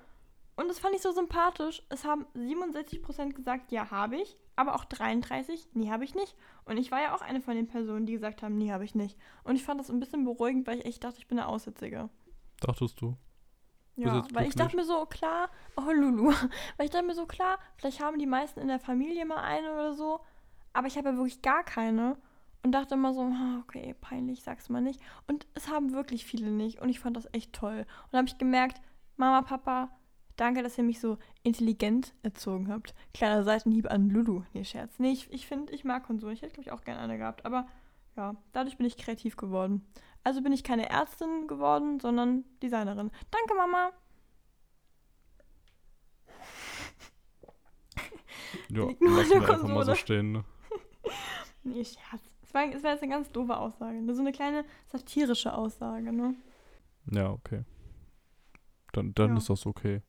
Und 0.55 0.67
das 0.67 0.79
fand 0.79 0.93
ich 0.93 1.01
so 1.01 1.11
sympathisch. 1.13 1.81
Es 1.89 2.03
haben 2.03 2.25
67% 2.35 3.31
gesagt, 3.33 3.71
ja, 3.71 3.89
habe 3.91 4.17
ich. 4.17 4.37
Aber 4.57 4.75
auch 4.75 4.83
33, 4.83 5.69
nee, 5.73 5.89
habe 5.89 6.03
ich 6.03 6.15
nicht. 6.15 6.35
Und 6.65 6.75
ich 6.75 6.91
war 6.91 7.01
ja 7.01 7.15
auch 7.15 7.21
eine 7.21 7.39
von 7.39 7.55
den 7.55 7.67
Personen, 7.67 8.05
die 8.05 8.11
gesagt 8.13 8.43
haben, 8.43 8.57
nee, 8.57 8.71
habe 8.73 8.83
ich 8.83 8.93
nicht. 8.93 9.17
Und 9.45 9.55
ich 9.55 9.63
fand 9.63 9.79
das 9.79 9.89
ein 9.89 10.01
bisschen 10.01 10.25
beruhigend, 10.25 10.67
weil 10.67 10.79
ich 10.79 10.85
echt 10.85 11.03
dachte, 11.05 11.17
ich 11.19 11.27
bin 11.29 11.39
eine 11.39 11.47
Aussätzige. 11.47 12.09
Dachtest 12.59 12.99
du? 12.99 13.15
Ja, 14.07 14.25
weil 14.33 14.47
ich 14.47 14.55
dachte 14.55 14.75
mir 14.75 14.85
so, 14.85 15.05
klar, 15.05 15.49
oh 15.75 15.91
Lulu, 15.91 16.31
weil 16.77 16.85
ich 16.85 16.91
dachte 16.91 17.05
mir 17.05 17.15
so, 17.15 17.25
klar, 17.25 17.57
vielleicht 17.77 18.01
haben 18.01 18.19
die 18.19 18.25
meisten 18.25 18.59
in 18.59 18.67
der 18.67 18.79
Familie 18.79 19.25
mal 19.25 19.43
eine 19.43 19.73
oder 19.73 19.93
so, 19.93 20.19
aber 20.73 20.87
ich 20.87 20.97
habe 20.97 21.09
ja 21.09 21.15
wirklich 21.15 21.41
gar 21.41 21.63
keine 21.63 22.17
und 22.63 22.73
dachte 22.73 22.95
immer 22.95 23.13
so, 23.13 23.31
okay, 23.61 23.95
peinlich, 24.01 24.43
sag's 24.43 24.69
mal 24.69 24.81
nicht. 24.81 24.99
Und 25.27 25.47
es 25.53 25.69
haben 25.69 25.93
wirklich 25.93 26.25
viele 26.25 26.51
nicht 26.51 26.81
und 26.81 26.89
ich 26.89 26.99
fand 26.99 27.15
das 27.15 27.27
echt 27.33 27.53
toll. 27.53 27.79
Und 28.03 28.13
da 28.13 28.17
habe 28.17 28.27
ich 28.27 28.37
gemerkt, 28.37 28.81
Mama, 29.15 29.41
Papa, 29.41 29.89
danke, 30.35 30.63
dass 30.63 30.77
ihr 30.77 30.83
mich 30.83 30.99
so 30.99 31.17
intelligent 31.43 32.13
erzogen 32.23 32.69
habt. 32.69 32.93
Kleiner 33.13 33.43
Seitenhieb 33.43 33.89
an 33.89 34.09
Lulu. 34.09 34.43
Nee, 34.53 34.63
Scherz. 34.63 34.99
Nee, 34.99 35.11
ich, 35.11 35.31
ich 35.31 35.47
finde, 35.47 35.73
ich 35.73 35.83
mag 35.83 36.03
Konsolen. 36.03 36.33
Ich 36.33 36.41
hätte, 36.41 36.53
glaube 36.53 36.67
ich, 36.67 36.71
auch 36.71 36.83
gerne 36.83 37.01
eine 37.01 37.17
gehabt, 37.17 37.45
aber 37.45 37.67
ja, 38.19 38.35
dadurch 38.51 38.75
bin 38.77 38.85
ich 38.85 38.97
kreativ 38.97 39.37
geworden. 39.37 39.87
Also 40.25 40.41
bin 40.43 40.51
ich 40.51 40.65
keine 40.65 40.89
Ärztin 40.89 41.47
geworden, 41.47 42.01
sondern 42.01 42.43
Designerin. 42.61 43.11
Danke, 43.31 43.55
Mama. 43.55 43.91
Ja, 48.69 48.87
wir 48.87 49.29
der 49.29 49.49
einfach 49.49 49.67
mal 49.67 49.85
so 49.85 49.95
stehen. 49.95 50.31
Ne? 50.33 50.43
Nee, 51.63 51.83
Scherz. 51.85 52.21
Es 52.41 52.53
war, 52.53 52.63
es 52.73 52.83
war 52.83 52.91
jetzt 52.91 53.03
eine 53.03 53.11
ganz 53.11 53.31
doofe 53.31 53.55
Aussage. 53.55 54.01
So 54.13 54.21
eine 54.21 54.31
kleine 54.31 54.65
satirische 54.87 55.53
Aussage, 55.53 56.11
ne? 56.11 56.35
Ja, 57.11 57.31
okay. 57.31 57.63
Dann, 58.93 59.13
dann 59.13 59.31
Ja. 59.31 59.37
ist 59.37 59.49
das 59.49 59.65
okay. 59.65 60.01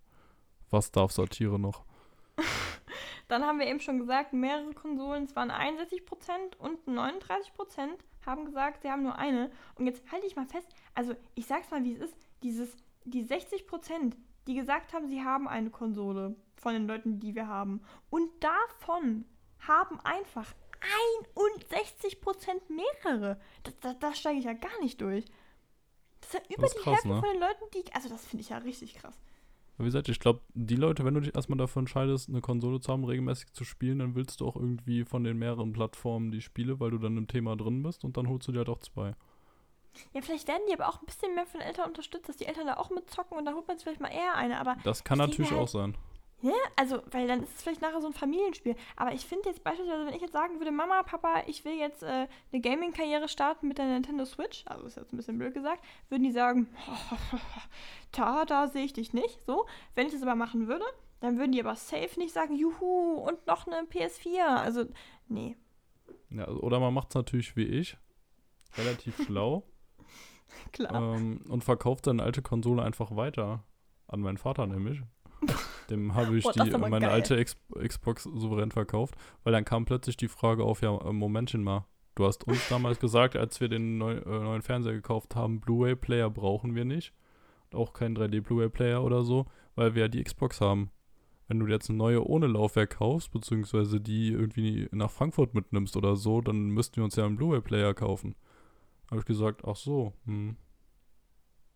Was 0.70 0.91
darf 0.91 1.12
Satire 1.12 1.59
noch? 1.59 1.85
Dann 3.31 3.47
haben 3.47 3.61
wir 3.61 3.69
eben 3.69 3.78
schon 3.78 4.01
gesagt, 4.01 4.32
mehrere 4.32 4.74
Konsolen, 4.74 5.23
es 5.23 5.36
waren 5.36 5.52
61% 5.52 6.57
und 6.59 6.85
39% 6.89 7.90
haben 8.27 8.44
gesagt, 8.44 8.82
sie 8.82 8.90
haben 8.90 9.05
nur 9.05 9.16
eine. 9.16 9.52
Und 9.77 9.86
jetzt 9.86 10.02
halte 10.11 10.27
ich 10.27 10.35
mal 10.35 10.47
fest, 10.47 10.69
also 10.97 11.15
ich 11.36 11.47
sag's 11.47 11.70
mal, 11.70 11.85
wie 11.85 11.93
es 11.93 12.01
ist, 12.01 12.16
dieses, 12.43 12.77
die 13.05 13.24
60%, 13.24 14.15
die 14.48 14.55
gesagt 14.57 14.93
haben, 14.93 15.07
sie 15.07 15.23
haben 15.23 15.47
eine 15.47 15.70
Konsole 15.70 16.35
von 16.57 16.73
den 16.73 16.89
Leuten, 16.89 17.20
die 17.20 17.36
wir 17.36 17.47
haben. 17.47 17.82
Und 18.11 18.28
davon 18.43 19.24
haben 19.61 20.01
einfach 20.01 20.52
61% 21.31 22.61
mehrere. 22.69 23.40
Da, 23.62 23.70
da, 23.81 23.94
da 23.94 24.12
steige 24.12 24.40
ich 24.40 24.47
ja 24.47 24.55
gar 24.55 24.77
nicht 24.81 25.01
durch. 25.01 25.24
Das 26.20 26.35
ist 26.35 26.35
ja 26.35 26.57
über 26.57 26.66
die 26.66 26.78
krass, 26.78 26.86
Hälfte 26.86 27.09
ne? 27.09 27.20
von 27.20 27.31
den 27.31 27.40
Leuten, 27.40 27.65
die. 27.74 27.85
Also, 27.94 28.09
das 28.09 28.27
finde 28.27 28.43
ich 28.43 28.48
ja 28.48 28.59
richtig 28.59 28.94
krass. 28.94 29.20
Wie 29.81 29.86
gesagt, 29.86 30.09
ich 30.09 30.20
glaube, 30.20 30.40
die 30.55 30.77
Leute, 30.77 31.05
wenn 31.05 31.15
du 31.15 31.20
dich 31.20 31.35
erstmal 31.35 31.59
dafür 31.59 31.81
entscheidest, 31.81 32.28
eine 32.28 32.40
Konsole 32.40 32.81
zu 32.81 32.93
haben, 32.93 33.05
regelmäßig 33.05 33.52
zu 33.52 33.65
spielen, 33.65 34.01
dann 34.01 34.15
willst 34.15 34.40
du 34.40 34.47
auch 34.47 34.57
irgendwie 34.57 35.05
von 35.05 35.24
den 35.24 35.39
mehreren 35.39 35.73
Plattformen 35.73 36.31
die 36.31 36.43
Spiele, 36.43 36.81
weil 36.81 36.90
du 36.90 36.98
dann 36.98 37.16
im 37.16 37.27
Thema 37.27 37.57
drin 37.57 37.82
bist 37.82 38.05
und 38.05 38.16
dann 38.16 38.28
holst 38.28 38.47
du 38.48 38.52
dir 38.52 38.59
halt 38.59 38.69
auch 38.69 38.81
zwei. 38.81 39.15
Ja, 40.12 40.20
vielleicht 40.20 40.47
werden 40.48 40.62
die 40.69 40.74
aber 40.74 40.89
auch 40.89 41.01
ein 41.01 41.07
bisschen 41.07 41.35
mehr 41.35 41.47
von 41.47 41.61
Eltern 41.61 41.89
unterstützt, 41.89 42.28
dass 42.28 42.36
die 42.36 42.47
Eltern 42.47 42.66
da 42.66 42.77
auch 42.77 42.90
mitzocken 42.90 43.36
und 43.39 43.44
da 43.44 43.52
holt 43.52 43.66
man 43.66 43.77
sich 43.77 43.85
vielleicht 43.85 44.01
mal 44.01 44.12
eher 44.12 44.35
eine. 44.36 44.61
Aber 44.61 44.77
Das 44.85 45.02
kann 45.02 45.19
Ich 45.19 45.27
natürlich 45.27 45.51
denke 45.51 45.62
auch 45.62 45.69
sein. 45.69 45.97
Ja, 46.43 46.53
also, 46.77 47.03
weil 47.11 47.27
dann 47.29 47.43
ist 47.43 47.55
es 47.55 47.62
vielleicht 47.62 47.83
nachher 47.83 48.01
so 48.01 48.07
ein 48.07 48.15
Familienspiel. 48.15 48.75
Aber 48.97 49.12
ich 49.12 49.27
finde 49.27 49.49
jetzt 49.51 49.62
beispielsweise, 49.62 50.07
wenn 50.07 50.15
ich 50.15 50.23
jetzt 50.23 50.33
sagen 50.33 50.59
würde, 50.59 50.71
Mama, 50.73 51.03
Papa, 51.03 51.43
ich 51.47 51.65
will 51.67 51.75
jetzt 51.75 52.03
äh, 52.03 52.27
eine 52.53 52.61
Gaming-Karriere 52.62 53.29
starten 53.29 53.69
mit 53.69 53.77
der 53.77 53.87
Nintendo 53.87 54.25
Switch, 54.25 54.62
also 54.67 54.87
ist 54.87 54.97
jetzt 54.97 55.12
ein 55.12 55.19
bisschen 55.19 55.37
blöd 55.39 55.53
gesagt, 55.53 55.85
würden 56.09 56.23
die 56.23 56.33
sagen, 56.33 56.69
da, 58.12 58.45
da 58.47 58.69
sehe 58.69 58.85
ich 58.85 58.95
dich 58.95 59.12
nicht. 59.12 59.45
So, 59.45 59.67
wenn 59.95 60.07
ich 60.07 60.12
das 60.15 60.23
aber 60.23 60.35
machen 60.35 60.67
würde, 60.67 60.85
dann 61.21 61.37
würden 61.37 61.53
die 61.53 61.61
aber 61.61 61.77
safe 61.77 62.19
nicht 62.19 62.33
sagen, 62.33 62.55
juhu, 62.57 63.17
und 63.17 63.47
noch 63.47 63.67
eine 63.67 63.87
PS4. 63.87 64.41
Also, 64.43 64.85
nee, 65.29 65.57
Ja, 66.31 66.49
oder 66.49 66.81
man 66.81 66.95
macht 66.95 67.09
es 67.11 67.15
natürlich 67.17 67.55
wie 67.57 67.67
ich. 67.67 67.99
Relativ 68.79 69.15
schlau. 69.27 69.65
klar. 70.73 70.95
ähm, 70.95 71.43
und 71.49 71.65
verkauft 71.65 72.07
seine 72.07 72.23
alte 72.23 72.41
Konsole 72.41 72.83
einfach 72.83 73.15
weiter. 73.15 73.62
An 74.09 74.21
meinen 74.21 74.39
Vater 74.39 74.67
nämlich. 74.67 75.03
Dem 75.91 76.15
habe 76.15 76.39
ich 76.39 76.45
Boah, 76.45 76.53
die, 76.53 76.71
meine 76.71 77.07
geil. 77.07 77.11
alte 77.11 77.37
Ex 77.37 77.57
Xbox 77.75 78.25
souverän 78.25 78.71
verkauft, 78.71 79.15
weil 79.43 79.53
dann 79.53 79.65
kam 79.65 79.85
plötzlich 79.85 80.17
die 80.17 80.29
Frage 80.29 80.65
auf, 80.65 80.83
ja, 80.83 80.97
äh, 80.97 81.12
Momentchen 81.12 81.62
mal. 81.62 81.87
Du 82.15 82.27
hast 82.27 82.45
uns 82.45 82.69
damals 82.69 82.99
gesagt, 83.01 83.37
als 83.37 83.61
wir 83.61 83.69
den 83.69 83.99
neu, 83.99 84.15
äh, 84.15 84.29
neuen 84.29 84.62
Fernseher 84.62 84.93
gekauft 84.93 85.35
haben, 85.35 85.61
Blu-ray-Player 85.61 86.31
brauchen 86.31 86.75
wir 86.75 86.85
nicht. 86.85 87.12
Auch 87.73 87.93
kein 87.93 88.17
3D-Blu-ray-Player 88.17 89.03
oder 89.03 89.23
so, 89.23 89.47
weil 89.75 89.95
wir 89.95 90.03
ja 90.03 90.09
die 90.09 90.23
Xbox 90.23 90.61
haben. 90.61 90.91
Wenn 91.49 91.59
du 91.59 91.67
jetzt 91.67 91.89
eine 91.89 91.99
neue 91.99 92.25
ohne 92.25 92.47
Laufwerk 92.47 92.91
kaufst, 92.99 93.33
beziehungsweise 93.33 94.01
die 94.01 94.29
irgendwie 94.29 94.89
nach 94.93 95.11
Frankfurt 95.11 95.55
mitnimmst 95.55 95.97
oder 95.97 96.15
so, 96.15 96.41
dann 96.41 96.69
müssten 96.69 96.97
wir 96.97 97.05
uns 97.05 97.17
ja 97.17 97.27
einen 97.27 97.37
Blu-ray-Player 97.37 97.95
kaufen. 97.95 98.37
Habe 99.11 99.21
ich 99.21 99.27
gesagt, 99.27 99.62
ach 99.67 99.77
so, 99.77 100.12
hm. 100.27 100.57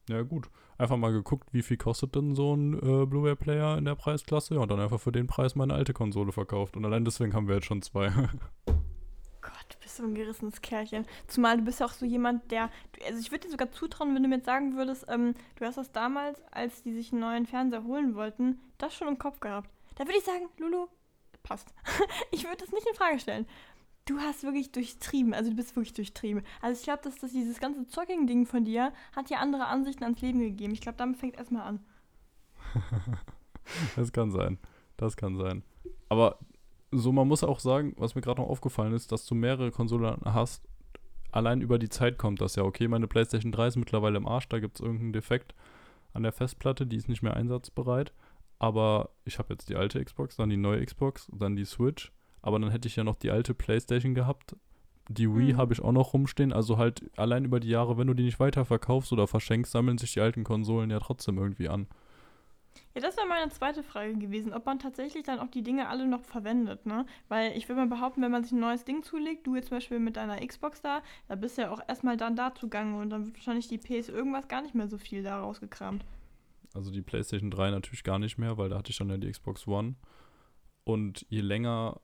Ja 0.09 0.23
gut, 0.23 0.51
einfach 0.77 0.97
mal 0.97 1.13
geguckt, 1.13 1.49
wie 1.53 1.63
viel 1.63 1.79
kostet 1.79 2.15
denn 2.15 2.35
so 2.35 2.55
ein 2.55 2.75
äh, 2.75 3.07
Blu-ray-Player 3.07 3.79
in 3.79 3.87
der 3.87 3.95
Preisklasse 3.95 4.55
ja, 4.55 4.61
und 4.61 4.71
dann 4.71 4.81
einfach 4.81 5.01
für 5.01 5.13
den 5.13 5.27
Preis 5.27 5.55
meine 5.55 5.75
alte 5.75 5.95
Konsole 5.95 6.33
verkauft. 6.33 6.77
Und 6.77 6.85
allein 6.85 7.05
deswegen 7.05 7.33
haben 7.33 7.49
wir 7.49 7.57
jetzt 7.57 7.67
schon 7.67 7.81
zwei. 7.81 8.09
Gott, 9.41 9.67
du 9.71 9.79
bist 9.81 9.97
so 9.97 10.03
ein 10.03 10.15
gerissenes 10.15 10.61
Kerlchen. 10.61 11.07
Zumal 11.27 11.57
du 11.57 11.65
bist 11.65 11.81
ja 11.81 11.87
auch 11.87 11.93
so 11.93 12.05
jemand, 12.05 12.51
der. 12.51 12.71
Also 13.07 13.19
ich 13.21 13.31
würde 13.31 13.47
dir 13.47 13.51
sogar 13.51 13.71
zutrauen, 13.73 14.15
wenn 14.15 14.23
du 14.23 14.29
mir 14.29 14.37
jetzt 14.37 14.47
sagen 14.47 14.77
würdest, 14.77 15.07
ähm, 15.09 15.35
du 15.57 15.65
hast 15.65 15.79
das 15.79 15.93
damals, 15.93 16.43
als 16.51 16.83
die 16.83 16.93
sich 16.93 17.13
einen 17.13 17.21
neuen 17.21 17.47
Fernseher 17.47 17.85
holen 17.85 18.15
wollten, 18.15 18.61
das 18.79 18.95
schon 18.95 19.09
im 19.09 19.19
Kopf 19.19 19.41
gehabt. 19.41 19.71
Da 19.97 20.05
würde 20.05 20.19
ich 20.19 20.25
sagen, 20.25 20.49
Lulu, 20.59 20.89
passt. 21.43 21.73
ich 22.31 22.45
würde 22.45 22.59
das 22.59 22.73
nicht 22.73 22.87
in 22.87 22.95
Frage 22.95 23.21
stellen. 23.21 23.47
Du 24.07 24.19
hast 24.19 24.43
wirklich 24.43 24.71
durchtrieben, 24.71 25.33
also 25.33 25.51
du 25.51 25.57
bist 25.57 25.75
wirklich 25.77 25.95
durchtrieben. 25.95 26.43
Also 26.61 26.79
ich 26.79 26.85
glaube, 26.85 27.03
dass 27.03 27.17
das 27.17 27.33
dieses 27.33 27.59
ganze 27.59 27.87
Zocking-Ding 27.87 28.45
von 28.45 28.65
dir 28.65 28.93
hat 29.17 29.31
dir 29.31 29.41
andere 29.41 29.67
Ansichten 29.67 30.05
ans 30.05 30.21
Leben 30.21 30.41
gegeben. 30.41 30.75
Ich 30.75 30.83
glaube, 30.83 30.99
damit 30.99 31.17
fängt 31.17 31.37
erstmal 31.37 31.63
an. 31.63 31.81
das 33.97 34.13
kann 34.13 34.31
sein. 34.31 34.59
Das 34.99 35.17
kann 35.17 35.37
sein. 35.37 35.63
Aber 36.11 36.39
so, 36.91 37.13
man 37.13 37.27
muss 37.27 37.43
auch 37.43 37.61
sagen, 37.61 37.95
was 37.97 38.15
mir 38.15 38.21
gerade 38.21 38.43
noch 38.43 38.49
aufgefallen 38.49 38.93
ist, 38.93 39.11
dass 39.11 39.25
du 39.25 39.35
mehrere 39.35 39.71
Konsolen 39.71 40.21
hast, 40.25 40.63
allein 41.33 41.61
über 41.61 41.79
die 41.79 41.89
Zeit 41.89 42.19
kommt 42.19 42.41
das 42.41 42.57
ja. 42.57 42.63
Okay, 42.63 42.89
meine 42.89 43.09
PlayStation 43.09 43.53
3 43.53 43.69
ist 43.69 43.77
mittlerweile 43.77 44.19
im 44.19 44.29
Arsch, 44.29 44.49
da 44.49 44.61
gibt 44.61 44.77
es 44.77 44.81
irgendeinen 44.81 45.13
Defekt 45.13 45.55
an 46.13 46.23
der 46.23 46.33
Festplatte, 46.33 46.87
die 46.87 46.97
ist 46.97 47.09
nicht 47.09 47.23
mehr 47.23 47.37
einsatzbereit. 47.37 48.13
Aber 48.59 49.11
ich 49.25 49.39
habe 49.39 49.55
jetzt 49.55 49.69
die 49.69 49.77
alte 49.77 50.03
Xbox, 50.05 50.37
dann 50.37 50.51
die 50.51 50.57
neue 50.57 50.85
Xbox, 50.85 51.29
dann 51.33 51.57
die 51.57 51.65
Switch. 51.65 52.13
Aber 52.45 52.59
dann 52.59 52.71
hätte 52.71 52.89
ich 52.89 52.97
ja 52.97 53.05
noch 53.05 53.17
die 53.17 53.31
alte 53.31 53.55
PlayStation 53.55 54.15
gehabt. 54.15 54.55
Die 55.09 55.35
Wii 55.35 55.55
Mhm. 55.55 55.57
habe 55.57 55.73
ich 55.73 55.81
auch 55.81 55.93
noch 55.93 56.13
rumstehen. 56.13 56.53
Also 56.53 56.77
halt 56.77 57.11
allein 57.17 57.47
über 57.47 57.59
die 57.59 57.71
Jahre, 57.71 57.97
wenn 57.97 58.07
du 58.07 58.13
die 58.13 58.23
nicht 58.23 58.39
weiterverkaufst 58.39 59.13
oder 59.15 59.27
verschenkst, 59.27 59.73
sammeln 59.73 59.97
sich 59.97 60.13
die 60.13 60.21
alten 60.21 60.45
Konsolen 60.45 60.91
ja 60.91 60.99
trotzdem 61.01 61.39
irgendwie 61.39 61.71
an. 61.71 61.87
Ja, 62.95 63.01
das 63.01 63.17
wäre 63.17 63.27
meine 63.27 63.51
zweite 63.51 63.83
Frage 63.83 64.15
gewesen, 64.19 64.53
ob 64.53 64.67
man 64.67 64.79
tatsächlich 64.79 65.23
dann 65.23 65.39
auch 65.39 65.49
die 65.49 65.63
Dinge 65.63 65.89
alle 65.89 66.07
noch 66.07 66.23
verwendet, 66.23 66.85
ne? 66.85 67.07
Weil 67.29 67.57
ich 67.57 67.67
würde 67.69 67.81
mal 67.81 67.89
behaupten, 67.89 68.21
wenn 68.21 68.31
man 68.31 68.43
sich 68.43 68.53
ein 68.53 68.61
neues 68.61 68.85
Ding 68.85 69.03
zulegt, 69.03 69.47
du 69.47 69.55
jetzt 69.57 69.69
zum 69.69 69.79
Beispiel 69.79 69.99
mit 69.99 70.17
deiner 70.17 70.45
Xbox 70.47 70.83
da, 70.83 71.03
da 71.29 71.37
bist 71.37 71.57
du 71.57 71.63
ja 71.63 71.71
auch 71.71 71.81
erstmal 71.89 72.19
dann 72.19 72.37
da 72.37 72.55
zugange 72.55 73.01
und 73.01 73.09
dann 73.11 73.25
wird 73.27 73.37
wahrscheinlich 73.37 73.69
die 73.69 73.79
PS 73.79 74.11
irgendwas 74.11 74.49
gar 74.49 74.61
nicht 74.61 74.75
mehr 74.75 74.89
so 74.89 74.99
viel 74.99 75.23
da 75.23 75.41
rausgekramt. 75.41 76.05
Also 76.75 76.91
die 76.91 77.03
PlayStation 77.03 77.51
3 77.51 77.71
natürlich 77.71 78.05
gar 78.05 78.19
nicht 78.19 78.37
mehr, 78.37 78.59
weil 78.59 78.69
da 78.69 78.77
hatte 78.79 78.91
ich 78.91 78.99
dann 78.99 79.09
ja 79.09 79.17
die 79.17 79.31
Xbox 79.31 79.67
One. 79.67 79.95
Und 80.85 81.25
je 81.31 81.41
länger 81.41 82.01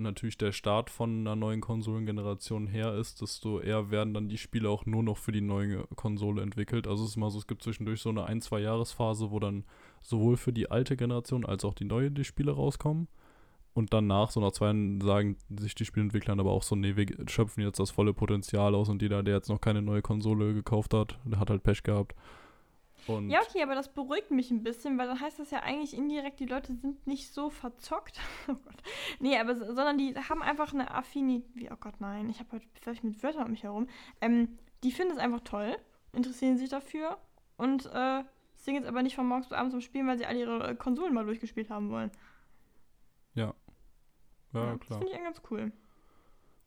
natürlich 0.00 0.38
der 0.38 0.52
Start 0.52 0.90
von 0.90 1.20
einer 1.20 1.36
neuen 1.36 1.60
Konsolengeneration 1.60 2.66
her 2.66 2.94
ist, 2.94 3.20
desto 3.20 3.60
eher 3.60 3.90
werden 3.90 4.14
dann 4.14 4.28
die 4.28 4.38
Spiele 4.38 4.68
auch 4.68 4.86
nur 4.86 5.02
noch 5.02 5.16
für 5.16 5.32
die 5.32 5.40
neue 5.40 5.84
Konsole 5.96 6.42
entwickelt. 6.42 6.86
Also 6.86 7.04
es 7.04 7.10
ist 7.10 7.16
mal 7.16 7.30
so, 7.30 7.38
es 7.38 7.46
gibt 7.46 7.62
zwischendurch 7.62 8.00
so 8.00 8.08
eine 8.08 8.24
ein, 8.24 8.40
zwei 8.40 8.60
Jahresphase, 8.60 9.30
wo 9.30 9.38
dann 9.38 9.64
sowohl 10.00 10.36
für 10.36 10.52
die 10.52 10.70
alte 10.70 10.96
Generation 10.96 11.44
als 11.44 11.64
auch 11.64 11.74
die 11.74 11.84
neue 11.84 12.10
die 12.10 12.24
Spiele 12.24 12.52
rauskommen. 12.52 13.08
Und 13.72 13.92
danach, 13.92 14.30
so 14.30 14.40
nach 14.40 14.52
zwei 14.52 14.66
Jahren, 14.66 15.00
sagen 15.00 15.36
sich 15.48 15.74
die 15.74 15.84
Spielentwickler 15.84 16.38
aber 16.38 16.50
auch 16.50 16.64
so, 16.64 16.74
nee, 16.74 16.96
wir 16.96 17.06
schöpfen 17.28 17.62
jetzt 17.62 17.78
das 17.78 17.90
volle 17.90 18.12
Potenzial 18.12 18.74
aus 18.74 18.88
und 18.88 19.00
jeder, 19.00 19.22
der 19.22 19.36
jetzt 19.36 19.48
noch 19.48 19.60
keine 19.60 19.80
neue 19.80 20.02
Konsole 20.02 20.54
gekauft 20.54 20.92
hat, 20.92 21.18
der 21.24 21.38
hat 21.38 21.50
halt 21.50 21.62
Pech 21.62 21.82
gehabt. 21.82 22.14
Und 23.06 23.30
Ja, 23.30 23.40
okay, 23.40 23.62
aber 23.62 23.74
das 23.74 23.92
beruhigt 23.92 24.30
mich 24.30 24.50
ein 24.50 24.62
bisschen, 24.62 24.98
weil 24.98 25.06
dann 25.08 25.20
heißt 25.20 25.38
das 25.38 25.50
ja 25.50 25.60
eigentlich 25.60 25.94
indirekt, 25.96 26.40
die 26.40 26.46
Leute 26.46 26.74
sind 26.74 27.06
nicht 27.06 27.32
so 27.32 27.50
verzockt. 27.50 28.20
oh 28.48 28.54
Gott. 28.54 28.82
Nee, 29.18 29.38
aber 29.38 29.54
so- 29.56 29.64
sondern 29.66 29.98
die 29.98 30.14
haben 30.16 30.42
einfach 30.42 30.72
eine 30.74 30.90
Affinität. 30.92 31.70
Oh 31.72 31.76
Gott, 31.78 32.00
nein, 32.00 32.28
ich 32.30 32.38
habe 32.40 32.52
heute 32.52 32.66
vielleicht 32.80 33.04
mit 33.04 33.22
Wörtern 33.22 33.44
um 33.44 33.50
mich 33.50 33.62
herum. 33.62 33.88
Ähm, 34.20 34.58
die 34.82 34.92
finden 34.92 35.12
es 35.12 35.18
einfach 35.18 35.40
toll, 35.40 35.76
interessieren 36.12 36.56
sich 36.58 36.68
dafür 36.70 37.18
und 37.56 37.86
äh, 37.86 38.24
sind 38.56 38.74
jetzt 38.74 38.86
aber 38.88 39.02
nicht 39.02 39.14
von 39.16 39.26
morgens 39.26 39.48
bis 39.48 39.56
abends 39.56 39.74
am 39.74 39.80
Spielen, 39.80 40.06
weil 40.06 40.18
sie 40.18 40.26
alle 40.26 40.38
ihre 40.40 40.68
äh, 40.70 40.74
Konsolen 40.74 41.14
mal 41.14 41.24
durchgespielt 41.24 41.70
haben 41.70 41.90
wollen. 41.90 42.10
ja, 43.34 43.54
Das 44.52 44.80
klar. 44.80 44.98
finde 44.98 45.06
ich 45.06 45.14
eigentlich 45.14 45.24
ganz 45.24 45.42
cool. 45.50 45.72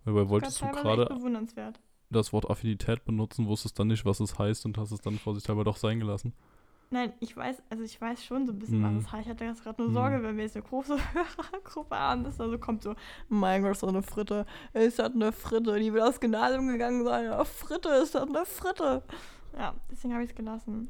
Dabei 0.06 0.28
wolltest 0.30 0.62
du 0.62 0.66
gerade 0.68 1.06
bewundernswert. 1.06 1.80
Das 2.14 2.32
Wort 2.34 2.50
Affinität 2.50 3.04
benutzen, 3.06 3.48
wusstest 3.48 3.78
dann 3.80 3.88
nicht, 3.88 4.06
was 4.06 4.20
es 4.20 4.38
heißt 4.40 4.66
und 4.66 4.78
hast 4.78 4.92
es 4.92 5.02
dann 5.02 5.18
vorsichtshalber 5.20 5.64
doch 5.64 5.78
sein 5.78 6.00
gelassen. 6.00 6.34
Nein, 6.92 7.12
ich 7.22 7.36
weiß, 7.36 7.64
also 7.72 7.84
ich 7.84 8.00
weiß 8.00 8.24
schon 8.24 8.46
so 8.46 8.54
ein 8.54 8.60
bisschen, 8.60 8.80
Mhm. 8.82 8.98
was 8.98 9.04
das 9.06 9.12
heißt. 9.14 9.26
Ich 9.26 9.30
hatte 9.32 9.46
jetzt 9.46 9.64
gerade 9.64 9.82
nur 9.82 9.90
Mhm. 9.90 9.94
Sorge, 9.96 10.24
wenn 10.24 10.38
wir 10.38 10.44
jetzt 10.44 10.56
eine 10.56 10.64
große 10.64 10.96
Hörergruppe 11.14 11.96
haben, 11.98 12.24
dass 12.24 12.38
da 12.38 12.48
so 12.48 12.58
kommt 12.60 12.84
so, 12.84 12.94
mein 13.30 13.64
Gott, 13.64 13.78
so 13.78 13.88
eine 13.88 14.04
Fritte. 14.04 14.46
Ist 14.74 15.00
das 15.00 15.12
eine 15.14 15.32
Fritte? 15.32 15.80
Die 15.80 15.92
will 15.92 16.02
aufs 16.02 16.20
Gymnasium 16.20 16.68
gegangen 16.68 17.04
sein. 17.04 17.26
Ja, 17.26 17.44
Fritte, 17.46 17.90
ist 17.90 18.14
das 18.14 18.28
eine 18.28 18.46
Fritte? 18.46 19.02
Ja, 19.58 19.74
deswegen 19.90 20.14
habe 20.14 20.24
ich 20.24 20.30
es 20.30 20.36
gelassen. 20.36 20.90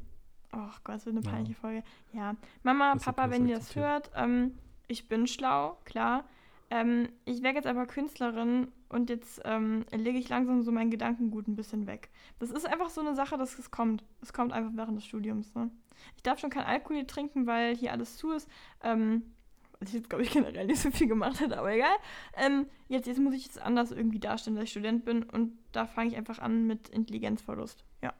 Ach 0.52 0.78
Gott, 0.84 0.96
es 0.96 1.06
wird 1.06 1.16
eine 1.16 1.24
Ja. 1.24 1.30
peinliche 1.32 1.58
Folge. 1.58 1.82
Ja, 2.12 2.34
Mama, 2.62 2.92
Ist 2.92 3.04
Papa, 3.06 3.30
wenn 3.30 3.48
ihr 3.48 3.56
das 3.56 3.74
hört, 3.74 4.10
ähm, 4.14 4.52
ich 4.88 5.08
bin 5.08 5.26
schlau, 5.26 5.78
klar. 5.86 6.24
Ähm, 6.70 7.08
ich 7.24 7.42
werde 7.42 7.56
jetzt 7.56 7.66
aber 7.66 7.86
Künstlerin 7.86 8.68
und 8.94 9.10
jetzt 9.10 9.40
ähm, 9.44 9.84
lege 9.90 10.18
ich 10.18 10.28
langsam 10.28 10.62
so 10.62 10.70
mein 10.70 10.88
Gedankengut 10.88 11.48
ein 11.48 11.56
bisschen 11.56 11.86
weg. 11.88 12.10
Das 12.38 12.50
ist 12.50 12.64
einfach 12.64 12.90
so 12.90 13.00
eine 13.00 13.14
Sache, 13.16 13.36
dass 13.36 13.58
es 13.58 13.72
kommt. 13.72 14.04
Es 14.22 14.32
kommt 14.32 14.52
einfach 14.52 14.70
während 14.74 14.96
des 14.96 15.04
Studiums. 15.04 15.52
Ne? 15.54 15.70
Ich 16.16 16.22
darf 16.22 16.38
schon 16.38 16.50
kein 16.50 16.64
Alkohol 16.64 16.96
hier 16.98 17.06
trinken, 17.06 17.46
weil 17.48 17.74
hier 17.74 17.90
alles 17.90 18.16
zu 18.16 18.30
ist. 18.30 18.48
Ähm, 18.82 19.34
was 19.80 19.88
ich 19.88 19.96
jetzt, 19.96 20.08
glaube 20.08 20.22
ich, 20.22 20.30
generell 20.30 20.66
nicht 20.66 20.80
so 20.80 20.92
viel 20.92 21.08
gemacht 21.08 21.40
hätte, 21.40 21.58
aber 21.58 21.72
egal. 21.72 21.94
Ähm, 22.36 22.66
jetzt, 22.88 23.06
jetzt 23.06 23.18
muss 23.18 23.34
ich 23.34 23.48
es 23.48 23.58
anders 23.58 23.90
irgendwie 23.90 24.20
darstellen, 24.20 24.54
dass 24.54 24.64
ich 24.64 24.70
Student 24.70 25.04
bin 25.04 25.24
und 25.24 25.58
da 25.72 25.86
fange 25.86 26.10
ich 26.10 26.16
einfach 26.16 26.38
an 26.38 26.66
mit 26.66 26.88
Intelligenzverlust. 26.88 27.84
Ja. 28.00 28.14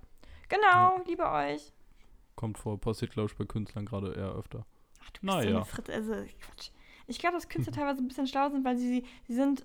Genau, 0.49 1.01
liebe 1.07 1.31
euch. 1.31 1.73
Kommt 2.35 2.59
vor, 2.59 2.81
passiert, 2.81 3.13
glaube 3.13 3.31
ich, 3.31 3.39
bei 3.39 3.45
Künstlern 3.45 3.87
gerade 3.87 4.13
eher 4.13 4.35
öfter. 4.35 4.67
Ach, 5.05 5.11
du 5.11 5.21
bist 5.21 5.33
so 5.33 5.39
Naja. 5.39 5.57
eine 5.57 5.65
Fritte. 5.65 5.93
Also, 5.93 6.13
Quatsch. 6.13 6.71
Ich 7.07 7.19
glaube, 7.19 7.37
dass 7.37 7.49
Künstler 7.49 7.73
teilweise 7.77 8.03
ein 8.03 8.09
bisschen 8.09 8.27
schlau 8.27 8.51
sind, 8.51 8.65
weil 8.65 8.77
sie, 8.77 9.05
sie 9.29 9.35
sind, 9.35 9.65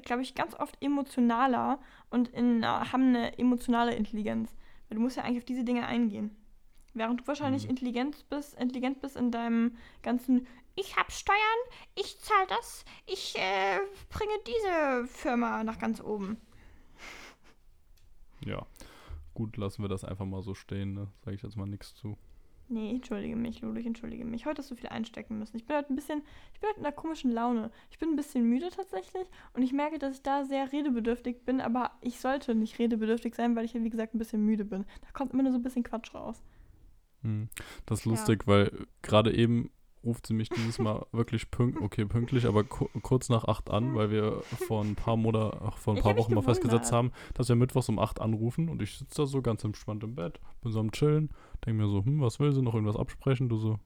glaube 0.00 0.22
ich, 0.22 0.34
ganz 0.34 0.54
oft 0.54 0.76
emotionaler 0.82 1.78
und 2.10 2.28
in, 2.28 2.62
äh, 2.62 2.66
haben 2.66 3.08
eine 3.08 3.38
emotionale 3.38 3.94
Intelligenz. 3.94 4.54
Weil 4.88 4.96
du 4.96 5.02
musst 5.02 5.16
ja 5.16 5.22
eigentlich 5.22 5.38
auf 5.38 5.44
diese 5.44 5.64
Dinge 5.64 5.86
eingehen. 5.86 6.34
Während 6.92 7.20
du 7.20 7.26
wahrscheinlich 7.26 7.64
Mhm. 7.64 7.70
intelligent 7.70 8.28
bist, 8.30 8.54
intelligent 8.54 9.00
bist 9.00 9.16
in 9.16 9.30
deinem 9.30 9.76
ganzen 10.02 10.46
Ich 10.76 10.96
hab 10.96 11.12
Steuern, 11.12 11.38
ich 11.94 12.18
zahle 12.20 12.46
das, 12.48 12.84
ich 13.06 13.36
äh, 13.38 13.78
bringe 14.10 14.32
diese 14.46 15.06
Firma 15.06 15.62
nach 15.62 15.78
ganz 15.78 16.00
oben. 16.00 16.36
Ja. 18.44 18.66
Gut, 19.34 19.56
lassen 19.56 19.82
wir 19.82 19.88
das 19.88 20.04
einfach 20.04 20.26
mal 20.26 20.42
so 20.42 20.54
stehen, 20.54 20.94
ne? 20.94 21.08
Sage 21.24 21.36
ich 21.36 21.42
jetzt 21.42 21.56
mal 21.56 21.66
nichts 21.66 21.94
zu. 21.94 22.16
Nee, 22.74 22.90
entschuldige 22.90 23.36
mich, 23.36 23.60
Lulu, 23.60 23.78
ich 23.78 23.86
entschuldige 23.86 24.24
mich. 24.24 24.46
Heute 24.46 24.58
hast 24.58 24.70
du 24.70 24.74
viel 24.74 24.88
einstecken 24.88 25.38
müssen. 25.38 25.56
Ich 25.56 25.64
bin 25.64 25.76
heute 25.76 25.92
ein 25.92 25.96
bisschen, 25.96 26.22
ich 26.52 26.58
bin 26.60 26.68
heute 26.70 26.80
in 26.80 26.86
einer 26.86 26.94
komischen 26.94 27.30
Laune. 27.30 27.70
Ich 27.88 27.98
bin 27.98 28.08
ein 28.10 28.16
bisschen 28.16 28.48
müde 28.48 28.68
tatsächlich 28.70 29.28
und 29.52 29.62
ich 29.62 29.72
merke, 29.72 30.00
dass 30.00 30.16
ich 30.16 30.22
da 30.22 30.44
sehr 30.44 30.72
redebedürftig 30.72 31.44
bin, 31.44 31.60
aber 31.60 31.92
ich 32.00 32.18
sollte 32.18 32.56
nicht 32.56 32.78
redebedürftig 32.80 33.36
sein, 33.36 33.54
weil 33.54 33.64
ich 33.64 33.74
ja, 33.74 33.82
wie 33.84 33.90
gesagt, 33.90 34.12
ein 34.14 34.18
bisschen 34.18 34.44
müde 34.44 34.64
bin. 34.64 34.84
Da 35.02 35.08
kommt 35.12 35.32
immer 35.32 35.44
nur 35.44 35.52
so 35.52 35.58
ein 35.58 35.62
bisschen 35.62 35.84
Quatsch 35.84 36.12
raus. 36.14 36.42
Hm. 37.22 37.48
Das 37.86 38.00
ist 38.00 38.06
Ja. 38.06 38.10
lustig, 38.10 38.46
weil 38.48 38.86
gerade 39.02 39.32
eben 39.32 39.70
ruft 40.04 40.26
sie 40.26 40.34
mich 40.34 40.48
dieses 40.48 40.78
Mal 40.78 41.06
wirklich 41.12 41.50
pünktlich, 41.50 41.82
okay, 41.84 42.04
pünktlich, 42.04 42.46
aber 42.46 42.64
ku 42.64 42.88
kurz 43.02 43.28
nach 43.28 43.44
8 43.44 43.70
an, 43.70 43.94
weil 43.94 44.10
wir 44.10 44.42
vor 44.66 44.82
ein 44.82 44.94
paar 44.94 45.16
Monaten, 45.16 45.58
ach, 45.64 45.76
vor 45.78 45.94
ein 45.94 45.98
Ich 45.98 46.02
paar 46.02 46.16
Wochen 46.16 46.34
mal 46.34 46.42
festgesetzt 46.42 46.92
haben, 46.92 47.10
dass 47.34 47.48
wir 47.48 47.56
mittwochs 47.56 47.88
um 47.88 47.98
8 47.98 48.20
anrufen 48.20 48.68
und 48.68 48.82
ich 48.82 48.98
sitze 48.98 49.22
da 49.22 49.26
so 49.26 49.42
ganz 49.42 49.64
entspannt 49.64 50.04
im 50.04 50.14
Bett, 50.14 50.40
bin 50.62 50.72
so 50.72 50.80
am 50.80 50.92
Chillen, 50.92 51.30
denke 51.64 51.82
mir 51.82 51.88
so, 51.88 52.04
hm, 52.04 52.20
was 52.20 52.38
will 52.40 52.52
sie, 52.52 52.62
noch 52.62 52.74
irgendwas 52.74 52.96
absprechen? 52.96 53.48
Du 53.48 53.56
so, 53.56 53.78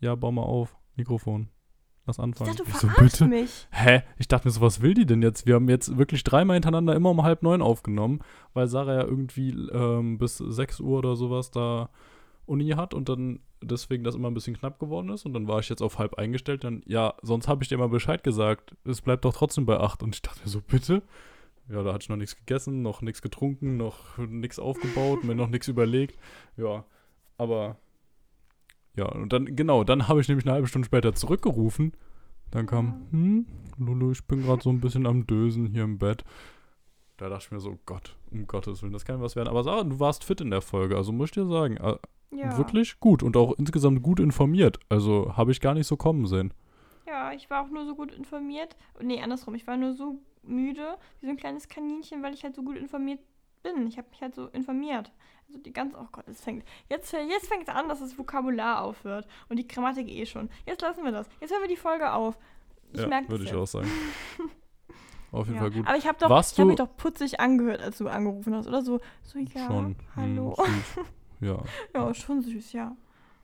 ja, 0.00 0.14
bau 0.14 0.32
mal 0.32 0.42
auf, 0.42 0.76
Mikrofon, 0.96 1.48
lass 2.06 2.18
Ich 2.18 2.22
anfangen. 2.24 2.50
dachte, 2.56 2.64
du 2.64 2.70
Ich 2.70 2.76
so, 2.76 2.88
bitte? 2.98 3.26
mich. 3.26 3.68
Hä? 3.70 4.02
Ich 4.18 4.28
dachte 4.28 4.46
mir 4.48 4.52
so, 4.52 4.60
was 4.60 4.82
will 4.82 4.94
die 4.94 5.06
denn 5.06 5.22
jetzt? 5.22 5.46
Wir 5.46 5.54
haben 5.54 5.68
jetzt 5.68 5.96
wirklich 5.96 6.24
dreimal 6.24 6.54
hintereinander 6.56 6.94
immer 6.94 7.10
um 7.10 7.22
halb 7.22 7.42
neun 7.42 7.62
aufgenommen, 7.62 8.20
weil 8.54 8.66
Sarah 8.66 8.94
ja 8.94 9.04
irgendwie 9.04 9.50
ähm, 9.72 10.18
bis 10.18 10.38
6 10.38 10.80
Uhr 10.80 10.98
oder 10.98 11.16
sowas 11.16 11.50
da 11.50 11.90
Uni 12.44 12.70
hat 12.70 12.92
und 12.92 13.08
dann 13.08 13.40
deswegen 13.62 14.04
das 14.04 14.14
immer 14.14 14.30
ein 14.30 14.34
bisschen 14.34 14.56
knapp 14.56 14.78
geworden 14.78 15.08
ist 15.10 15.26
und 15.26 15.32
dann 15.32 15.48
war 15.48 15.60
ich 15.60 15.68
jetzt 15.68 15.82
auf 15.82 15.98
halb 15.98 16.14
eingestellt, 16.14 16.64
dann, 16.64 16.82
ja, 16.86 17.14
sonst 17.22 17.48
habe 17.48 17.62
ich 17.62 17.68
dir 17.68 17.78
mal 17.78 17.88
Bescheid 17.88 18.22
gesagt, 18.22 18.74
es 18.84 19.00
bleibt 19.00 19.24
doch 19.24 19.34
trotzdem 19.34 19.66
bei 19.66 19.78
8 19.78 20.02
und 20.02 20.14
ich 20.14 20.22
dachte 20.22 20.40
mir 20.44 20.50
so, 20.50 20.60
bitte? 20.60 21.02
Ja, 21.68 21.82
da 21.82 21.92
hatte 21.92 22.02
ich 22.02 22.08
noch 22.08 22.16
nichts 22.16 22.36
gegessen, 22.36 22.82
noch 22.82 23.02
nichts 23.02 23.22
getrunken, 23.22 23.76
noch 23.76 24.18
nichts 24.18 24.58
aufgebaut, 24.58 25.24
mir 25.24 25.34
noch 25.34 25.48
nichts 25.48 25.68
überlegt, 25.68 26.18
ja, 26.56 26.84
aber 27.38 27.76
ja, 28.94 29.06
und 29.06 29.32
dann, 29.32 29.56
genau, 29.56 29.84
dann 29.84 30.08
habe 30.08 30.20
ich 30.20 30.28
nämlich 30.28 30.44
eine 30.44 30.54
halbe 30.54 30.66
Stunde 30.68 30.86
später 30.86 31.14
zurückgerufen 31.14 31.92
dann 32.52 32.66
kam, 32.66 33.06
hm, 33.10 33.46
Lulu, 33.78 34.12
ich 34.12 34.24
bin 34.26 34.42
gerade 34.42 34.62
so 34.62 34.70
ein 34.70 34.80
bisschen 34.80 35.06
am 35.06 35.26
Dösen 35.26 35.66
hier 35.66 35.84
im 35.84 35.98
Bett. 35.98 36.22
Da 37.22 37.28
dachte 37.28 37.44
ich 37.46 37.52
mir 37.52 37.60
so, 37.60 37.70
oh 37.70 37.78
Gott, 37.86 38.16
um 38.32 38.48
Gottes 38.48 38.82
Willen, 38.82 38.92
das 38.92 39.04
kann 39.04 39.22
was 39.22 39.36
werden. 39.36 39.48
Aber 39.48 39.62
Sarah, 39.62 39.84
du 39.84 40.00
warst 40.00 40.24
fit 40.24 40.40
in 40.40 40.50
der 40.50 40.60
Folge, 40.60 40.96
also 40.96 41.12
muss 41.12 41.26
ich 41.28 41.34
dir 41.34 41.46
sagen, 41.46 41.76
äh, 41.76 41.96
Ja. 42.32 42.58
wirklich 42.58 42.98
gut 42.98 43.22
und 43.22 43.36
auch 43.36 43.52
insgesamt 43.58 44.02
gut 44.02 44.18
informiert. 44.18 44.80
Also 44.88 45.36
habe 45.36 45.52
ich 45.52 45.60
gar 45.60 45.74
nicht 45.74 45.86
so 45.86 45.96
kommen 45.96 46.26
sehen. 46.26 46.52
Ja, 47.06 47.32
ich 47.32 47.48
war 47.48 47.62
auch 47.64 47.68
nur 47.68 47.86
so 47.86 47.94
gut 47.94 48.10
informiert. 48.12 48.74
Nee, 49.00 49.22
andersrum. 49.22 49.54
Ich 49.54 49.68
war 49.68 49.76
nur 49.76 49.92
so 49.94 50.18
müde, 50.42 50.96
wie 51.20 51.26
so 51.26 51.30
ein 51.30 51.36
kleines 51.36 51.68
Kaninchen, 51.68 52.24
weil 52.24 52.34
ich 52.34 52.42
halt 52.42 52.56
so 52.56 52.64
gut 52.64 52.76
informiert 52.76 53.20
bin. 53.62 53.86
Ich 53.86 53.98
habe 53.98 54.08
mich 54.10 54.20
halt 54.20 54.34
so 54.34 54.46
informiert. 54.48 55.12
Also 55.46 55.60
die 55.60 55.72
ganz, 55.72 55.94
oh 55.94 56.08
Gott, 56.10 56.26
es 56.26 56.40
fängt. 56.40 56.64
Jetzt, 56.88 57.12
jetzt 57.12 57.46
fängt 57.46 57.68
es 57.68 57.74
an, 57.74 57.88
dass 57.88 58.00
das 58.00 58.18
Vokabular 58.18 58.82
aufhört. 58.82 59.28
Und 59.48 59.58
die 59.60 59.68
Grammatik 59.68 60.08
eh 60.08 60.26
schon. 60.26 60.50
Jetzt 60.66 60.82
lassen 60.82 61.04
wir 61.04 61.12
das. 61.12 61.28
Jetzt 61.40 61.52
hören 61.52 61.62
wir 61.62 61.68
die 61.68 61.76
Folge 61.76 62.12
auf. 62.12 62.36
Ich 62.92 63.00
ja, 63.00 63.28
würde 63.28 63.44
ich 63.44 63.54
auch 63.54 63.66
sagen. 63.66 63.88
Auf 65.32 65.46
jeden 65.46 65.56
Ja. 65.56 65.62
Fall 65.62 65.70
gut. 65.72 65.86
Aber 65.86 65.96
ich 65.96 66.06
habe 66.06 66.18
doch, 66.20 66.30
Warst 66.30 66.52
ich 66.52 66.60
hab 66.60 66.66
mich 66.66 66.76
doch 66.76 66.96
putzig 66.96 67.40
angehört, 67.40 67.82
als 67.82 67.98
du 67.98 68.06
angerufen 68.06 68.54
hast, 68.54 68.66
oder 68.68 68.82
so. 68.82 69.00
So, 69.22 69.38
ja, 69.38 69.66
Schon. 69.66 69.96
hallo. 70.14 70.54
Hm, 70.56 70.64
süß. 70.74 71.04
Ja, 71.40 71.58
Ja, 71.92 72.14
schon 72.14 72.40
süß, 72.40 72.72
ja. 72.72 72.94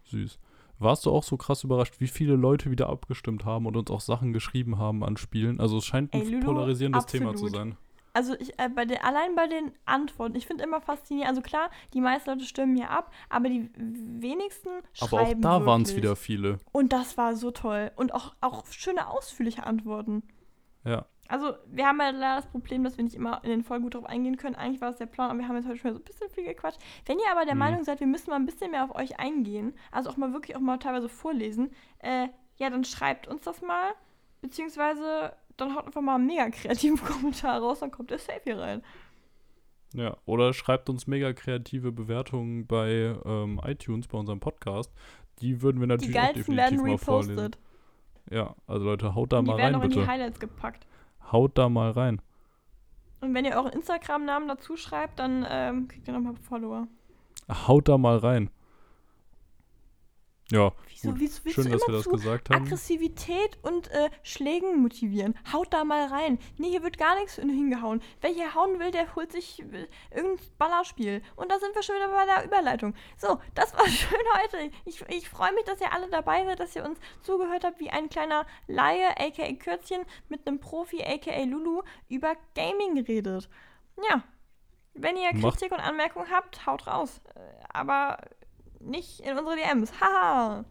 süß. 0.05 0.39
Warst 0.79 1.05
du 1.05 1.11
auch 1.11 1.25
so 1.25 1.37
krass 1.37 1.65
überrascht, 1.65 1.95
wie 1.99 2.07
viele 2.07 2.37
Leute 2.37 2.71
wieder 2.71 2.89
abgestimmt 2.89 3.45
haben 3.45 3.67
und 3.67 3.77
uns 3.77 3.91
auch 3.91 4.01
Sachen 4.01 4.33
geschrieben 4.33 4.79
haben 4.79 5.03
an 5.03 5.17
Spielen? 5.17 5.59
Also 5.59 5.79
es 5.79 5.87
scheint 5.87 6.15
ein 6.15 6.21
Ey, 6.23 6.29
Lulu, 6.29 6.45
polarisierendes 6.45 7.07
Thema 7.07 7.35
zu 7.35 7.47
absolut. 7.47 7.55
sein. 7.55 7.77
Also 8.13 8.35
ich, 8.39 8.57
äh, 8.61 8.69
bei 8.69 8.85
den, 8.85 8.99
allein 8.99 9.35
bei 9.35 9.49
den 9.49 9.73
Antworten, 9.85 10.37
ich 10.37 10.47
finde 10.47 10.63
immer 10.63 10.81
faszinierend, 10.81 11.29
also 11.31 11.41
klar, 11.43 11.71
die 11.95 12.01
meisten 12.01 12.31
Leute 12.31 12.45
stimmen 12.45 12.75
mir 12.75 12.91
ab, 12.91 13.13
aber 13.29 13.49
die 13.49 13.69
wenigsten 13.75 14.69
schreiben 14.93 15.45
Aber 15.45 15.57
auch 15.57 15.61
da 15.61 15.67
waren 15.67 15.83
es 15.83 15.97
wieder 15.97 16.15
viele. 16.15 16.59
Und 16.71 16.93
das 16.93 17.17
war 17.17 17.35
so 17.35 17.51
toll. 17.51 17.91
Und 17.97 18.15
auch, 18.15 18.35
auch 18.41 18.65
schöne, 18.71 19.09
ausführliche 19.09 19.65
Antworten. 19.67 20.23
Ja. 20.89 21.07
Also, 21.31 21.53
wir 21.67 21.87
haben 21.87 21.99
ja 22.01 22.09
leider 22.09 22.37
das 22.37 22.47
Problem, 22.51 22.85
dass 22.85 22.97
wir 22.97 23.05
nicht 23.05 23.15
immer 23.15 23.45
in 23.45 23.51
den 23.51 23.63
Folgen 23.63 23.85
gut 23.85 23.95
drauf 23.95 24.07
eingehen 24.07 24.39
können. 24.39 24.55
Eigentlich 24.55 24.81
war 24.81 24.89
es 24.89 24.97
der 24.97 25.05
Plan, 25.07 25.29
aber 25.31 25.39
wir 25.41 25.47
haben 25.47 25.57
jetzt 25.57 25.69
heute 25.69 25.77
schon 25.77 25.93
so 25.93 25.99
ein 26.01 26.05
bisschen 26.05 26.31
viel 26.31 26.45
gequatscht. 26.45 26.79
Wenn 27.05 27.19
ihr 27.19 27.31
aber 27.31 27.45
der 27.45 27.55
Mhm. 27.55 27.59
Meinung 27.61 27.85
seid, 27.85 28.01
wir 28.01 28.07
müssen 28.07 28.31
mal 28.31 28.37
ein 28.37 28.47
bisschen 28.47 28.71
mehr 28.71 28.85
auf 28.85 28.95
euch 28.95 29.19
eingehen, 29.21 29.75
also 29.93 30.09
auch 30.09 30.17
mal 30.17 30.33
wirklich 30.33 30.57
auch 30.57 30.61
mal 30.61 30.79
teilweise 30.79 31.11
vorlesen, 31.11 31.71
äh, 31.99 32.29
ja, 32.57 32.71
dann 32.71 32.85
schreibt 32.85 33.29
uns 33.29 33.43
das 33.43 33.61
mal. 33.61 33.93
Beziehungsweise 34.41 35.35
dann 35.59 35.75
haut 35.75 35.87
einfach 35.87 36.01
mal 36.01 36.15
einen 36.15 36.27
mega 36.27 36.49
kreativen 36.49 36.97
Kommentar 37.05 37.61
raus, 37.61 37.81
dann 37.81 37.91
kommt 37.91 38.11
der 38.11 38.19
Safe 38.19 38.41
hier 38.45 38.59
rein. 38.59 38.83
Ja, 39.95 40.17
oder 40.27 40.53
schreibt 40.53 40.89
uns 40.89 41.07
mega 41.07 41.33
kreative 41.33 41.93
Bewertungen 41.93 42.67
bei 42.67 43.15
ähm, 43.25 43.61
iTunes, 43.65 44.07
bei 44.09 44.19
unserem 44.19 44.41
Podcast. 44.41 44.93
Die 45.41 45.63
würden 45.63 45.81
wir 45.81 45.87
Die 45.87 45.91
natürlich 45.93 46.17
auch 46.19 46.23
geilsten 46.23 46.57
definitiv 46.57 46.79
werden 46.79 46.91
mal 46.91 46.99
vorlesen. 46.99 47.51
Ja, 48.31 48.55
also 48.67 48.85
Leute, 48.85 49.15
haut 49.15 49.33
da 49.33 49.41
die 49.41 49.47
mal 49.47 49.57
werden 49.59 49.75
rein, 49.75 49.81
auch 49.81 49.85
in 49.85 49.91
die 49.91 49.97
bitte. 49.97 50.09
Highlights 50.11 50.41
gepackt. 50.41 50.87
Haut 51.33 51.57
da 51.59 51.69
mal 51.69 51.91
rein. 51.91 52.21
Und 53.21 53.35
wenn 53.35 53.45
ihr 53.45 53.53
euren 53.53 53.73
Instagram-Namen 53.73 54.49
dazu 54.49 54.77
schreibt, 54.77 55.19
dann 55.19 55.47
ähm, 55.49 55.89
kriegt 55.89 56.07
ihr 56.07 56.15
nochmal 56.15 56.35
Follower. 56.37 56.87
Haut 57.67 57.89
da 57.89 57.99
mal 57.99 58.19
rein. 58.19 58.51
Ja, 60.51 60.73
Wieso, 60.89 61.15
wieso 61.21 61.45
willst 61.45 61.55
schön, 61.55 61.65
du 61.67 61.71
dass 61.73 61.87
wir 61.87 61.95
das 61.95 62.09
gesagt 62.09 62.49
haben. 62.51 62.65
Aggressivität 62.65 63.59
und 63.63 63.89
äh, 63.91 64.09
Schlägen 64.23 64.81
motivieren? 64.81 65.39
Haut 65.53 65.73
da 65.73 65.85
mal 65.85 66.07
rein. 66.07 66.39
Nee, 66.57 66.71
hier 66.71 66.83
wird 66.83 66.97
gar 66.99 67.15
nichts 67.17 67.35
hin- 67.37 67.51
hingehauen. 67.51 68.03
Wer 68.23 68.31
hier 68.31 68.55
hauen 68.55 68.79
will, 68.81 68.91
der 68.91 69.15
holt 69.15 69.31
sich 69.31 69.61
äh, 69.61 69.87
irgendein 70.11 70.45
Ballerspiel. 70.57 71.23
Und 71.37 71.53
da 71.53 71.59
sind 71.59 71.75
wir 71.75 71.83
schon 71.83 71.97
wieder 71.97 72.09
bei 72.09 72.25
der 72.25 72.45
Überleitung. 72.47 72.95
So, 73.19 73.39
das 73.55 73.75
war 73.77 73.87
schön 73.89 74.19
heute. 74.43 74.71
Ich, 74.87 75.03
ich 75.09 75.29
freue 75.29 75.53
mich, 75.55 75.65
dass 75.65 75.81
ihr 75.81 75.93
alle 75.93 76.09
dabei 76.09 76.45
seid, 76.47 76.59
dass 76.61 76.75
ihr 76.75 76.85
uns 76.85 76.99
zugehört 77.23 77.65
habt, 77.65 77.79
wie 77.79 77.91
ein 77.91 78.09
kleiner 78.09 78.47
Laie, 78.67 79.11
aka 79.19 79.53
Kürzchen, 79.53 80.05
mit 80.29 80.49
einem 80.49 80.59
Profi, 80.61 81.05
aka 81.05 81.43
Lulu, 81.45 81.83
über 82.09 82.35
Gaming 82.55 82.99
redet. 83.05 83.49
Ja. 84.11 84.25
Wenn 84.95 85.17
ihr 85.17 85.33
Macht- 85.35 85.59
Kritik 85.59 85.73
und 85.73 85.81
Anmerkungen 85.81 86.29
habt, 86.31 86.67
haut 86.67 86.87
raus. 86.89 87.21
Äh, 87.37 87.39
Aber 87.69 88.19
nicht 88.81 89.21
in 89.21 89.39
unsere 89.39 89.57
DMs. 89.57 89.93
Haha. 90.01 90.65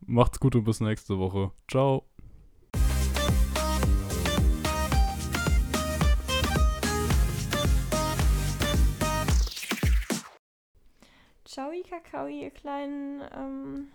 Macht's 0.00 0.38
gut 0.38 0.54
und 0.54 0.64
bis 0.64 0.80
nächste 0.80 1.18
Woche. 1.18 1.52
Ciao. 1.68 2.04
Ciao, 11.44 11.70
Kakao, 11.88 12.26
ihr 12.26 12.50
kleinen. 12.50 13.22
Ähm, 13.34 13.88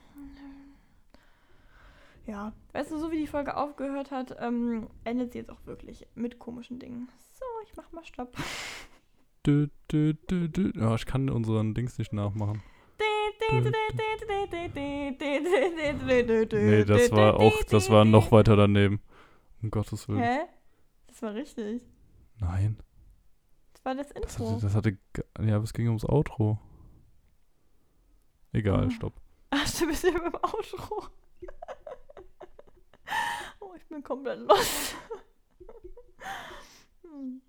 ja, 2.25 2.53
weißt 2.73 2.91
du, 2.91 2.97
so 2.97 3.11
wie 3.11 3.19
die 3.19 3.27
Folge 3.27 3.55
aufgehört 3.55 4.09
hat, 4.09 4.35
ähm, 4.39 4.87
endet 5.03 5.33
sie 5.33 5.39
jetzt 5.39 5.51
auch 5.51 5.65
wirklich 5.65 6.07
mit 6.15 6.39
komischen 6.39 6.79
Dingen. 6.79 7.07
So, 7.33 7.45
ich 7.65 7.75
mach 7.75 7.91
mal 7.91 8.03
Stopp. 8.03 8.35
Dü, 9.45 9.69
dü, 9.91 10.13
dü, 10.29 10.49
dü. 10.49 10.71
Ja, 10.75 10.93
ich 10.93 11.07
kann 11.07 11.29
unseren 11.29 11.73
Dings 11.73 11.97
nicht 11.97 12.13
nachmachen. 12.13 12.61
Nee, 16.53 16.83
das 16.85 17.11
war 17.11 17.39
auch, 17.39 17.63
das 17.63 17.89
war 17.89 18.05
noch 18.05 18.31
weiter 18.31 18.55
daneben. 18.55 19.01
Um 19.61 19.71
Gottes 19.71 20.07
Willen. 20.07 20.21
Hä? 20.21 20.39
Das 21.07 21.21
war 21.21 21.33
richtig. 21.33 21.81
Nein. 22.39 22.77
Das 23.73 23.85
war 23.85 23.95
das 23.95 24.07
Das 24.09 24.17
Intro. 24.39 24.51
hatte, 24.51 24.61
das 24.61 24.75
hatte, 24.75 24.97
ja, 25.43 25.55
aber 25.55 25.63
es 25.63 25.73
ging 25.73 25.87
ums 25.87 26.05
Outro. 26.05 26.59
Egal, 28.53 28.87
Oh. 28.87 28.91
stopp. 28.91 29.13
Ach, 29.51 29.69
du 29.79 29.87
bist 29.87 30.03
ja 30.03 30.11
beim 30.11 30.33
Outro. 30.35 31.07
oh, 33.59 33.73
ich 33.77 33.85
bin 33.87 34.03
komplett 34.03 34.39
los. 34.39 34.95
hm. 37.03 37.41